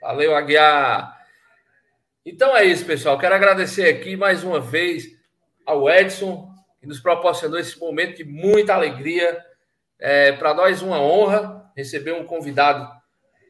Valeu, 0.00 0.34
Aguiar. 0.34 1.19
Então 2.24 2.56
é 2.56 2.64
isso, 2.64 2.84
pessoal. 2.84 3.18
Quero 3.18 3.34
agradecer 3.34 3.88
aqui 3.88 4.16
mais 4.16 4.44
uma 4.44 4.60
vez 4.60 5.16
ao 5.64 5.88
Edson, 5.88 6.50
que 6.80 6.86
nos 6.86 7.00
proporcionou 7.00 7.58
esse 7.58 7.78
momento 7.78 8.16
de 8.16 8.24
muita 8.24 8.74
alegria. 8.74 9.38
É, 9.98 10.32
Para 10.32 10.54
nós, 10.54 10.82
uma 10.82 11.00
honra 11.00 11.70
receber 11.76 12.12
um 12.12 12.24
convidado 12.24 12.88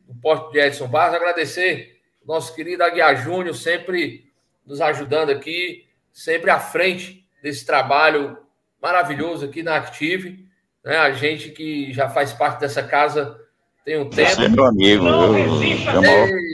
do 0.06 0.14
Porto 0.14 0.52
de 0.52 0.60
Edson 0.60 0.86
Barros. 0.86 1.16
Agradecer 1.16 2.01
nosso 2.24 2.55
querido 2.55 2.84
Aguiar 2.84 3.16
Júnior, 3.16 3.55
sempre 3.55 4.30
nos 4.64 4.80
ajudando 4.80 5.30
aqui, 5.30 5.86
sempre 6.12 6.51
à 6.51 6.60
frente 6.60 7.26
desse 7.42 7.66
trabalho 7.66 8.38
maravilhoso 8.80 9.47
aqui 9.47 9.62
na 9.62 9.76
Active. 9.76 10.47
Né? 10.84 10.97
A 10.97 11.10
gente 11.12 11.51
que 11.51 11.92
já 11.92 12.09
faz 12.09 12.32
parte 12.32 12.60
dessa 12.60 12.82
casa 12.82 13.36
tem 13.84 13.98
um 13.98 14.09
tempo. 14.09 14.30
Você 14.30 14.44
é 14.44 14.48
meu 14.48 14.64
amigo. 14.64 15.06
Eu... 15.06 16.49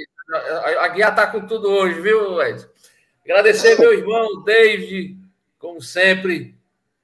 A 0.80 0.88
Guia 0.88 1.08
está 1.08 1.26
com 1.26 1.46
tudo 1.46 1.68
hoje, 1.68 2.00
viu, 2.00 2.42
Edson? 2.42 2.68
Agradecer 3.24 3.78
meu 3.78 3.92
irmão 3.92 4.42
David, 4.44 5.16
como 5.58 5.80
sempre, 5.82 6.54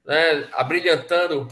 né, 0.05 0.47
abrilhantando 0.53 1.47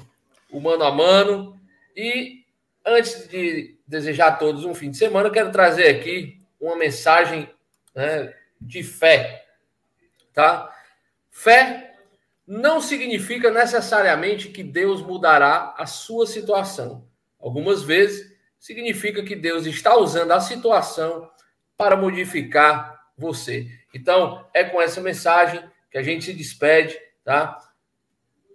o 0.50 0.60
mano 0.60 0.84
a 0.84 0.92
mano. 0.92 1.60
E 1.96 2.46
antes 2.86 3.28
de 3.28 3.76
desejar 3.88 4.28
a 4.28 4.36
todos 4.36 4.64
um 4.66 4.74
fim 4.74 4.92
de 4.92 4.98
semana, 4.98 5.30
quero 5.30 5.52
trazer 5.52 5.88
aqui 5.90 6.38
uma 6.60 6.76
mensagem 6.76 7.50
né, 7.96 8.34
de 8.60 8.84
fé. 8.84 9.46
Tá? 10.34 10.74
Fé 11.30 11.96
não 12.46 12.82
significa 12.82 13.50
necessariamente 13.50 14.50
que 14.50 14.64
Deus 14.64 15.02
mudará 15.02 15.74
a 15.78 15.86
sua 15.86 16.28
situação. 16.28 17.08
Algumas 17.40 17.82
vezes 17.82 18.32
significa 18.60 19.24
que 19.24 19.36
Deus 19.36 19.66
está 19.66 19.98
usando 19.98 20.32
a 20.32 20.40
situação 20.40 21.31
para 21.82 21.98
modificar 21.98 23.02
você. 23.18 23.66
Então, 23.92 24.46
é 24.54 24.64
com 24.64 24.80
essa 24.80 25.02
mensagem 25.02 25.64
que 25.90 25.98
a 25.98 26.04
gente 26.04 26.26
se 26.26 26.34
despede, 26.34 26.96
tá? 27.26 27.58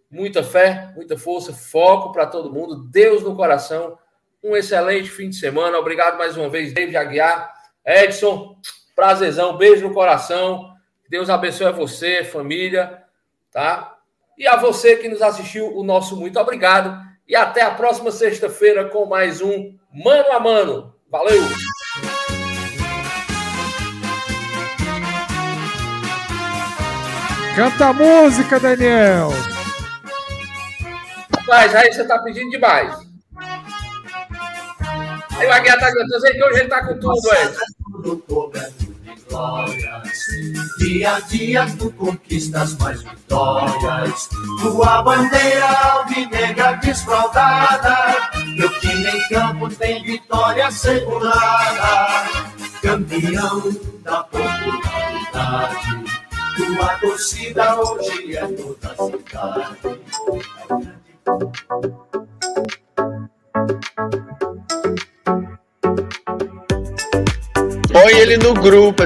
Muita 0.08 0.44
fé, 0.44 0.92
muita 0.94 1.18
força, 1.18 1.52
foco 1.52 2.12
para 2.12 2.24
todo 2.24 2.52
mundo, 2.52 2.88
Deus 2.88 3.24
no 3.24 3.34
coração. 3.34 3.98
Um 4.44 4.56
excelente 4.56 5.10
fim 5.10 5.28
de 5.28 5.34
semana. 5.34 5.76
Obrigado 5.76 6.16
mais 6.16 6.36
uma 6.36 6.48
vez, 6.48 6.72
David 6.72 6.96
Aguiar. 6.96 7.52
Edson, 7.84 8.60
prazerzão, 8.94 9.56
beijo 9.56 9.88
no 9.88 9.92
coração. 9.92 10.72
Deus 11.10 11.28
abençoe 11.28 11.66
a 11.66 11.72
você, 11.72 12.22
família, 12.22 13.02
tá? 13.50 13.98
E 14.38 14.46
a 14.46 14.54
você 14.54 14.98
que 14.98 15.08
nos 15.08 15.20
assistiu, 15.20 15.76
o 15.76 15.82
nosso 15.82 16.16
muito 16.16 16.38
obrigado. 16.38 17.04
E 17.26 17.34
até 17.34 17.62
a 17.62 17.74
próxima 17.74 18.12
sexta-feira 18.12 18.88
com 18.88 19.04
mais 19.04 19.42
um 19.42 19.76
Mano 19.92 20.30
a 20.30 20.38
Mano. 20.38 20.94
Valeu! 21.10 21.42
Canta 27.56 27.86
a 27.86 27.92
música, 27.92 28.60
Daniel! 28.60 29.30
Mas 31.48 31.74
aí 31.74 31.92
você 31.92 32.04
tá 32.04 32.18
pedindo 32.18 32.50
demais. 32.50 32.94
Aí 35.38 35.46
o 35.46 35.52
Aguiar 35.52 35.80
tá 35.80 35.86
cantando, 35.86 36.20
sei 36.20 36.32
que 36.34 36.44
hoje 36.44 36.60
ele 36.60 36.68
tá 36.68 36.84
com 36.84 36.98
tudo, 36.98 37.32
Edson 37.32 38.96
glórias. 39.28 40.16
Dia 40.78 41.16
a 41.16 41.20
dia 41.20 41.66
tu 41.78 41.90
conquistas 41.92 42.74
mais 42.74 43.02
vitórias. 43.02 44.28
Tua 44.60 45.02
bandeira 45.02 45.68
alvinegra 45.92 46.72
desfraldada. 46.74 48.30
Meu 48.56 48.80
time 48.80 49.08
em 49.08 49.28
campo 49.28 49.68
tem 49.68 50.02
vitória 50.02 50.70
segurada. 50.70 52.26
Campeão 52.82 53.62
da 54.02 54.24
popularidade. 54.24 56.15
Tua 56.56 56.88
torcida 57.00 57.80
hoje 57.80 58.36
é 58.36 58.46
toda 58.46 58.88
a 58.88 58.96
cidade. 58.96 60.00
Põe 67.92 68.12
ele 68.12 68.36
no 68.38 68.54
grupo. 68.54 69.02